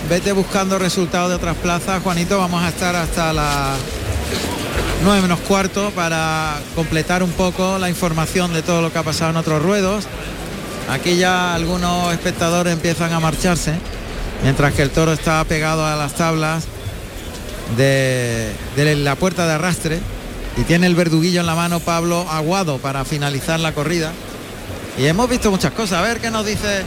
vete 0.10 0.32
buscando 0.32 0.80
resultados 0.80 1.30
de 1.30 1.36
otras 1.36 1.58
plazas, 1.58 2.02
Juanito, 2.04 2.38
vamos 2.38 2.64
a 2.64 2.70
estar 2.70 2.96
hasta 2.96 3.34
las 3.34 3.78
9 5.04 5.22
menos 5.22 5.40
cuarto 5.40 5.92
para 5.92 6.60
completar 6.76 7.24
un 7.24 7.32
poco 7.32 7.78
la 7.78 7.90
información 7.90 8.54
de 8.54 8.62
todo 8.62 8.82
lo 8.82 8.92
que 8.92 9.00
ha 9.00 9.04
pasado 9.04 9.32
en 9.32 9.38
otros 9.38 9.62
ruedos. 9.62 10.06
Aquí 10.90 11.18
ya 11.18 11.56
algunos 11.56 12.14
espectadores 12.14 12.74
empiezan 12.74 13.12
a 13.12 13.20
marcharse, 13.20 13.74
mientras 14.44 14.74
que 14.74 14.82
el 14.82 14.92
toro 14.92 15.14
está 15.14 15.44
pegado 15.44 15.86
a 15.86 15.96
las 15.96 16.14
tablas 16.14 16.66
de, 17.78 18.54
la 18.98 19.16
puerta 19.16 19.48
de 19.48 19.54
arrastre 19.54 20.00
y 20.58 20.64
tiene 20.64 20.88
el 20.88 20.96
verduguillo 20.96 21.42
en 21.42 21.46
la 21.46 21.56
mano 21.56 21.80
Pablo 21.80 22.26
Aguado 22.30 22.78
para 22.78 23.06
finalizar 23.06 23.60
la 23.60 23.74
corrida. 23.74 24.12
Y 24.98 25.06
hemos 25.06 25.30
visto 25.30 25.52
muchas 25.52 25.74
cosas. 25.74 26.00
A 26.00 26.02
ver 26.02 26.22
qué 26.22 26.32
nos 26.32 26.46
dice 26.46 26.84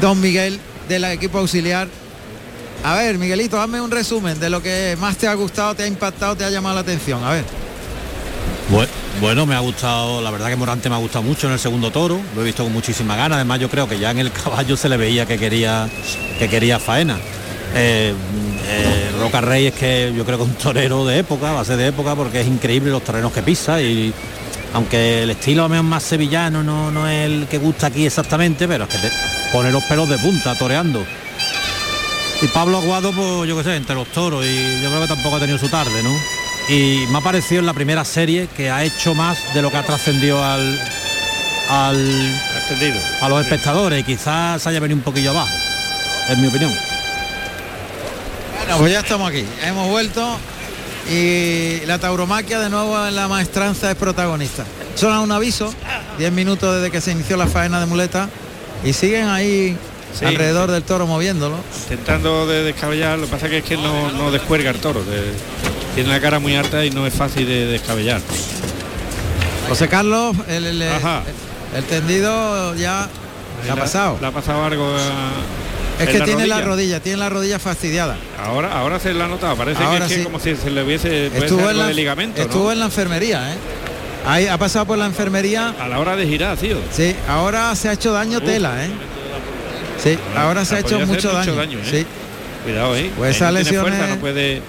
Don 0.00 0.20
Miguel 0.20 0.58
del 0.88 1.04
equipo 1.04 1.38
auxiliar. 1.38 1.88
A 2.84 2.94
ver, 2.94 3.18
Miguelito, 3.18 3.60
hazme 3.60 3.80
un 3.80 3.90
resumen 3.90 4.40
de 4.40 4.50
lo 4.50 4.62
que 4.62 4.96
más 5.00 5.16
te 5.16 5.28
ha 5.28 5.34
gustado, 5.34 5.74
te 5.74 5.84
ha 5.84 5.86
impactado, 5.86 6.34
te 6.34 6.44
ha 6.44 6.50
llamado 6.50 6.74
la 6.74 6.80
atención. 6.80 7.22
A 7.22 7.30
ver. 7.30 7.44
Bueno, 9.20 9.44
me 9.44 9.54
ha 9.54 9.60
gustado, 9.60 10.22
la 10.22 10.30
verdad 10.30 10.48
que 10.48 10.56
Morante 10.56 10.88
me 10.88 10.94
ha 10.94 10.98
gustado 10.98 11.22
mucho 11.22 11.46
en 11.46 11.52
el 11.52 11.58
segundo 11.58 11.90
toro, 11.90 12.18
lo 12.34 12.40
he 12.40 12.44
visto 12.44 12.64
con 12.64 12.72
muchísima 12.72 13.14
ganas, 13.16 13.36
además 13.36 13.60
yo 13.60 13.68
creo 13.68 13.86
que 13.86 13.98
ya 13.98 14.10
en 14.10 14.18
el 14.18 14.32
caballo 14.44 14.76
se 14.76 14.88
le 14.88 14.96
veía 14.96 15.26
que 15.26 15.38
quería, 15.38 15.88
que 16.38 16.48
quería 16.48 16.78
faena. 16.78 17.18
Eh, 17.74 18.14
eh, 18.66 19.10
Roca 19.20 19.40
Rey 19.40 19.66
es 19.66 19.74
que 19.74 20.12
yo 20.16 20.24
creo 20.24 20.38
que 20.38 20.44
es 20.44 20.50
un 20.50 20.56
torero 20.56 21.06
de 21.06 21.18
época, 21.18 21.52
va 21.52 21.60
a 21.60 21.64
ser 21.64 21.76
de 21.76 21.88
época 21.88 22.14
porque 22.14 22.40
es 22.40 22.46
increíble 22.46 22.90
los 22.90 23.02
terrenos 23.02 23.32
que 23.32 23.42
pisa 23.42 23.80
y 23.80 24.12
aunque 24.74 25.22
el 25.24 25.30
estilo 25.30 25.68
más 25.68 26.02
sevillano 26.02 26.62
no, 26.62 26.90
no 26.90 27.08
es 27.08 27.26
el 27.26 27.46
que 27.46 27.58
gusta 27.58 27.88
aquí 27.88 28.06
exactamente, 28.06 28.66
pero 28.66 28.84
es 28.84 28.90
que 28.90 28.98
te 28.98 29.10
pone 29.52 29.70
los 29.70 29.82
pelos 29.84 30.08
de 30.08 30.18
punta 30.18 30.54
toreando. 30.54 31.04
Y 32.40 32.48
Pablo 32.48 32.78
Aguado, 32.78 33.12
pues 33.12 33.48
yo 33.48 33.56
qué 33.56 33.64
sé, 33.64 33.76
entre 33.76 33.94
los 33.94 34.08
toros 34.08 34.44
y 34.44 34.82
yo 34.82 34.88
creo 34.88 35.02
que 35.02 35.08
tampoco 35.08 35.36
ha 35.36 35.40
tenido 35.40 35.58
su 35.58 35.68
tarde, 35.68 36.02
¿no? 36.02 36.10
y 36.68 37.06
me 37.10 37.18
ha 37.18 37.20
parecido 37.20 37.60
en 37.60 37.66
la 37.66 37.74
primera 37.74 38.04
serie 38.04 38.48
que 38.56 38.70
ha 38.70 38.84
hecho 38.84 39.14
más 39.14 39.54
de 39.54 39.62
lo 39.62 39.70
que 39.70 39.76
ha 39.76 39.82
trascendido 39.82 40.42
al, 40.42 40.80
al 41.68 42.40
a 43.20 43.28
los 43.28 43.42
espectadores 43.42 44.00
y 44.00 44.04
quizás 44.04 44.66
haya 44.66 44.80
venido 44.80 44.96
un 44.96 45.02
poquillo 45.02 45.30
abajo, 45.30 45.54
en 46.28 46.40
mi 46.40 46.48
opinión. 46.48 46.91
Bueno, 48.72 48.84
pues 48.84 48.92
ya 48.94 49.00
estamos 49.00 49.28
aquí, 49.28 49.44
hemos 49.66 49.86
vuelto 49.90 50.38
y 51.10 51.84
la 51.84 51.98
tauromaquia 51.98 52.58
de 52.58 52.70
nuevo 52.70 53.06
en 53.06 53.14
la 53.14 53.28
maestranza 53.28 53.90
es 53.90 53.96
protagonista. 53.98 54.64
Suena 54.94 55.20
un 55.20 55.30
aviso, 55.30 55.74
10 56.16 56.32
minutos 56.32 56.76
desde 56.76 56.90
que 56.90 57.02
se 57.02 57.12
inició 57.12 57.36
la 57.36 57.48
faena 57.48 57.80
de 57.80 57.84
muleta 57.84 58.30
y 58.82 58.94
siguen 58.94 59.28
ahí 59.28 59.76
alrededor 60.24 60.70
del 60.70 60.84
toro 60.84 61.06
moviéndolo. 61.06 61.56
Intentando 61.82 62.46
de 62.46 62.62
descabellar, 62.62 63.18
lo 63.18 63.26
que 63.26 63.32
pasa 63.32 63.50
que 63.50 63.58
es 63.58 63.64
que 63.64 63.76
no, 63.76 64.10
no 64.12 64.30
descuelga 64.30 64.70
el 64.70 64.78
toro. 64.78 65.02
tiene 65.94 66.08
la 66.08 66.20
cara 66.22 66.38
muy 66.38 66.56
alta 66.56 66.82
y 66.82 66.90
no 66.90 67.06
es 67.06 67.12
fácil 67.12 67.46
de 67.46 67.66
descabellar. 67.66 68.22
José 69.68 69.86
Carlos, 69.88 70.34
el, 70.48 70.82
tendido 71.90 72.74
ya 72.76 73.06
ha 73.70 73.76
pasado. 73.76 74.16
Le 74.18 74.28
ha 74.28 74.30
pasado 74.30 74.64
algo 74.64 74.96
Es 76.02 76.08
que 76.08 76.20
tiene 76.20 76.46
la 76.46 76.60
rodilla, 76.60 77.00
tiene 77.00 77.18
la 77.18 77.28
rodilla 77.28 77.58
fastidiada. 77.58 78.16
Ahora, 78.44 78.78
ahora 78.78 78.98
se 78.98 79.14
la 79.14 79.26
ha 79.26 79.28
notado, 79.28 79.56
parece 79.56 79.82
que 80.08 80.14
es 80.14 80.24
como 80.24 80.38
si 80.38 80.56
se 80.56 80.70
le 80.70 80.82
hubiese 80.82 81.26
estuvo 81.26 81.70
en 81.70 81.78
la, 81.78 81.92
ligamento. 81.92 82.40
Estuvo 82.40 82.72
en 82.72 82.78
la 82.78 82.86
enfermería, 82.86 83.52
¿eh? 83.52 83.56
Ahí 84.26 84.46
ha 84.46 84.56
pasado 84.56 84.86
por 84.86 84.98
la 84.98 85.06
enfermería. 85.06 85.74
A 85.80 85.88
la 85.88 85.98
hora 85.98 86.14
de 86.14 86.26
girar, 86.26 86.56
tío. 86.56 86.78
Sí, 86.92 87.14
ahora 87.28 87.74
se 87.74 87.88
ha 87.88 87.92
hecho 87.92 88.12
daño 88.12 88.40
tela, 88.40 88.84
¿eh? 88.84 88.90
Sí, 90.02 90.18
ahora 90.36 90.64
se 90.64 90.76
ha 90.76 90.78
hecho 90.80 91.00
mucho 91.00 91.32
daño. 91.32 91.78
¿eh? 91.78 91.90
Sí. 91.90 92.06
Cuidado, 92.64 92.96
¿eh? 92.96 93.10
Pues 93.16 93.36
esa 93.36 93.50
lesión 93.50 93.86
no 93.90 94.16
puede 94.16 94.62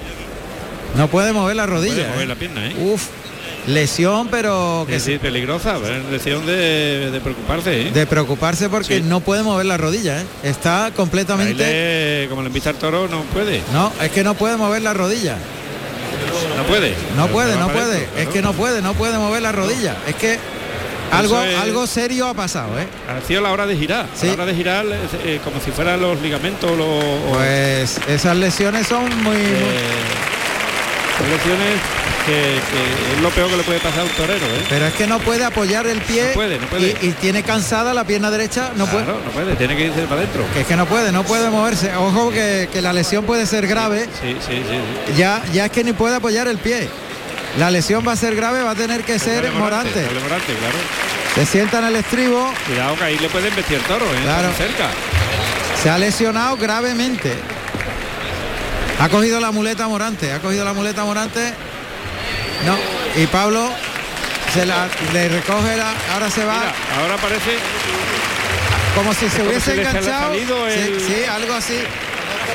no 0.96 1.08
puede 1.08 1.34
mover 1.34 1.56
la 1.56 1.66
rodilla. 1.66 2.08
mover 2.10 2.24
¿eh? 2.24 2.28
la 2.28 2.36
pierna, 2.36 2.68
¿eh? 2.68 2.76
Uf. 2.80 3.08
Lesión, 3.68 4.28
pero 4.30 4.86
que 4.88 5.00
sí, 5.00 5.18
peligrosa, 5.18 5.78
lesión 6.12 6.46
de, 6.46 7.20
preocuparse, 7.24 7.88
¿eh? 7.88 7.92
De 7.92 8.06
preocuparse 8.06 8.70
porque 8.70 9.00
no 9.02 9.22
puede 9.22 9.44
mover 9.44 9.66
la 9.66 9.78
rodilla, 9.78 10.22
¿eh? 10.22 10.26
Está 10.44 10.92
completamente. 10.96 12.28
como 12.30 12.42
le 12.42 12.48
invita 12.48 12.72
al 12.72 12.76
toro, 12.76 13.08
no 13.08 13.22
puede. 13.24 13.62
No, 13.72 13.92
es 14.02 14.12
que 14.12 14.24
no 14.24 14.34
puede 14.34 14.58
mover 14.58 14.82
la 14.82 14.94
rodilla. 14.94 15.38
No 16.58 16.64
puede. 16.64 16.94
No 17.16 17.28
puede, 17.28 17.56
no 17.56 17.70
puede. 17.70 18.08
Es 18.18 18.28
que 18.28 18.42
no 18.42 18.54
puede, 18.54 18.82
no 18.82 18.94
puede 18.94 19.18
mover 19.18 19.42
la 19.42 19.52
rodilla. 19.52 19.96
Es 20.08 20.16
que 20.16 20.38
algo, 21.12 21.38
algo 21.38 21.88
serio 21.88 22.28
ha 22.28 22.34
pasado, 22.34 22.78
¿eh? 22.80 22.88
Ha 23.08 23.26
sido 23.26 23.42
la 23.42 23.52
hora 23.52 23.66
de 23.66 23.78
girar. 23.78 24.08
La 24.24 24.34
hora 24.34 24.46
de 24.46 24.56
girar 24.56 24.86
eh, 25.24 25.40
como 25.44 25.60
si 25.62 25.72
fueran 25.72 26.02
los 26.02 26.20
ligamentos. 26.22 26.76
Los, 26.78 27.04
pues 27.32 28.00
esas 28.08 28.36
lesiones 28.36 28.88
son 28.88 29.04
muy... 29.24 29.36
Eh, 29.36 30.33
son 31.18 31.30
lesiones 31.30 31.80
que, 32.26 32.58
es 32.58 33.22
lo 33.22 33.30
peor 33.30 33.50
que 33.50 33.58
le 33.58 33.64
puede 33.64 33.80
pasar 33.80 34.02
a 34.02 34.04
un 34.04 34.10
torero. 34.10 34.46
¿eh? 34.46 34.64
Pero 34.70 34.86
es 34.86 34.94
que 34.94 35.08
no 35.08 35.20
puede 35.20 35.44
apoyar 35.44 35.86
el 35.88 36.02
pie 36.02 36.28
no 36.30 36.34
puede, 36.34 36.60
no 36.60 36.68
puede. 36.68 36.98
Y, 37.02 37.12
tiene 37.14 37.44
cansada 37.44 37.94
la 37.94 38.04
pierna 38.06 38.32
derecha. 38.32 38.72
No 38.76 38.86
puede. 38.86 39.06
no 39.06 39.32
puede, 39.34 39.56
tiene 39.56 39.76
que 39.76 39.86
irse 39.88 40.02
para 40.04 40.22
adentro. 40.22 40.44
Que 40.54 40.62
es 40.62 40.68
que 40.68 40.76
no 40.76 40.86
puede, 40.86 41.12
no 41.12 41.24
puede 41.24 41.50
moverse. 41.50 41.96
Ojo 41.96 42.32
que, 42.32 42.70
que 42.72 42.82
la 42.82 42.94
lesión 42.94 43.26
puede 43.26 43.46
ser 43.46 43.68
grave. 43.68 44.08
Sí, 44.22 44.36
sí, 44.46 44.64
sí, 44.68 45.16
Ya, 45.18 45.44
ya 45.52 45.66
es 45.66 45.72
que 45.72 45.84
ni 45.84 45.94
puede 45.94 46.16
apoyar 46.16 46.48
el 46.48 46.58
pie. 46.58 46.90
La 47.58 47.70
lesión 47.70 48.04
va 48.08 48.14
a 48.14 48.16
ser 48.16 48.36
grave, 48.36 48.64
va 48.64 48.72
a 48.72 48.76
tener 48.76 49.04
que 49.04 49.20
ser 49.20 49.52
Morante. 49.52 50.02
Morante, 50.24 50.54
claro. 50.54 50.78
Se 51.36 51.46
sienta 51.46 51.80
en 51.80 51.86
el 51.86 51.96
estribo. 51.98 52.52
Cuidado 52.66 52.96
que 52.96 53.04
ahí 53.04 53.20
le 53.20 53.30
pueden 53.30 53.56
vestir 53.56 53.78
el 53.78 53.84
toro, 53.84 54.06
¿eh? 54.06 54.20
Claro. 54.24 54.50
cerca. 54.58 54.90
Se 55.82 55.90
ha 55.90 55.98
lesionado 55.98 56.58
gravemente. 56.58 57.34
Ha 59.00 59.10
cogido 59.10 59.40
la 59.40 59.52
muleta 59.52 59.88
Morante, 59.88 60.32
ha 60.32 60.40
cogido 60.40 60.64
la 60.64 60.74
muleta 60.74 61.04
Morante. 61.04 61.54
No, 62.66 62.78
y 63.22 63.28
Pablo 63.28 63.70
se 64.54 64.66
la 64.66 64.88
le 65.12 65.30
recoge 65.30 65.76
la, 65.76 65.94
ahora 66.14 66.30
se 66.30 66.46
va. 66.46 66.62
ahora 67.00 67.18
parece 67.18 67.58
como 68.96 69.14
si 69.14 69.28
se 69.30 69.42
hubiese 69.42 69.74
enganchado. 69.74 70.34
sí, 70.36 71.26
algo 71.30 71.54
así. 71.54 71.80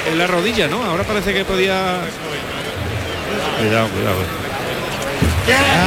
En 0.06 0.18
la 0.18 0.26
rodilla, 0.26 0.68
¿no? 0.68 0.82
Ahora 0.84 1.04
parece 1.04 1.34
que 1.34 1.44
podía. 1.44 1.98
Cuidado, 3.58 3.88
cuidado. 3.88 4.16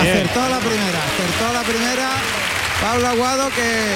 Acertó 0.01 0.49
la 0.49 0.59
primera, 0.59 0.99
acertó 1.05 1.53
la 1.53 1.61
primera. 1.61 2.09
Pablo 2.81 3.07
Aguado 3.07 3.49
que 3.49 3.95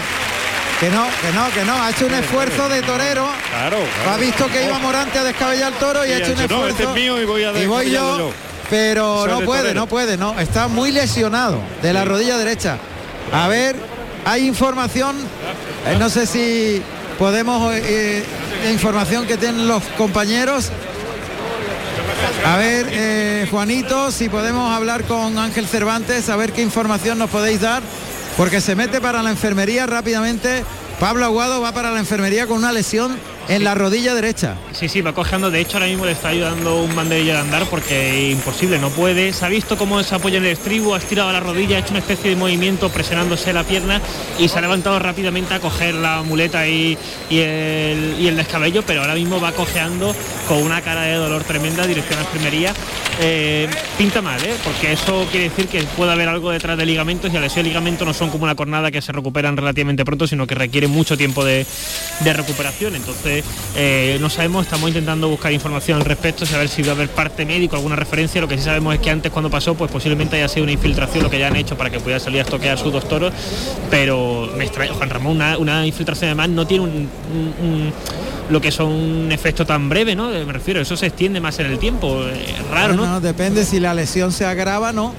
Que 0.80 0.90
no, 0.90 1.06
que 1.22 1.32
no, 1.32 1.50
que 1.52 1.64
no, 1.64 1.82
ha 1.82 1.90
hecho 1.90 2.06
un 2.06 2.14
esfuerzo 2.14 2.68
de 2.68 2.82
torero. 2.82 3.28
Claro, 3.50 3.78
Ha 4.10 4.18
visto 4.18 4.48
que 4.48 4.66
iba 4.66 4.78
Morante 4.80 5.20
a 5.20 5.24
descabellar 5.24 5.72
el 5.72 5.80
toro 5.80 6.06
y, 6.06 6.12
ha 6.12 6.18
hecho 6.18 6.34
un 6.34 6.42
esfuerzo. 6.42 6.58
No, 6.58 6.68
este 6.68 6.84
es 6.84 6.90
mío 6.90 7.22
y 7.22 7.26
voy 7.26 7.44
a 7.44 7.52
y 7.54 7.66
voy 7.66 7.92
yo, 7.92 8.32
pero 8.70 9.26
no 9.26 9.42
puede, 9.42 9.74
no 9.74 9.88
puede, 9.88 10.18
no. 10.18 10.38
Está 10.38 10.68
muy 10.68 10.92
lesionado 10.92 11.60
de 11.82 11.94
la 11.94 12.04
rodilla 12.04 12.38
derecha. 12.38 12.78
A 13.32 13.48
ver, 13.48 13.76
hay 14.26 14.48
información, 14.48 15.16
eh, 15.88 15.96
no 15.98 16.10
sé 16.10 16.26
si 16.26 16.82
podemos, 17.18 17.74
eh, 17.74 18.24
la 18.64 18.72
información 18.72 19.26
que 19.26 19.38
tienen 19.38 19.68
los 19.68 19.84
compañeros. 19.98 20.72
A 22.46 22.58
ver, 22.58 22.88
eh, 22.92 23.48
Juanito, 23.50 24.12
si 24.12 24.30
podemos 24.30 24.76
hablar 24.76 25.04
con 25.04 25.38
Ángel 25.38 25.68
Cervantes, 25.68 26.30
a 26.30 26.36
ver 26.36 26.52
qué 26.52 26.62
información 26.62 27.18
nos 27.18 27.30
podéis 27.30 27.62
dar, 27.62 27.82
porque 28.38 28.62
se 28.62 28.76
mete 28.76 29.02
para 29.02 29.24
la 29.24 29.30
enfermería 29.30 29.86
rápidamente. 29.86 30.64
Pablo 31.00 31.26
Aguado 31.26 31.62
va 31.62 31.74
para 31.74 31.92
la 31.92 32.00
enfermería 32.00 32.48
con 32.48 32.58
una 32.58 32.72
lesión 32.72 33.18
en 33.48 33.64
la 33.64 33.76
rodilla 33.76 34.14
derecha. 34.16 34.56
Sí, 34.72 34.90
sí, 34.90 35.02
va 35.02 35.14
cojeando. 35.14 35.52
De 35.52 35.60
hecho, 35.60 35.78
ahora 35.78 35.88
mismo 35.88 36.06
le 36.06 36.12
está 36.12 36.30
ayudando 36.30 36.82
un 36.82 36.96
banderillo 36.96 37.34
de 37.34 37.40
andar 37.40 37.66
porque 37.70 38.30
imposible, 38.32 38.80
no 38.80 38.90
puede. 38.90 39.34
Se 39.34 39.46
ha 39.46 39.50
visto 39.50 39.78
cómo 39.78 40.02
se 40.04 40.16
apoya 40.16 40.38
en 40.38 40.46
el 40.46 40.52
estribo, 40.52 40.96
ha 40.96 40.98
estirado 40.98 41.32
la 41.32 41.40
rodilla, 41.40 41.78
ha 41.78 41.80
hecho 41.80 41.92
una 41.92 42.00
especie 42.00 42.30
de 42.30 42.36
movimiento 42.36 42.90
presionándose 42.90 43.54
la 43.54 43.64
pierna 43.64 44.02
y 44.40 44.48
se 44.48 44.58
ha 44.58 44.62
levantado 44.62 45.00
rápidamente 45.00 45.54
a 45.54 45.60
coger 45.60 45.96
la 45.96 46.22
muleta 46.24 46.68
y, 46.68 46.98
el, 47.30 48.16
y 48.20 48.28
el 48.28 48.36
descabello, 48.36 48.84
pero 48.86 49.02
ahora 49.02 49.16
mismo 49.16 49.40
va 49.40 49.52
cojeando 49.52 50.16
con 50.48 50.58
una 50.58 50.82
cara 50.82 51.04
de 51.04 51.16
dolor 51.16 51.44
tremenda, 51.44 51.86
dirección 51.88 52.20
a 52.20 52.24
la 52.24 52.28
enfermería. 52.28 52.74
Eh, 53.22 53.70
pinta 53.98 54.22
mal, 54.22 54.44
¿eh? 54.44 54.54
porque 54.64 54.92
eso 54.92 55.26
quiere 55.32 55.50
decir 55.50 55.68
que 55.68 55.82
puede 55.96 56.12
haber 56.12 56.28
algo 56.28 56.52
detrás 56.52 56.78
de 56.78 56.86
ligamentos 56.86 57.32
y 57.32 57.34
la 57.34 57.42
lesión 57.42 57.64
de 57.64 57.70
ligamentos 57.70 58.06
no 58.06 58.14
son 58.14 58.30
como 58.30 58.44
una 58.44 58.56
cornada 58.56 58.92
que 58.92 59.02
se 59.02 59.12
recuperan 59.14 59.56
relativamente 59.56 60.04
pronto, 60.04 60.28
sino 60.28 60.46
que 60.46 60.56
requiere 60.56 60.88
mucho 60.88 61.16
tiempo 61.16 61.46
de, 61.46 61.66
de 62.20 62.34
recuperación. 62.34 62.96
Entonces, 62.96 63.35
eh, 63.76 64.18
no 64.20 64.30
sabemos, 64.30 64.66
estamos 64.66 64.90
intentando 64.90 65.30
buscar 65.30 65.52
información 65.52 66.00
al 66.00 66.06
respecto, 66.06 66.46
saber 66.46 66.70
si 66.70 66.82
va 66.82 66.90
a 66.90 66.96
haber 66.96 67.10
parte 67.10 67.46
médico, 67.46 67.76
alguna 67.76 67.96
referencia. 67.96 68.42
Lo 68.42 68.48
que 68.48 68.58
sí 68.58 68.64
sabemos 68.64 68.94
es 68.94 69.00
que 69.02 69.10
antes 69.10 69.32
cuando 69.32 69.50
pasó, 69.50 69.76
pues 69.76 69.92
posiblemente 69.92 70.36
haya 70.38 70.48
sido 70.48 70.64
una 70.64 70.74
infiltración 70.74 71.24
lo 71.24 71.30
que 71.30 71.40
ya 71.40 71.48
han 71.48 71.56
hecho 71.56 71.78
para 71.78 71.90
que 71.90 72.00
pudiera 72.00 72.20
salir 72.20 72.40
a 72.40 72.44
estoquear 72.44 72.78
sus 72.78 72.92
dos 72.92 73.08
toros. 73.08 73.34
Pero 73.90 74.50
me 74.58 74.66
extraña, 74.66 74.94
Juan 74.94 75.10
Ramón, 75.10 75.42
una, 75.60 75.86
infiltración 75.86 76.30
además 76.30 76.50
no 76.50 76.66
tiene 76.68 76.84
un, 76.84 77.94
lo 78.50 78.62
que 78.62 78.72
son 78.72 78.92
un 78.92 79.32
efecto 79.32 79.66
tan 79.66 79.90
breve, 79.90 80.16
¿no? 80.16 80.30
Me 80.30 80.54
refiero, 80.54 80.82
eso 80.82 80.96
se 80.96 81.08
extiende 81.08 81.40
más 81.40 81.60
en 81.60 81.68
el 81.68 81.80
tiempo. 81.80 82.24
raro, 82.72 82.94
¿no? 82.94 83.22
Depende 83.22 83.66
si 83.66 83.80
la 83.80 83.94
lesión 83.94 84.32
se 84.32 84.46
agrava, 84.46 84.92
¿no? 84.92 85.14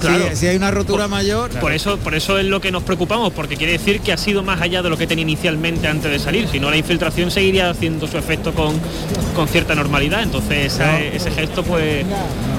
Claro. 0.00 0.24
Si, 0.34 0.46
hay 0.46 0.56
una 0.56 0.70
rotura 0.70 1.08
mayor. 1.08 1.50
Por 1.60 1.72
eso, 1.72 1.98
por 1.98 2.14
eso 2.14 2.38
es 2.38 2.46
lo 2.46 2.60
que 2.60 2.72
nos 2.72 2.82
preocupamos, 2.82 3.32
porque 3.32 3.56
quiere 3.56 3.72
decir 3.72 4.00
que 4.00 4.12
ha 4.12 4.16
sido 4.16 4.42
más 4.42 4.60
allá 4.60 4.82
de 4.82 4.90
lo 4.90 4.96
que 4.96 5.06
tenía 5.06 5.22
inicialmente 5.22 5.88
antes 5.88 6.10
de 6.10 6.18
salir. 6.18 6.48
Si 6.48 6.58
no, 6.58 6.70
la 6.70 6.76
infiltración 6.76 7.30
seguiría 7.30 7.70
haciendo 7.70 8.06
su 8.06 8.16
efecto 8.16 8.52
con, 8.52 8.80
con 9.34 9.48
cierta 9.48 9.74
normalidad. 9.74 10.22
Entonces 10.22 10.78
ese 11.12 11.30
gesto 11.30 11.62
pues 11.62 12.04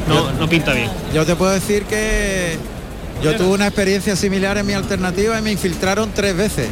no, 0.08 0.32
no 0.34 0.50
pinta 0.50 0.74
bien. 0.74 0.90
Yo 1.14 1.26
te 1.26 1.36
puedo 1.36 1.52
decir 1.52 1.84
que 1.84 2.58
yo 3.24 3.36
tuve 3.36 3.54
una 3.54 3.68
experiencia 3.68 4.16
similar 4.16 4.58
en 4.58 4.66
mi 4.66 4.74
alternativa 4.74 5.38
y 5.38 5.42
me 5.42 5.52
infiltraron 5.52 6.12
tres 6.14 6.36
veces 6.36 6.68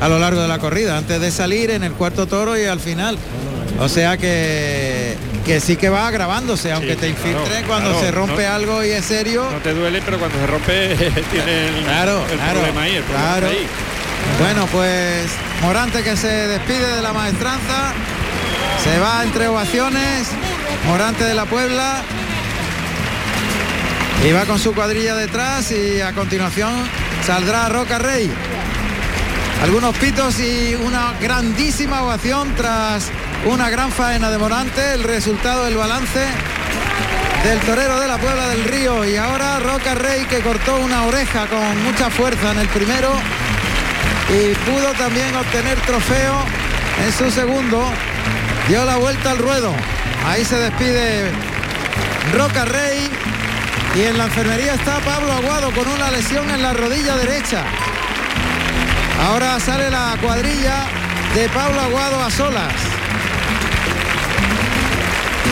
a 0.00 0.08
lo 0.08 0.18
largo 0.18 0.42
de 0.42 0.48
la 0.48 0.58
corrida, 0.58 0.98
antes 0.98 1.20
de 1.20 1.30
salir 1.30 1.70
en 1.70 1.82
el 1.82 1.92
cuarto 1.92 2.26
toro 2.26 2.58
y 2.58 2.64
al 2.64 2.80
final. 2.80 3.16
O 3.80 3.88
sea 3.88 4.16
que, 4.16 5.16
que 5.44 5.60
sí 5.60 5.76
que 5.76 5.88
va 5.88 6.06
agravándose, 6.06 6.72
aunque 6.72 6.96
te 6.96 7.08
infiltre 7.08 7.62
cuando 7.66 7.98
se 7.98 8.10
rompe 8.10 8.46
algo 8.46 8.84
y 8.84 8.90
es 8.90 9.04
serio. 9.04 9.48
No 9.50 9.58
te 9.58 9.74
duele, 9.74 10.00
pero 10.04 10.18
cuando 10.18 10.38
se 10.38 10.46
rompe 10.46 10.96
tiene 11.30 11.68
el, 11.68 11.84
claro, 11.84 12.24
problema 12.52 12.82
ahí. 12.82 13.02
claro. 13.10 13.48
Bueno, 14.40 14.66
pues 14.72 15.26
Morante 15.62 16.02
que 16.02 16.16
se 16.16 16.28
despide 16.28 16.96
de 16.96 17.02
la 17.02 17.12
maestranza, 17.12 17.92
se 18.82 18.98
va 18.98 19.22
entre 19.22 19.48
ovaciones, 19.48 20.28
Morante 20.86 21.24
de 21.24 21.34
la 21.34 21.44
Puebla, 21.44 22.02
y 24.26 24.32
va 24.32 24.44
con 24.44 24.58
su 24.58 24.72
cuadrilla 24.74 25.14
detrás 25.14 25.70
y 25.72 26.00
a 26.00 26.12
continuación 26.12 26.72
saldrá 27.26 27.68
Roca 27.68 27.98
Rey. 27.98 28.30
Algunos 29.62 29.96
pitos 29.96 30.40
y 30.40 30.74
una 30.74 31.14
grandísima 31.20 32.02
ovación 32.02 32.54
tras 32.56 33.10
una 33.46 33.68
gran 33.68 33.90
faena 33.90 34.30
de 34.30 34.38
Morante, 34.38 34.94
el 34.94 35.02
resultado 35.02 35.64
del 35.64 35.76
balance 35.76 36.26
del 37.44 37.60
torero 37.60 38.00
de 38.00 38.08
la 38.08 38.16
Puebla 38.16 38.48
del 38.48 38.64
Río 38.64 39.04
y 39.04 39.16
ahora 39.16 39.60
Roca 39.60 39.94
Rey 39.94 40.24
que 40.24 40.40
cortó 40.40 40.76
una 40.76 41.02
oreja 41.04 41.46
con 41.46 41.84
mucha 41.84 42.08
fuerza 42.08 42.52
en 42.52 42.60
el 42.60 42.68
primero 42.68 43.12
y 44.30 44.54
pudo 44.70 44.92
también 44.94 45.34
obtener 45.36 45.78
trofeo 45.80 46.42
en 47.04 47.12
su 47.12 47.30
segundo, 47.30 47.84
dio 48.68 48.84
la 48.84 48.96
vuelta 48.96 49.32
al 49.32 49.38
ruedo, 49.38 49.74
ahí 50.26 50.44
se 50.44 50.56
despide 50.56 51.30
Roca 52.32 52.64
Rey 52.64 53.10
y 53.94 54.02
en 54.02 54.16
la 54.16 54.24
enfermería 54.24 54.74
está 54.74 55.00
Pablo 55.00 55.32
Aguado 55.32 55.70
con 55.72 55.86
una 55.86 56.10
lesión 56.10 56.48
en 56.50 56.62
la 56.62 56.72
rodilla 56.72 57.16
derecha. 57.16 57.62
Ahora 59.22 59.60
sale 59.60 59.90
la 59.90 60.16
cuadrilla 60.20 60.86
de 61.34 61.48
Pablo 61.50 61.80
Aguado 61.80 62.22
a 62.22 62.30
solas. 62.30 63.03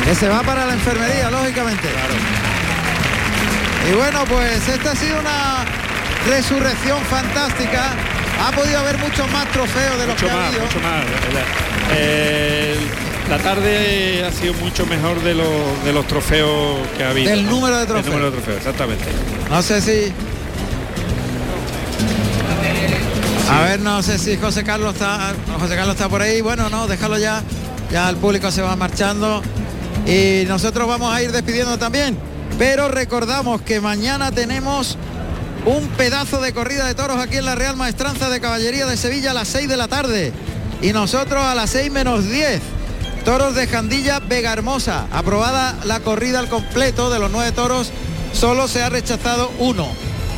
Que 0.05 0.15
se 0.15 0.29
va 0.29 0.43
para 0.43 0.67
la 0.67 0.75
enfermería, 0.75 1.31
lógicamente. 1.31 1.89
Y 3.91 3.95
bueno, 3.95 4.25
pues 4.29 4.69
esta 4.69 4.93
ha 4.93 4.97
sido 4.97 5.19
una 5.19 5.65
resurrección 6.29 7.01
fantástica. 7.05 7.91
Ha 8.45 8.53
podido 8.53 8.79
haber 8.79 8.99
muchos 8.99 9.31
más 9.31 9.51
trofeos 9.53 9.99
de 9.99 10.07
los 10.07 10.15
mucho 10.15 10.27
que 10.27 10.33
más, 10.33 10.43
ha 10.43 10.47
habido. 10.49 10.65
Mucho 10.65 10.81
más. 10.81 11.05
la 13.31 13.39
tarde 13.39 14.25
ha 14.25 14.33
sido 14.33 14.55
mucho 14.55 14.87
mejor 14.87 15.23
de 15.23 15.35
los, 15.35 15.85
de 15.85 15.93
los 15.93 16.07
trofeos 16.07 16.79
que 16.97 17.05
ha 17.05 17.11
habido. 17.11 17.31
Del 17.31 17.47
número 17.49 17.79
de 17.79 17.87
trofeos. 17.87 18.07
El 18.07 18.13
número 18.13 18.31
de 18.31 18.37
trofeos, 18.37 18.59
exactamente. 18.59 19.05
No 19.51 19.63
sé 19.63 19.81
si 19.81 20.13
A 23.53 23.61
ver, 23.63 23.81
no 23.81 24.03
sé 24.03 24.19
si 24.19 24.37
José 24.37 24.65
Carlos 24.65 24.95
está. 24.95 25.35
José 25.61 25.77
Carlos 25.77 25.95
está 25.95 26.09
por 26.09 26.23
ahí. 26.23 26.41
Bueno, 26.41 26.71
no, 26.71 26.89
déjalo 26.89 27.19
ya. 27.19 27.43
Ya 27.91 28.09
el 28.09 28.17
público 28.17 28.51
se 28.51 28.63
va 28.63 28.77
marchando. 28.77 29.43
Y 30.07 30.45
nosotros 30.47 30.89
vamos 30.89 31.15
a 31.15 31.23
ir 31.23 31.33
despidiendo 31.33 31.79
también. 31.79 32.17
Pero 32.59 32.89
recordamos 32.89 33.63
que 33.63 33.81
mañana 33.81 34.33
tenemos 34.33 34.97
un 35.65 35.87
pedazo 35.89 36.41
de 36.41 36.53
corrida 36.53 36.87
de 36.87 36.95
toros 36.95 37.19
aquí 37.19 37.37
en 37.37 37.45
la 37.45 37.55
Real 37.55 37.77
Maestranza 37.77 38.29
de 38.29 38.41
Caballería 38.41 38.87
de 38.87 38.97
Sevilla 38.97 39.31
a 39.31 39.35
las 39.35 39.49
6 39.49 39.69
de 39.69 39.77
la 39.77 39.89
tarde. 39.89 40.33
Y 40.81 40.93
nosotros 40.93 41.43
a 41.43 41.55
las 41.55 41.71
6 41.71 41.91
menos 41.93 42.29
10. 42.29 42.61
Toros 43.25 43.55
de 43.55 43.69
Jandilla 43.69 44.19
Vega 44.19 44.53
Hermosa. 44.53 45.07
Aprobada 45.13 45.79
la 45.85 46.01
corrida 46.01 46.41
al 46.41 46.49
completo 46.49 47.09
de 47.11 47.21
los 47.21 47.31
nueve 47.31 47.53
toros. 47.53 47.91
Solo 48.33 48.67
se 48.67 48.83
ha 48.83 48.89
rechazado 48.89 49.53
uno. 49.59 49.87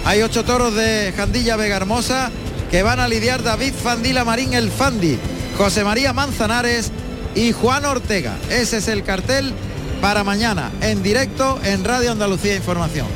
Hay 0.04 0.20
ocho 0.20 0.44
toros 0.44 0.74
de 0.74 1.14
Jandilla 1.16 1.56
Vega 1.56 1.76
Hermosa 1.76 2.30
que 2.70 2.82
van 2.82 3.00
a 3.00 3.08
lidiar 3.08 3.42
David 3.42 3.72
Fandila 3.72 4.24
Marín 4.24 4.52
el 4.52 4.70
Fandi, 4.70 5.18
José 5.56 5.84
María 5.84 6.12
Manzanares 6.12 6.90
y 7.34 7.52
Juan 7.52 7.84
Ortega. 7.84 8.36
Ese 8.50 8.78
es 8.78 8.88
el 8.88 9.02
cartel 9.02 9.52
para 10.00 10.24
mañana 10.24 10.70
en 10.80 11.02
directo 11.02 11.58
en 11.64 11.84
Radio 11.84 12.12
Andalucía 12.12 12.54
Información. 12.54 13.06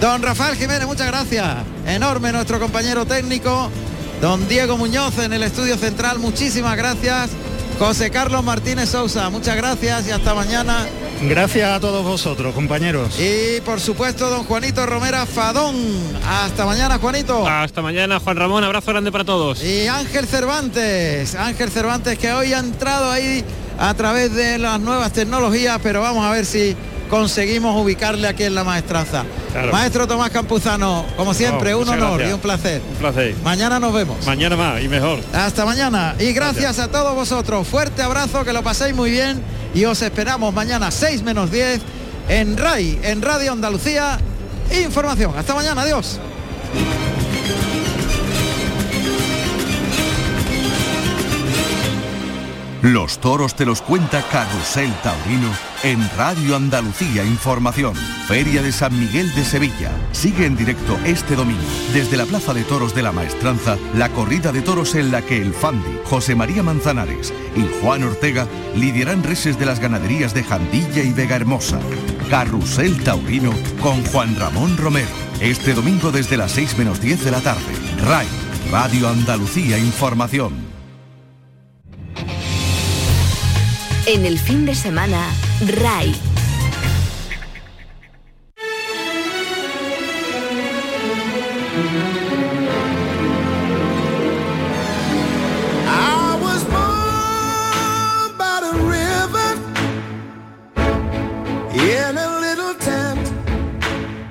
Don 0.00 0.22
Rafael 0.22 0.56
Jiménez, 0.56 0.86
muchas 0.86 1.08
gracias. 1.08 1.46
Enorme 1.86 2.32
nuestro 2.32 2.58
compañero 2.58 3.04
técnico. 3.04 3.70
Don 4.20 4.48
Diego 4.48 4.76
Muñoz 4.76 5.18
en 5.18 5.32
el 5.32 5.42
estudio 5.42 5.76
central, 5.76 6.18
muchísimas 6.18 6.76
gracias. 6.76 7.30
José 7.78 8.10
Carlos 8.10 8.44
Martínez 8.44 8.90
Sousa, 8.90 9.30
muchas 9.30 9.56
gracias 9.56 10.06
y 10.06 10.10
hasta 10.10 10.34
mañana. 10.34 10.86
Gracias 11.22 11.70
a 11.70 11.78
todos 11.80 12.02
vosotros, 12.02 12.54
compañeros. 12.54 13.20
Y 13.20 13.60
por 13.60 13.78
supuesto, 13.78 14.30
don 14.30 14.44
Juanito 14.44 14.86
Romera 14.86 15.26
Fadón. 15.26 15.76
Hasta 16.26 16.64
mañana, 16.64 16.98
Juanito. 16.98 17.46
Hasta 17.46 17.82
mañana, 17.82 18.18
Juan 18.20 18.36
Ramón. 18.36 18.64
Abrazo 18.64 18.90
grande 18.90 19.12
para 19.12 19.24
todos. 19.24 19.62
Y 19.62 19.86
Ángel 19.86 20.26
Cervantes. 20.26 21.34
Ángel 21.34 21.70
Cervantes 21.70 22.18
que 22.18 22.32
hoy 22.32 22.54
ha 22.54 22.58
entrado 22.58 23.10
ahí 23.10 23.44
a 23.78 23.92
través 23.94 24.34
de 24.34 24.58
las 24.58 24.80
nuevas 24.80 25.12
tecnologías, 25.12 25.78
pero 25.82 26.00
vamos 26.00 26.24
a 26.24 26.30
ver 26.30 26.46
si 26.46 26.74
conseguimos 27.10 27.76
ubicarle 27.76 28.26
aquí 28.26 28.44
en 28.44 28.54
la 28.54 28.64
maestranza. 28.64 29.24
Maestro 29.72 30.06
Tomás 30.06 30.30
Campuzano, 30.30 31.04
como 31.18 31.34
siempre, 31.34 31.74
un 31.74 31.88
honor 31.88 32.22
y 32.22 32.32
un 32.32 32.40
placer. 32.40 32.80
Un 32.92 32.96
placer. 32.96 33.34
Mañana 33.44 33.78
nos 33.78 33.92
vemos. 33.92 34.24
Mañana 34.24 34.56
más 34.56 34.80
y 34.80 34.88
mejor. 34.88 35.18
Hasta 35.34 35.66
mañana. 35.66 36.14
Y 36.18 36.32
gracias, 36.32 36.78
a 36.78 36.88
todos 36.88 37.14
vosotros. 37.14 37.68
Fuerte 37.68 38.00
abrazo, 38.00 38.42
que 38.42 38.54
lo 38.54 38.62
paséis 38.62 38.94
muy 38.94 39.10
bien 39.10 39.59
y 39.74 39.84
os 39.84 40.02
esperamos 40.02 40.52
mañana 40.52 40.90
6 40.90 41.22
menos 41.22 41.50
10 41.50 41.80
en 42.28 42.56
RAI, 42.56 42.98
en 43.02 43.22
Radio 43.22 43.52
Andalucía. 43.52 44.18
Información. 44.84 45.36
Hasta 45.36 45.54
mañana. 45.54 45.82
Adiós. 45.82 46.20
Los 52.82 53.18
toros 53.18 53.54
te 53.54 53.66
los 53.66 53.82
cuenta 53.82 54.22
Carrusel 54.30 54.92
Taurino 55.02 55.69
en 55.82 56.08
Radio 56.16 56.56
Andalucía 56.56 57.24
Información. 57.24 57.94
Feria 58.26 58.62
de 58.62 58.72
San 58.72 58.98
Miguel 58.98 59.34
de 59.34 59.44
Sevilla. 59.44 59.90
Sigue 60.12 60.46
en 60.46 60.56
directo 60.56 60.98
este 61.04 61.34
domingo 61.36 61.62
desde 61.92 62.16
la 62.16 62.26
Plaza 62.26 62.52
de 62.52 62.64
Toros 62.64 62.94
de 62.94 63.02
la 63.02 63.12
Maestranza 63.12 63.76
la 63.94 64.08
corrida 64.10 64.52
de 64.52 64.62
toros 64.62 64.94
en 64.94 65.10
la 65.10 65.22
que 65.22 65.40
el 65.40 65.54
Fandi, 65.54 65.98
José 66.04 66.34
María 66.34 66.62
Manzanares 66.62 67.32
y 67.56 67.66
Juan 67.80 68.04
Ortega 68.04 68.46
lidiarán 68.76 69.22
reses 69.22 69.58
de 69.58 69.66
las 69.66 69.80
ganaderías 69.80 70.34
de 70.34 70.44
Jandilla 70.44 71.02
y 71.02 71.12
Vega 71.12 71.36
Hermosa. 71.36 71.80
Carrusel 72.28 73.02
Taurino 73.02 73.52
con 73.80 74.04
Juan 74.06 74.36
Ramón 74.36 74.76
Romero. 74.76 75.08
Este 75.40 75.74
domingo 75.74 76.12
desde 76.12 76.36
las 76.36 76.52
6 76.52 76.78
menos 76.78 77.00
10 77.00 77.24
de 77.24 77.30
la 77.30 77.40
tarde. 77.40 77.72
RAI, 78.04 78.26
Radio 78.70 79.08
Andalucía 79.08 79.78
Información. 79.78 80.52
En 84.06 84.26
el 84.26 84.38
fin 84.38 84.66
de 84.66 84.74
semana, 84.74 85.24
RAI. 85.60 86.14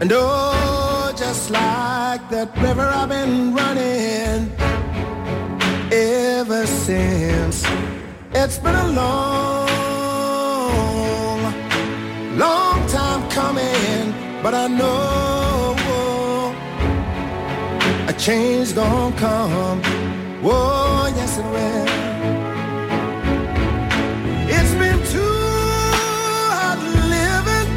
And 0.01 0.13
oh, 0.13 1.13
just 1.15 1.51
like 1.51 2.29
that 2.29 2.57
river 2.57 2.81
I've 2.81 3.09
been 3.09 3.53
running 3.53 4.49
ever 5.91 6.65
since. 6.65 7.65
It's 8.33 8.57
been 8.57 8.75
a 8.75 8.87
long 8.87 9.58
but 14.43 14.53
I 14.53 14.67
know 14.67 15.75
a 18.07 18.13
change 18.13 18.73
gonna 18.73 19.15
come. 19.17 19.81
Oh, 20.43 21.11
yes 21.15 21.37
it 21.37 21.45
will. 21.53 21.87
It's 24.57 24.73
been 24.81 24.99
too 25.15 25.37
hard 26.51 26.79
living, 27.15 27.69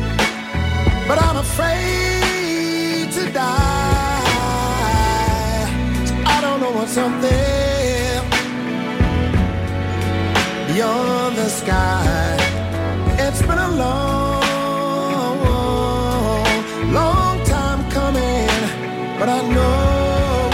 but 1.09 1.19
I'm 1.27 1.39
afraid 1.47 3.11
to 3.17 3.23
die. 3.33 4.23
I 6.35 6.39
don't 6.41 6.61
know 6.61 6.73
what's 6.79 6.97
up 6.97 7.15
there 7.21 8.23
beyond 10.69 11.37
the 11.37 11.49
sky. 11.49 12.37
It's 13.25 13.43
been 13.43 13.59
a 13.59 13.71
long, 13.83 14.02
know 19.55 20.51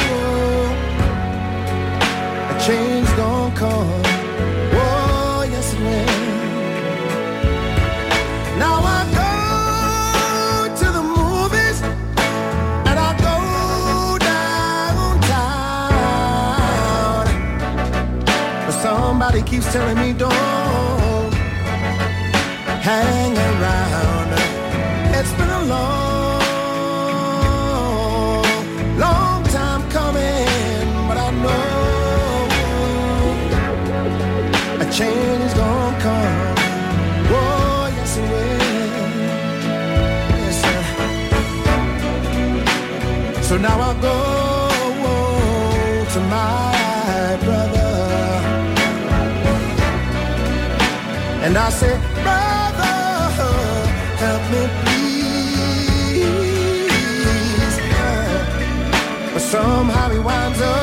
a 2.52 2.54
change 2.66 3.08
gonna 3.16 3.54
come. 3.56 4.02
Oh, 4.74 5.42
yes 5.50 5.72
it 5.74 5.80
will. 5.80 6.06
Now 8.58 8.76
I 8.98 9.00
go 9.20 9.30
to 10.80 10.86
the 10.96 11.02
movies 11.16 11.78
and 12.88 12.96
I 13.08 13.10
go 13.28 13.36
downtown. 15.18 15.66
But 18.66 18.76
somebody 18.82 19.40
keeps 19.42 19.66
telling 19.72 19.98
me 19.98 20.12
don't 20.12 21.32
hang 22.88 23.36
around. 23.36 23.47
A 35.00 35.04
is 35.46 35.54
gonna 35.54 36.00
come. 36.00 36.56
Oh, 37.30 37.88
yes 37.96 38.16
it 38.16 38.26
will. 38.30 38.58
Yes. 40.42 40.58
So 43.48 43.54
now 43.58 43.80
I 43.80 43.92
go 44.00 44.16
oh, 45.10 46.04
to 46.14 46.20
my 46.36 47.36
brother 47.44 47.92
and 51.44 51.54
I 51.56 51.70
say, 51.70 51.94
brother, 52.24 52.96
help 54.24 54.42
me 54.52 54.62
please. 54.82 55.08
But 59.32 59.42
somehow 59.42 60.08
he 60.10 60.18
winds 60.18 60.60
up 60.60 60.77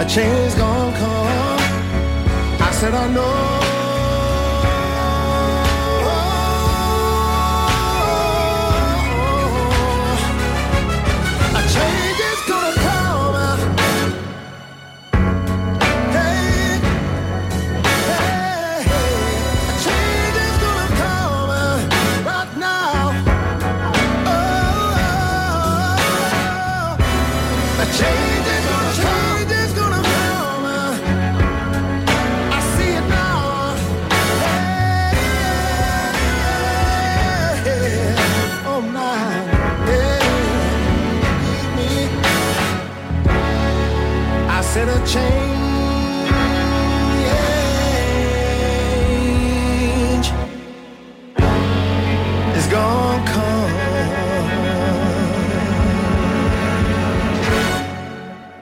a 0.01 0.05
change 0.09 0.55
gonna 0.55 0.97
come. 0.97 1.61
I 2.67 2.71
said 2.71 2.93
I 2.95 3.07
know. 3.13 3.50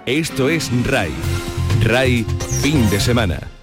Esto 0.10 0.49
es 0.49 0.72
RAI. 0.86 1.11
RAI 1.82 2.26
fin 2.61 2.90
de 2.90 2.99
semana. 2.99 3.59